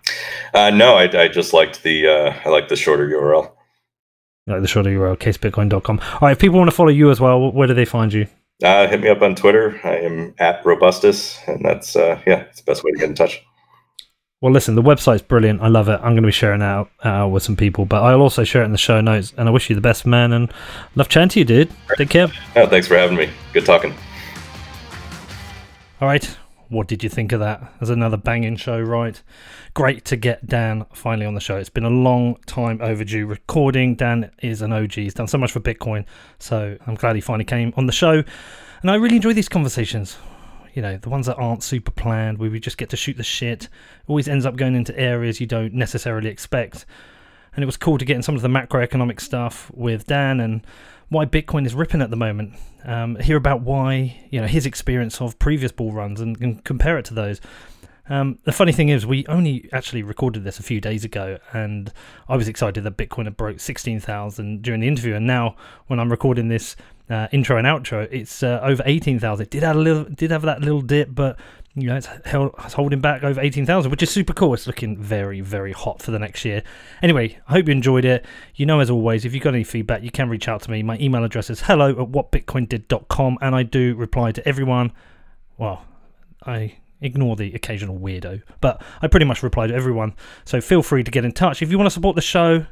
Uh, 0.53 0.71
no, 0.71 0.95
I, 0.95 1.05
I 1.23 1.29
just 1.29 1.53
liked 1.53 1.83
the 1.83 2.07
uh, 2.09 2.35
I 2.45 2.49
like 2.49 2.69
the 2.69 2.77
shorter 2.77 3.09
URL. 3.09 3.51
Like 4.47 4.61
the 4.61 4.69
shorter 4.69 4.91
URL, 4.91 5.17
casebitcoin.com. 5.17 6.01
All 6.01 6.19
right. 6.23 6.33
If 6.33 6.39
people 6.39 6.59
want 6.59 6.69
to 6.71 6.77
follow 6.77 6.91
you 6.91 7.11
as 7.11 7.19
well, 7.21 7.51
where 7.51 7.67
do 7.67 7.75
they 7.75 7.87
find 7.87 8.13
you? 8.13 8.27
Uh, 8.63 8.87
hit 8.87 9.01
me 9.01 9.09
up 9.09 9.23
on 9.23 9.35
Twitter. 9.35 9.81
I 9.83 9.97
am 9.97 10.35
at 10.39 10.63
Robustus, 10.65 11.41
and 11.49 11.65
that's 11.65 11.97
uh, 11.97 12.21
yeah, 12.27 12.41
it's 12.43 12.61
the 12.61 12.65
best 12.65 12.85
way 12.85 12.93
to 12.93 12.99
get 12.99 13.09
in 13.09 13.15
touch. 13.15 13.43
Well, 14.41 14.53
listen, 14.53 14.75
the 14.75 14.83
website's 14.83 15.23
brilliant. 15.23 15.63
I 15.63 15.69
love 15.69 15.89
it. 15.89 15.95
I'm 16.03 16.13
going 16.13 16.17
to 16.17 16.23
be 16.23 16.31
sharing 16.31 16.61
it 16.61 16.65
out 16.65 16.91
uh, 17.03 17.27
with 17.27 17.43
some 17.43 17.57
people, 17.57 17.87
but 17.87 18.03
I'll 18.03 18.21
also 18.21 18.45
share 18.45 18.61
it 18.61 18.67
in 18.67 18.73
the 18.73 18.79
show 18.79 19.01
notes. 19.01 19.33
And 19.39 19.49
I 19.49 19.51
wish 19.51 19.71
you 19.71 19.75
the 19.75 19.81
best, 19.81 20.05
man. 20.05 20.35
And 20.35 20.53
love 20.97 21.09
chatting 21.09 21.31
to 21.31 21.39
you, 21.39 21.47
dude. 21.47 21.71
Take 21.97 22.11
care. 22.11 22.29
Oh, 22.55 22.67
thanks 22.67 22.87
for 22.87 22.95
having 22.95 23.17
me. 23.17 23.31
Good 23.55 23.65
talking. 23.65 23.95
All 26.03 26.09
right. 26.09 26.37
What 26.75 26.89
did 26.89 27.05
you 27.05 27.09
think 27.09 27.31
of 27.31 27.39
that? 27.39 27.73
There's 27.79 27.91
another 27.91 28.17
banging 28.17 28.57
show, 28.57 28.81
right? 28.81 29.23
Great 29.75 30.05
to 30.07 30.17
get 30.17 30.45
Dan 30.45 30.85
finally 30.93 31.25
on 31.25 31.35
the 31.35 31.41
show. 31.41 31.57
It's 31.57 31.71
been 31.71 31.85
a 31.85 31.89
long 31.89 32.35
time 32.47 32.81
overdue 32.83 33.27
recording. 33.27 33.95
Dan 33.95 34.33
is 34.43 34.61
an 34.61 34.73
OG. 34.73 34.95
He's 34.95 35.15
done 35.15 35.29
so 35.29 35.39
much 35.39 35.53
for 35.53 35.61
Bitcoin. 35.61 36.05
So 36.41 36.77
I'm 36.85 36.97
glad 36.97 37.15
he 37.15 37.21
finally 37.21 37.45
came 37.45 37.73
on 37.77 37.87
the 37.87 37.93
show. 37.93 38.25
And 38.83 38.91
I 38.91 38.97
really 38.97 39.15
enjoy 39.15 39.35
these 39.35 39.49
conversations. 39.49 40.17
You 40.75 40.83
know, 40.83 40.97
the 40.97 41.11
ones 41.11 41.27
that 41.27 41.37
aren't 41.37 41.63
super 41.63 41.93
planned, 41.93 42.39
where 42.39 42.51
we 42.51 42.59
just 42.59 42.77
get 42.77 42.91
to 42.91 42.97
shoot 42.97 43.17
the 43.17 43.23
shit. 43.23 43.69
Always 44.09 44.27
ends 44.27 44.45
up 44.45 44.57
going 44.57 44.75
into 44.75 44.99
areas 44.99 45.41
you 45.41 45.47
don't 45.47 45.75
necessarily 45.75 46.29
expect. 46.29 46.87
And 47.55 47.63
it 47.63 47.67
was 47.67 47.77
cool 47.77 47.99
to 47.99 48.05
get 48.05 48.17
in 48.17 48.23
some 48.25 48.35
of 48.35 48.43
the 48.43 48.49
macroeconomic 48.49 49.21
stuff 49.21 49.71
with 49.73 50.07
Dan 50.07 50.41
and 50.41 50.67
why 51.09 51.27
Bitcoin 51.27 51.67
is 51.67 51.75
ripping 51.75 52.03
at 52.03 52.11
the 52.11 52.17
moment. 52.17 52.55
Um, 52.85 53.17
hear 53.17 53.37
about 53.37 53.63
why 53.63 54.21
you 54.31 54.41
know 54.41 54.47
his 54.47 54.67
experience 54.67 55.21
of 55.21 55.39
previous 55.39 55.73
bull 55.73 55.93
runs 55.93 56.21
and, 56.21 56.41
and 56.41 56.65
compare 56.65 56.99
it 56.99 57.05
to 57.07 57.15
those. 57.15 57.41
Um, 58.07 58.39
the 58.45 58.53
funny 58.53 58.73
thing 58.73 58.91
is, 58.91 59.07
we 59.07 59.25
only 59.29 59.69
actually 59.73 60.03
recorded 60.03 60.45
this 60.45 60.59
a 60.59 60.63
few 60.63 60.79
days 60.79 61.05
ago, 61.05 61.39
and 61.55 61.91
I 62.29 62.37
was 62.37 62.49
excited 62.49 62.85
that 62.85 62.99
Bitcoin 62.99 63.25
had 63.25 63.37
broke 63.37 63.61
sixteen 63.61 64.01
thousand 64.01 64.63
during 64.63 64.81
the 64.81 64.89
interview, 64.89 65.15
and 65.15 65.27
now 65.27 65.57
when 65.87 65.99
I'm 65.99 66.11
recording 66.11 66.49
this 66.49 66.77
uh, 67.09 67.29
intro 67.33 67.57
and 67.57 67.67
outro, 67.67 68.07
it's 68.11 68.43
uh, 68.43 68.61
over 68.63 68.83
eighteen 68.85 69.19
thousand. 69.19 69.45
It 69.45 69.51
did 69.51 69.63
have 69.63 69.77
a 69.77 69.81
little, 69.81 70.05
did 70.05 70.31
have 70.31 70.43
that 70.43 70.61
little 70.61 70.83
dip, 70.83 71.15
but 71.15 71.39
you 71.77 71.89
know, 71.89 71.97
it's, 71.97 72.07
held, 72.25 72.55
it's 72.65 72.75
holding 72.75 73.01
back 73.01 73.25
over 73.25 73.41
18,000, 73.41 73.91
which 73.91 74.03
is 74.03 74.11
super 74.11 74.33
cool. 74.33 74.55
It's 74.55 74.67
looking 74.67 74.97
very, 74.97 75.41
very 75.41 75.73
hot 75.73 76.01
for 76.01 76.13
the 76.13 76.21
next 76.21 76.45
year. 76.45 76.63
Anyway, 77.03 77.39
I 77.49 77.53
hope 77.53 77.67
you 77.67 77.73
enjoyed 77.73 78.05
it. 78.05 78.25
You 78.55 78.65
know, 78.65 78.79
as 78.79 78.91
always, 78.91 79.25
if 79.25 79.35
you've 79.35 79.43
got 79.43 79.55
any 79.55 79.65
feedback, 79.65 80.03
you 80.03 80.11
can 80.11 80.29
reach 80.29 80.47
out 80.47 80.63
to 80.63 80.71
me. 80.71 80.85
My 80.85 80.97
email 80.99 81.25
address 81.25 81.51
is 81.51 81.63
hello 81.63 81.91
at 81.91 82.13
whatbitcoindid.com, 82.13 83.39
and 83.41 83.57
I 83.57 83.65
do 83.65 83.97
reply 83.97 84.31
to 84.33 84.47
everyone. 84.47 84.93
Well, 85.59 85.85
I 86.47 86.77
ignore 87.01 87.35
the 87.35 87.53
occasional 87.55 87.99
weirdo, 87.99 88.43
but 88.61 88.81
I 89.03 89.09
pretty 89.09 89.27
much 89.27 89.43
reply 89.43 89.67
to 89.67 89.75
everyone. 89.75 90.15
So 90.45 90.61
feel 90.61 90.83
free 90.83 91.03
to 91.03 91.11
get 91.11 91.25
in 91.25 91.33
touch. 91.33 91.61
If 91.61 91.73
you 91.73 91.79
want 91.79 91.87
to 91.87 91.95
support 91.95 92.15
the 92.15 92.23
show, 92.23 92.67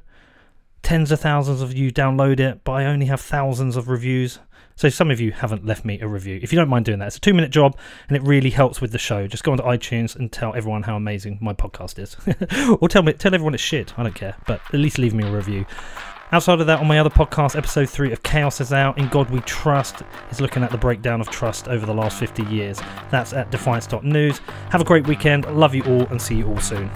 tens 0.83 1.11
of 1.11 1.20
thousands 1.20 1.61
of 1.61 1.74
you 1.74 1.91
download 1.91 2.39
it, 2.39 2.62
but 2.62 2.73
I 2.73 2.85
only 2.85 3.07
have 3.07 3.20
thousands 3.20 3.77
of 3.77 3.89
reviews. 3.89 4.39
So 4.77 4.89
some 4.89 5.11
of 5.11 5.20
you 5.20 5.32
haven't 5.32 5.65
left 5.65 5.85
me 5.85 6.01
a 6.01 6.09
review. 6.09 6.39
If 6.43 6.53
you 6.53 6.59
don't 6.59 6.69
mind 6.69 6.85
doing 6.85 6.99
that, 7.01 7.09
it's 7.09 7.16
a 7.16 7.20
two 7.20 7.35
minute 7.35 7.51
job 7.51 7.77
and 8.09 8.16
it 8.16 8.23
really 8.23 8.51
helps 8.51 8.81
with 8.81 8.93
the 8.93 8.99
show. 8.99 9.27
Just 9.27 9.44
go 9.44 9.53
onto 9.53 9.65
iTunes 9.65 10.16
and 10.16 10.31
tell 10.31 10.55
everyone 10.55 10.82
how 10.82 10.97
amazing 10.97 11.39
my 11.40 11.53
podcast 11.53 11.99
is. 11.99 12.16
or 12.81 12.89
tell 12.89 13.03
me 13.03 13.12
tell 13.12 13.35
everyone 13.35 13.55
it's 13.55 13.62
shit. 13.62 13.99
I 13.99 14.03
don't 14.03 14.15
care. 14.15 14.36
But 14.47 14.61
at 14.73 14.81
least 14.81 14.99
leave 14.99 15.15
me 15.15 15.24
a 15.24 15.31
review. 15.31 15.66
Outside 16.32 16.62
of 16.62 16.66
that, 16.66 16.81
on 16.81 16.86
my 16.86 16.99
other 16.99 17.11
podcast, 17.11 17.57
episode 17.57 17.90
3 17.90 18.11
of 18.11 18.23
Chaos 18.23 18.59
is 18.62 18.73
out. 18.73 18.97
In 18.97 19.07
God 19.09 19.28
We 19.28 19.40
Trust 19.40 20.03
is 20.31 20.40
looking 20.40 20.62
at 20.62 20.70
the 20.70 20.78
breakdown 20.78 21.20
of 21.20 21.28
trust 21.28 21.69
over 21.69 21.85
the 21.85 21.93
last 21.93 22.19
50 22.19 22.44
years. 22.44 22.81
That's 23.11 23.35
at 23.35 23.51
defiance.news. 23.51 24.39
Have 24.70 24.81
a 24.81 24.85
great 24.85 25.07
weekend. 25.07 25.44
Love 25.55 25.74
you 25.74 25.82
all 25.82 26.07
and 26.07 26.20
see 26.20 26.36
you 26.36 26.49
all 26.49 26.61
soon. 26.61 26.90